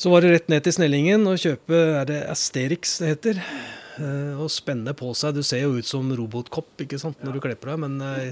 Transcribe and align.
Så 0.00 0.08
var 0.08 0.24
det 0.24 0.30
rett 0.32 0.46
ned 0.48 0.64
til 0.64 0.72
Snellingen 0.72 1.26
og 1.28 1.36
kjøpe 1.42 1.76
er 1.98 2.06
det 2.08 2.22
Asterix 2.32 2.94
det 3.02 3.10
heter. 3.10 3.40
Eh, 4.00 4.38
og 4.40 4.48
spenne 4.48 4.94
på 4.96 5.10
seg. 5.18 5.36
Du 5.36 5.44
ser 5.44 5.66
jo 5.66 5.74
ut 5.76 5.84
som 5.84 6.08
robotkopp 6.16 6.86
ikke 6.86 7.00
sant, 7.02 7.20
når 7.20 7.36
du 7.36 7.40
kler 7.44 7.58
på 7.60 7.68
deg, 7.68 7.82
men 7.82 7.98
eh, 8.06 8.30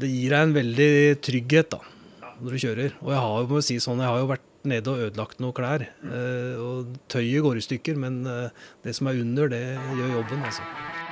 det 0.00 0.08
gir 0.08 0.32
deg 0.32 0.46
en 0.46 0.54
veldig 0.56 0.92
trygghet 1.28 1.74
da, 1.74 1.82
når 2.38 2.56
du 2.56 2.62
kjører. 2.64 2.96
Og 3.04 3.12
jeg 3.12 3.24
har 3.26 3.50
må 3.52 3.60
si 3.66 3.76
sånn, 3.84 4.00
jeg 4.00 4.08
har 4.08 4.22
jo 4.22 4.30
vært 4.32 4.46
nede 4.68 4.94
og 4.94 5.04
ødelagt 5.10 5.44
noen 5.44 5.56
klær. 5.60 5.84
eh, 6.08 6.56
og 6.56 6.96
tøyet 7.12 7.44
går 7.44 7.60
i 7.60 7.66
stykker, 7.68 8.00
men 8.06 8.22
det 8.24 8.96
som 8.96 9.12
er 9.12 9.20
under, 9.26 9.52
det 9.52 9.62
gjør 9.76 10.16
jobben. 10.22 10.48
altså. 10.48 11.07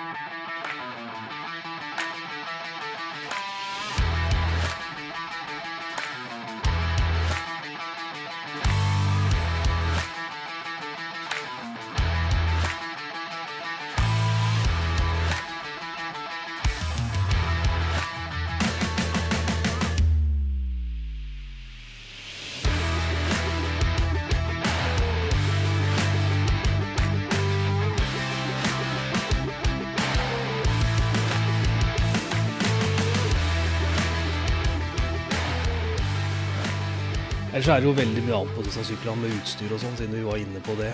Ellers 37.67 37.81
er 37.81 37.83
det 37.83 37.89
jo 37.89 37.97
veldig 37.99 38.21
mye 38.23 38.35
annet 38.37 38.55
på 38.55 38.63
disse 38.63 38.83
syklene 38.87 39.19
med 39.25 39.33
utstyr 39.41 39.73
og 39.75 39.81
sånn, 39.83 39.95
siden 39.99 40.13
vi 40.15 40.21
var 40.23 40.37
inne 40.39 40.61
på 40.63 40.77
det. 40.79 40.93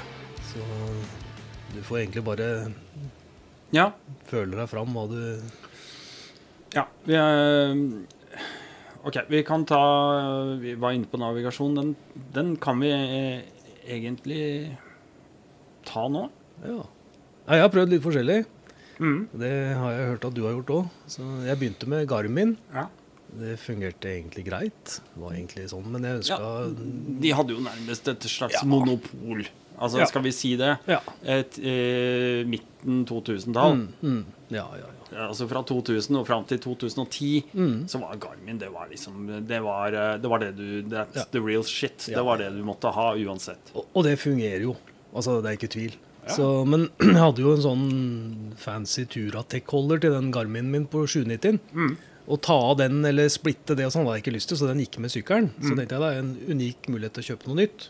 Så 0.49 0.63
du 1.75 1.83
får 1.85 1.99
egentlig 1.99 2.23
bare 2.25 2.47
Ja. 3.77 3.91
føle 4.25 4.57
deg 4.57 4.71
fram 4.71 4.95
hva 4.95 5.07
du 5.07 5.43
ja 6.73 6.87
vi, 7.05 7.13
er- 7.13 8.07
OK, 9.05 9.19
vi 9.29 9.43
kan 9.43 9.67
ta 9.67 10.57
Vi 10.57 10.73
var 10.77 10.93
inne 10.93 11.05
på 11.05 11.19
navigasjon. 11.21 11.75
Den, 11.75 11.97
den 12.33 12.57
kan 12.57 12.81
vi 12.81 12.89
egentlig 13.87 14.75
ta 15.85 16.09
nå. 16.09 16.31
Ja. 16.65 16.87
Nei, 17.49 17.57
jeg 17.57 17.61
har 17.61 17.69
prøvd 17.69 17.91
litt 17.91 18.03
forskjellig. 18.03 18.47
Mm. 18.99 19.29
Det 19.35 19.77
har 19.77 19.91
jeg 19.93 20.09
hørt 20.09 20.25
at 20.25 20.33
du 20.35 20.43
har 20.45 20.53
gjort 20.55 20.71
òg. 20.71 20.89
Jeg 21.45 21.59
begynte 21.59 21.87
med 21.87 22.09
Garmin. 22.09 22.57
Ja. 22.73 22.87
Det 23.41 23.57
fungerte 23.59 24.11
egentlig 24.13 24.45
greit. 24.45 25.01
Det 25.15 25.21
var 25.23 25.33
egentlig 25.33 25.69
sånn, 25.71 25.87
Men 25.91 26.03
jeg 26.05 26.19
ønska 26.21 26.39
Ja, 26.39 26.69
De 27.23 27.31
hadde 27.33 27.55
jo 27.57 27.61
nærmest 27.65 28.09
et 28.09 28.21
slags 28.29 28.53
Ja. 28.61 28.65
monopol. 28.69 29.47
Altså, 29.81 29.99
Ja. 29.99 30.05
skal 30.07 30.23
vi 30.23 30.31
si 30.33 30.55
det? 30.57 30.79
Ja. 30.87 31.01
Et, 31.25 31.59
eh, 31.59 32.45
midten 32.47 33.05
2000-tall. 33.07 33.73
Mm, 33.75 33.89
mm, 34.03 34.25
ja, 34.51 34.67
ja, 34.77 34.87
ja. 35.13 35.29
Altså 35.29 35.49
Fra 35.49 35.63
2000 35.63 36.17
og 36.21 36.27
fram 36.27 36.45
til 36.47 36.59
2010 36.59 37.45
Mm. 37.55 37.87
så 37.89 37.99
var 38.01 38.17
Garmin 38.17 38.59
det 38.59 38.71
var 38.71 38.87
liksom 38.91 39.47
Det 39.47 39.61
var 39.63 39.89
eh, 39.93 40.19
det, 40.19 40.29
var 40.29 40.39
det 40.39 40.57
du 40.57 40.83
That's 40.83 41.31
the 41.33 41.41
real 41.41 41.63
shit. 41.65 41.99
Det 42.07 42.23
var 42.25 42.37
det 42.39 42.51
du 42.53 42.63
måtte 42.63 42.93
ha 42.93 43.15
uansett. 43.15 43.73
Og, 43.75 43.87
og 43.95 44.05
det 44.05 44.19
fungerer 44.19 44.61
jo. 44.63 44.77
Altså, 45.15 45.43
det 45.43 45.51
er 45.51 45.57
ikke 45.67 45.73
tvil. 45.73 45.95
Ja. 46.29 46.35
Så, 46.37 46.65
men 46.67 46.89
jeg 47.01 47.17
hadde 47.17 47.39
jo 47.43 47.53
en 47.53 47.63
sånn 47.63 48.55
fancy 48.57 49.05
Turatec-holder 49.05 50.01
til 50.01 50.11
den 50.13 50.31
Garmin 50.33 50.71
min 50.71 50.87
på 50.87 51.03
790. 51.07 51.59
Mm. 51.75 51.97
Å 52.23 52.39
ta 52.39 52.55
av 52.71 52.77
den 52.79 53.03
eller 53.09 53.31
splitte 53.33 53.75
det 53.79 53.89
og 53.89 53.95
sånn 53.95 54.07
hadde 54.07 54.21
jeg 54.21 54.27
ikke 54.27 54.37
lyst 54.37 54.53
til, 54.53 54.59
så 54.61 54.71
den 54.71 54.83
gikk 54.85 55.01
med 55.03 55.13
sykkelen. 55.13 55.51
Mm. 55.57 55.67
Så 55.67 55.75
tenkte 55.75 55.97
jeg 55.97 56.03
det 56.05 56.11
er 56.11 56.23
en 56.23 56.33
unik 56.55 56.91
mulighet 56.93 57.17
til 57.17 57.25
å 57.25 57.29
kjøpe 57.33 57.51
noe 57.51 57.61
nytt. 57.65 57.89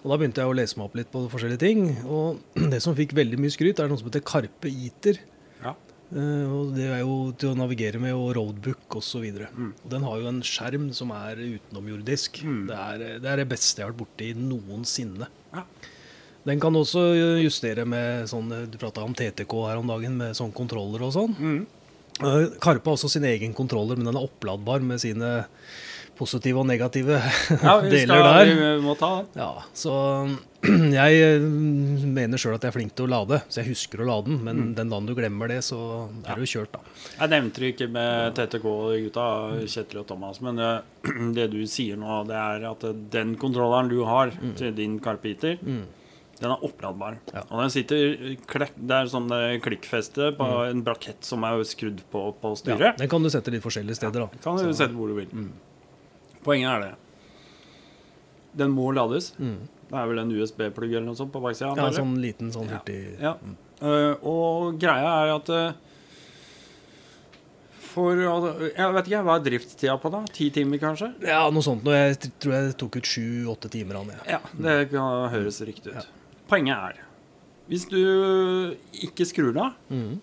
Og 0.00 0.08
da 0.08 0.16
begynte 0.16 0.40
jeg 0.40 0.48
å 0.48 0.56
lese 0.56 0.78
meg 0.78 0.86
opp 0.86 0.96
litt 0.96 1.10
på 1.12 1.24
forskjellige 1.32 1.62
ting. 1.62 1.84
Og 2.06 2.40
det 2.72 2.80
som 2.84 2.96
fikk 2.96 3.14
veldig 3.18 3.40
mye 3.42 3.52
skryt, 3.52 3.82
er 3.82 3.90
noe 3.90 4.00
som 4.00 4.08
heter 4.08 4.24
Karpe 4.24 4.70
Iter. 4.70 5.20
Ja. 5.60 5.74
Uh, 6.10 6.46
og 6.46 6.72
det 6.74 6.88
er 6.88 7.02
jo 7.02 7.18
til 7.38 7.52
å 7.52 7.58
navigere 7.58 8.00
med, 8.02 8.16
og 8.16 8.32
roadbook 8.38 9.00
osv. 9.00 9.26
Mm. 9.28 9.72
Og 9.74 9.88
den 9.92 10.06
har 10.08 10.22
jo 10.22 10.30
en 10.30 10.42
skjerm 10.46 10.88
som 10.96 11.12
er 11.16 11.42
utenomjordisk. 11.42 12.42
Mm. 12.46 12.62
Det, 12.70 12.78
er, 12.78 13.06
det 13.22 13.32
er 13.32 13.42
det 13.42 13.50
beste 13.50 13.82
jeg 13.82 13.88
har 13.88 13.92
vært 13.92 14.04
borti 14.04 14.32
noensinne. 14.38 15.28
Ja. 15.54 15.66
Den 16.48 16.62
kan 16.62 16.72
også 16.72 17.02
justere 17.42 17.84
med 17.84 18.24
sånn 18.30 18.46
Du 18.72 18.78
prata 18.80 19.02
om 19.04 19.12
TTK 19.12 19.50
her 19.66 19.76
om 19.76 19.90
dagen, 19.90 20.14
med 20.16 20.38
sånn 20.38 20.54
kontroller 20.56 21.04
og 21.04 21.12
sånn. 21.12 21.36
Mm. 21.36 21.60
Eh, 22.20 22.58
Karpe 22.60 22.90
har 22.90 22.96
også 22.98 23.08
sin 23.10 23.24
egen 23.24 23.54
kontroller, 23.56 23.96
men 23.96 24.06
den 24.10 24.16
er 24.18 24.26
oppladbar 24.26 24.80
med 24.84 25.00
sine 25.02 25.44
positive 26.20 26.60
og 26.60 26.66
negative 26.68 27.16
Ja, 27.64 27.78
deler 27.80 28.20
der. 28.26 28.50
vi 28.76 28.82
må 28.84 28.92
ta 29.00 29.08
den. 29.22 29.28
Ja, 29.40 29.62
så 29.72 29.94
jeg 31.00 31.20
eh, 31.24 31.40
mener 31.40 32.36
sjøl 32.36 32.58
at 32.58 32.66
jeg 32.66 32.68
er 32.68 32.74
flink 32.76 32.92
til 32.98 33.06
å 33.06 33.12
lade, 33.14 33.38
så 33.48 33.62
jeg 33.62 33.70
husker 33.70 34.02
å 34.04 34.08
lade 34.10 34.28
den. 34.28 34.42
Men 34.44 34.58
Mm. 34.60 34.74
den 34.76 34.90
dagen 34.92 35.06
du 35.08 35.14
glemmer 35.16 35.48
det, 35.48 35.62
så 35.64 35.78
er 36.28 36.36
du 36.36 36.44
kjørt, 36.44 36.74
da. 36.76 36.82
Jeg 37.22 37.32
nevnte 37.32 37.62
det 37.64 37.70
ikke 37.72 37.88
med 37.94 38.34
TTK-gutta, 38.36 39.24
Kjetil 39.64 40.02
og 40.02 40.06
Thomas, 40.10 40.42
men 40.44 40.60
eh, 40.60 40.82
det 41.38 41.48
du 41.54 41.62
sier 41.64 41.96
nå, 41.96 42.20
det 42.28 42.36
er 42.36 42.68
at 42.68 42.84
den 43.16 43.32
kontrolleren 43.40 43.88
du 43.88 44.02
har 44.04 44.34
til 44.60 44.76
din 44.76 45.00
Carpeter, 45.00 45.56
Mm. 45.64 45.86
Den 46.40 46.50
er 46.54 46.62
oppladbar. 46.64 47.18
Ja. 47.34 47.42
Og 47.50 47.60
den 47.60 47.70
sitter 47.70 48.14
Det 48.16 48.96
er 48.96 49.10
sånn 49.12 49.30
eh, 49.36 49.58
klikkfeste 49.60 50.30
på 50.38 50.46
Mm. 50.46 50.70
en 50.70 50.82
brakett 50.86 51.22
som 51.24 51.44
er 51.44 51.60
skrudd 51.64 52.00
på 52.10 52.34
på 52.40 52.52
Ja, 52.54 52.60
styret. 52.62 52.96
den 52.98 53.08
kan 53.08 53.22
du 53.22 53.28
sette 53.28 53.50
litt 53.52 53.62
forskjellige 53.62 53.96
steder, 54.00 54.20
da. 54.24 54.28
Kan 54.42 54.56
du 54.56 54.72
sette 54.72 54.94
hvor 54.96 55.08
du 55.08 55.14
vil. 55.14 55.26
Mm. 55.32 55.52
Poenget 56.42 56.70
er 56.70 56.80
det. 56.80 56.94
Den 58.56 58.70
må 58.72 58.92
lades. 58.94 59.32
Mm. 59.38 59.58
Det 59.90 59.98
er 59.98 60.06
vel 60.06 60.18
en 60.22 60.30
USB-plugg 60.30 60.90
eller 60.94 61.06
noe 61.06 61.16
sånt 61.18 61.32
på 61.32 61.40
baksida? 61.42 61.74
Ja, 61.76 61.90
sånn 61.90 62.16
liten 62.22 62.50
sånn 62.52 62.68
Ja. 62.70 62.78
hurtig 62.78 63.20
Ja. 63.20 63.36
Eh, 63.82 64.14
og 64.24 64.78
greia 64.78 65.24
er 65.26 65.34
at 65.36 65.48
uh, 65.50 65.72
For 67.80 68.12
uh, 68.14 68.68
Jeg 68.76 68.92
vet 68.94 69.08
ikke, 69.10 69.22
hva 69.26 69.36
er 69.40 69.44
driftstida 69.44 69.96
på 70.00 70.10
da? 70.12 70.20
Ti 70.32 70.50
timer, 70.54 70.78
kanskje? 70.78 71.08
Ja, 71.26 71.48
noe 71.50 71.62
sånt. 71.64 71.82
Nå, 71.82 71.90
jeg 71.90 72.30
tror 72.38 72.52
jeg 72.54 72.76
tok 72.78 72.96
ut 73.00 73.08
sju-åtte 73.08 73.70
timer 73.72 73.96
av 73.96 74.06
den. 74.06 74.20
Ja. 74.28 74.38
Ja, 74.38 74.40
det 74.62 74.90
kan 74.92 75.30
høres 75.32 75.60
riktig 75.66 75.90
ut. 75.90 75.94
Ja. 75.94 76.19
Poenget 76.50 76.74
er 76.90 76.98
Hvis 77.70 77.84
du 77.86 78.00
ikke 79.06 79.26
skrur 79.30 79.52
den 79.54 79.62
av, 79.62 79.76
Mm. 79.90 80.16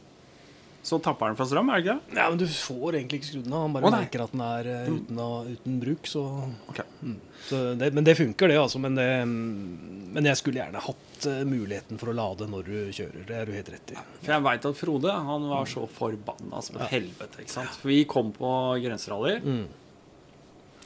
så 0.88 0.98
tapper 1.04 1.28
den 1.32 1.38
for 1.40 1.48
strøm, 1.48 1.70
er 1.72 1.80
det 1.80 1.86
ikke 1.86 1.94
det? 2.08 2.16
ja, 2.18 2.26
men 2.30 2.38
du 2.40 2.46
får 2.48 2.96
egentlig 2.98 3.20
ikke 3.22 3.28
skrudd 3.30 3.44
den 3.46 3.54
av. 3.56 3.62
Han 3.66 3.74
bare 3.76 3.88
Å, 3.88 3.92
merker 3.94 4.24
at 4.26 4.32
den 4.36 4.44
er 4.44 4.68
eh, 4.74 4.90
uten, 4.92 5.20
av- 5.24 5.48
uten 5.54 5.78
bruk, 5.82 6.08
så, 6.12 6.24
okay. 6.72 6.86
mm. 7.04 7.16
så 7.48 7.62
det, 7.80 7.90
Men 7.96 8.04
det 8.08 8.16
funker, 8.20 8.48
det, 8.52 8.58
altså. 8.60 8.80
Men, 8.84 8.96
det, 9.00 9.08
mm, 9.24 10.12
men 10.16 10.28
jeg 10.28 10.40
skulle 10.42 10.60
gjerne 10.62 10.84
hatt 10.84 11.28
eh, 11.32 11.44
muligheten 11.48 12.00
for 12.00 12.12
å 12.12 12.16
lade 12.20 12.48
når 12.52 12.64
du 12.68 12.78
kjører. 13.00 13.26
Det 13.28 13.36
er 13.40 13.46
du 13.46 13.52
helt 13.56 13.72
rett 13.76 13.92
i. 13.96 13.98
For 14.26 14.34
jeg 14.36 14.44
veit 14.48 14.66
at 14.72 14.80
Frode 14.84 15.12
han 15.32 15.48
var 15.52 15.66
så 15.72 15.86
forbanna 15.88 16.62
som 16.64 16.80
et 16.82 16.92
helvete. 16.98 17.40
ikke 17.44 17.56
sant? 17.56 17.80
For 17.80 17.88
vi 17.92 18.02
kom 18.08 18.32
på 18.36 18.52
grenserally. 18.84 19.38
Mm. 19.44 19.66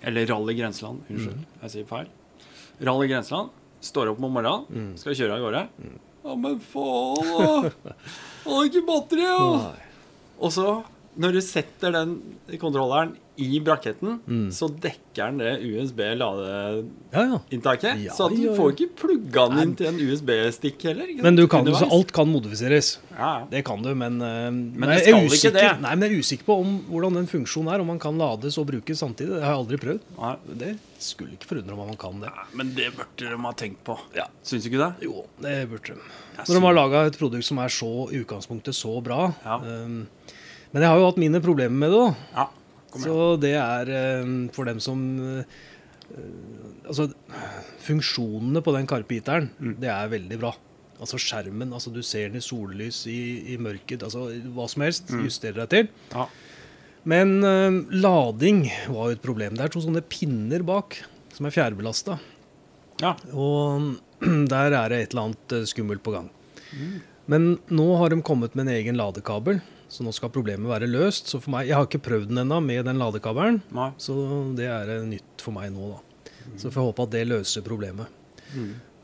Eller 0.04 0.26
Rally 0.30 0.54
Grenseland. 0.58 1.02
Unnskyld, 1.10 1.42
jeg 1.62 1.74
sier 1.76 1.90
feil. 1.90 2.08
Rally 2.82 3.08
Grenseland. 3.12 3.50
Står 3.82 4.12
opp 4.12 4.20
om 4.24 4.32
morgenen, 4.36 4.66
Mm. 4.70 4.92
skal 4.98 5.16
kjøre 5.18 5.38
av 5.38 5.42
gårde. 5.46 5.62
Ja, 6.24 6.36
men 6.38 6.60
faen, 6.60 7.72
da! 7.82 7.94
Har 8.46 8.68
ikke 8.70 8.84
batteri, 8.86 9.26
jo! 9.26 9.48
Og 10.42 10.52
så, 10.54 10.68
når 11.18 11.34
du 11.34 11.42
setter 11.42 11.92
den 11.96 12.14
kontrolleren 12.62 13.16
i 13.42 13.60
braketten, 13.66 14.20
Mm. 14.28 14.52
så 14.54 14.68
dekker 14.70 15.26
den 15.32 15.38
det 15.42 15.54
USB-ladeinntaket. 15.66 17.84
Ja, 17.84 17.96
ja. 18.08 18.14
Så 18.16 18.26
at 18.30 18.36
du 18.38 18.50
får 18.56 18.72
ikke 18.76 18.90
plugga 19.02 19.44
den 19.52 19.60
inn 19.66 19.74
til 19.80 19.88
en 19.90 20.00
USB-stikk 20.00 20.80
heller. 20.90 21.08
Men 21.24 21.36
du 21.40 21.44
kan, 21.52 21.66
så 21.76 21.88
alt 21.92 22.12
kan 22.16 22.28
modifiseres. 22.32 22.88
Det 23.52 23.62
kan 23.68 23.80
du, 23.84 23.92
men, 23.96 24.14
eh, 24.22 24.52
men 24.52 24.90
det 24.90 24.98
jeg 25.02 25.08
er 25.14 25.18
ikke 25.18 25.26
usikker, 25.34 25.52
det. 25.58 25.68
Nei, 25.82 25.96
men 25.96 26.02
jeg 26.08 26.12
er 26.16 26.20
usikker 26.24 26.46
på 26.48 26.54
om, 26.64 26.70
hvordan 26.90 27.14
den 27.20 27.28
funksjonen 27.28 27.74
er. 27.74 27.80
Om 27.84 27.88
man 27.94 28.00
kan 28.00 28.16
lades 28.18 28.58
og 28.62 28.66
brukes 28.72 28.98
samtidig. 29.02 29.34
Det 29.38 29.44
har 29.44 29.52
jeg 29.56 29.62
aldri 29.66 29.78
prøvd. 29.82 30.00
Nei. 30.20 30.36
Det 30.62 30.72
skulle 31.02 31.32
ikke 31.36 31.48
forundre 31.50 31.74
om 31.76 31.80
man 31.88 31.98
kan 31.98 32.20
det. 32.22 32.30
Nei, 32.32 32.46
Men 32.62 32.68
det 32.78 32.88
burde 32.96 33.30
de 33.30 33.38
ha 33.46 33.52
tenkt 33.54 33.84
på. 33.88 33.98
Ja. 34.16 34.26
Syns 34.44 34.64
du 34.64 34.70
ikke 34.72 34.84
det? 34.86 34.94
Jo, 35.10 35.26
det 35.42 35.58
burde 35.70 35.88
de. 35.96 36.00
Når 36.42 36.56
de 36.56 36.62
har 36.66 36.74
laga 36.74 37.06
et 37.08 37.18
produkt 37.20 37.46
som 37.46 37.58
er 37.62 37.68
så 37.74 37.92
i 38.12 38.16
utgangspunktet 38.24 38.74
så 38.78 38.96
bra. 39.04 39.34
Ja. 39.46 39.56
Um, 39.62 40.08
men 40.72 40.82
jeg 40.86 40.90
har 40.90 40.98
jo 41.02 41.06
hatt 41.10 41.18
mine 41.20 41.42
problemer 41.44 41.76
med 41.76 41.92
det. 41.92 42.00
da. 42.00 42.16
Ja. 42.38 42.46
Så 43.00 43.40
det 43.40 43.54
er 43.56 43.92
um, 44.24 44.50
for 44.52 44.68
dem 44.68 44.80
som 44.84 45.00
uh, 45.20 45.44
Altså, 46.88 47.06
funksjonene 47.86 48.60
på 48.66 48.74
den 48.76 48.88
karpiteren, 48.90 49.50
Mm. 49.62 49.76
det 49.80 49.88
er 49.90 50.10
veldig 50.12 50.40
bra. 50.42 50.50
Altså 51.00 51.18
skjermen, 51.18 51.72
altså 51.74 51.90
du 51.94 52.02
ser 52.04 52.28
den 52.30 52.38
i 52.38 52.44
sollys, 52.44 53.06
i, 53.08 53.54
i 53.54 53.58
mørket, 53.58 54.04
altså 54.04 54.26
hva 54.54 54.68
som 54.70 54.84
helst. 54.84 55.10
Justerer 55.10 55.64
deg 55.64 55.70
til. 55.70 55.88
Mm. 55.88 56.18
Ja. 56.18 56.26
Men 57.06 57.32
uh, 57.42 57.80
lading 57.96 58.66
var 58.92 59.08
jo 59.10 59.16
et 59.16 59.24
problem. 59.24 59.56
Det 59.58 59.64
er 59.66 59.72
to 59.74 59.82
sånne 59.82 60.04
pinner 60.04 60.62
bak 60.68 61.00
som 61.34 61.48
er 61.48 61.56
fjærbelasta. 61.56 62.20
ja. 63.02 63.16
Og 63.34 63.96
der 64.52 64.76
er 64.78 64.90
det 64.94 65.00
et 65.02 65.14
eller 65.16 65.32
annet 65.32 65.54
eh, 65.58 65.64
skummelt 65.66 66.04
på 66.06 66.12
gang. 66.14 66.28
Men 67.32 67.56
nå 67.74 67.86
har 67.98 68.12
de 68.14 68.20
kommet 68.22 68.54
med 68.54 68.68
en 68.68 68.76
egen 68.76 69.00
ladekabel, 69.00 69.62
så 69.92 70.06
nå 70.08 70.14
skal 70.16 70.32
problemet 70.32 70.70
være 70.72 70.88
løst. 70.88 71.28
Så 71.28 71.42
for 71.44 71.52
meg, 71.56 71.68
Jeg 71.68 71.76
har 71.76 71.88
ikke 71.90 72.00
prøvd 72.06 72.30
den 72.32 72.42
ennå 72.46 72.62
med 72.64 72.86
den 72.88 72.98
ladekabelen, 73.02 73.62
Nei. 73.76 73.90
så 74.00 74.16
det 74.56 74.70
er 74.72 74.90
eh, 74.98 75.04
nytt 75.08 75.44
for 75.44 75.52
meg 75.58 75.72
nå. 75.76 75.92
da. 75.98 76.32
Så 76.58 76.72
får 76.72 76.80
jeg 76.82 76.90
håpe 76.92 77.04
at 77.08 77.12
det 77.18 77.28
løser 77.28 77.62
problemet. 77.66 78.08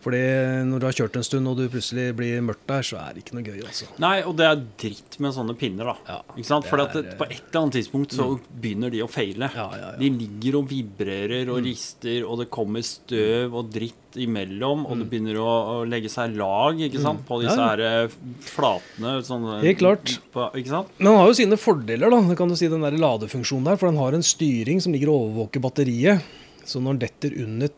Fordi 0.03 0.21
når 0.69 0.81
du 0.81 0.85
har 0.87 0.95
kjørt 0.95 1.17
en 1.19 1.25
stund 1.25 1.49
og 1.49 1.57
du 1.57 1.65
plutselig 1.73 2.11
blir 2.15 2.43
mørkt 2.45 2.67
der, 2.69 2.85
så 2.85 2.99
er 3.01 3.15
det 3.15 3.23
ikke 3.23 3.37
noe 3.37 3.45
gøy, 3.47 3.61
altså. 3.65 3.87
Nei, 4.01 4.15
og 4.29 4.35
det 4.39 4.45
er 4.47 4.59
dritt 4.83 5.17
med 5.23 5.33
sånne 5.35 5.55
pinner, 5.57 5.89
da. 5.89 5.95
Ja, 6.07 6.35
ikke 6.37 6.49
sant? 6.51 6.67
Fordi 6.69 6.85
For 6.93 7.07
på 7.23 7.27
et 7.27 7.39
eller 7.41 7.61
annet 7.63 7.77
tidspunkt 7.79 8.15
så 8.15 8.27
begynner 8.61 8.93
de 8.93 9.01
å 9.03 9.09
feile. 9.11 9.49
Ja, 9.57 9.67
ja. 9.81 9.93
De 9.97 10.11
ligger 10.13 10.59
og 10.61 10.67
vibrerer 10.69 11.49
og 11.53 11.63
rister, 11.65 12.21
og 12.27 12.43
det 12.43 12.49
kommer 12.53 12.85
støv 12.85 13.57
og 13.57 13.71
dritt 13.73 14.17
imellom, 14.17 14.85
og 14.87 15.01
det 15.01 15.07
begynner 15.11 15.37
å, 15.41 15.47
å 15.47 15.75
legge 15.89 16.09
seg 16.09 16.37
lag 16.39 16.79
ikke 16.87 17.01
sant? 17.03 17.25
på 17.27 17.41
disse 17.43 17.57
her 17.57 17.83
eh, 17.85 18.15
flatene. 18.47 19.17
Sånne, 19.25 19.59
Helt 19.65 19.81
klart. 19.81 20.13
På, 20.33 20.47
ikke 20.57 20.73
sant? 20.73 20.93
Men 20.97 21.11
den 21.11 21.19
har 21.21 21.31
jo 21.31 21.37
sine 21.41 21.59
fordeler, 21.61 22.13
da. 22.13 22.21
Det 22.31 22.37
kan 22.39 22.53
du 22.53 22.57
si 22.59 22.69
den 22.71 22.85
der 22.85 22.97
ladefunksjonen 23.01 23.71
der, 23.71 23.81
for 23.81 23.91
den 23.91 24.01
har 24.01 24.17
en 24.17 24.25
styring 24.25 24.81
som 24.83 24.95
ligger 24.95 25.11
og 25.13 25.27
overvåker 25.27 25.63
batteriet. 25.67 26.37
Så 26.67 26.81
når 26.83 26.95
den 26.97 27.03
detter 27.07 27.37
under 27.43 27.73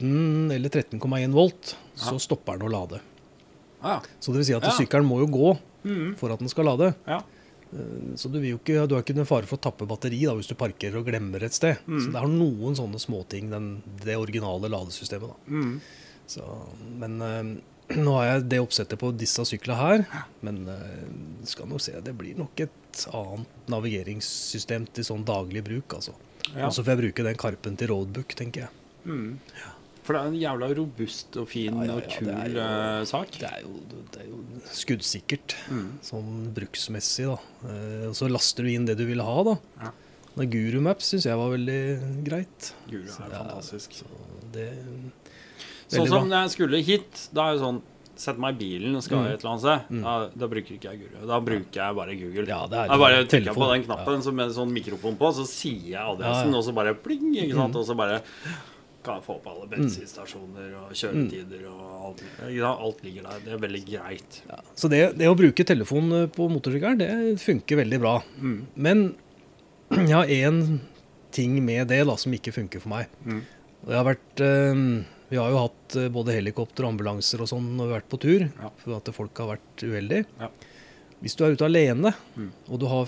13 0.00 0.50
eller 0.56 0.68
13,1 0.72 1.32
volt, 1.36 1.76
så 1.94 2.18
stopper 2.20 2.58
den 2.58 2.68
å 2.68 2.72
lade. 2.72 3.00
Ja. 3.82 4.00
Så 4.20 4.32
det 4.32 4.40
vil 4.42 4.44
si 4.50 4.54
at 4.56 4.62
Ja. 4.64 4.70
sykkelen 4.76 5.06
må 5.08 5.20
jo 5.20 5.26
gå 5.26 5.58
Mhm. 5.84 6.16
for 6.16 6.32
at 6.32 6.38
den 6.38 6.48
skal 6.48 6.64
lade. 6.64 6.94
ja. 7.06 7.22
Så 8.16 8.26
du, 8.32 8.40
ikke, 8.42 8.84
du 8.88 8.96
har 8.96 9.02
ikke 9.04 9.14
noen 9.14 9.26
fare 9.28 9.46
for 9.46 9.56
å 9.56 9.60
tappe 9.62 9.86
batteri 9.86 10.24
da, 10.26 10.32
hvis 10.34 10.48
du 10.48 10.56
parkerer 10.56 10.96
og 10.98 11.06
glemmer 11.06 11.40
et 11.44 11.52
sted. 11.54 11.76
Mm. 11.86 12.00
Så 12.02 12.10
det 12.10 12.18
har 12.18 12.26
noen 12.26 12.74
sånne 12.74 12.98
småting, 12.98 13.48
den, 13.48 13.82
det 14.02 14.16
originale 14.18 14.66
ladesystemet. 14.68 15.28
da. 15.28 15.36
Mm. 15.46 15.80
Så, 16.26 16.42
men 16.98 17.22
øh, 17.22 17.96
nå 18.02 18.12
har 18.18 18.24
jeg 18.40 18.48
det 18.48 18.58
oppsettet 18.60 18.98
på 18.98 19.12
disse 19.16 19.38
syklene 19.46 19.76
her. 19.78 20.26
Men 20.42 20.66
øh, 20.66 21.46
skal 21.46 21.66
nok 21.70 21.80
se, 21.80 21.92
det 22.02 22.18
blir 22.18 22.36
nok 22.36 22.58
et 22.58 23.06
annet 23.14 23.46
navigeringssystem 23.68 24.88
til 24.92 25.04
sånn 25.04 25.24
daglig 25.24 25.62
bruk. 25.62 25.94
altså. 25.94 26.12
Ja. 26.56 26.66
Og 26.66 26.72
så 26.74 26.82
får 26.82 26.96
jeg 26.96 27.02
bruke 27.04 27.22
den 27.22 27.36
karpen 27.36 27.76
til 27.78 27.88
roadbook, 27.94 28.34
tenker 28.34 28.62
jeg. 28.66 28.70
Mhm. 29.04 29.38
For 30.10 30.16
det 30.18 30.20
er 30.24 30.30
en 30.32 30.40
jævla 30.42 30.68
robust 30.74 31.36
og 31.38 31.44
fin 31.46 31.76
Ja, 31.78 31.84
ja, 31.86 31.94
og 32.00 32.06
kul 32.10 32.26
det 32.26 32.48
jo- 32.50 32.58
eh, 32.58 33.04
sak. 33.06 33.30
Det 33.38 33.46
er 33.46 33.60
jo, 33.62 33.74
det 34.10 34.22
er 34.24 34.26
jo 34.26 34.38
skuddsikkert, 34.74 35.54
mm. 35.70 35.84
sånn 36.02 36.32
bruksmessig. 36.56 37.26
da. 37.30 37.36
Eh, 37.70 38.08
og 38.08 38.14
så 38.18 38.26
laster 38.28 38.64
du 38.66 38.70
inn 38.72 38.86
det 38.86 38.96
du 38.98 39.04
vil 39.06 39.20
ha. 39.22 39.36
da. 39.44 39.54
Ja. 39.84 39.92
Guru 40.50 40.80
Maps 40.80 41.12
syns 41.12 41.26
jeg 41.28 41.36
var 41.38 41.50
veldig 41.54 42.24
greit. 42.26 42.72
Guru 42.90 43.04
er 43.04 43.06
Så, 43.14 43.22
fantastisk. 43.30 43.92
Så 44.02 44.04
det 44.50 44.72
Sånn 45.90 46.08
som 46.08 46.26
bra. 46.28 46.36
når 46.38 46.42
jeg 46.42 46.50
skulle 46.56 46.82
hit, 46.82 47.28
da 47.32 47.46
er 47.52 47.54
jo 47.56 47.60
sånn 47.64 47.82
Sett 48.20 48.36
meg 48.36 48.56
i 48.56 48.58
bilen 48.58 48.94
og 48.96 49.02
skal 49.02 49.16
Mm. 49.16 49.32
et 49.32 49.40
eller 49.40 49.50
annet 49.50 49.60
sted. 49.60 50.02
Da, 50.02 50.28
da 50.36 50.46
bruker 50.46 50.74
ikke 50.76 50.90
jeg 50.90 50.98
Guru. 51.00 51.26
Da 51.26 51.40
bruker 51.40 51.72
jeg 51.72 51.94
bare 51.96 52.14
Google. 52.20 52.46
Ja, 52.46 52.66
det 52.66 52.76
er 52.76 52.88
jeg 52.90 52.98
bare 53.00 53.24
trykker 53.24 53.54
på 53.54 53.72
den 53.72 53.84
knappen 53.86 54.22
ja. 54.26 54.30
med 54.32 54.50
sånn 54.52 54.70
mikrofon 54.74 55.16
på, 55.16 55.32
så 55.32 55.46
sier 55.46 55.88
jeg 55.94 56.02
adressen, 56.02 56.50
Ja, 56.50 56.52
ja. 56.52 56.56
og 56.58 56.64
så 56.64 56.74
bare 56.74 56.94
pling, 56.94 57.32
ikke 57.34 57.54
sant? 57.54 57.72
Mm. 57.72 57.76
Og 57.80 57.86
så 57.86 57.96
bare 57.96 58.20
kan 59.04 59.16
jeg 59.18 59.24
få 59.24 59.36
opp 59.38 59.46
alle 59.48 59.66
bensinstasjoner 59.70 60.72
og 60.82 60.90
kjøretider 60.96 61.62
og 61.70 61.84
alt. 62.10 62.24
Alt 62.70 63.02
ligger 63.06 63.28
der. 63.28 63.42
Det 63.46 63.54
er 63.56 63.62
veldig 63.62 63.82
greit. 63.88 64.40
Ja, 64.50 64.58
så 64.76 64.90
det, 64.92 65.00
det 65.20 65.28
å 65.30 65.36
bruke 65.38 65.64
telefon 65.66 66.12
på 66.34 66.48
motorsykkelen, 66.52 67.00
det 67.00 67.10
funker 67.40 67.80
veldig 67.80 68.00
bra. 68.02 68.14
Mm. 68.40 68.58
Men 68.76 69.04
jeg 70.10 70.12
har 70.16 70.28
én 70.36 70.60
ting 71.34 71.56
med 71.64 71.88
det 71.92 72.02
da, 72.08 72.16
som 72.18 72.34
ikke 72.36 72.52
funker 72.54 72.82
for 72.82 72.92
meg. 72.92 73.08
Mm. 73.24 73.40
Har 73.88 74.04
vært, 74.10 74.42
eh, 74.44 74.80
vi 75.30 75.38
har 75.40 75.52
jo 75.54 75.62
hatt 75.62 75.96
eh, 75.96 76.10
både 76.12 76.34
helikopter 76.36 76.84
og 76.84 76.92
ambulanser 76.96 77.40
og 77.44 77.48
sånn 77.52 77.70
når 77.78 77.86
vi 77.86 77.94
har 77.94 78.00
vært 78.02 78.10
på 78.12 78.20
tur, 78.26 78.46
Ja. 78.60 78.72
for 78.82 78.98
at 78.98 79.12
folk 79.16 79.40
har 79.40 79.54
vært 79.54 79.86
uheldige. 79.86 80.26
Ja. 80.42 80.50
Hvis 81.20 81.36
du 81.36 81.44
er 81.44 81.52
ute 81.52 81.66
alene, 81.66 82.14
Mm. 82.36 82.50
og 82.70 82.78
du 82.80 82.86
har 82.86 83.04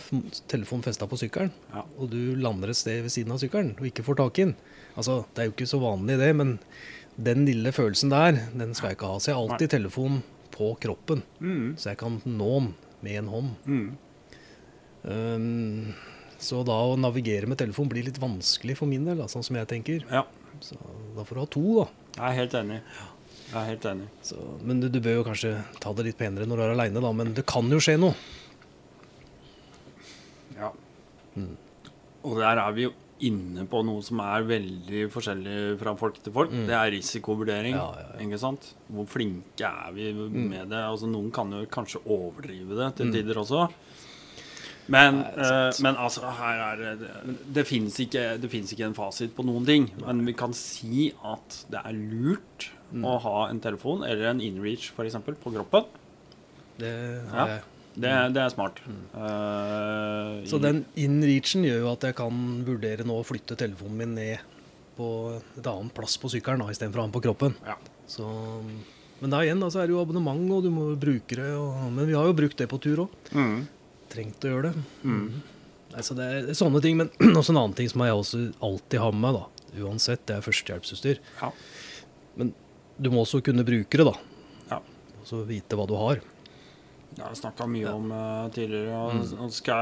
telefonen 0.48 0.82
festa 0.84 1.06
på 1.08 1.16
sykkelen, 1.16 1.50
Ja. 1.74 1.82
og 1.98 2.10
du 2.10 2.34
lander 2.36 2.68
et 2.68 2.76
sted 2.76 3.00
ved 3.02 3.10
siden 3.10 3.32
av 3.32 3.38
sykkelen 3.40 3.72
og 3.78 3.86
ikke 3.86 4.04
får 4.04 4.16
tak 4.16 4.38
i 4.38 4.44
den 4.44 4.56
Altså, 4.94 5.24
det 5.34 5.40
er 5.40 5.46
jo 5.48 5.52
ikke 5.52 5.70
så 5.70 5.80
vanlig 5.80 6.18
det, 6.18 6.36
men 6.36 6.58
den 7.16 7.46
lille 7.46 7.72
følelsen 7.72 8.10
der, 8.10 8.32
den 8.52 8.74
skal 8.74 8.90
jeg 8.90 8.98
ikke 8.98 9.06
ha. 9.08 9.16
Så 9.18 9.28
jeg 9.30 9.36
har 9.36 9.48
alltid 9.48 9.70
telefonen 9.70 10.22
på 10.50 10.78
kroppen, 10.78 11.22
Mm. 11.40 11.76
så 11.78 11.88
jeg 11.90 11.96
kan 11.98 12.20
nå 12.26 12.60
den 12.60 12.74
med 13.02 13.12
en 13.16 13.28
hånd. 13.28 13.50
Mm. 13.66 13.96
Um, 15.04 15.94
så 16.42 16.64
da 16.66 16.72
å 16.72 16.96
navigere 16.98 17.46
med 17.50 17.58
telefon 17.58 17.88
blir 17.90 18.04
litt 18.04 18.18
vanskelig 18.22 18.76
for 18.78 18.86
min 18.90 19.04
del, 19.06 19.16
da, 19.18 19.24
sånn 19.30 19.44
som 19.46 19.56
jeg 19.58 19.68
tenker. 19.70 20.04
Ja, 20.10 20.24
Så 20.60 20.76
da 21.16 21.24
får 21.24 21.34
du 21.34 21.40
ha 21.40 21.46
to, 21.46 21.62
da. 21.80 21.86
jeg 22.18 22.30
er 22.30 22.36
helt 22.42 22.52
enig. 22.60 22.80
Jeg 23.52 23.60
er 23.60 23.68
helt 23.68 23.84
enig. 23.90 24.06
Så, 24.24 24.36
men 24.64 24.80
du, 24.80 24.88
du 24.88 24.96
bør 25.04 25.18
jo 25.20 25.24
kanskje 25.26 25.52
ta 25.82 25.92
det 25.92 26.06
litt 26.06 26.16
penere 26.20 26.46
når 26.48 26.56
du 26.56 26.64
er 26.64 26.72
aleine, 26.72 27.02
da. 27.04 27.10
Men 27.12 27.34
det 27.36 27.44
kan 27.50 27.68
jo 27.68 27.80
skje 27.84 27.98
noe. 28.00 28.14
Ja. 30.56 30.70
Mm. 31.36 31.54
Og 32.24 32.38
der 32.40 32.60
er 32.62 32.72
vi 32.76 32.86
jo 32.88 32.92
inne 33.22 33.64
på 33.70 33.84
noe 33.86 34.02
som 34.02 34.18
er 34.24 34.42
veldig 34.48 35.04
forskjellig 35.14 35.56
fra 35.78 35.92
folk 36.00 36.16
til 36.24 36.34
folk. 36.34 36.50
Mm. 36.54 36.64
Det 36.70 36.74
er 36.78 36.90
risikovurdering. 36.96 37.76
Ja, 37.78 37.88
ja, 38.00 38.06
ja. 38.16 38.20
Ikke 38.24 38.40
sant? 38.42 38.72
Hvor 38.90 39.06
flinke 39.10 39.68
er 39.68 39.92
vi 39.94 40.08
med 40.16 40.72
det? 40.72 40.80
Altså 40.82 41.10
Noen 41.10 41.30
kan 41.34 41.52
jo 41.54 41.62
kanskje 41.70 42.02
overdrive 42.10 42.78
det 42.80 42.90
til 42.98 43.10
Mm. 43.10 43.12
tider 43.18 43.42
også. 43.44 43.68
Men, 44.90 45.20
Nei, 45.22 45.46
eh, 45.46 45.72
men 45.84 45.94
altså, 45.94 46.26
her 46.26 46.58
er 46.72 46.76
det 46.98 47.10
Det 47.54 47.62
fins 47.68 48.00
ikke, 48.02 48.34
ikke 48.42 48.84
en 48.88 48.94
fasit 48.94 49.30
på 49.36 49.44
noen 49.46 49.64
ting. 49.64 49.90
Men 50.04 50.24
vi 50.26 50.32
kan 50.32 50.52
si 50.52 51.12
at 51.22 51.64
det 51.70 51.78
er 51.84 51.92
lurt 51.92 52.70
Mm. 52.92 53.04
å 53.08 53.18
ha 53.24 53.48
en 53.48 53.60
telefon 53.64 54.02
eller 54.04 54.26
en 54.30 54.40
inreach 54.44 54.90
f.eks. 54.92 55.14
på 55.42 55.52
kroppen. 55.54 55.86
Det 56.78 56.90
Ja. 56.92 57.30
har 57.32 57.48
jeg. 57.56 57.62
Det, 57.94 58.10
det 58.32 58.40
er 58.40 58.48
smart. 58.52 58.78
Eh, 58.88 60.44
Så 60.48 60.58
den 60.60 60.84
in-reachen 60.96 61.64
gjør 61.66 61.80
jo 61.82 61.90
at 61.92 62.06
jeg 62.08 62.16
kan 62.16 62.38
vurdere 62.64 63.04
nå 63.04 63.18
å 63.20 63.26
flytte 63.26 63.56
telefonen 63.60 63.96
min 64.00 64.14
ned 64.16 64.38
på 64.96 65.08
et 65.58 65.66
annet 65.68 65.92
plass 65.96 66.16
på 66.20 66.30
sykkelen 66.32 66.64
istedenfor 66.68 67.00
å 67.00 67.04
ha 67.04 67.08
den 67.10 67.16
på 67.16 67.22
kroppen. 67.24 67.54
Ja. 67.66 67.76
Så, 68.08 68.26
men 69.20 69.30
da 69.32 69.40
igjen 69.44 69.60
så 69.72 69.80
er 69.82 69.88
det 69.88 69.94
jo 69.96 70.02
abonnement, 70.02 70.42
og 70.52 70.64
du 70.64 70.70
må 70.72 70.90
bruke 71.00 71.36
det. 71.38 71.50
Og, 71.56 71.92
men 71.92 72.08
vi 72.08 72.16
har 72.16 72.28
jo 72.28 72.36
brukt 72.36 72.56
det 72.60 72.68
på 72.72 72.80
tur 72.82 73.04
òg. 73.06 73.16
Mm. 73.32 73.62
Trengt 74.12 74.44
å 74.44 74.52
gjøre 74.52 74.72
det. 74.72 74.84
Mm. 75.04 75.26
Nei, 75.92 76.02
det 76.16 76.26
er, 76.26 76.48
er 76.52 76.58
sånne 76.58 76.80
ting. 76.84 76.96
Men 77.00 77.12
også 77.40 77.52
en 77.54 77.60
annen 77.62 77.76
ting 77.76 77.88
som 77.92 78.04
jeg 78.04 78.16
også 78.16 78.42
alltid 78.64 79.00
har 79.04 79.12
med 79.16 79.24
meg, 79.28 79.40
da, 79.40 79.68
uansett, 79.86 80.24
det 80.28 80.36
er 80.38 80.44
førstehjelpsutstyr. 80.48 81.20
Ja. 81.40 81.52
Du 83.02 83.10
må 83.10 83.24
også 83.24 83.40
kunne 83.44 83.64
bruke 83.66 83.98
det, 83.98 84.06
da. 84.06 84.14
Ja. 84.70 84.78
Og 85.20 85.26
så 85.28 85.40
vite 85.48 85.78
hva 85.78 85.86
du 85.90 85.94
har. 85.98 86.20
Det 87.12 87.20
har 87.20 87.32
jeg 87.34 87.42
snakka 87.42 87.66
mye 87.68 87.84
Ja. 87.84 87.92
om 87.98 88.12
uh, 88.12 88.48
tidligere. 88.54 88.96
Og, 88.96 89.14
Mm. 89.14 89.50
skal 89.50 89.74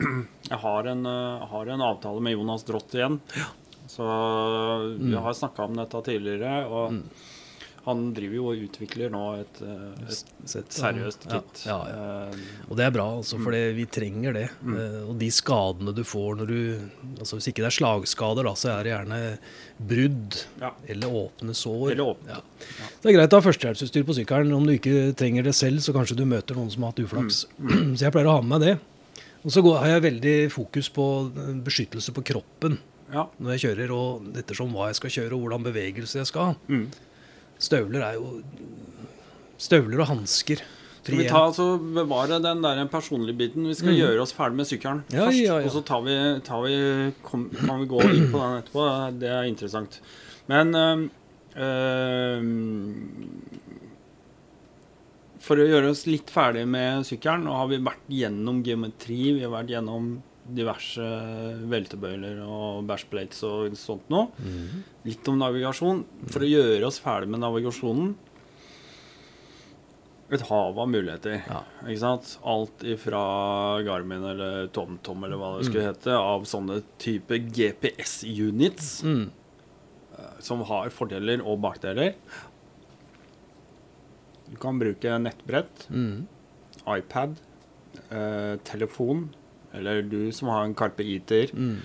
jeg 0.00 0.08
Jeg 0.50 0.58
har 0.58 0.86
en, 0.90 1.06
uh, 1.06 1.46
har 1.46 1.66
en 1.68 1.80
avtale 1.80 2.20
med 2.20 2.32
Jonas 2.34 2.64
Drott 2.64 2.94
igjen. 2.96 3.20
Ja. 3.36 3.46
Så 3.86 4.02
vi 4.98 5.12
Mm. 5.14 5.22
har 5.22 5.32
snakka 5.32 5.64
om 5.68 5.74
dette 5.76 6.02
tidligere. 6.02 6.66
Og 6.66 6.92
Mm. 6.92 7.02
Han 7.82 8.02
driver 8.14 8.36
jo 8.36 8.44
og 8.52 8.60
utvikler 8.62 9.10
nå 9.10 9.22
et, 9.40 9.56
eh, 9.66 10.12
et 10.60 10.74
seriøst 10.76 11.24
kit. 11.26 11.62
Ja, 11.66 11.78
ja. 11.90 12.02
ja. 12.28 12.42
Og 12.68 12.78
det 12.78 12.84
er 12.86 12.92
bra, 12.94 13.08
altså, 13.18 13.40
for 13.42 13.50
det- 13.50 13.74
vi 13.74 13.86
trenger 13.90 14.36
det. 14.36 14.44
Mm. 14.62 14.76
Eh, 14.78 15.00
og 15.10 15.18
de 15.18 15.30
skadene 15.34 15.94
du 15.94 16.04
får 16.06 16.38
når 16.38 16.46
du 16.46 16.60
altså 17.18 17.38
Hvis 17.38 17.48
ikke 17.50 17.64
det 17.64 17.70
er 17.72 17.78
slagskader, 17.78 18.46
da, 18.46 18.54
så 18.54 18.70
er 18.70 18.84
det 18.84 18.92
gjerne 18.92 19.20
brudd 19.82 20.38
eller 20.88 21.08
åpne 21.08 21.54
sår. 21.54 21.92
Eller 21.92 22.04
åpne. 22.04 22.28
Ja. 22.28 22.40
Det 23.02 23.10
er 23.10 23.18
greit 23.18 23.34
å 23.34 23.40
ha 23.40 23.46
førstehjelpsutstyr 23.48 24.06
på 24.06 24.16
sykkelen. 24.20 24.54
Om 24.54 24.66
du 24.66 24.76
ikke 24.76 25.14
trenger 25.18 25.42
det 25.42 25.54
selv, 25.58 25.82
så 25.82 25.94
kanskje 25.94 26.16
du 26.16 26.24
møter 26.24 26.54
noen 26.54 26.70
som 26.70 26.82
har 26.82 26.94
hatt 26.94 27.02
uflaks. 27.02 27.46
Mm. 27.58 27.94
Så 27.96 28.06
jeg 28.06 28.14
pleier 28.14 28.30
å 28.30 28.38
ha 28.38 28.42
med 28.42 28.54
meg 28.54 28.66
det. 28.66 28.78
Og 29.42 29.50
så 29.50 29.62
har 29.74 29.88
jeg 29.90 30.06
veldig 30.06 30.36
fokus 30.54 30.88
på 30.94 31.06
eh, 31.34 31.54
beskyttelse 31.66 32.14
på 32.14 32.22
kroppen 32.30 32.78
ja. 33.12 33.26
når 33.42 33.56
jeg 33.56 33.64
kjører, 33.66 33.94
og 33.94 34.36
ettersom 34.38 34.74
hva 34.74 34.90
jeg 34.90 35.00
skal 35.00 35.14
kjøre 35.16 35.34
og 35.36 35.42
hvordan 35.44 35.66
bevegelse 35.66 36.20
jeg 36.20 36.30
skal 36.30 36.52
ha. 36.52 36.60
Mm. 36.70 36.86
Støvler 37.62 38.02
er 38.08 38.16
jo 38.18 38.40
Støvler 39.62 40.00
og 40.02 40.08
hansker. 40.10 40.62
Skal 41.02 41.18
vi 41.18 41.26
ta 41.30 41.40
altså 41.48 41.64
bevare 41.94 42.36
den 42.42 42.62
der 42.62 42.80
personlige 42.90 43.34
biten? 43.38 43.64
Vi 43.66 43.74
skal 43.78 43.90
Mm. 43.92 43.98
gjøre 44.00 44.20
oss 44.22 44.32
ferdig 44.34 44.56
med 44.60 44.66
sykkelen 44.70 45.00
Ja, 45.10 45.26
først. 45.26 45.38
ja, 45.42 45.56
ja. 45.58 45.66
Og 45.66 45.70
så 45.74 45.82
tar 45.86 46.02
vi, 46.06 46.16
tar 46.46 46.62
vi, 46.62 46.76
kom, 47.26 47.48
kan 47.50 47.80
vi 47.80 47.86
gå 47.90 48.00
inn 48.06 48.28
på 48.30 48.38
den 48.42 48.58
etterpå. 48.62 48.84
Det 49.18 49.28
er 49.30 49.42
interessant. 49.50 50.00
Men 50.50 50.74
øh, 50.74 51.08
øh, 51.58 52.42
For 55.42 55.58
å 55.58 55.66
gjøre 55.66 55.90
oss 55.90 56.04
litt 56.06 56.30
ferdig 56.30 56.66
med 56.70 57.02
sykkelen, 57.08 57.42
nå 57.48 57.54
har 57.58 57.66
vi 57.72 57.78
vært 57.82 58.04
gjennom 58.08 58.60
geometri, 58.62 59.32
vi 59.34 59.42
har 59.42 59.50
vært 59.50 59.72
gjennom 59.74 60.12
diverse 60.48 61.04
veltebøyler 61.70 62.40
og 62.42 62.84
bashplates 62.88 63.42
og 63.46 63.76
sånt 63.78 64.08
noe. 64.10 64.28
Mhm. 64.42 64.82
Litt 65.06 65.28
om 65.28 65.38
navigasjon. 65.38 66.04
For 66.28 66.40
å 66.42 66.50
gjøre 66.50 66.86
oss 66.86 66.98
ferdig 67.00 67.28
med 67.28 67.40
navigasjonen 67.40 68.14
Et 70.32 70.40
hav 70.48 70.78
av 70.80 70.88
muligheter. 70.88 71.42
Ja. 71.46 71.58
Ikke 71.84 71.98
sant? 72.00 72.38
Alt 72.48 72.78
ifra 72.88 73.20
Garmin 73.84 74.22
eller 74.24 74.66
TomTom 74.72 75.24
eller 75.26 75.36
hva 75.36 75.58
det 75.58 75.66
skulle 75.68 75.84
hete, 75.90 76.14
av 76.16 76.46
sånne 76.48 76.78
type 76.98 77.36
GPS-units 77.52 79.02
Mm. 79.04 79.30
som 80.40 80.62
har 80.62 80.88
fordeler 80.88 81.44
og 81.44 81.60
bakdeler. 81.60 82.14
Du 84.50 84.56
kan 84.56 84.78
bruke 84.80 85.18
nettbrett, 85.20 85.86
Mm. 85.90 86.26
iPad, 86.86 87.36
eh, 88.10 88.56
telefon, 88.64 89.28
eller 89.74 90.02
du 90.02 90.30
som 90.32 90.48
har 90.48 90.64
en 90.64 90.74
Carpe 90.74 91.00
Eater, 91.04 91.46
Mm. 91.54 91.78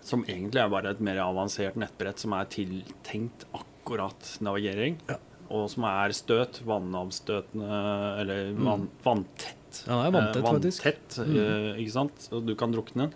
som 0.00 0.24
egentlig 0.24 0.62
er 0.62 0.68
bare 0.68 0.90
et 0.90 1.00
mer 1.00 1.16
avansert 1.18 1.74
nettbrett 1.76 2.18
som 2.18 2.32
er 2.32 2.44
tiltenkt 2.46 3.44
akkurat 3.54 4.38
navigering. 4.40 4.98
Ja. 5.08 5.16
Og 5.50 5.68
som 5.70 5.84
er 5.84 6.10
støt, 6.10 6.60
vannavstøtende 6.66 8.20
eller 8.20 8.52
vann, 8.58 8.88
vanntett. 9.04 9.84
Ja, 9.86 10.02
det 10.02 10.06
er 10.08 10.14
vanntett, 10.16 10.36
Eh, 10.36 10.42
faktisk. 10.42 10.84
vanntett, 10.84 11.18
eh, 11.18 11.80
ikke 11.82 11.92
sant? 11.92 12.28
Og 12.32 12.46
du 12.46 12.54
kan 12.54 12.72
drukne 12.72 13.06
den. 13.06 13.12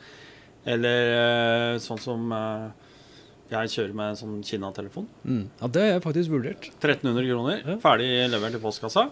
Eller 0.67 1.75
eh, 1.75 1.79
sånn 1.79 1.99
som 1.99 2.31
eh, 2.33 2.71
jeg 3.51 3.69
kjører 3.69 3.95
med 3.95 4.11
en 4.11 4.17
sånn 4.17 4.45
Kina-telefon. 4.45 5.07
Mm. 5.25 5.49
Ja, 5.61 5.67
det 5.67 5.81
har 5.83 5.89
jeg 5.95 6.03
faktisk 6.03 6.31
vurdert. 6.31 6.71
1300 6.81 7.27
kroner, 7.27 7.63
Ja. 7.67 7.77
ferdig 7.79 8.31
levert 8.31 8.55
i 8.55 8.59
postkassa. 8.63 9.11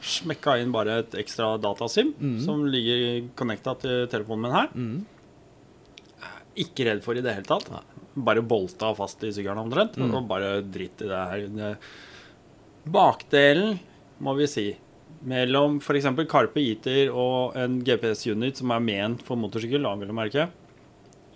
Smekka 0.00 0.56
inn 0.60 0.72
bare 0.72 1.00
et 1.02 1.16
ekstra 1.20 1.54
datasim 1.60 2.14
mm. 2.16 2.36
som 2.44 2.62
ligger 2.68 3.30
connecta 3.36 3.74
til 3.82 4.06
telefonen 4.12 4.46
min 4.46 4.56
her. 4.56 4.70
Mm. 4.74 6.30
Ikke 6.64 6.86
redd 6.88 7.02
for 7.04 7.18
i 7.18 7.24
det 7.24 7.34
hele 7.36 7.48
tatt. 7.48 7.68
Bare 8.14 8.44
bolta 8.44 8.94
fast 8.96 9.22
i 9.24 9.32
sykkelen 9.34 9.60
omtrent. 9.64 9.98
Mm. 10.00 10.14
Og 10.14 10.30
bare 10.30 10.54
dritt 10.64 11.04
i 11.04 11.10
det 11.10 11.24
her. 11.32 11.76
Bakdelen, 12.90 13.76
må 14.24 14.34
vi 14.38 14.48
si, 14.50 14.66
mellom 15.28 15.78
f.eks. 15.80 16.08
Carpe 16.30 16.62
Eater 16.62 17.12
og 17.12 17.56
en 17.60 17.78
GPS-unit 17.84 18.60
som 18.60 18.72
er 18.74 18.82
ment 18.84 19.22
for 19.26 19.40
motorsykkel, 19.40 19.84
vil 20.00 20.16
merke, 20.16 20.48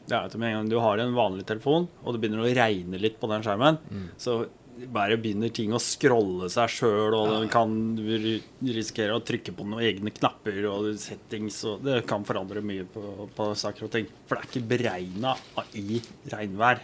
det 0.05 0.13
er 0.13 0.27
at 0.29 0.37
med 0.37 0.51
en 0.51 0.59
gang 0.59 0.71
du 0.73 0.79
har 0.85 1.01
en 1.01 1.17
vanlig 1.17 1.47
telefon, 1.49 1.87
og 2.03 2.15
det 2.15 2.21
begynner 2.21 2.45
å 2.45 2.53
regne 2.57 3.01
litt 3.01 3.17
på 3.21 3.29
den 3.31 3.45
skjermen, 3.45 3.81
så 4.21 4.45
bare 4.95 5.17
begynner 5.23 5.53
ting 5.55 5.73
å 5.75 5.79
scrolle 5.83 6.49
seg 6.51 6.73
sjøl, 6.75 7.15
og 7.15 7.35
du 7.45 7.49
kan 7.53 7.71
risikere 8.67 9.15
å 9.15 9.23
trykke 9.23 9.55
på 9.55 9.67
noen 9.69 9.85
egne 9.87 10.11
knapper 10.15 10.59
og 10.71 10.89
settings, 10.99 11.61
og 11.71 11.85
det 11.87 12.01
kan 12.11 12.25
forandre 12.27 12.63
mye 12.65 12.85
på, 12.91 13.29
på 13.37 13.47
saker 13.61 13.87
og 13.87 13.93
ting. 13.95 14.09
For 14.27 14.37
det 14.37 14.43
er 14.43 14.51
ikke 14.51 14.69
beregna 14.75 15.37
i 15.79 16.01
regnvær. 16.33 16.83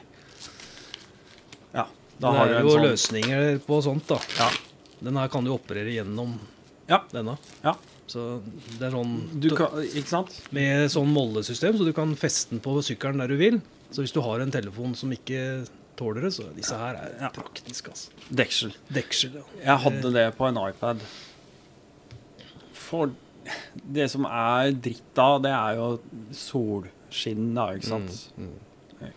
Ja. 1.75 1.87
Da 2.21 2.31
det 2.31 2.39
har 2.39 2.49
du 2.51 2.55
er 2.55 2.65
jo 2.67 2.75
sånn 2.77 2.87
løsninger 2.91 3.61
på 3.67 3.81
sånt, 3.85 4.07
da. 4.11 4.19
Ja. 4.39 4.51
Den 5.01 5.17
her 5.17 5.31
kan 5.33 5.47
du 5.47 5.53
operere 5.55 5.93
gjennom 5.95 6.37
Ja. 6.91 7.03
denne. 7.13 7.39
ja. 7.65 7.77
Så 8.11 8.41
det 8.79 8.89
er 8.89 8.91
sånn 8.91 9.41
Du 9.41 9.53
kan, 9.55 9.69
ikke 9.87 10.09
sant? 10.11 10.33
med 10.51 10.91
sånn 10.91 11.13
mollesystem, 11.15 11.77
så 11.79 11.85
du 11.87 11.93
kan 11.95 12.11
feste 12.19 12.51
den 12.51 12.61
på 12.61 12.73
sykkelen 12.83 13.19
der 13.23 13.29
du 13.31 13.37
vil. 13.39 13.61
Så 13.95 14.03
hvis 14.03 14.13
du 14.13 14.21
har 14.21 14.41
en 14.43 14.51
telefon 14.51 14.97
som 14.99 15.11
ikke 15.15 15.65
tåler 16.01 16.25
det, 16.27 16.33
så 16.35 16.49
disse 16.57 16.77
her 16.81 16.97
er 16.99 17.13
Ja. 17.21 17.31
praktisk, 17.37 17.93
altså. 17.93 18.11
Deksel. 18.43 18.73
Deksel, 18.91 19.37
ja. 19.41 19.45
Jeg 19.69 19.79
hadde 19.87 20.13
det 20.17 20.27
på 20.41 20.49
en 20.49 20.59
iPad. 20.67 21.05
For 22.73 23.13
det 23.85 24.09
som 24.13 24.27
er 24.29 24.73
dritt 24.73 25.07
da, 25.17 25.29
det 25.43 25.53
er 25.55 25.79
jo 25.79 25.87
solskinn, 26.37 27.53
da, 27.57 27.69
ikke 27.77 27.93
sant? 27.93 28.27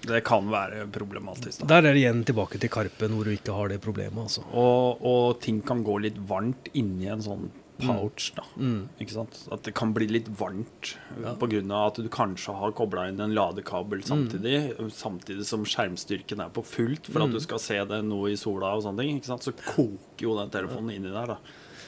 Det 0.07 0.21
kan 0.23 0.45
være 0.47 0.85
problematisk. 0.95 1.59
da. 1.59 1.67
Der 1.73 1.89
er 1.89 1.93
det 1.93 2.03
igjen 2.05 2.21
tilbake 2.27 2.59
til 2.61 2.71
Karpen, 2.71 3.11
hvor 3.17 3.27
du 3.27 3.33
ikke 3.35 3.51
har 3.57 3.67
det 3.73 3.81
problemet, 3.83 4.15
altså. 4.29 4.45
Og, 4.53 5.01
og 5.03 5.41
ting 5.43 5.59
kan 5.67 5.83
gå 5.83 5.97
litt 6.05 6.19
varmt 6.29 6.69
inni 6.79 7.09
en 7.11 7.23
sånn 7.25 7.49
pouch, 7.79 8.31
da. 8.35 8.43
Mm. 8.57 8.87
Ikke 9.01 9.11
sant? 9.15 9.39
At 9.51 9.63
det 9.63 9.73
kan 9.73 9.93
bli 9.93 10.07
litt 10.07 10.27
varmt 10.39 10.93
Ja. 11.21 11.33
på 11.35 11.49
grunn 11.49 11.71
av 11.71 11.87
at 11.91 11.95
du 12.03 12.09
kanskje 12.09 12.53
har 12.55 12.71
kobla 12.71 13.07
inn 13.09 13.19
en 13.19 13.33
ladekabel 13.33 14.03
samtidig, 14.03 14.75
samtidig 14.91 15.45
som 15.45 15.63
skjermstyrken 15.65 16.39
er 16.45 16.49
på 16.53 16.63
fullt 16.63 17.07
for 17.11 17.23
at 17.23 17.31
du 17.31 17.39
skal 17.39 17.59
se 17.59 17.79
det 17.85 18.03
noe 18.05 18.31
i 18.31 18.35
sola 18.35 18.75
og 18.75 18.83
sånne 18.83 18.99
ting. 19.03 19.17
Ikke 19.19 19.31
sant? 19.33 19.43
Så 19.43 19.53
koker 19.53 20.21
jo 20.27 20.37
den 20.37 20.49
telefonen 20.49 20.95
inni 20.95 21.11
der, 21.13 21.27
da. 21.35 21.37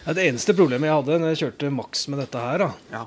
Ja, 0.05 0.13
det 0.13 0.21
eneste 0.29 0.53
problemet 0.53 0.85
jeg 0.85 0.93
hadde 0.93 1.15
når 1.17 1.31
jeg 1.33 1.39
kjørte 1.41 1.69
maks 1.73 2.07
med 2.13 2.19
dette 2.19 2.37
her, 2.37 2.57
da, 2.59 2.73
Ja. 2.91 3.05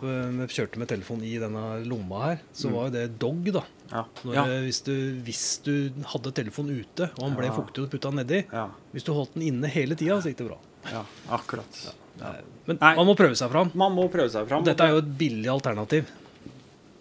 kjørte 0.51 0.79
med 0.83 0.89
telefon 0.89 1.21
i 1.23 1.39
denne 1.39 1.85
lomma 1.87 2.25
her, 2.25 2.41
så 2.53 2.73
var 2.73 2.89
jo 2.89 2.91
det 2.91 3.19
dog, 3.21 3.45
da. 3.55 3.63
Ja. 3.93 4.03
Når, 4.25 4.35
Ja. 4.35 4.45
hvis, 4.67 4.81
du, 4.83 4.95
hvis 5.23 5.63
du 5.63 5.91
hadde 6.05 6.33
telefonen 6.35 6.81
ute, 6.83 7.11
og 7.17 7.23
han 7.23 7.37
ble 7.37 7.47
Ja. 7.47 7.53
fuktig 7.55 7.85
og 7.85 7.91
putta 7.91 8.11
nedi 8.11 8.45
ja. 8.53 8.69
Hvis 8.93 9.05
du 9.05 9.13
holdt 9.15 9.35
den 9.35 9.43
inne 9.47 9.69
hele 9.71 9.95
tida, 9.95 10.19
så 10.21 10.27
gikk 10.29 10.39
det 10.39 10.49
bra. 10.49 10.59
ja 10.91 11.05
akkurat. 11.31 11.95
Ja. 12.21 12.33
Men 12.69 12.79
Nei. 12.83 12.93
man 12.99 13.07
må 13.09 13.15
prøve 13.17 13.37
seg 13.39 13.51
fram. 13.53 13.71
Man 13.79 13.95
må 13.97 14.09
prøve 14.13 14.29
seg 14.33 14.49
fram. 14.51 14.65
Dette 14.67 14.85
er 14.85 14.97
jo 14.97 15.03
et 15.05 15.13
billig 15.21 15.49
alternativ 15.53 16.11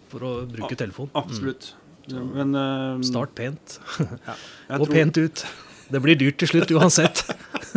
for 0.08 0.24
å 0.24 0.32
bruke 0.48 0.78
telefon. 0.80 1.10
Absolutt. 1.18 1.72
Men 2.08 2.54
uh, 2.56 3.00
Start 3.04 3.34
pent. 3.36 3.78
Ja. 4.00 4.36
Gå 4.78 4.86
tror- 4.86 4.94
pent 4.94 5.20
ut. 5.20 5.44
Det 5.88 6.00
blir 6.04 6.16
dyrt 6.20 6.38
til 6.40 6.48
slutt 6.54 6.72
uansett. 6.76 7.24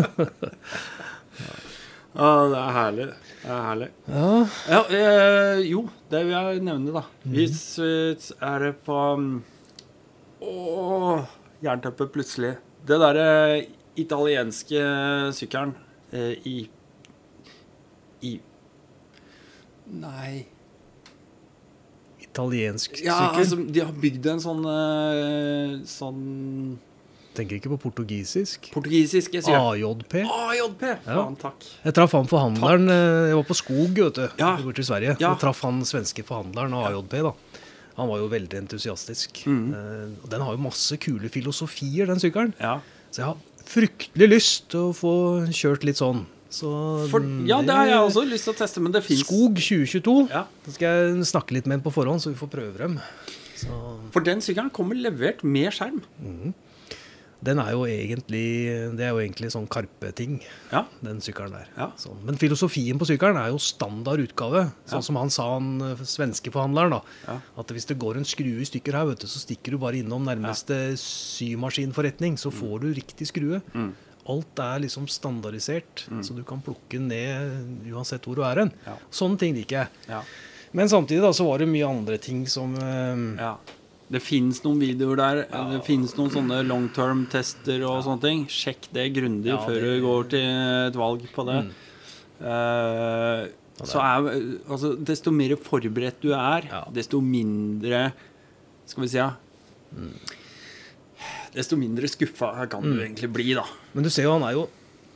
Ja, 2.12 2.30
det 2.52 2.60
er 2.60 2.74
herlig. 2.76 3.06
Det 3.42 3.52
er 3.56 3.62
herlig. 3.66 3.88
Ja, 4.12 4.32
Ja, 4.68 4.80
eh, 4.92 5.60
jo, 5.64 5.86
det 6.12 6.26
vil 6.28 6.34
jeg 6.36 6.64
nevne, 6.68 6.92
da. 6.98 7.04
Mhm. 7.24 7.36
Hvis 7.38 7.62
eh, 7.80 8.32
er 8.44 8.66
det 8.66 8.74
på 8.86 8.98
Åh 10.42 11.08
Å, 11.16 11.22
jernteppe 11.64 12.10
plutselig. 12.12 12.56
Det 12.86 12.98
derre 13.00 13.66
italienske 13.96 14.82
sykkelen 15.38 15.74
eh, 16.12 16.34
I 16.50 16.56
Nei 19.92 20.46
italiensk 22.32 23.02
Ja, 23.04 23.32
altså, 23.36 23.58
de 23.60 23.84
har 23.84 23.92
bygd 23.98 24.30
en 24.32 24.42
sånn 24.44 24.64
uh, 24.64 25.76
Sånn 25.90 26.80
Tenker 27.32 27.56
ikke 27.62 27.70
på 27.72 27.78
portugisisk. 27.86 28.66
portugisisk 28.74 29.38
jeg 29.38 29.46
sier. 29.46 29.56
AJP. 29.56 30.18
AJP! 30.28 30.82
Faen, 31.06 31.38
takk. 31.40 31.64
Jeg 31.86 31.96
traff 31.96 32.12
han 32.18 32.26
forhandleren 32.28 32.90
takk. 32.92 33.30
Jeg 33.30 33.38
var 33.38 33.46
på 33.48 33.56
skog 33.56 34.02
vet 34.02 34.18
du, 34.20 34.26
Ja. 34.42 34.50
Bort 34.60 34.82
i 34.84 34.84
Sverige. 34.84 35.14
Ja. 35.16 35.30
Og 35.32 35.40
traff 35.40 35.62
han 35.64 35.80
svenske 35.88 36.26
forhandleren 36.28 36.76
av 36.76 36.90
AJP. 36.90 37.16
da 37.24 37.32
Han 38.02 38.12
var 38.12 38.20
jo 38.20 38.28
veldig 38.34 38.60
entusiastisk. 38.66 39.46
Mm. 39.48 39.64
Eh, 39.72 40.28
Den 40.28 40.44
har 40.44 40.58
jo 40.58 40.66
masse 40.66 41.00
kule 41.00 41.32
filosofier, 41.32 42.12
den 42.12 42.20
sykkelen. 42.20 42.52
Ja. 42.60 42.82
Så 43.16 43.24
jeg 43.24 43.30
har 43.30 43.40
fryktelig 43.64 44.28
lyst 44.28 44.68
til 44.76 44.90
å 44.90 44.94
få 45.00 45.16
kjørt 45.56 45.88
litt 45.88 46.04
sånn. 46.04 46.26
Så 46.52 46.70
For, 47.12 47.24
ja, 47.48 47.62
det 47.64 47.72
har 47.76 47.88
jeg 47.88 48.00
også 48.04 48.26
lyst 48.28 48.44
til 48.50 48.54
å 48.54 48.58
teste, 48.60 48.82
men 48.84 48.92
det 48.92 49.04
fins 49.06 49.22
Skog 49.24 49.56
2022. 49.56 50.16
Ja. 50.34 50.46
Da 50.66 50.74
skal 50.76 50.98
jeg 51.16 51.30
snakke 51.32 51.56
litt 51.56 51.70
med 51.70 51.80
en 51.80 51.86
på 51.86 51.94
forhånd, 51.96 52.20
så 52.24 52.34
vi 52.34 52.40
får 52.42 52.52
prøve 52.52 52.82
dem. 52.84 52.98
Så 53.56 53.78
For 54.12 54.26
den 54.26 54.44
sykkelen 54.44 54.74
kommer 54.74 54.98
levert 55.00 55.46
med 55.48 55.72
skjerm. 55.72 56.02
den 57.42 57.58
er 57.58 57.72
jo 57.72 57.86
egentlig 57.90 58.44
Det 58.98 59.02
er 59.06 59.14
jo 59.16 59.22
egentlig 59.24 59.50
sånn 59.54 59.68
Karpe-ting, 59.68 60.42
Ja. 60.72 60.84
den 61.02 61.22
sykkelen 61.22 61.52
der. 61.56 61.68
Ja. 61.78 61.88
Så, 61.98 62.12
Men 62.22 62.36
filosofien 62.36 63.00
på 63.00 63.08
sykkelen 63.08 63.38
er 63.40 63.50
jo 63.50 63.58
standard 63.58 64.20
utgave. 64.20 64.72
Sånn 64.86 65.02
som 65.04 65.16
han 65.16 65.30
sa, 65.30 65.54
han 65.56 65.82
eh, 65.82 65.96
svenske 66.04 66.52
forhandleren, 66.52 66.92
da. 67.00 67.40
At 67.58 67.68
hvis 67.68 67.88
det 67.88 67.98
går 67.98 68.18
en 68.18 68.26
skrue 68.26 68.60
i 68.62 68.66
stykker 68.68 68.92
her, 68.94 69.06
vet 69.06 69.20
du, 69.24 69.28
så 69.28 69.40
stikker 69.40 69.72
du 69.72 69.78
bare 69.78 70.04
innom 70.04 70.26
nærmeste 70.28 70.98
symaskinforretning, 71.00 72.36
så 72.38 72.52
får 72.52 72.82
du 72.82 72.94
riktig 72.94 73.28
skrue. 73.32 73.62
Mm. 73.74 73.94
Alt 74.30 74.60
er 74.62 74.80
liksom 74.84 75.08
standardisert, 75.10 76.06
så 76.22 76.36
du 76.38 76.44
kan 76.44 76.62
plukke 76.62 77.00
ned 77.02 77.88
uansett 77.92 78.22
hvor 78.28 78.36
du 78.38 78.44
er 78.46 78.60
hen. 78.62 78.72
Ja. 78.86 78.94
Sånne 79.10 79.40
ting 79.42 79.56
liker 79.56 79.80
jeg. 79.82 79.88
Ja. 80.10 80.22
Men 80.74 80.88
samtidig 80.88 81.22
da, 81.24 81.32
så 81.34 81.48
var 81.48 81.58
det 81.60 81.68
mye 81.68 81.88
andre 81.90 82.18
ting 82.22 82.46
som 82.48 82.76
eh, 82.78 83.24
ja. 83.42 83.56
Det 84.12 84.20
fins 84.22 84.58
noen 84.66 84.80
videoer 84.84 85.16
der. 85.16 85.38
Det 85.72 85.82
fins 85.88 86.14
noen 86.18 86.30
sånne 86.34 86.58
long 86.68 86.90
term-tester 86.92 87.82
og 87.88 88.02
sånne 88.04 88.22
ting. 88.22 88.42
Sjekk 88.52 88.90
det 88.92 89.06
grundig 89.16 89.54
før 89.64 89.74
det- 89.80 89.82
Mm. 89.88 90.02
du 90.02 90.06
går 90.06 90.30
til 90.30 90.48
et 90.90 90.96
valg 91.00 91.22
på 91.34 91.46
det. 91.48 91.60
Eh, 92.42 93.48
så 93.88 93.98
er 94.04 94.28
altså, 94.70 94.96
Desto 95.04 95.32
mer 95.32 95.56
forberedt 95.56 96.20
du 96.22 96.34
er, 96.34 96.68
desto 96.94 97.22
mindre 97.22 98.12
Skal 98.86 99.04
vi 99.04 99.08
si 99.08 99.18
ja 99.18 99.32
Desto 101.54 101.76
mindre 101.78 102.08
skuffa 102.08 102.68
kan 102.70 102.84
Mm. 102.84 102.94
du 102.96 103.02
egentlig 103.04 103.32
bli, 103.34 103.54
da. 103.54 103.66
Men 103.94 104.04
du 104.04 104.10
ser 104.10 104.24
jo, 104.24 104.34
han 104.40 104.44
er 104.48 104.54
jo 104.54 104.70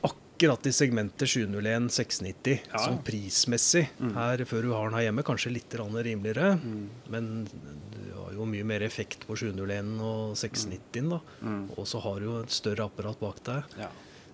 akkurat 0.03 0.65
i 0.67 0.71
segmentet 0.75 1.27
701 1.31 1.89
690 1.91 2.59
Ja. 2.73 2.77
sånn 2.79 3.01
prismessig. 3.03 3.87
Her 4.13 4.37
Før 4.45 4.61
du 4.61 4.71
har 4.73 4.89
den 4.89 4.99
her 4.99 5.05
hjemme, 5.11 5.23
kanskje 5.23 5.53
litt 5.53 5.69
rimeligere. 5.71 6.59
Mm. 6.61 6.89
Men 7.09 7.45
du 7.45 8.19
har 8.19 8.33
jo 8.33 8.45
mye 8.45 8.65
mer 8.65 8.81
effekt 8.81 9.25
på 9.27 9.35
701 9.37 9.99
og 10.01 10.35
690 10.35 11.09
da. 11.09 11.19
Mm. 11.41 11.69
Og 11.77 11.85
så 11.87 12.01
har 12.01 12.19
du 12.19 12.25
jo 12.25 12.39
et 12.41 12.49
større 12.51 12.83
apparat 12.89 13.17
bak 13.19 13.41
deg. 13.43 13.63
Ja. 13.79 13.87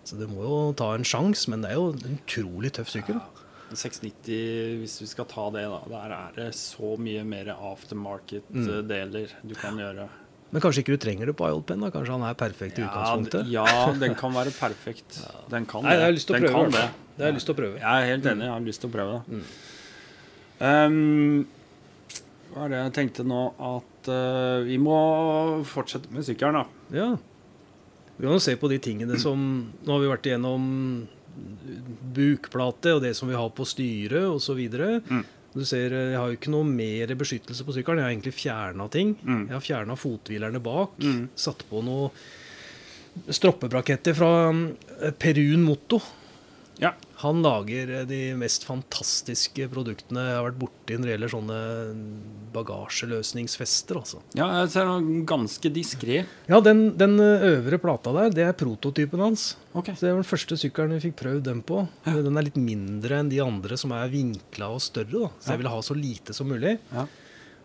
Så 0.03 0.17
du 0.17 0.25
må 0.27 0.41
jo 0.41 0.74
ta 0.74 0.96
en 0.96 1.03
sjanse, 1.03 1.48
men 1.48 1.62
det 1.62 1.70
er 1.70 1.75
jo 1.75 1.91
en 1.93 2.17
utrolig 2.17 2.72
tøff 2.72 2.89
sykkel. 2.89 3.22
690, 3.72 4.79
hvis 4.81 5.00
vi 5.00 5.05
skal 5.08 5.25
ta 5.25 5.50
det, 5.51 5.62
da. 5.63 5.79
Der 5.88 6.12
er 6.12 6.31
det 6.36 6.53
så 6.55 6.98
mye 7.00 7.24
mer 7.24 7.46
aftermarket-deler 7.55 9.29
du 9.48 9.53
kan 9.55 9.77
gjøre. 9.77 10.10
Men 10.51 10.60
kanskje 10.63 10.81
ikke 10.84 10.96
du 10.98 11.00
trenger 11.00 11.29
det 11.31 11.36
på 11.39 11.48
IOL-pen? 11.48 11.84
Kanskje 11.93 12.12
han 12.17 12.24
er 12.27 12.36
perfekt 12.36 12.79
i 12.79 12.84
Ja, 12.84 12.89
utgangspunktet? 12.89 13.48
ja, 13.53 13.65
den 14.01 14.15
kan 14.20 14.34
være 14.36 14.51
perfekt. 14.51 15.20
Den 15.53 15.65
kan 15.70 15.84
Nei, 15.88 15.93
jeg 15.96 16.03
har 16.10 16.15
lyst 16.17 16.27
til 16.27 16.36
å 16.36 16.41
prøve. 16.43 16.72
det. 16.75 16.84
Det 17.15 17.24
har 17.24 17.31
jeg 17.31 17.38
lyst 17.39 17.48
til 17.48 17.55
å 17.55 17.60
prøve. 17.62 17.79
Jeg 17.79 17.88
er 18.03 18.10
helt 18.12 18.25
enig. 18.34 18.46
Jeg 18.48 18.51
har 18.58 18.65
lyst 18.67 18.81
til 18.84 18.89
å 18.89 18.93
prøve 18.98 19.15
det. 19.15 19.41
Um, 20.62 21.48
hva 22.51 22.65
er 22.65 22.74
det 22.74 22.79
jeg 22.81 22.93
tenkte 23.00 23.24
nå? 23.27 23.41
At 23.72 24.12
uh, 24.12 24.60
vi 24.67 24.77
må 24.81 24.98
fortsette 25.72 26.12
med 26.13 26.27
sykkelen, 26.27 26.60
da. 26.62 26.65
Ja. 27.00 27.10
Vi 28.17 28.27
kan 28.27 28.36
jo 28.36 28.43
se 28.43 28.53
på 28.60 28.70
de 28.70 28.77
tingene 28.84 29.17
som 29.17 29.39
Nå 29.81 29.96
har 29.96 30.01
vi 30.03 30.10
vært 30.12 30.27
igjennom 30.29 30.67
bukplate 32.13 32.91
og 32.98 33.01
det 33.05 33.13
som 33.17 33.29
vi 33.31 33.38
har 33.39 33.50
på 33.55 33.65
styret 33.65 34.27
osv. 34.27 34.60
Mm. 35.08 35.24
Du 35.53 35.65
ser, 35.65 35.91
eh, 35.91 36.12
Jeg 36.12 36.20
har 36.20 36.27
jo 36.27 36.38
ikke 36.38 36.53
noe 36.53 36.67
mer 36.67 37.08
beskyttelse 37.15 37.65
på 37.67 37.75
sykkelen. 37.75 38.00
Jeg 38.00 38.08
har 38.08 38.13
egentlig 38.15 38.34
fjerna 38.38 38.88
ting. 38.89 39.15
Mm. 39.24 39.48
Jeg 39.50 39.55
har 39.58 39.65
fjerna 39.65 39.98
fothvilerne 40.00 40.62
bak. 40.63 40.98
Mm. 41.00 41.29
Satt 41.36 41.65
på 41.70 41.84
noe 41.84 42.12
Stroppebraketter 43.27 44.15
fra 44.15 44.31
eh, 44.50 45.12
Perun 45.12 45.63
Moto. 45.67 46.00
Ja. 46.79 46.93
Han 47.22 47.42
lager 47.46 47.90
eh, 48.00 48.06
de 48.10 48.20
mest 48.40 48.63
fantastiske 48.68 49.68
produktene 49.72 50.24
jeg 50.28 50.38
har 50.40 50.46
vært 50.50 50.60
borti 50.62 50.98
når 50.98 51.08
det 51.10 51.13
gjelder 51.16 51.34
sånne 51.36 51.60
bagasjeløsningsfester. 52.56 54.00
altså. 54.01 54.22
ja, 54.38 54.48
jeg 54.62 54.72
ser 54.74 54.88
noe 54.90 55.22
ganske 55.30 55.72
diskré. 55.74 56.22
Ja, 56.50 56.60
den, 56.63 56.84
den 57.00 57.18
øvre 57.22 57.80
plata 57.82 58.13
der, 58.16 58.34
det 58.36 58.46
er 58.48 58.56
prototypen 58.58 59.22
hans. 59.24 59.51
Ok. 59.74 59.94
Så 59.96 60.06
Det 60.08 60.12
var 60.13 60.22
den 60.22 60.28
første 60.32 60.58
sykkelen 60.60 60.96
vi 60.98 61.04
fikk 61.10 61.18
prøvd 61.22 61.44
den 61.48 61.62
på. 61.66 61.84
Den 62.06 62.38
er 62.40 62.48
litt 62.48 62.60
mindre 62.60 63.22
enn 63.22 63.32
de 63.32 63.40
andre 63.44 63.78
som 63.80 63.94
er 63.96 64.12
vinkla 64.12 64.72
og 64.75 64.82
større. 64.84 65.12
da. 65.12 65.32
Så 65.40 65.48
Ja. 65.48 65.51
jeg 65.54 65.62
ville 65.63 65.75
ha 65.75 65.82
så 65.82 65.96
lite 65.98 66.34
som 66.36 66.48
mulig. 66.51 66.78
Ja. 66.92 67.06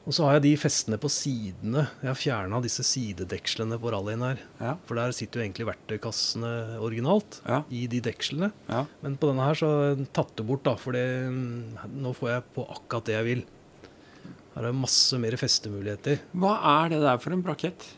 Og 0.07 0.15
så 0.15 0.23
har 0.23 0.37
jeg 0.37 0.43
de 0.45 0.53
festene 0.63 0.97
på 1.03 1.09
sidene. 1.11 1.89
Jeg 1.99 2.07
har 2.13 2.19
fjerna 2.21 2.61
disse 2.63 2.85
sidedekslene 2.87 3.75
på 3.83 3.91
rallyen 3.91 4.23
her. 4.23 4.39
Ja. 4.63 4.77
For 4.87 4.95
der 4.95 5.11
sitter 5.17 5.41
jo 5.41 5.47
egentlig 5.49 5.67
verktøykassene 5.67 6.53
originalt 6.79 7.41
Ja. 7.49 7.65
i 7.75 7.89
de 7.91 7.99
dekslene. 8.05 8.53
Ja. 8.71 8.85
Men 9.03 9.17
på 9.19 9.33
denne 9.33 9.43
her 9.49 9.59
så 9.59 9.71
tatt 10.15 10.31
det 10.39 10.47
bort, 10.47 10.63
da, 10.63 10.77
for 10.79 10.93
nå 10.95 12.13
får 12.15 12.31
jeg 12.37 12.45
på 12.55 12.69
akkurat 12.71 13.05
det 13.11 13.17
jeg 13.19 13.27
vil. 13.33 13.43
Her 14.55 14.63
er 14.63 14.71
det 14.71 14.79
masse 14.79 15.19
mer 15.19 15.35
festemuligheter. 15.37 16.21
Hva 16.39 16.55
er 16.85 16.95
det 16.95 17.01
der 17.03 17.19
for 17.19 17.35
en 17.35 17.43
brakett? 17.43 17.89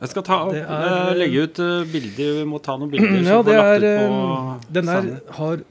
Jeg 0.00 0.10
skal 0.12 0.22
ta 0.28 0.36
opp, 0.46 0.52
er- 0.54 0.68
eh, 0.70 1.14
legge 1.16 1.42
ut 1.48 1.58
eh, 1.58 1.84
bilder. 1.90 2.30
Vi 2.38 2.44
må 2.46 2.62
ta 2.62 2.76
noen 2.76 2.90
bilder. 2.92 3.22
Ja, 3.26 3.42
det 3.42 3.54
er 3.58 3.84
eh, 3.90 4.60
Den 4.70 4.86
der 4.86 5.10
har 5.32 5.64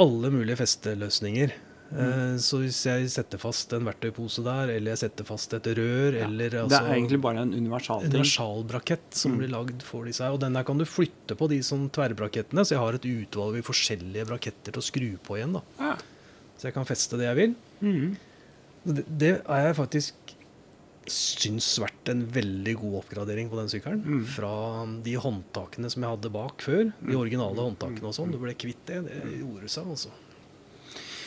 alle 0.00 0.30
mulige 0.32 0.56
festeløsninger. 0.64 1.52
Eh, 1.92 2.36
Så 2.40 2.58
hvis 2.62 2.78
jeg 2.86 3.08
setter 3.10 3.38
fast 3.38 3.72
en 3.76 3.84
verktøypose 3.84 4.42
der, 4.42 4.70
eller 4.76 4.92
jeg 4.94 4.98
setter 5.10 5.24
fast 5.28 5.52
et 5.54 5.62
rør, 5.76 6.14
Ja. 6.16 6.24
eller 6.26 6.48
Det 6.50 6.60
altså 6.62 6.80
er 6.88 6.94
egentlig 6.94 7.20
bare 7.20 7.38
en 7.42 7.52
universal 7.52 8.00
ting. 8.00 8.10
universalbrakett 8.12 9.12
som 9.14 9.32
Mm. 9.32 9.38
blir 9.38 9.48
lagd 9.50 9.82
for 9.82 10.04
disse 10.04 10.20
her. 10.24 10.32
Og 10.32 10.40
den 10.40 10.52
der 10.54 10.64
kan 10.64 10.78
du 10.78 10.84
flytte 10.84 11.36
på, 11.36 11.48
de 11.48 11.58
sånn 11.60 11.90
tverrbrakettene. 11.90 12.64
Så 12.64 12.70
jeg 12.70 12.78
har 12.78 12.94
et 12.94 13.02
utvalg 13.04 13.56
i 13.58 13.62
forskjellige 13.62 14.26
braketter 14.26 14.72
til 14.72 14.80
å 14.80 14.90
skru 14.90 15.18
på 15.18 15.36
igjen. 15.38 15.52
da. 15.52 15.62
Ja. 15.78 15.96
Så 16.58 16.62
jeg 16.64 16.74
kan 16.74 16.84
feste 16.84 17.18
det 17.18 17.26
jeg 17.26 17.36
vil. 17.36 17.54
Mm. 17.82 18.16
Det, 18.86 19.04
det 19.18 19.42
er 19.46 19.66
jeg 19.72 19.76
faktisk 19.76 20.14
syns 21.10 21.78
vært 21.82 22.08
en 22.12 22.26
veldig 22.30 22.76
god 22.78 23.02
oppgradering 23.02 23.48
på 23.50 23.56
den 23.58 23.68
sykkelen. 23.68 24.02
Mm. 24.04 24.24
Fra 24.24 24.86
de 25.02 25.14
håndtakene 25.18 25.90
som 25.90 26.02
jeg 26.04 26.10
hadde 26.16 26.30
bak 26.32 26.58
før, 26.62 26.84
de 27.02 27.12
Mm. 27.12 27.16
originale 27.18 27.56
håndtakene 27.58 28.04
og 28.04 28.14
sånn. 28.14 28.30
Du 28.30 28.38
ble 28.38 28.54
kvitt 28.54 28.86
det. 28.86 29.02
Det 29.04 29.40
gjorde 29.40 29.68
seg, 29.68 29.84
altså. 29.86 30.10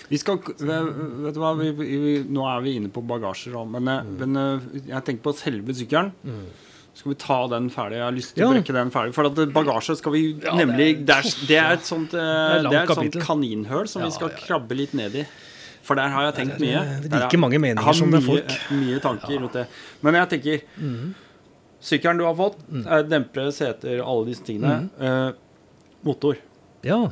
Vi 0.10 0.20
skal, 0.22 0.38
vet 0.38 1.34
du 1.34 1.40
hva, 1.42 1.56
vi, 1.58 1.72
vi, 1.80 2.14
Nå 2.30 2.46
er 2.46 2.62
vi 2.66 2.76
inne 2.80 2.92
på 2.94 3.02
bagasjer 3.10 3.56
men, 3.72 3.90
mm. 3.90 4.14
men 4.22 4.38
eh, 4.42 4.68
jeg 4.92 5.08
tenker 5.08 5.24
på 5.26 5.34
selve 5.40 5.76
sykkelen. 5.78 6.12
Mm. 6.26 6.46
Skal 6.96 7.12
vi 7.12 7.18
ta 7.20 7.40
den 7.52 7.66
ferdig? 7.74 7.98
Jeg 8.00 8.06
har 8.06 8.16
lyst 8.16 8.36
til 8.36 8.46
å 8.46 8.52
brekke 8.54 8.76
den 8.78 8.94
ferdig. 8.94 9.16
For 9.18 9.28
at 9.28 9.42
bagasje 9.56 9.98
skal 10.00 10.16
vi 10.16 10.22
Ja, 10.46 10.54
nemlig 10.56 10.92
det 11.08 11.18
er, 11.18 11.34
det 11.50 11.58
er 11.60 11.74
et 11.76 11.90
sånt 11.90 12.16
eh, 12.16 12.22
er 12.62 12.70
et 12.84 12.94
sånt 12.96 13.20
kaninhøl 13.26 13.90
som 13.92 14.06
Ja, 14.06 14.08
vi 14.08 14.16
skal 14.16 14.32
ja. 14.32 14.40
krabbe 14.46 14.78
litt 14.78 14.96
ned 14.96 15.18
i. 15.24 15.26
For 15.86 16.00
der 16.00 16.10
har 16.14 16.30
jeg 16.30 16.38
tenkt 16.40 16.56
Det 16.62 16.72
er, 16.72 16.80
mye. 16.86 17.02
eh, 17.04 17.12
like 17.20 17.42
mange 17.42 17.60
meninger 17.62 17.98
som 18.00 18.14
det 18.14 18.22
er 18.22 18.26
mye, 18.26 18.32
folk. 18.32 18.56
Mye 18.80 19.02
tanker 19.04 19.36
rundt 19.42 19.60
det. 19.60 19.66
Men 20.06 20.20
jeg 20.22 20.32
tenker 20.38 20.64
mm. 20.80 21.14
Sykkelen 21.86 22.18
du 22.18 22.26
har 22.26 22.34
fått, 22.40 22.56
Mm. 22.66 22.86
er 22.88 23.04
dempere, 23.06 23.52
seter, 23.54 24.00
alle 24.02 24.26
disse 24.32 24.42
tingene. 24.48 24.90
Eh, 24.98 25.36
motor. 26.08 26.40
Ja. 26.82 27.04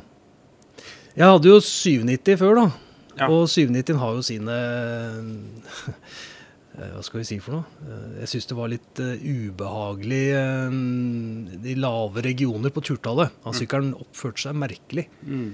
Jeg 1.14 1.30
hadde 1.30 1.50
jo 1.50 1.60
790 1.62 2.38
før, 2.40 2.58
da. 2.58 2.66
Ja. 3.14 3.28
Og 3.30 3.44
790 3.46 3.98
har 4.00 4.16
jo 4.16 4.22
sine 4.26 4.54
eh, 6.74 6.88
Hva 6.96 7.02
skal 7.06 7.20
vi 7.20 7.26
si 7.28 7.36
for 7.42 7.60
noe? 7.60 7.84
Eh, 7.86 8.16
Jeg 8.24 8.32
syns 8.32 8.48
det 8.50 8.56
var 8.58 8.72
litt 8.72 9.02
eh, 9.02 9.22
ubehagelig 9.22 10.24
eh, 10.34 10.74
De 11.68 11.76
lave 11.78 12.24
regioner 12.26 12.74
på 12.74 12.82
turtallet 12.90 13.30
av 13.46 13.54
sykkelen 13.54 13.94
oppførte 13.94 14.48
seg 14.48 14.58
merkelig. 14.58 15.06
Mm. 15.22 15.52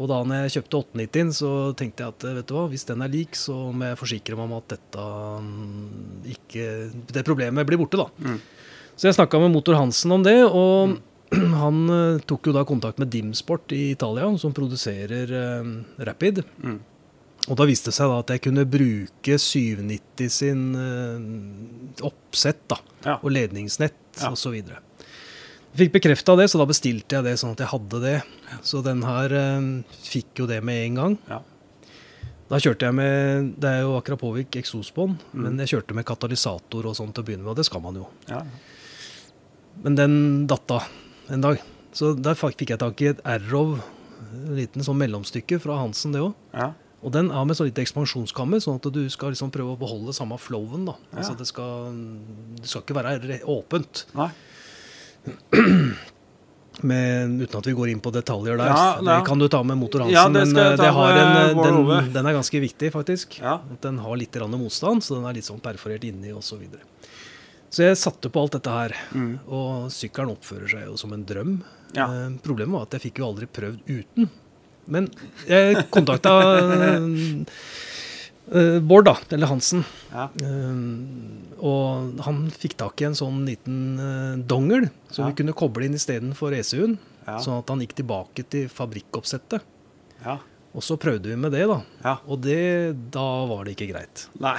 Og 0.00 0.08
da 0.08 0.22
når 0.24 0.46
jeg 0.46 0.54
kjøpte 0.56 0.78
890, 0.96 1.34
så 1.36 1.50
tenkte 1.76 2.06
jeg 2.06 2.14
at 2.14 2.24
vet 2.38 2.48
du 2.48 2.56
hva, 2.56 2.64
hvis 2.72 2.88
den 2.88 3.04
er 3.04 3.12
lik, 3.12 3.36
så 3.36 3.58
må 3.76 3.90
jeg 3.90 4.00
forsikre 4.00 4.38
meg 4.38 4.48
om 4.48 4.56
at 4.56 4.72
dette 4.72 5.04
mm, 5.44 6.30
ikke 6.32 6.68
Det 7.12 7.24
problemet 7.28 7.68
blir 7.68 7.80
borte, 7.82 8.00
da. 8.00 8.08
Mm. 8.24 8.40
Så 8.96 9.10
jeg 9.10 9.18
snakka 9.18 9.36
med 9.42 9.52
Motor 9.52 9.76
Hansen 9.76 10.16
om 10.16 10.24
det, 10.24 10.38
og 10.48 10.96
han 11.62 11.78
eh, 11.90 12.20
tok 12.28 12.46
jo 12.50 12.54
da 12.56 12.64
kontakt 12.68 12.98
med 13.02 13.08
Dimsport 13.12 13.72
i 13.72 13.90
Italia, 13.92 14.26
som 14.38 14.52
produserer 14.56 15.32
eh, 15.38 15.68
Rapid. 16.08 16.42
Mm. 16.62 16.78
Og 17.50 17.56
da 17.58 17.66
viste 17.66 17.90
det 17.90 17.96
seg 17.96 18.06
da 18.12 18.20
at 18.22 18.30
jeg 18.36 18.42
kunne 18.44 18.62
bruke 18.70 19.34
790 19.40 20.28
sin 20.30 20.64
eh, 20.78 22.02
oppsett 22.06 22.64
da, 22.70 22.78
Ja. 23.06 23.16
og 23.22 23.30
ledningsnett 23.34 23.96
Ja. 24.20 24.30
osv. 24.30 24.60
Fikk 25.74 25.94
bekrefta 25.94 26.36
det, 26.36 26.50
så 26.52 26.58
da 26.60 26.66
bestilte 26.68 27.16
jeg 27.16 27.24
det 27.24 27.38
sånn 27.40 27.54
at 27.56 27.62
jeg 27.64 27.70
hadde 27.72 28.00
det. 28.02 28.18
Så 28.62 28.82
den 28.84 29.00
her 29.08 29.32
fikk 30.04 30.42
jo 30.42 30.46
det 30.50 30.58
med 30.62 30.82
en 30.90 30.98
gang. 31.00 31.14
Ja. 31.30 31.38
Da 32.52 32.58
kjørte 32.60 32.84
jeg 32.90 32.92
med 32.98 33.54
Det 33.56 33.70
er 33.70 33.80
jo 33.86 33.94
Akrapovic 33.96 34.52
eksosbånd, 34.60 35.16
Mm. 35.32 35.42
men 35.46 35.56
jeg 35.64 35.70
kjørte 35.72 35.94
med 35.96 36.04
katalysator 36.04 36.84
og 36.90 36.94
sånn 36.98 37.14
til 37.16 37.24
å 37.24 37.26
begynne 37.26 37.46
med, 37.46 37.54
og 37.54 37.56
det 37.56 37.64
skal 37.64 37.80
man 37.80 37.94
jo. 37.96 38.06
Ja. 38.28 38.42
Men 39.82 39.94
den 39.96 40.46
datt 40.46 40.70
av 40.76 40.84
en 41.32 41.44
dag. 41.44 41.62
Så 41.92 42.14
der 42.16 42.38
fikk 42.38 42.70
jeg 42.72 42.80
tak 42.80 43.00
i 43.04 43.10
et 43.12 43.20
en 44.32 44.54
liten 44.56 44.84
sånn 44.84 45.00
mellomstykke 45.00 45.58
fra 45.60 45.80
Hansen, 45.82 46.14
det 46.14 46.22
òg. 46.24 46.32
Ja. 46.54 46.72
Og 47.02 47.10
den 47.14 47.32
er 47.34 47.44
med 47.48 47.58
så 47.58 47.66
lite 47.66 47.82
ekspansjonskammer, 47.82 48.62
sånn 48.62 48.78
at 48.78 48.86
du 48.94 49.02
skal 49.10 49.34
liksom 49.34 49.50
prøve 49.54 49.74
å 49.74 49.80
beholde 49.80 50.14
samme 50.14 50.38
flowen. 50.38 50.86
da. 50.86 50.94
Ja. 51.10 51.18
Altså 51.18 51.34
det 51.38 51.48
skal, 51.50 51.98
det 52.60 52.70
skal 52.70 52.84
ikke 52.84 52.96
være 53.00 53.42
åpent, 53.50 54.06
Nei. 54.18 54.30
Men, 56.82 57.34
uten 57.42 57.58
at 57.60 57.66
vi 57.68 57.74
går 57.76 57.90
inn 57.92 58.00
på 58.02 58.10
detaljer 58.14 58.56
der. 58.58 58.70
Ja. 58.72 58.86
Det 59.04 59.16
kan 59.26 59.38
du 59.38 59.44
ta 59.52 59.60
med 59.62 59.76
motor 59.78 60.06
Hansen, 60.06 60.16
Ja, 60.16 60.24
det 60.32 60.46
men 60.48 60.56
eh, 60.56 60.72
det 60.80 60.88
har 60.96 61.18
en, 61.20 61.58
den, 61.60 62.08
den 62.14 62.26
er 62.30 62.38
ganske 62.38 62.62
viktig, 62.64 62.88
faktisk. 62.94 63.36
At 63.44 63.76
den 63.84 64.00
har 64.02 64.16
litt 64.18 64.38
motstand, 64.48 65.04
så 65.04 65.18
den 65.18 65.28
er 65.28 65.36
litt 65.36 65.46
sånn 65.46 65.60
perforert 65.62 66.06
inni 66.08 66.32
osv. 66.32 66.64
Så, 67.72 67.86
jeg 67.86 67.96
satte 67.96 68.28
på 68.28 68.42
alt 68.42 68.52
dette 68.58 68.72
her. 68.74 68.92
Mm. 69.16 69.30
Og 69.48 69.86
sykkelen 69.94 70.34
oppfører 70.34 70.68
seg 70.74 70.84
jo 70.90 70.98
som 71.00 71.14
en 71.16 71.22
drøm. 71.24 71.54
Ja. 71.96 72.04
Eh, 72.12 72.34
problemet 72.44 72.76
var 72.76 72.84
at 72.88 72.98
jeg 72.98 73.06
fikk 73.08 73.22
jo 73.22 73.30
aldri 73.30 73.48
prøvd 73.48 73.88
uten. 73.88 74.28
Men 74.92 75.06
jeg 75.48 75.86
kontakta 75.94 76.32
eh, 78.52 78.80
Bård, 78.82 79.06
da, 79.06 79.14
eller 79.32 79.46
Hansen. 79.48 79.84
Ja. 80.12 80.26
Eh, 80.42 81.58
og 81.62 82.20
han 82.26 82.40
fikk 82.52 82.74
tak 82.82 83.00
i 83.00 83.06
en 83.08 83.16
sånn 83.16 83.44
liten 83.48 83.78
eh, 84.02 84.36
dongel 84.50 84.88
som 85.08 85.24
Ja. 85.24 85.30
vi 85.30 85.38
kunne 85.40 85.54
koble 85.56 85.86
inn 85.88 85.94
istedenfor 85.96 86.52
ECU-en. 86.58 86.98
Ja. 87.24 87.38
Sånn 87.38 87.60
at 87.62 87.70
han 87.70 87.80
gikk 87.84 87.94
tilbake 88.02 88.44
til 88.50 88.68
fabrikkoppsettet. 88.72 89.62
ja. 90.24 90.38
Og 90.72 90.80
så 90.80 90.96
prøvde 90.96 91.28
vi 91.28 91.34
med 91.36 91.52
det, 91.52 91.66
da. 91.68 91.74
Ja. 92.02 92.12
Og 92.32 92.38
det, 92.40 92.94
da 93.12 93.44
var 93.44 93.66
det 93.68 93.74
ikke 93.74 93.90
greit. 93.90 94.22
Nei. 94.40 94.54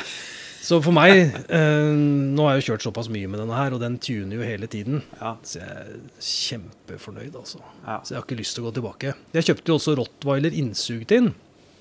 Så 0.64 0.80
for 0.80 0.96
meg 0.96 1.12
eh, 1.52 1.92
Nå 1.92 2.46
har 2.46 2.56
jeg 2.56 2.64
jo 2.64 2.68
kjørt 2.72 2.86
såpass 2.86 3.10
mye 3.12 3.28
med 3.28 3.42
denne 3.42 3.58
her, 3.58 3.76
og 3.76 3.82
den 3.84 3.98
tuner 4.00 4.38
jo 4.38 4.48
hele 4.48 4.70
tiden. 4.72 5.02
Ja. 5.20 5.36
Så 5.44 5.60
jeg 5.60 5.70
er 5.70 5.98
kjempefornøyd, 6.24 7.36
altså. 7.36 7.60
Ja. 7.84 8.00
Så 8.00 8.14
jeg 8.14 8.22
har 8.22 8.28
ikke 8.28 8.40
lyst 8.40 8.56
til 8.56 8.64
å 8.64 8.70
gå 8.70 8.78
tilbake. 8.80 9.16
Jeg 9.36 9.50
kjøpte 9.50 9.74
jo 9.74 9.80
også 9.80 9.96
Rottweiler 10.00 10.56
innsugt 10.56 11.12
inn. 11.16 11.34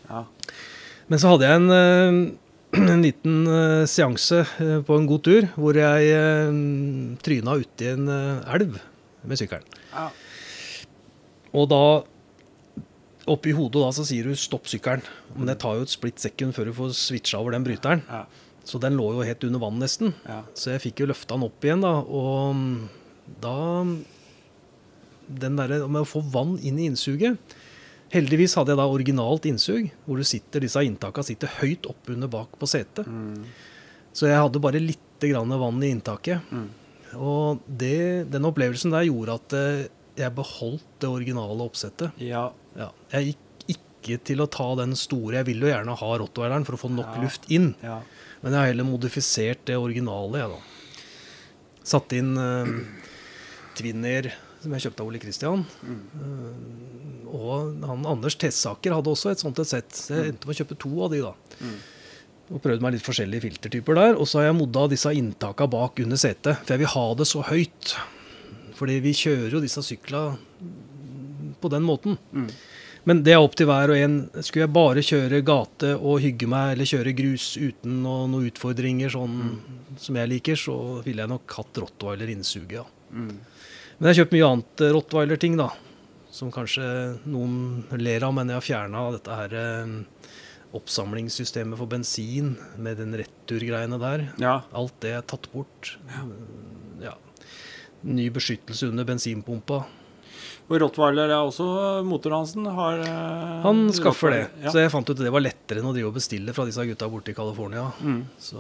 Ja. 0.09 0.25
Men 1.13 1.23
så 1.23 1.35
hadde 1.35 1.47
jeg 1.47 1.61
en, 1.61 1.71
eh, 1.77 2.83
en 2.97 3.07
liten 3.07 3.41
eh, 3.53 3.85
seanse 3.91 4.43
eh, 4.43 4.79
på 4.87 4.99
en 4.99 5.09
god 5.11 5.27
tur 5.29 5.49
hvor 5.55 5.79
jeg 5.79 6.15
tryna 7.23 7.59
uti 7.63 7.91
en 7.93 8.11
elv 8.11 8.79
med 9.23 9.39
sykkelen. 9.39 9.67
Ja. 9.93 10.09
Og 11.53 11.69
da 11.71 11.85
oppi 13.31 13.53
hodet 13.55 13.79
da 13.79 13.91
så 13.95 14.03
sier 14.09 14.27
du 14.27 14.35
'stopp 14.35 14.67
sykkelen'. 14.67 15.05
Men 15.37 15.53
det 15.53 15.61
tar 15.63 15.77
jo 15.79 15.85
et 15.87 15.93
split 15.93 16.19
sekund 16.19 16.57
før 16.57 16.67
du 16.67 16.73
får 16.75 16.97
switcha 16.99 17.39
over 17.39 17.55
den 17.55 17.63
bryteren. 17.63 18.03
Ja. 18.09 18.25
Så 18.65 18.79
den 18.83 18.95
lå 18.99 19.09
jo 19.17 19.25
helt 19.27 19.45
under 19.49 19.63
vann 19.63 19.81
nesten. 19.83 20.13
Ja. 20.29 20.43
Så 20.55 20.71
jeg 20.75 20.83
fikk 20.85 21.03
jo 21.03 21.09
løfta 21.11 21.35
den 21.35 21.47
opp 21.49 21.65
igjen, 21.67 21.83
da. 21.83 21.97
Og 22.07 22.55
mm, 22.55 22.89
da 23.43 23.57
Den 25.43 25.57
derre 25.57 25.83
med 25.89 26.03
å 26.05 26.09
få 26.09 26.23
vann 26.33 26.57
inn 26.61 26.81
i 26.83 26.89
innsuget 26.91 27.39
Heldigvis 28.13 28.55
hadde 28.59 28.75
jeg 28.75 28.77
da 28.81 28.85
originalt 28.93 29.47
innsug, 29.49 29.87
hvor 30.05 30.19
du 30.21 30.25
sitter, 30.29 30.61
disse 30.61 30.83
inntakene 30.85 31.25
sitter 31.25 31.49
høyt 31.63 31.87
oppunder 31.89 32.29
bak 32.29 32.59
på 32.61 32.69
setet. 32.69 33.07
Mm. 33.09 33.47
Så 34.13 34.27
jeg 34.29 34.37
hadde 34.37 34.61
bare 34.61 34.83
lite 34.83 35.31
grann 35.31 35.49
vann 35.57 35.79
i 35.81 35.89
inntaket. 35.95 36.45
Mm. 36.53 36.67
Og 37.17 37.63
det, 37.65 38.29
den 38.29 38.45
opplevelsen 38.51 38.93
der 38.93 39.07
gjorde 39.09 39.39
at 39.41 39.57
eh, 39.57 39.81
jeg 40.21 40.35
beholdt 40.37 40.85
det 41.01 41.09
originale 41.09 41.65
oppsettet. 41.65 42.13
Ja. 42.21 42.51
Ja, 42.77 42.91
jeg 43.15 43.33
gikk 43.33 43.49
ikke 43.79 44.19
til 44.29 44.45
å 44.45 44.51
ta 44.59 44.69
den 44.83 44.93
store. 44.99 45.39
Jeg 45.41 45.49
vil 45.49 45.65
jo 45.65 45.73
gjerne 45.73 45.97
ha 45.97 46.13
rottweileren 46.21 46.69
for 46.69 46.77
å 46.77 46.83
få 46.85 46.93
nok 46.93 47.17
Ja. 47.17 47.23
luft 47.25 47.49
inn. 47.49 47.73
Ja. 47.81 48.03
Men 48.43 48.55
jeg 48.55 48.59
har 48.59 48.71
heller 48.73 48.89
modifisert 48.89 49.63
det 49.69 49.79
originale, 49.79 50.43
jeg, 50.43 50.53
da. 50.53 51.05
Satt 51.93 52.15
inn 52.15 52.35
uh, 52.39 52.69
Twinner, 53.79 54.31
som 54.63 54.75
jeg 54.75 54.85
kjøpte 54.87 55.03
av 55.03 55.11
Ole 55.11 55.21
Christian. 55.23 55.65
Eh, 55.83 57.31
og 57.33 57.83
han 57.89 58.05
Anders 58.07 58.37
Tessaker 58.39 58.95
hadde 58.95 59.11
også 59.11 59.33
et 59.33 59.43
sånt 59.43 59.59
et 59.59 59.71
sett. 59.71 59.91
Så 59.97 60.15
jeg 60.15 60.33
endte 60.33 60.47
med 60.47 60.55
å 60.55 60.61
kjøpe 60.61 60.79
to 60.85 60.93
av 61.03 61.15
de, 61.15 61.23
da. 61.25 61.33
Mm. 61.63 61.79
Og 62.53 62.63
prøvde 62.63 62.85
meg 62.85 62.95
litt 62.97 63.07
forskjellige 63.07 63.47
filtertyper 63.47 63.99
der. 63.99 64.15
Og 64.15 64.29
så 64.31 64.39
har 64.39 64.51
jeg 64.51 64.59
modda 64.61 64.85
disse 64.93 65.15
inntaka 65.19 65.67
bak 65.71 65.99
under 66.05 66.21
setet. 66.21 66.63
For 66.63 66.77
jeg 66.77 66.85
vil 66.85 66.93
ha 66.95 67.07
det 67.19 67.29
så 67.33 67.43
høyt. 67.49 67.95
Fordi 68.79 69.01
vi 69.03 69.17
kjører 69.17 69.57
jo 69.57 69.63
disse 69.65 69.83
sykla 69.87 70.23
på 71.63 71.73
den 71.73 71.87
måten. 71.87 72.19
Mm. 72.31 72.49
Men 73.09 73.23
det 73.27 73.35
er 73.35 73.43
opp 73.43 73.57
til 73.59 73.67
hver 73.67 73.91
og 73.91 73.99
en. 73.99 74.19
Skulle 74.39 74.67
jeg 74.67 74.75
bare 74.75 75.03
kjøre 75.03 75.43
gate 75.47 75.95
og 75.99 76.21
hygge 76.23 76.49
meg, 76.51 76.75
eller 76.75 76.89
kjøre 76.89 77.15
grus 77.19 77.47
uten 77.59 78.03
noe, 78.05 78.29
noen 78.31 78.51
utfordringer 78.51 79.11
sånn 79.13 79.39
som 80.01 80.19
jeg 80.19 80.31
liker, 80.31 80.59
så 80.59 80.77
ville 81.05 81.25
jeg 81.25 81.33
nok 81.33 81.57
hatt 81.59 81.81
rottweiler 81.83 82.31
innsuget, 82.33 82.79
ja. 82.81 82.85
Mm. 83.13 83.33
Men 83.99 84.09
jeg 84.09 84.15
har 84.15 84.21
kjøpt 84.23 84.37
mye 84.37 84.51
annet 84.51 84.85
rottweiler-ting, 84.97 85.59
da. 85.61 85.69
Som 86.33 86.53
kanskje 86.55 86.87
noen 87.29 87.85
ler 88.01 88.25
av, 88.25 88.33
men 88.35 88.49
jeg 88.51 88.61
har 88.61 88.67
fjerna 88.67 89.03
dette 89.13 89.37
her 89.37 89.57
eh, 89.61 89.97
oppsamlingssystemet 90.79 91.77
for 91.79 91.91
bensin 91.91 92.55
med 92.81 93.03
den 93.03 93.13
returgreiene 93.21 93.99
der. 94.01 94.25
Ja. 94.41 94.55
Alt 94.73 94.97
det 95.05 95.17
er 95.19 95.27
tatt 95.29 95.51
bort. 95.53 95.97
Ja. 97.03 97.19
Ny 98.03 98.31
beskyttelse 98.35 98.89
under 98.89 99.07
bensinpumpa. 99.07 99.83
Og 100.73 100.79
Rottweiler 100.81 101.29
er 101.29 101.37
også 101.45 101.67
motorhansen. 102.09 102.65
Har, 102.65 103.01
eh, 103.05 103.63
Han 103.63 103.91
skaffer 103.93 104.31
det. 104.33 104.45
Ja. 104.63 104.71
Så 104.73 104.81
jeg 104.81 104.91
fant 104.91 105.09
ut 105.09 105.19
at 105.19 105.25
det 105.27 105.33
var 105.33 105.45
lettere 105.45 105.83
enn 105.83 105.91
å 105.91 105.93
drive 105.93 106.09
og 106.09 106.17
bestille 106.17 106.55
fra 106.57 106.65
disse 106.65 106.81
gutta 106.89 107.09
borte 107.13 107.29
i 107.29 107.37
California. 107.37 107.91
Mm. 108.01 108.23
Så 108.41 108.57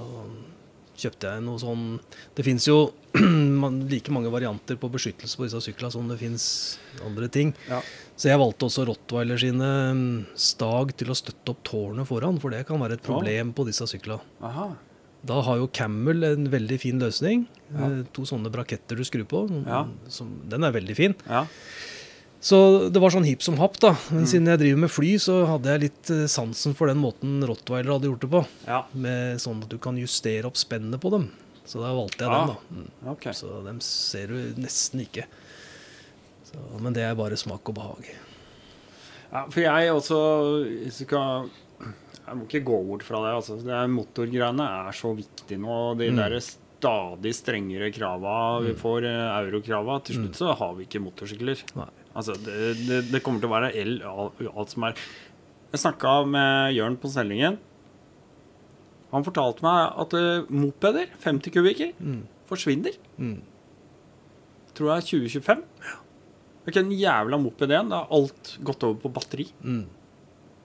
kjøpte 1.02 1.30
jeg 1.32 1.42
noe 1.42 1.58
sånn 1.58 2.00
Det 2.36 2.44
fins 2.44 2.66
jo 2.68 2.92
like 3.88 4.12
mange 4.12 4.30
varianter 4.30 4.76
på 4.76 4.90
beskyttelse 4.92 5.38
på 5.38 5.46
disse 5.48 5.62
syklene 5.64 5.90
som 5.94 6.06
det 6.10 6.18
fins 6.20 6.78
andre 7.04 7.28
ting. 7.32 7.54
Ja. 7.70 7.80
Så 8.14 8.28
jeg 8.28 8.38
valgte 8.38 8.68
også 8.68 8.84
Rottweiler 8.90 9.40
sine 9.40 9.70
mm, 9.96 10.26
stag 10.36 10.92
til 11.00 11.08
å 11.08 11.16
støtte 11.16 11.54
opp 11.54 11.62
tårnet 11.64 12.06
foran, 12.06 12.38
for 12.42 12.52
det 12.52 12.66
kan 12.68 12.78
være 12.82 12.98
et 13.00 13.06
problem 13.06 13.54
på 13.56 13.64
disse 13.66 13.88
syklene. 13.88 14.20
Da 15.22 15.38
har 15.46 15.56
jo 15.60 15.70
Camel 15.70 16.24
en 16.26 16.48
veldig 16.50 16.78
fin 16.82 17.00
løsning. 17.00 17.46
Ja. 17.72 17.88
Eh, 17.88 17.98
To 18.12 18.26
sånne 18.28 18.50
braketter 18.52 18.98
du 18.98 19.04
skrur 19.06 19.24
på. 19.30 19.42
Ja. 19.64 19.86
Som, 20.12 20.42
den 20.50 20.66
er 20.66 20.74
veldig 20.74 20.96
fin. 20.98 21.14
Ja. 21.28 21.46
Så 22.42 22.58
det 22.90 22.98
var 22.98 23.12
sånn 23.14 23.26
hipp 23.28 23.44
som 23.46 23.54
happ, 23.60 23.76
da. 23.78 23.92
Mm. 24.10 24.16
Men 24.16 24.24
siden 24.26 24.50
jeg 24.50 24.60
driver 24.64 24.80
med 24.82 24.90
fly, 24.90 25.12
så 25.22 25.36
hadde 25.46 25.70
jeg 25.70 25.82
litt 25.84 26.10
eh, 26.10 26.24
sansen 26.30 26.74
for 26.74 26.90
den 26.90 26.98
måten 26.98 27.36
Rottweiler 27.46 27.94
hadde 27.94 28.10
gjort 28.10 28.24
det 28.24 28.30
på. 28.32 28.42
ja. 28.66 28.80
Med 28.98 29.38
sånn 29.42 29.62
at 29.62 29.70
du 29.70 29.78
kan 29.82 30.00
justere 30.00 30.50
opp 30.50 30.58
spennet 30.58 30.98
på 31.02 31.12
dem. 31.14 31.28
Så 31.64 31.78
da 31.78 31.92
valgte 31.94 32.26
jeg 32.26 32.32
ah. 32.34 32.40
den, 32.40 32.50
da. 32.50 32.80
Mm. 33.06 33.12
Okay. 33.14 33.36
Så 33.38 33.62
dem 33.62 33.78
ser 33.86 34.34
du 34.34 34.58
nesten 34.58 35.04
ikke. 35.04 35.28
Så, 36.50 36.58
men 36.82 36.98
det 36.98 37.06
er 37.06 37.14
bare 37.18 37.38
smak 37.38 37.70
og 37.70 37.78
behag. 37.78 38.10
Ja, 39.30 39.46
for 39.46 39.62
jeg 39.62 39.92
også 39.94 40.18
skal 40.92 41.46
Jeg 42.26 42.36
må 42.38 42.44
ikke 42.44 42.64
gå 42.66 42.82
bort 42.90 43.06
fra 43.06 43.22
det. 43.24 43.32
Altså. 43.38 43.56
det 43.62 43.78
motorgreiene 43.94 44.66
er 44.88 44.98
så 44.98 45.14
viktig 45.16 45.62
nå. 45.62 45.78
De 45.98 46.10
Mm. 46.10 46.18
der 46.18 46.36
stadig 46.42 47.32
strengere 47.38 47.94
krava 47.94 48.60
vi 48.66 48.74
får, 48.74 49.06
eh, 49.06 49.38
eurokrava 49.38 50.02
Til 50.02 50.16
slutt 50.18 50.34
så 50.42 50.54
har 50.58 50.74
vi 50.74 50.86
ikke 50.86 51.02
motorsykler. 51.06 51.62
Nei. 51.78 51.90
Altså, 52.14 52.34
det, 52.44 52.56
det, 52.86 52.98
det 53.12 53.22
kommer 53.24 53.40
til 53.40 53.48
å 53.48 53.54
være 53.54 53.70
el, 53.80 53.94
og 54.04 54.40
alt 54.52 54.70
som 54.74 54.84
er 54.84 54.96
Jeg 55.72 55.80
snakka 55.80 56.10
med 56.28 56.74
Jørn 56.76 56.98
på 57.00 57.08
Sellingen. 57.08 57.54
Han 59.12 59.24
fortalte 59.24 59.64
meg 59.64 59.96
at 60.04 60.14
uh, 60.16 60.44
mopeder, 60.52 61.08
50 61.24 61.52
kubikker, 61.54 61.94
Mm. 62.00 62.22
forsvinner. 62.48 62.94
Mm. 63.16 63.38
Tror 64.76 64.90
jeg 64.90 65.02
er 65.02 65.08
2025. 65.08 65.64
Det 66.62 66.68
er 66.68 66.72
ikke 66.72 66.82
en 66.84 66.92
jævla 66.96 67.38
moped 67.40 67.72
igjen. 67.72 67.88
Da 67.92 68.02
har 68.04 68.12
alt 68.12 68.52
gått 68.64 68.84
over 68.86 69.00
på 69.02 69.10
batteri. 69.12 69.46
Mm. 69.64 69.86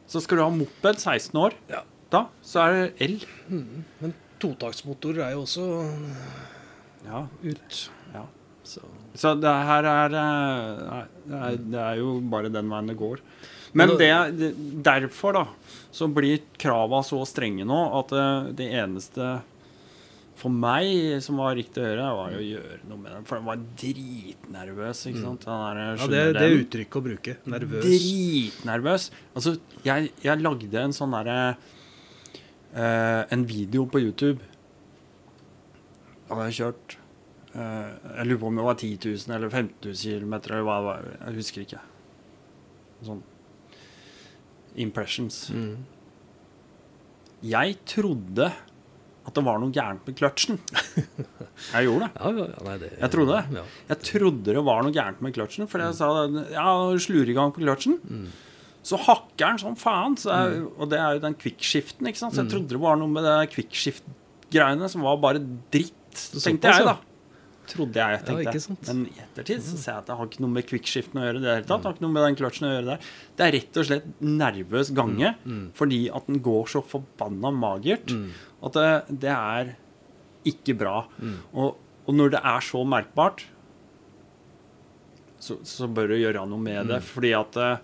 Så 0.08 0.22
skal 0.24 0.38
du 0.40 0.44
ha 0.44 0.50
moped 0.54 1.00
16 1.00 1.40
år, 1.42 1.56
Ja. 1.72 1.82
da 2.12 2.26
så 2.44 2.62
er 2.68 2.74
det 2.76 3.02
el. 3.08 3.16
Men 3.50 4.14
totaktsmotorer 4.40 5.26
er 5.28 5.32
jo 5.36 5.42
også 5.44 5.66
Ja. 7.08 7.26
ut. 7.44 7.90
ja. 8.14 8.26
Så 8.64 8.82
Så 9.18 9.34
det 9.42 9.54
her 9.70 9.88
er, 9.90 10.18
eh, 10.22 11.04
det 11.28 11.44
er 11.50 11.62
Det 11.74 11.84
er 11.84 12.00
jo 12.02 12.18
bare 12.22 12.54
den 12.54 12.70
veien 12.70 12.92
det 12.92 12.98
går. 13.00 13.22
Men 13.78 13.94
det, 14.00 14.14
det, 14.38 14.50
derfor, 14.86 15.34
da, 15.34 15.46
så 15.92 16.08
blir 16.10 16.42
krava 16.58 17.02
så 17.06 17.20
strenge 17.28 17.66
nå 17.68 17.78
at 18.00 18.14
eh, 18.16 18.50
det 18.58 18.72
eneste 18.80 19.38
for 20.38 20.54
meg 20.54 21.18
som 21.26 21.40
var 21.42 21.56
riktig 21.58 21.82
å 21.82 21.88
gjøre, 21.88 22.10
var 22.14 22.34
jo 22.36 22.42
å 22.42 22.46
gjøre 22.46 22.76
noe 22.92 23.00
med 23.02 23.10
den. 23.16 23.24
For 23.26 23.40
den 23.40 23.48
var 23.48 23.62
dritnervøs, 23.82 25.00
ikke 25.10 25.24
sant. 25.24 25.48
Der, 25.48 25.80
ja, 25.98 26.10
det, 26.12 26.22
det 26.38 26.44
er 26.46 26.58
uttrykket 26.60 27.00
å 27.00 27.06
bruke. 27.08 27.36
Nervøs. 27.50 27.88
Dritnervøs. 27.88 29.08
Altså, 29.34 29.56
jeg, 29.88 30.12
jeg 30.22 30.44
lagde 30.46 30.84
en 30.84 30.94
sånn 30.94 31.16
derre 31.18 31.40
eh, 32.78 33.24
En 33.34 33.48
video 33.50 33.88
på 33.90 34.04
YouTube. 34.04 34.38
Da 36.28 36.36
hadde 36.38 36.50
jeg 36.52 36.60
kjørt 36.62 36.98
eh, 37.00 37.07
Jeg 37.58 38.28
lurer 38.28 38.40
på 38.44 38.48
om 38.52 38.56
det 38.60 38.66
var 38.68 38.76
10 38.78 38.90
000 39.02 39.36
eller 39.36 39.50
15 39.50 39.90
000 39.90 40.22
km, 40.22 40.34
eller 40.38 40.66
hva 40.68 40.76
det 40.78 40.88
var. 40.88 41.08
Jeg 41.26 41.38
husker 41.42 41.64
ikke. 41.66 41.80
Sånn 43.08 43.24
Impressions. 44.78 45.38
Mm. 45.50 45.78
Jeg 47.48 47.78
trodde 47.90 48.52
at 49.28 49.36
det 49.36 49.44
var 49.44 49.58
noe 49.60 49.74
gærent 49.76 50.06
med 50.08 50.16
kløtsjen. 50.20 50.60
Jeg 51.74 51.88
gjorde 51.88 52.08
det. 52.08 52.12
Ja, 52.22 52.30
ja, 52.32 52.46
nei, 52.68 52.76
det, 52.82 52.92
Jeg 53.02 53.12
trodde 53.14 53.34
det. 53.40 53.58
Ja. 53.60 53.64
Jeg 53.90 54.00
trodde 54.08 54.54
det 54.56 54.64
var 54.70 54.86
noe 54.86 54.94
gærent 54.96 55.24
med 55.26 55.34
kløtsjen, 55.36 55.68
for 55.70 55.84
jeg 55.84 55.98
sa 55.98 56.12
ja, 56.54 56.68
slur 57.04 57.28
i 57.28 57.36
gang 57.36 57.52
på 57.56 57.64
kløtsjen. 57.66 57.98
Mm. 58.06 58.28
Så 58.88 59.00
hakker 59.04 59.42
den 59.50 59.60
som 59.66 59.76
faen. 59.76 60.16
Så 60.22 60.30
jeg, 60.32 60.62
Og 60.78 60.88
det 60.94 61.02
er 61.02 61.18
jo 61.18 61.24
den 61.26 61.36
quickshiften, 61.42 62.08
ikke 62.08 62.22
sant. 62.22 62.38
Så 62.38 62.44
jeg 62.44 62.48
Mm. 62.48 62.54
trodde 62.54 62.70
det 62.78 62.80
var 62.86 62.96
noe 63.02 63.12
med 63.12 63.26
det 63.28 63.36
quickshift-greiene 63.58 64.88
som 64.94 65.02
var 65.04 65.18
bare 65.20 65.42
dritt, 65.74 65.98
tenkte 66.40 66.72
jeg, 66.72 66.86
da. 66.88 66.96
Trodde 67.68 68.00
jeg, 68.00 68.20
tenkte 68.24 68.54
ja, 68.60 68.76
Men 68.94 69.02
i 69.10 69.20
ettertid 69.24 69.62
så 69.66 69.78
ser 69.78 69.92
jeg 69.92 70.02
at 70.04 70.08
det 70.08 70.16
har 70.20 70.30
ikke 70.30 70.44
noe 70.46 70.54
med 70.56 70.68
kvikkskiften 70.70 71.20
å 71.20 71.26
gjøre. 71.26 71.42
Det. 71.44 71.56
Det 71.68 71.78
har 71.84 71.94
ikke 71.94 72.06
noe 72.06 72.14
med 72.16 72.24
den 72.28 72.38
kløtsjen 72.40 72.68
å 72.68 72.72
gjøre 72.76 72.86
der. 72.94 73.10
Det 73.38 73.46
er 73.48 73.52
rett 73.58 73.78
og 73.82 73.88
slett 73.90 74.08
nervøs 74.24 74.94
gange 74.96 75.34
Mm. 75.46 75.66
fordi 75.76 76.00
at 76.16 76.28
den 76.28 76.40
går 76.46 76.66
så 76.72 76.82
forbanna 76.84 77.52
magert 77.52 78.08
Mm. 78.16 78.30
at 78.64 78.74
det, 78.74 79.20
det 79.26 79.34
er 79.36 79.76
ikke 80.48 80.78
bra. 80.80 81.08
Mm. 81.20 81.36
Og, 81.54 81.76
og 82.08 82.16
når 82.16 82.30
det 82.38 82.42
er 82.44 82.60
så 82.64 82.86
merkbart, 82.88 83.44
så, 85.40 85.58
så 85.68 85.88
bør 85.92 86.08
du 86.14 86.18
gjøre 86.22 86.46
noe 86.50 86.62
med 86.62 86.90
det. 86.92 87.02
Fordi 87.06 87.32
at 87.38 87.58
eh, 87.62 87.78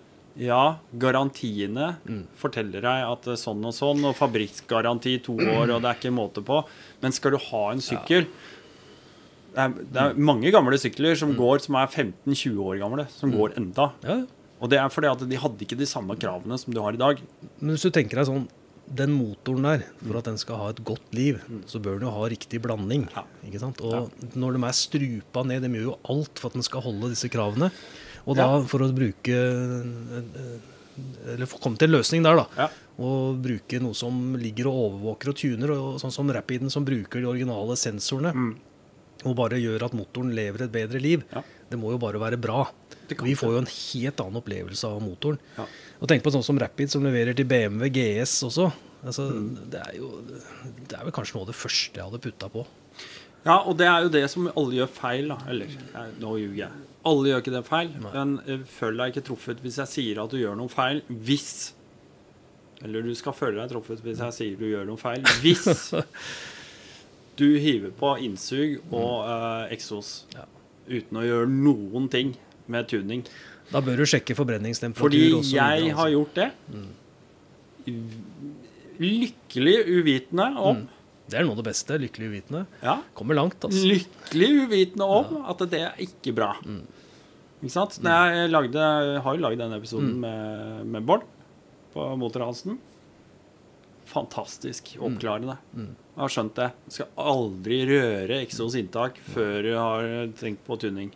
ja, 0.48 0.62
garantiene 0.98 1.92
Mm. 2.08 2.24
forteller 2.40 2.82
deg 2.82 3.04
at 3.12 3.28
er 3.30 3.38
sånn 3.40 3.62
og 3.68 3.74
sånn, 3.76 4.02
og 4.08 4.16
fabrikksgaranti 4.18 5.18
to 5.22 5.36
år, 5.38 5.70
og 5.76 5.82
det 5.84 5.90
er 5.92 6.00
ikke 6.00 6.14
måte 6.16 6.42
på. 6.44 6.62
Men 7.02 7.12
skal 7.14 7.36
du 7.36 7.38
ha 7.50 7.62
en 7.72 7.84
sykkel 7.84 8.26
det, 9.54 9.62
er, 9.62 9.74
det 9.94 10.00
er 10.02 10.16
mange 10.30 10.50
gamle 10.54 10.78
sykler 10.80 11.14
som 11.18 11.32
går 11.38 11.62
som 11.64 11.76
er 11.78 11.86
15-20 11.92 12.58
år 12.64 12.80
gamle, 12.82 13.06
som 13.14 13.30
går 13.34 13.54
enda. 13.60 13.92
Ja, 14.02 14.18
Og 14.60 14.70
det 14.72 14.78
er 14.80 14.90
fordi 14.92 15.10
at 15.10 15.22
de 15.30 15.38
hadde 15.40 15.64
ikke 15.66 15.78
de 15.78 15.86
samme 15.86 16.16
kravene 16.18 16.58
som 16.58 16.74
du 16.74 16.80
har 16.82 16.96
i 16.96 17.00
dag. 17.00 17.22
Men 17.60 17.74
hvis 17.74 17.86
du 17.86 17.90
tenker 17.94 18.20
deg 18.20 18.28
sånn 18.30 18.44
Den 18.84 19.14
motoren 19.16 19.64
der, 19.64 19.82
for 20.02 20.18
at 20.20 20.26
den 20.28 20.36
skal 20.36 20.58
ha 20.60 20.66
et 20.74 20.82
godt 20.84 21.14
liv, 21.16 21.38
så 21.70 21.78
bør 21.80 21.96
den 22.02 22.04
jo 22.04 22.10
ha 22.12 22.26
riktig 22.28 22.58
blanding. 22.60 23.06
Ja. 23.14 23.22
Ikke 23.48 23.62
sant? 23.62 23.80
Og 23.80 24.10
når 24.36 24.58
de 24.58 24.60
er 24.68 24.76
strupa 24.76 25.40
ned, 25.48 25.64
de 25.64 25.70
gjør 25.78 25.86
jo 25.88 25.94
alt 26.12 26.36
for 26.42 26.50
at 26.52 26.58
den 26.58 26.66
skal 26.66 26.84
holde 26.84 27.08
disse 27.14 27.30
kravene. 27.32 27.70
Og 28.28 28.36
da, 28.36 28.48
for 28.68 28.84
å 28.84 28.90
bruke 28.92 29.32
Eller 29.32 30.60
Eller 31.32 31.48
å 31.48 31.58
komme 31.62 31.80
til 31.80 31.88
en 31.88 31.96
løsning 31.96 32.22
der, 32.26 32.38
da. 32.38 32.44
Ja. 32.60 32.68
Og 33.02 33.40
bruke 33.42 33.80
noe 33.82 33.96
som 33.98 34.36
ligger 34.38 34.68
og 34.70 34.76
overvåker 34.84 35.32
og 35.32 35.38
tuner, 35.40 35.72
og 35.74 35.96
sånn 36.02 36.12
som 36.14 36.28
Rapiden, 36.30 36.70
som 36.70 36.84
bruker 36.86 37.24
de 37.24 37.26
originale 37.32 37.74
sensorene. 37.80 38.30
Og 39.24 39.36
bare 39.38 39.58
gjør 39.60 39.86
at 39.86 39.94
motoren 39.96 40.32
lever 40.36 40.66
et 40.66 40.72
bedre 40.74 41.00
liv. 41.00 41.22
Ja. 41.32 41.42
Det 41.70 41.78
må 41.80 41.90
jo 41.94 41.98
bare 42.02 42.20
være 42.20 42.36
bra. 42.40 42.66
Vi 43.08 43.34
får 43.36 43.52
jo 43.54 43.60
en 43.62 43.68
helt 43.70 44.20
annen 44.20 44.40
opplevelse 44.40 44.88
av 44.88 45.00
motoren. 45.04 45.38
Ja. 45.58 45.64
Og 46.00 46.08
tenk 46.10 46.22
på 46.24 46.32
sånn 46.34 46.44
som 46.44 46.58
Rapid, 46.60 46.90
som 46.92 47.04
leverer 47.04 47.36
til 47.36 47.46
BMW 47.48 47.88
GS 47.92 48.38
også. 48.50 48.70
Altså, 49.04 49.26
Mm. 49.32 49.68
det, 49.70 49.80
er 49.84 49.96
jo, 49.98 50.08
det 50.88 50.96
er 50.96 51.04
vel 51.04 51.12
kanskje 51.12 51.34
noe 51.36 51.42
av 51.44 51.50
det 51.52 51.56
første 51.60 51.98
jeg 52.00 52.04
hadde 52.06 52.20
putta 52.24 52.48
på. 52.48 52.62
Ja, 53.44 53.58
og 53.68 53.76
det 53.76 53.84
er 53.86 54.02
jo 54.06 54.08
det 54.08 54.22
som 54.32 54.46
alle 54.56 54.78
gjør 54.78 54.88
feil, 54.88 55.28
da. 55.28 55.36
Eller, 55.52 55.68
nå 56.22 56.30
ljuger 56.40 56.62
jeg. 56.62 56.70
Alle 57.04 57.28
gjør 57.28 57.42
ikke 57.42 57.52
det 57.58 57.64
feil. 57.68 57.90
Nei. 58.00 58.12
Men 58.14 58.32
eh, 58.48 58.62
føl 58.78 58.96
deg 58.96 59.12
ikke 59.12 59.26
truffet 59.26 59.60
hvis 59.60 59.76
jeg 59.82 59.90
sier 59.92 60.22
at 60.22 60.32
du 60.32 60.38
gjør 60.40 60.56
noe 60.56 60.72
feil. 60.72 61.02
Hvis 61.08 61.50
Eller 62.84 63.04
du 63.04 63.12
skal 63.16 63.32
føle 63.36 63.60
deg 63.60 63.70
truffet 63.74 64.00
hvis 64.04 64.18
jeg 64.24 64.32
sier 64.38 64.56
du 64.60 64.64
gjør 64.70 64.88
noe 64.88 64.96
feil. 65.00 65.20
Hvis 65.44 65.68
du 67.36 67.58
hiver 67.58 67.90
på 67.98 68.14
innsug 68.22 68.80
og 68.92 69.24
uh, 69.26 69.66
eksos 69.74 70.24
Ja. 70.34 70.44
uten 70.88 71.18
å 71.18 71.24
gjøre 71.26 71.48
noen 71.50 72.08
ting 72.12 72.34
med 72.68 72.88
tuning. 72.88 73.24
Da 73.72 73.80
bør 73.80 73.96
du 73.96 74.04
sjekke 74.08 74.36
forbrenningstemperatur. 74.36 75.08
Fordi 75.08 75.22
så 75.30 75.40
videre, 75.42 75.70
jeg 75.74 75.82
altså. 75.82 75.96
har 76.00 76.08
gjort 76.14 76.34
det. 76.34 76.50
Lykkelig 79.00 79.76
uvitende 79.90 80.50
om 80.60 80.76
Mm. 80.84 80.88
Det 81.24 81.38
er 81.38 81.44
noe 81.46 81.54
av 81.56 81.62
det 81.62 81.70
beste. 81.72 81.96
Lykkelig 81.98 82.26
uvitende. 82.28 82.66
Ja, 82.82 82.98
Kommer 83.16 83.34
langt, 83.34 83.56
altså. 83.64 83.80
lykkelig 83.88 84.48
uvitende 84.66 85.06
om 85.08 85.46
at 85.48 85.58
det 85.70 85.80
er 85.80 85.94
ikke 86.04 86.34
bra. 86.36 86.50
Mm. 86.62 86.82
Ikke 87.62 87.72
sant? 87.72 87.96
Når 88.04 88.10
jeg, 88.34 88.50
lagde, 88.52 88.76
jeg 88.76 89.22
har 89.24 89.34
jo 89.34 89.40
lagd 89.40 89.58
denne 89.58 89.78
episoden 89.80 90.10
Mm. 90.12 90.20
med, 90.20 90.86
med 90.86 91.06
Bård 91.06 91.22
på 91.94 92.16
Motorhansen. 92.20 92.76
Fantastisk 94.06 94.94
oppklarende. 95.00 95.56
Mm. 95.74 95.92
Jeg 96.14 96.22
har 96.22 96.28
skjønt 96.34 96.54
det. 96.58 96.70
Du 96.86 96.94
skal 96.98 97.08
aldri 97.18 97.78
røre 97.88 98.40
Exos 98.44 98.76
inntak 98.78 99.16
før 99.32 99.62
du 99.66 99.72
har 99.74 100.08
tenkt 100.38 100.64
på 100.66 100.76
tuning. 100.78 101.10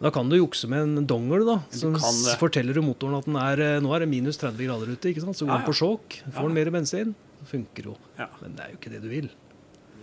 Da 0.00 0.12
kan 0.14 0.28
du 0.30 0.36
jukse 0.38 0.68
med 0.70 0.84
en 0.84 1.06
dongel, 1.10 1.42
da. 1.46 1.56
Som 1.74 1.96
forteller 2.38 2.74
du 2.76 2.82
motoren 2.86 3.16
at 3.18 3.24
den 3.26 3.34
er, 3.36 3.60
eh, 3.60 3.80
nå 3.82 3.90
er 3.96 4.04
det 4.04 4.08
minus 4.08 4.38
30 4.38 4.62
grader 4.68 4.92
ute. 4.94 5.08
ikke 5.10 5.24
sant? 5.24 5.34
Så 5.36 5.44
går 5.46 5.50
Ja, 5.50 5.58
den 5.58 5.66
ja. 5.66 5.66
på 5.66 5.74
sjåk, 5.74 6.22
får 6.30 6.34
Ja. 6.34 6.42
den 6.46 6.54
mer 6.54 6.70
bensin. 6.70 7.14
Det 7.40 7.48
funker 7.50 7.84
jo. 7.84 7.96
Ja. 8.18 8.28
Men 8.40 8.54
det 8.54 8.60
er 8.64 8.70
jo 8.70 8.76
ikke 8.78 8.90
det 8.92 9.02
du 9.02 9.08
vil. 9.08 9.28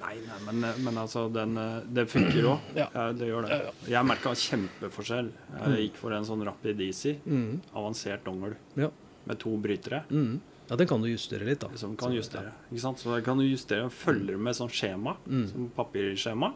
Nei, 0.02 0.15
nei, 0.28 0.52
men, 0.54 0.84
men 0.84 0.96
altså, 0.98 1.32
den, 1.34 1.58
eh, 1.58 1.80
det 1.91 2.08
funker 2.10 2.44
òg. 2.44 2.60
Ja. 2.76 2.88
det 3.13 3.28
gjør 3.32 3.48
det. 3.48 3.72
Jeg 3.88 4.06
merka 4.06 4.36
kjempeforskjell. 4.36 5.32
Jeg 5.65 5.89
gikk 5.89 5.96
for 5.96 6.12
en 6.13 6.24
sånn 6.26 6.44
Rapid 6.46 6.80
Easy, 6.82 7.15
Mm. 7.26 7.62
avansert 7.74 8.24
dongel, 8.26 8.56
Ja. 8.76 8.89
med 9.26 9.39
to 9.39 9.56
brytere. 9.58 10.04
Mm. 10.12 10.41
Ja, 10.69 10.75
den 10.75 10.88
kan 10.88 11.01
du 11.01 11.08
justere 11.10 11.45
litt, 11.45 11.60
da. 11.60 11.69
Som 11.75 11.95
kan 11.97 12.12
Så, 12.12 12.15
justere. 12.17 12.51
Ikke 12.71 12.82
sant? 12.82 12.97
Så 12.99 13.23
kan 13.23 13.38
du 13.38 13.43
justere 13.45 13.86
og 13.86 13.91
følge 13.93 14.38
med 14.38 14.54
sånn 14.58 14.69
skjema, 14.73 15.15
Mm. 15.28 15.47
som 15.51 15.69
papirskjema. 15.75 16.54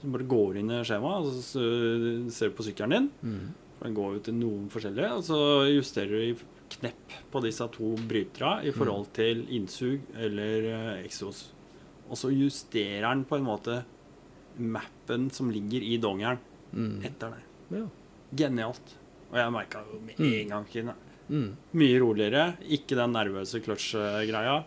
Så 0.00 0.10
bare 0.12 0.24
går 0.30 0.56
inn 0.60 0.70
i 0.70 0.82
skjemaet, 0.84 1.26
og 1.26 1.32
så 1.42 2.30
ser 2.30 2.48
du 2.50 2.54
på 2.54 2.62
sykkelen 2.64 2.90
din. 2.90 3.10
Mm. 3.22 3.54
Den 3.82 3.94
går 3.94 4.14
jo 4.14 4.20
til 4.20 4.34
noen 4.34 4.68
forskjellige, 4.70 5.10
og 5.12 5.22
så 5.24 5.38
justerer 5.74 6.08
du 6.08 6.20
i 6.32 6.36
knepp 6.70 7.12
på 7.32 7.42
disse 7.42 7.66
to 7.72 7.96
bryterne 7.96 8.64
i 8.64 8.70
forhold 8.72 9.12
til 9.12 9.46
innsug 9.48 10.00
eller 10.16 10.68
eh, 10.98 11.04
eksos. 11.04 11.48
Og 12.10 12.16
så 12.16 12.30
justerer 12.32 13.08
den 13.08 13.24
på 13.24 13.36
en 13.36 13.44
måte 13.44 13.84
mappen 14.58 15.30
som 15.30 15.50
ligger 15.50 15.82
i 15.82 15.96
dongeren 15.98 16.38
Mm. 16.74 17.02
etter 17.04 17.30
det. 17.30 17.42
Ja. 17.78 17.86
Genialt. 18.36 18.94
Og 19.30 19.36
jeg 19.38 19.52
merka 19.52 19.82
jo 19.92 20.00
med 20.00 20.16
Mm. 20.18 20.32
en 20.40 20.48
gang 20.48 20.64
Mm. 21.28 21.50
Mye 21.76 21.98
roligere, 22.00 22.44
ikke 22.68 22.96
den 22.96 23.12
nervøse 23.12 23.60
clutch-greia. 23.64 24.62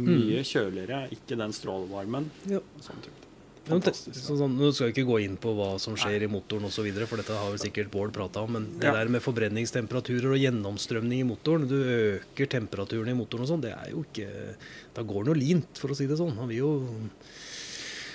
Mye 0.00 0.42
kjøligere, 0.46 1.04
ikke 1.14 1.36
den 1.38 1.52
strålevarmen. 1.54 2.28
Ja. 2.50 2.60
Sånn 2.82 3.00
type. 3.02 3.16
Ja, 3.60 3.76
te- 3.76 3.90
Fantastisk. 3.92 4.16
så 4.24 4.34
sånn, 4.38 4.54
nå 4.58 4.70
skal 4.74 4.88
jeg 4.88 4.94
ikke 4.96 5.06
gå 5.10 5.18
inn 5.22 5.34
på 5.38 5.50
hva 5.54 5.78
som 5.78 5.94
skjer 5.94 6.22
i 6.24 6.28
motoren 6.32 6.64
osv., 6.66 6.86
for 7.06 7.20
dette 7.20 7.36
har 7.36 7.50
vel 7.52 7.60
sikkert 7.60 7.90
Bård 7.92 8.10
prata 8.16 8.40
om. 8.42 8.52
Men 8.56 8.64
det 8.80 8.86
Ja. 8.88 8.92
der 8.96 9.08
med 9.12 9.22
forbrenningstemperaturer 9.22 10.32
og 10.32 10.40
gjennomstrømning 10.40 11.20
i 11.20 11.28
motoren 11.28 11.68
Du 11.68 11.76
øker 11.76 12.48
temperaturen 12.48 13.08
i 13.10 13.14
motoren 13.14 13.42
og 13.42 13.48
sånn, 13.52 13.60
det 13.62 13.72
er 13.76 13.90
jo 13.92 14.02
ikke 14.10 14.56
Da 14.94 15.02
går 15.02 15.24
det 15.24 15.28
noe 15.28 15.38
lint, 15.38 15.78
for 15.78 15.88
å 15.90 15.94
si 15.96 16.06
det 16.06 16.16
sånn. 16.18 16.34
Han 16.36 16.48
vil 16.48 16.56
jo 16.58 16.86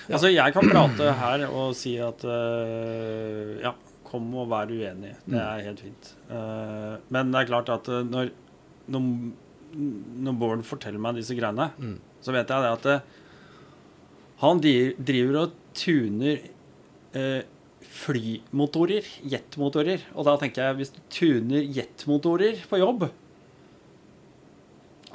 Ja. 0.09 0.15
Altså, 0.17 0.33
jeg 0.33 0.53
kan 0.53 0.63
prate 0.69 1.13
her 1.17 1.45
og 1.49 1.75
si 1.75 1.97
at 1.99 2.23
uh, 2.25 3.61
Ja, 3.61 3.73
kom 4.15 4.31
og 4.39 4.47
vær 4.51 4.71
uenig. 4.71 5.13
Det 5.27 5.39
er 5.43 5.63
helt 5.67 5.83
fint. 5.85 6.11
Uh, 6.31 6.95
men 7.13 7.31
det 7.35 7.41
er 7.43 7.49
klart 7.51 7.69
at 7.75 7.89
øh, 7.91 8.01
når, 8.07 8.31
når, 8.95 9.07
når 10.25 10.37
Bård 10.39 10.63
forteller 10.67 11.01
meg 11.03 11.19
disse 11.19 11.35
greiene, 11.37 11.69
Mm. 11.77 11.97
så 12.23 12.31
vet 12.35 12.49
jeg 12.49 12.63
det 12.65 12.71
at 12.79 12.87
det, 12.87 12.97
han 14.41 14.59
driver 14.63 15.37
og 15.45 15.51
tuner 15.75 16.39
uh, 17.15 17.41
flymotorer, 17.95 19.05
jetmotorer. 19.31 20.07
Og 20.15 20.25
da 20.27 20.33
tenker 20.41 20.65
jeg, 20.69 20.79
hvis 20.79 20.91
du 20.95 20.99
tuner 21.13 21.61
jetmotorer 21.75 22.63
på 22.67 22.79
jobb 22.81 23.05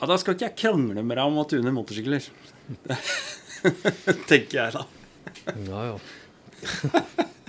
ja, 0.01 0.07
Da 0.09 0.17
skal 0.17 0.33
ikke 0.37 0.47
jeg 0.49 0.57
krangle 0.63 1.03
med 1.05 1.19
deg 1.19 1.27
om 1.29 1.43
å 1.43 1.45
tune 1.51 1.73
motorsykler. 1.77 2.25
tenker 4.31 4.57
jeg 4.63 4.73
da. 4.79 4.87
Ja. 5.67 5.83
ja. 5.91 5.99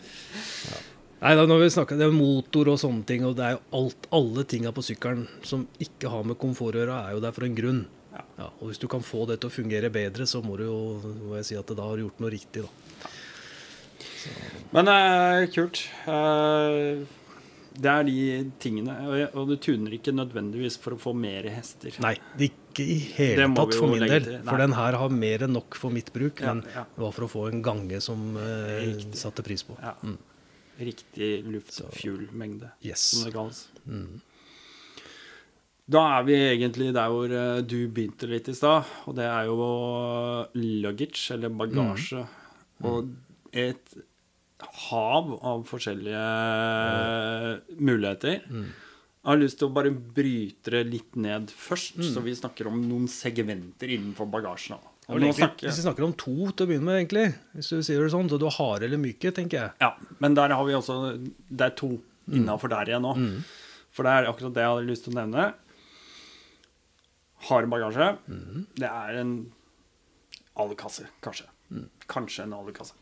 Nei, 1.21 1.35
da, 1.37 1.45
når 1.45 1.59
vi 1.61 1.69
snakker, 1.75 1.97
Det 1.99 2.07
er 2.07 2.13
motor 2.15 2.71
og 2.73 2.79
sånne 2.81 3.05
ting, 3.05 3.25
og 3.27 3.35
det 3.37 3.45
er 3.45 3.51
jo 3.57 3.61
alt, 3.77 4.07
alle 4.17 4.45
tinga 4.49 4.71
på 4.73 4.81
sykkelen 4.85 5.27
som 5.45 5.67
ikke 5.83 6.09
har 6.09 6.25
med 6.25 6.39
komfort 6.41 6.73
å 6.77 6.81
gjøre, 6.81 6.97
er 6.97 7.15
jo 7.17 7.21
der 7.21 7.35
for 7.35 7.45
en 7.45 7.57
grunn. 7.57 7.83
Ja. 8.11 8.23
Ja, 8.39 8.47
og 8.57 8.71
Hvis 8.71 8.81
du 8.81 8.87
kan 8.91 9.05
få 9.05 9.27
det 9.29 9.39
til 9.41 9.51
å 9.51 9.53
fungere 9.53 9.91
bedre, 9.93 10.25
så 10.25 10.41
må 10.43 10.57
du 10.57 10.65
jo 10.65 10.79
må 11.27 11.37
jeg 11.37 11.51
si 11.51 11.59
at 11.59 11.69
da 11.77 11.85
har 11.85 11.99
du 11.99 12.07
gjort 12.07 12.23
noe 12.23 12.33
riktig. 12.33 12.65
da. 12.65 13.11
Men 14.73 14.89
eh, 14.91 15.45
kult. 15.53 15.83
Eh, 16.09 17.03
det 17.71 17.91
er 17.91 18.03
de 18.03 18.17
tingene. 18.59 18.95
og 19.37 19.47
du 19.47 19.55
tuner 19.61 19.93
ikke 19.95 20.13
nødvendigvis 20.15 20.77
for 20.81 20.97
å 20.97 20.99
få 20.99 21.13
mer 21.15 21.47
hester. 21.53 21.95
Nei, 22.03 22.15
ikke 22.49 22.83
i 22.83 22.97
hele 23.15 23.47
tatt 23.55 23.77
for 23.77 23.93
min 23.93 24.03
del. 24.09 24.27
For 24.47 24.59
den 24.59 24.75
her 24.75 24.97
har 24.99 25.13
mer 25.13 25.45
enn 25.45 25.55
nok 25.55 25.77
for 25.79 25.93
mitt 25.93 26.11
bruk. 26.15 26.41
Ja, 26.41 26.55
men 26.55 26.65
det 26.65 27.05
var 27.05 27.15
for 27.15 27.27
å 27.27 27.31
få 27.31 27.47
en 27.51 27.63
gange 27.65 28.01
som 28.03 28.35
eh, 28.41 28.97
satte 29.15 29.45
pris 29.45 29.63
på. 29.67 29.77
Ja. 29.79 29.95
Mm. 30.03 30.17
Riktig 30.81 31.45
luft-fuel-mengde, 31.45 32.71
Yes. 32.81 32.99
som 33.13 33.25
det 33.27 33.33
kalles. 33.35 33.67
Mm. 33.85 34.19
Da 35.91 36.01
er 36.19 36.23
vi 36.27 36.35
egentlig 36.39 36.91
der 36.95 37.09
hvor 37.11 37.31
eh, 37.35 37.61
du 37.67 37.87
begynte 37.91 38.27
litt 38.31 38.47
i 38.49 38.53
stad, 38.55 38.85
og 39.07 39.15
det 39.17 39.25
er 39.27 39.45
jo 39.49 39.57
luggage, 40.55 41.25
eller 41.35 41.49
bagasje. 41.49 42.23
Mm. 42.79 42.85
Og 42.87 43.11
et 43.51 43.97
hav 44.87 45.33
av 45.41 45.63
forskjellige 45.67 46.25
muligheter. 47.81 48.41
Mm. 48.49 48.69
Jeg 49.21 49.29
har 49.29 49.37
lyst 49.41 49.59
til 49.61 49.69
å 49.69 49.73
bare 49.75 49.91
bryte 49.93 50.71
det 50.73 50.85
litt 50.89 51.15
ned 51.15 51.51
først, 51.53 51.97
Mm. 51.99 52.13
så 52.13 52.23
vi 52.25 52.33
snakker 52.33 52.67
om 52.71 52.81
noen 52.89 53.07
segmenter 53.07 53.89
innenfor 53.89 54.29
bagasjen. 54.31 54.77
da. 54.81 54.90
Egentlig, 55.19 55.35
snakker- 55.35 55.67
hvis 55.67 55.77
vi 55.77 55.83
snakker 55.85 56.03
om 56.05 56.13
to 56.13 56.51
til 56.51 56.65
å 56.65 56.69
begynne 56.69 56.83
med, 56.87 56.99
egentlig, 57.01 57.25
hvis 57.55 57.69
du 57.69 57.81
sier 57.83 57.99
det 58.03 58.11
sånn, 58.13 58.29
så 58.29 58.37
du 58.39 58.45
har 58.45 58.55
harde 58.57 58.83
eller 58.87 58.97
myke, 59.01 59.31
tenker 59.35 59.57
jeg. 59.59 59.71
Ja, 59.81 59.95
men 60.19 60.33
der 60.37 60.49
har 60.49 60.63
vi 60.65 60.73
også 60.73 60.97
Det 61.49 61.61
er 61.61 61.75
to 61.75 62.01
innafor 62.31 62.69
der 62.69 62.85
igjen 62.85 63.01
nå. 63.03 63.15
Mm. 63.17 63.43
For 63.91 64.03
det 64.03 64.11
er 64.11 64.29
akkurat 64.31 64.53
det 64.53 64.61
jeg 64.63 64.71
hadde 64.71 64.87
lyst 64.87 65.03
til 65.03 65.13
å 65.13 65.19
nevne. 65.19 65.53
Hard 67.49 67.67
bagasje. 67.69 68.17
Mm. 68.29 68.65
Det 68.77 68.87
er 68.89 69.17
en 69.19 69.33
alukasse, 70.61 71.07
kanskje. 71.21 71.47
Mm. 71.71 71.87
Kanskje 72.07 72.43
en 72.43 72.53
alukasse. 72.53 72.93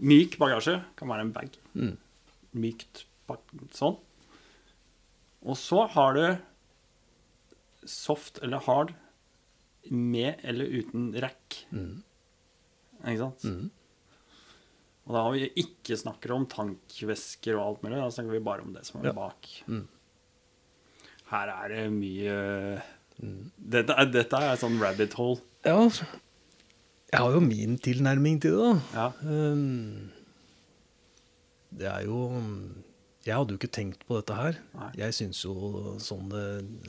Myk 0.00 0.36
bagasje 0.38 0.82
kan 0.96 1.08
være 1.08 1.20
en 1.26 1.32
bag. 1.32 1.56
Mm. 1.74 1.96
Mykt 2.54 3.04
sånn. 3.74 3.96
Og 5.44 5.56
så 5.56 5.88
har 5.90 6.14
du 6.14 6.38
soft 7.88 8.38
eller 8.42 8.58
hard 8.66 8.94
med 9.94 10.40
eller 10.44 10.68
uten 10.80 11.10
rack. 11.22 11.62
Mm. 11.72 12.02
Ikke 13.04 13.18
sant? 13.22 13.44
Mm. 13.44 13.70
Og 15.08 15.14
da 15.16 15.22
har 15.24 15.32
vi 15.32 15.46
ikke 15.62 15.96
snakker 15.96 16.34
om 16.34 16.44
tankvesker 16.52 17.56
og 17.56 17.62
alt 17.64 17.84
mulig, 17.86 17.96
da 18.02 18.10
snakker 18.12 18.34
vi 18.36 18.42
bare 18.44 18.64
om 18.66 18.74
det 18.74 18.84
som 18.84 19.00
er 19.00 19.08
Ja. 19.08 19.12
bak. 19.16 19.48
Mm. 19.66 19.86
Her 21.30 21.48
er 21.54 21.68
det 21.74 21.86
mye 21.92 22.82
dette, 23.58 23.92
er, 23.96 24.06
dette 24.12 24.36
er 24.36 24.56
sånn 24.60 24.78
rabbit 24.80 25.14
hole. 25.18 25.40
Ja, 25.66 25.80
jeg 27.08 27.18
har 27.20 27.32
jo 27.34 27.40
min 27.40 27.78
tilnærming 27.82 28.38
til 28.40 28.52
det, 28.54 28.68
da. 28.68 28.74
Ja. 28.94 29.08
Um, 29.24 30.10
det 31.72 31.88
er 31.88 32.04
jo 32.06 32.20
Jeg 33.28 33.36
hadde 33.36 33.54
jo 33.54 33.58
ikke 33.60 33.72
tenkt 33.76 34.04
på 34.08 34.16
dette 34.18 34.36
her. 34.38 34.58
Nei. 34.78 34.88
Jeg 35.02 35.16
syns 35.18 35.42
jo 35.44 35.96
sånne 36.02 36.44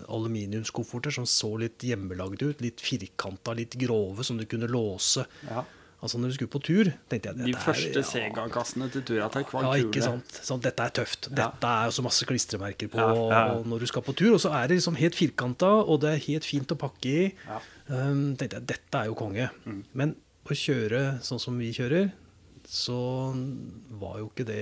aluminiumskofferter 0.08 1.13
som 1.19 1.28
så 1.30 1.52
litt 1.60 1.84
hjemmelagde 1.84 2.54
ut, 2.54 2.63
litt 2.63 2.84
firkanta, 2.84 3.56
litt 3.58 3.75
grove, 3.82 4.23
som 4.28 4.39
du 4.39 4.47
kunne 4.49 4.69
låse 4.71 5.25
ja. 5.49 5.65
Altså 5.99 6.15
Når 6.15 6.32
du 6.32 6.36
skulle 6.38 6.52
på 6.54 6.62
tur, 6.63 6.89
tenkte 7.12 7.34
jeg 7.34 7.49
De 7.49 7.54
første 7.60 8.04
Sega-kassene 8.08 8.88
til 8.93 9.04
Turatek 9.04 9.49
var 9.52 9.65
Ja, 9.65 9.71
kule. 9.73 9.89
ikke 9.89 10.04
sant. 10.06 10.38
Sånn, 10.47 10.62
dette 10.63 10.86
er 10.86 10.93
tøft. 10.95 11.28
Dette 11.36 11.71
er 11.75 11.89
også 11.89 11.99
så 11.99 12.06
masse 12.06 12.28
klistremerker 12.30 12.91
på 12.93 13.02
Ja, 13.04 13.10
ja, 13.34 13.58
når 13.67 13.84
du 13.84 13.89
skal 13.91 14.06
på 14.08 14.15
tur. 14.15 14.38
Og 14.38 14.39
så 14.39 14.54
er 14.56 14.69
det 14.71 14.78
liksom 14.80 14.95
helt 14.95 15.17
firkanta, 15.19 15.73
og 15.84 15.99
det 16.06 16.13
er 16.13 16.23
helt 16.30 16.47
fint 16.47 16.71
å 16.71 16.80
pakke 16.80 17.12
i. 17.12 17.25
Ja. 17.49 17.60
Um, 17.89 18.38
tenkte 18.39 18.62
jeg, 18.62 18.67
dette 18.71 19.02
er 19.02 19.12
jo 19.12 19.17
konge. 19.19 19.49
Mm. 19.65 19.82
Men 19.99 20.15
å 20.49 20.56
kjøre 20.56 21.02
sånn 21.25 21.41
som 21.43 21.60
vi 21.60 21.73
kjører, 21.75 22.13
så 22.69 22.95
var 23.99 24.19
jo 24.21 24.27
ikke 24.29 24.45
det 24.45 24.62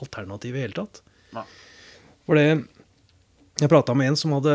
alternativet 0.00 0.56
i 0.62 0.64
hele 0.64 0.78
tatt. 0.78 1.02
Nei. 1.36 1.44
For 2.24 2.40
det 2.40 2.46
Jeg 3.60 3.70
prata 3.70 3.94
med 3.94 4.08
en 4.10 4.16
som 4.18 4.32
hadde 4.34 4.54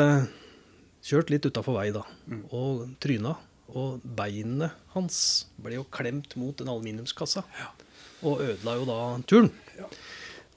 kjørt 1.05 1.29
litt 1.31 1.45
utafor 1.47 1.77
vei, 1.77 1.91
da, 1.95 2.01
Mm. 2.27 2.41
og 2.51 2.89
tryna. 2.99 3.37
Og 3.69 4.01
beinene 4.03 4.71
hans 4.95 5.45
ble 5.61 5.75
jo 5.77 5.85
klemt 5.85 6.35
mot 6.35 6.59
en 6.59 6.67
aluminiumskassa. 6.73 7.43
Og 8.25 8.41
ødela 8.41 8.73
jo 8.75 8.85
da 8.89 8.97
turen. 9.29 9.51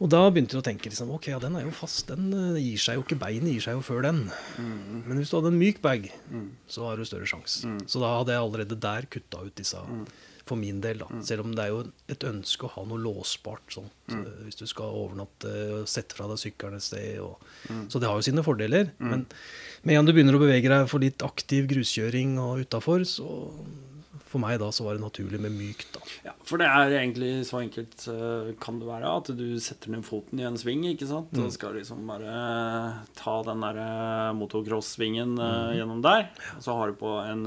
Og 0.00 0.08
da 0.10 0.24
begynte 0.32 0.56
du 0.56 0.58
å 0.58 0.64
tenke 0.66 0.90
liksom, 0.90 1.12
ok, 1.14 1.28
ja, 1.30 1.38
den 1.38 1.54
er 1.54 1.62
jo 1.62 1.70
fast. 1.70 2.08
Den 2.08 2.32
eh, 2.34 2.58
gir 2.58 2.80
seg 2.82 2.96
jo 2.98 3.04
ikke. 3.04 3.20
Beinet 3.20 3.52
gir 3.52 3.60
seg 3.62 3.76
jo 3.78 3.82
før 3.86 4.02
den. 4.02 4.24
Mm. 4.58 5.04
Men 5.06 5.20
hvis 5.20 5.30
du 5.30 5.36
hadde 5.38 5.52
en 5.52 5.60
myk 5.60 5.78
bag, 5.84 6.10
så 6.66 6.88
har 6.88 6.96
du 6.98 7.04
større 7.06 7.28
sjanse. 7.30 7.62
Mm. 7.68 7.84
Så 7.86 8.00
da 8.02 8.10
hadde 8.18 8.34
jeg 8.34 8.42
allerede 8.42 8.80
der 8.80 9.06
kutta 9.06 9.44
ut 9.46 9.54
disse. 9.54 9.78
For 10.52 10.60
min 10.60 10.80
del, 10.84 10.98
da. 11.00 11.06
Mm. 11.08 11.22
Selv 11.24 11.46
om 11.46 11.54
det 11.56 11.64
er 11.64 11.72
jo 11.72 11.82
et 12.12 12.24
ønske 12.28 12.68
å 12.68 12.72
ha 12.76 12.84
noe 12.84 13.00
låsbart. 13.00 13.64
Sånt, 13.72 13.92
Mm. 14.12 14.26
eh, 14.26 14.42
Hvis 14.44 14.58
du 14.60 14.66
skal 14.68 14.92
overnatte 14.92 15.52
og 15.80 15.86
sette 15.88 16.12
fra 16.18 16.26
deg 16.28 16.36
sykkelen 16.42 16.76
et 16.76 16.82
sted. 16.84 17.18
Og, 17.24 17.38
Mm. 17.70 17.86
Så 17.88 18.00
det 18.00 18.08
har 18.10 18.16
jo 18.20 18.26
sine 18.30 18.42
fordeler. 18.44 18.90
Men 18.98 19.26
med 19.84 19.94
en 19.94 20.04
gang 20.04 20.06
du 20.06 20.12
begynner 20.12 20.36
å 20.36 20.42
bevege 20.42 20.68
deg 20.68 20.88
for 20.90 20.98
litt 21.00 21.18
aktiv 21.24 21.66
gruskjøring 21.70 22.36
og 22.38 22.66
utafor, 22.66 23.00
så 23.08 23.26
for 24.32 24.40
meg 24.42 24.56
da 24.62 24.70
så 24.72 24.86
var 24.86 24.96
det 24.96 25.02
naturlig 25.04 25.38
med 25.44 25.52
mykt. 25.54 25.90
da. 25.94 26.00
Ja, 26.26 26.32
for 26.48 26.58
det 26.62 26.66
er 26.72 26.94
egentlig 26.96 27.30
så 27.48 27.60
enkelt 27.60 28.06
eh, 28.08 28.50
kan 28.62 28.78
det 28.80 28.88
være 28.88 29.10
at 29.20 29.28
du 29.36 29.44
setter 29.60 29.92
ned 29.92 30.02
foten 30.08 30.40
i 30.40 30.46
en 30.48 30.56
sving, 30.60 30.82
ikke 30.88 31.06
sant? 31.10 31.30
Mm. 31.36 31.44
Og 31.44 31.52
skal 31.54 31.76
liksom 31.76 32.02
bare 32.08 32.34
ta 33.18 33.36
den 33.46 33.60
der 33.66 33.80
eh, 33.84 34.32
motocross-svingen 34.40 35.36
Mm. 35.36 35.44
eh, 35.46 35.76
gjennom 35.78 36.02
der. 36.02 36.28
Og 36.56 36.62
så 36.64 36.76
har 36.80 36.90
du 36.92 36.98
på 37.00 37.12
en 37.22 37.44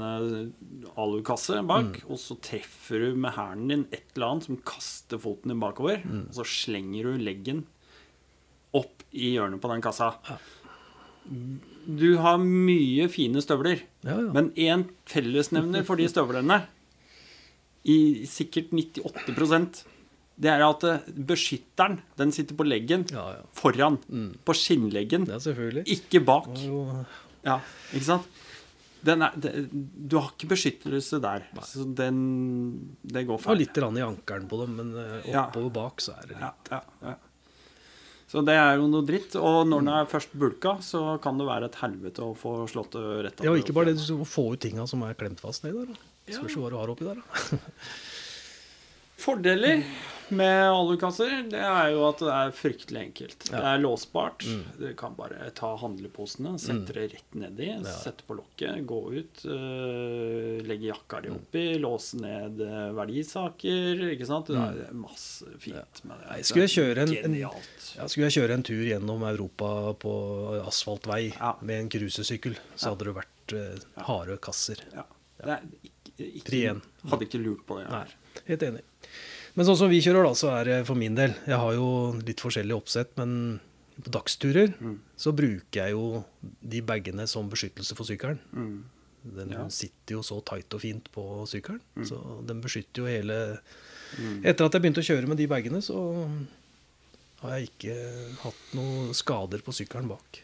alukasse 0.96 1.58
bak, 1.66 2.00
Mm. 2.00 2.10
og 2.10 2.18
så 2.22 2.38
treffer 2.40 3.00
du 3.10 3.16
med 3.16 3.32
hælen 3.36 3.68
din 3.68 3.86
et 3.92 4.04
eller 4.16 4.30
annet 4.36 4.44
som 4.46 4.56
kaster 4.64 5.18
foten 5.18 5.48
din 5.52 5.60
bakover. 5.60 6.02
Mm. 6.06 6.28
Og 6.28 6.34
så 6.38 6.44
slenger 6.46 7.02
du 7.10 7.18
leggen 7.22 7.64
opp 8.76 9.02
i 9.12 9.34
hjørnet 9.36 9.60
på 9.60 9.68
den 9.72 9.82
kassa. 9.82 10.14
Ja. 10.28 10.36
Du 11.86 12.16
har 12.22 12.38
mye 12.38 13.08
fine 13.10 13.40
støvler, 13.42 13.80
Ja, 14.04 14.16
ja. 14.20 14.32
men 14.34 14.50
én 14.54 14.84
fellesnevner 15.10 15.84
for 15.86 15.96
de 15.98 16.06
støvlene, 16.10 16.60
i 17.86 17.98
sikkert 18.30 18.72
98% 18.74 19.84
det 20.36 20.50
er 20.52 20.62
at 20.66 20.82
eh, 20.84 21.04
beskytteren, 21.28 22.00
den 22.20 22.32
sitter 22.34 22.56
på 22.58 22.66
leggen 22.66 23.06
ja, 23.08 23.24
ja. 23.38 23.44
foran. 23.56 23.96
På 24.44 24.52
skinnleggen. 24.56 25.24
Ikke 25.88 26.20
bak. 26.24 26.50
Ja, 27.46 27.60
ikke 27.94 28.08
sant? 28.10 28.42
Den 29.06 29.22
er, 29.22 29.36
det, 29.38 29.52
du 29.70 30.16
har 30.18 30.32
ikke 30.32 30.50
beskyttelse 30.50 31.20
der. 31.22 31.46
Så 31.64 31.86
den 31.96 32.18
Det 33.02 33.22
går 33.28 33.38
feil. 33.38 33.52
feil. 33.52 33.62
litt 33.62 34.00
i 34.00 34.04
ankelen 34.04 34.48
på 34.50 34.58
dem, 34.64 34.76
men 34.80 34.92
eh, 35.00 35.30
oppover 35.30 35.72
bak 35.78 36.04
så 36.04 36.16
er 36.18 36.28
det 36.28 36.40
litt 36.40 36.72
ja, 36.74 36.82
ja. 37.06 37.16
Så 38.26 38.42
det 38.42 38.56
er 38.58 38.80
jo 38.80 38.88
noe 38.90 39.06
dritt. 39.06 39.36
Og 39.38 39.60
når 39.70 39.84
den 39.84 39.92
er 39.94 40.10
først 40.10 40.34
bulka, 40.34 40.74
så 40.82 41.20
kan 41.22 41.38
det 41.38 41.46
være 41.46 41.70
et 41.70 41.78
helvete 41.80 42.26
å 42.26 42.34
få 42.36 42.58
slått 42.68 42.98
det 42.98 43.04
rett 43.28 43.44
Ja, 43.46 43.54
og 43.54 43.62
ikke 43.62 43.76
bare 43.76 43.94
det, 43.94 44.02
du 44.02 44.26
får 44.26 44.56
ut 44.56 44.64
tinga 44.66 44.88
som 44.90 45.06
er 45.06 45.16
klemt 45.16 45.40
fast 45.40 45.64
nedi 45.64 45.78
der. 45.78 45.94
da. 45.94 46.15
Spørs 46.26 46.52
se 46.52 46.58
hva 46.60 46.70
du 46.70 46.76
har 46.80 46.90
oppi 46.94 47.04
der. 47.06 47.22
da. 47.22 47.58
Fordeler 49.16 49.80
med 50.28 50.66
alukasser, 50.68 51.30
det 51.48 51.60
er 51.62 51.92
jo 51.94 52.02
at 52.08 52.18
det 52.20 52.28
er 52.34 52.50
fryktelig 52.54 53.00
enkelt. 53.00 53.46
Det 53.48 53.60
er 53.62 53.78
låsbart. 53.80 54.44
Du 54.76 54.84
kan 54.98 55.14
bare 55.16 55.46
ta 55.56 55.70
handleposene, 55.80 56.52
sette 56.60 56.92
det 56.96 57.04
rett 57.14 57.38
nedi, 57.38 57.68
sette 57.86 58.26
på 58.28 58.36
lokket, 58.36 58.82
gå 58.90 58.98
ut, 59.14 59.44
øh, 59.48 60.60
legge 60.68 60.90
jakka 60.90 61.22
di 61.24 61.32
oppi, 61.32 61.64
låse 61.80 62.20
ned 62.20 62.60
øh, 62.66 62.90
verdisaker. 62.98 64.04
Ikke 64.12 64.28
sant? 64.28 64.50
Det 64.52 64.58
er 64.60 64.92
masse 64.98 65.48
fint 65.64 66.02
med 66.04 66.20
det. 66.20 66.28
Nei, 66.34 66.38
skulle 66.50 66.66
jeg 66.68 66.74
kjøre 66.76 67.06
en- 67.06 67.16
en- 67.22 67.40
Ja, 67.40 67.54
skulle 68.10 68.28
jeg 68.28 68.36
kjøre 68.36 68.58
en 68.60 68.66
tur 68.68 68.84
gjennom 68.84 69.24
Europa 69.32 69.72
på 70.04 70.12
asfaltvei 70.66 71.32
Ja. 71.38 71.54
med 71.62 71.80
en 71.86 71.88
cruisesykkel, 71.96 72.58
så 72.76 72.92
hadde 72.92 73.08
det 73.08 73.16
vært 73.22 73.56
øh, 73.62 73.78
harde 74.10 74.36
kasser. 74.44 74.84
Ja. 74.92 75.06
Det 75.40 75.52
er 75.56 75.92
ikke. 76.18 76.80
Hadde 77.10 77.26
ikke 77.28 77.40
lurt 77.42 77.66
på 77.66 77.78
det. 77.80 77.86
Nei, 77.90 78.06
helt 78.48 78.62
enig. 78.62 78.82
Men 79.56 79.64
sånn 79.66 79.76
som 79.80 79.88
vi 79.90 80.00
kjører, 80.04 80.24
da, 80.28 80.32
så 80.36 80.50
er 80.52 80.64
det 80.68 80.86
for 80.86 80.94
min 81.00 81.14
del 81.16 81.32
Jeg 81.46 81.56
har 81.56 81.72
jo 81.72 81.86
litt 82.26 82.40
forskjellig 82.44 82.74
oppsett, 82.76 83.14
men 83.16 83.60
på 84.02 84.10
dagsturer 84.12 84.74
Mm. 84.78 84.98
så 85.16 85.32
bruker 85.32 85.86
jeg 85.86 85.92
jo 85.92 86.24
de 86.62 86.82
bagene 86.82 87.26
som 87.26 87.48
beskyttelse 87.48 87.96
for 87.96 88.04
sykkelen. 88.04 88.38
Mm. 88.52 88.84
Den 89.36 89.50
Ja. 89.50 89.62
Mm. 89.64 89.70
sitter 89.70 90.12
jo 90.14 90.22
så 90.22 90.40
tight 90.44 90.72
og 90.74 90.80
fint 90.80 91.08
på 91.12 91.46
sykkelen, 91.48 91.80
så 92.04 92.44
den 92.46 92.60
beskytter 92.60 93.02
jo 93.02 93.06
hele 93.06 93.58
Etter 94.44 94.64
at 94.66 94.72
jeg 94.72 94.82
begynte 94.82 95.00
å 95.02 95.08
kjøre 95.08 95.26
med 95.26 95.36
de 95.36 95.46
bagene, 95.48 95.80
så 95.82 95.96
har 97.42 97.58
jeg 97.58 97.68
ikke 97.70 97.96
hatt 98.44 98.74
noen 98.74 99.10
skader 99.14 99.58
på 99.64 99.72
sykkelen 99.74 100.08
bak. 100.08 100.42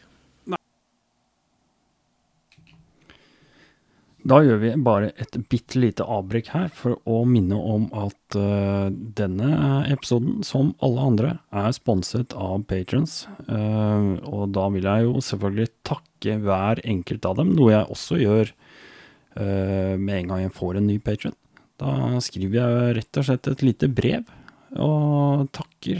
Da 4.23 4.37
gjør 4.39 4.59
vi 4.61 4.69
bare 4.79 5.09
et 5.19 5.35
bitte 5.51 5.81
lite 5.83 6.05
avbrekk 6.07 6.53
her 6.53 6.69
for 6.71 6.95
å 7.03 7.23
minne 7.27 7.57
om 7.59 7.89
at 8.05 8.37
uh, 8.39 8.87
denne 8.87 9.49
episoden, 9.91 10.37
som 10.47 10.71
alle 10.83 11.07
andre, 11.09 11.31
er 11.51 11.75
sponset 11.75 12.35
av 12.39 12.63
patrons. 12.69 13.25
Uh, 13.49 14.15
og 14.23 14.53
da 14.55 14.69
vil 14.71 14.87
jeg 14.87 15.09
jo 15.09 15.23
selvfølgelig 15.27 15.73
takke 15.89 16.37
hver 16.45 16.79
enkelt 16.87 17.27
av 17.27 17.41
dem, 17.41 17.51
noe 17.57 17.73
jeg 17.73 17.89
også 17.97 18.21
gjør 18.21 18.53
uh, 18.53 19.99
med 19.99 20.15
en 20.21 20.31
gang 20.31 20.45
jeg 20.45 20.55
får 20.55 20.79
en 20.79 20.87
ny 20.87 20.97
patron. 21.03 21.35
Da 21.83 22.23
skriver 22.23 22.61
jeg 22.61 22.95
rett 23.01 23.19
og 23.19 23.27
slett 23.27 23.51
et 23.51 23.65
lite 23.65 23.91
brev 23.91 24.31
og 24.73 25.51
takker 25.53 25.99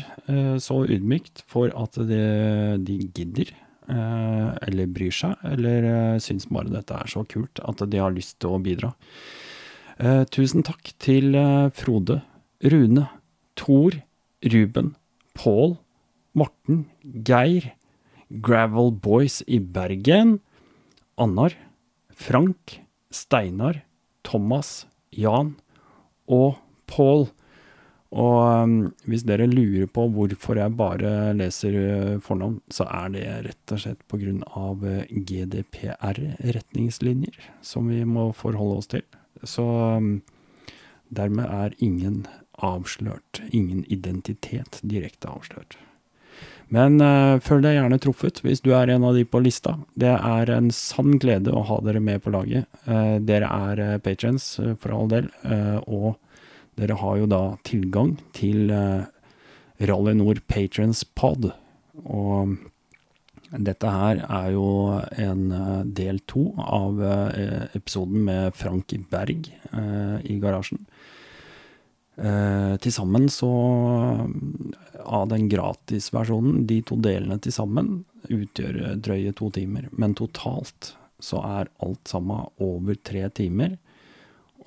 så 0.63 0.79
ydmykt 0.89 1.43
for 1.49 1.69
at 1.77 1.97
de, 2.09 2.21
de 2.81 2.95
gidder 3.03 3.51
eller 3.89 4.89
bryr 4.91 5.13
seg, 5.13 5.39
eller 5.43 5.87
eh, 5.89 6.19
syns 6.23 6.47
bare 6.51 6.71
dette 6.71 6.95
er 6.95 7.09
så 7.11 7.25
kult 7.29 7.59
at 7.63 7.83
de 7.89 7.99
har 7.99 8.13
lyst 8.15 8.39
til 8.39 8.55
å 8.55 8.61
bidra. 8.63 8.93
Eh, 9.99 10.23
tusen 10.33 10.65
takk 10.65 10.93
til 11.03 11.35
eh, 11.37 11.69
Frode, 11.75 12.21
Rune, 12.63 13.07
Thor, 13.59 13.99
Ruben, 14.43 14.93
Pål, 15.37 15.77
Morten, 16.33 16.85
Geir, 17.03 17.73
Gravel 18.29 18.91
Boys 18.95 19.41
i 19.45 19.59
Bergen, 19.59 20.39
Annar, 21.21 21.53
Frank, 22.09 22.79
Steinar, 23.13 23.83
Thomas, 24.25 24.85
Jan 25.13 25.55
og 26.25 26.57
Pål. 26.89 27.27
Og 28.13 28.63
um, 28.63 28.93
hvis 29.10 29.26
dere 29.26 29.49
lurer 29.49 29.89
på 29.89 30.06
hvorfor 30.13 30.54
jeg 30.60 30.78
bare 30.78 31.34
leser 31.38 31.73
uh, 31.73 32.19
fornavn, 32.21 32.62
så 32.69 32.86
er 32.86 33.10
det 33.15 33.26
rett 33.47 33.71
og 33.73 33.80
slett 33.82 34.02
på 34.12 34.17
grunn 34.21 34.43
av 34.54 34.86
uh, 34.86 35.02
GDPR-retningslinjer 35.10 37.38
som 37.65 37.89
vi 37.89 38.06
må 38.06 38.32
forholde 38.38 38.78
oss 38.82 38.88
til. 38.93 39.02
Så 39.41 39.65
um, 39.65 40.21
dermed 41.10 41.49
er 41.49 41.73
ingen 41.82 42.30
avslørt, 42.62 43.41
ingen 43.49 43.82
identitet 43.89 44.78
direkte 44.86 45.26
avslørt. 45.34 45.73
Men 46.73 46.97
uh, 47.02 47.41
føl 47.43 47.62
deg 47.65 47.76
gjerne 47.78 47.99
truffet 48.02 48.41
hvis 48.45 48.63
du 48.65 48.71
er 48.78 48.89
en 48.93 49.06
av 49.06 49.17
de 49.17 49.26
på 49.26 49.41
lista. 49.43 49.76
Det 49.99 50.13
er 50.13 50.49
en 50.54 50.71
sann 50.73 51.17
glede 51.21 51.54
å 51.54 51.65
ha 51.69 51.80
dere 51.86 52.02
med 52.02 52.23
på 52.23 52.34
laget. 52.34 52.65
Uh, 52.88 53.19
dere 53.21 53.49
er 53.69 53.82
uh, 53.82 53.97
patrons, 54.02 54.45
uh, 54.62 54.73
for 54.80 54.95
all 54.95 55.10
del, 55.12 55.30
og 55.86 56.15
dere 56.79 56.97
har 56.99 57.17
jo 57.19 57.29
da 57.29 57.41
tilgang 57.67 58.15
til 58.36 58.71
uh, 58.73 59.05
Rally 59.83 60.13
Nord 60.17 60.43
Patrons 60.49 61.03
Pod. 61.03 61.51
Og 62.03 62.55
dette 63.53 63.89
her 63.93 64.23
er 64.25 64.53
jo 64.55 64.67
en 65.21 65.43
uh, 65.53 65.81
del 65.86 66.21
to 66.29 66.49
av 66.57 67.01
uh, 67.01 67.67
episoden 67.77 68.23
med 68.29 68.57
Frank 68.57 68.93
Berg 69.12 69.49
i 70.23 70.39
garasjen. 70.41 70.86
Til 72.13 72.93
sammen 72.93 73.23
så 73.33 73.47
Av 75.01 75.23
den 75.31 75.47
gratisversjonen, 75.49 76.67
de 76.69 76.77
to 76.86 76.99
delene 77.01 77.39
til 77.41 77.55
sammen, 77.55 77.88
utgjør 78.31 78.79
eh, 78.81 78.97
drøye 79.01 79.33
to 79.36 79.49
timer. 79.53 79.89
Men 79.91 80.15
totalt 80.17 80.93
så 81.23 81.41
er 81.43 81.71
alt 81.83 82.07
sammen 82.09 82.49
over 82.62 82.97
tre 82.99 83.27
timer. 83.36 83.77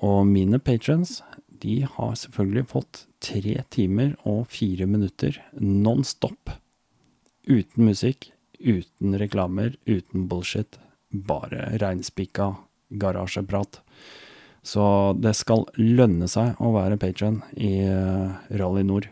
Og 0.01 0.27
mine 0.29 0.59
patrons, 0.61 1.21
de 1.63 1.81
har 1.87 2.15
selvfølgelig 2.19 2.67
fått 2.71 3.03
tre 3.23 3.57
timer 3.73 4.15
og 4.27 4.47
fire 4.53 4.87
minutter 4.89 5.39
non 5.59 6.03
stop. 6.07 6.51
Uten 7.47 7.87
musikk, 7.87 8.31
uten 8.59 9.17
reklamer, 9.19 9.75
uten 9.87 10.27
bullshit. 10.29 10.79
Bare 11.11 11.77
reinspikka 11.79 12.53
garasjeprat. 12.89 13.81
Så 14.67 14.83
det 15.15 15.33
skal 15.39 15.63
lønne 15.79 16.27
seg 16.27 16.57
å 16.59 16.73
være 16.75 16.99
patron 16.99 17.39
i 17.55 17.77
eh, 17.87 18.33
Rally 18.59 18.83
Nord. 18.83 19.07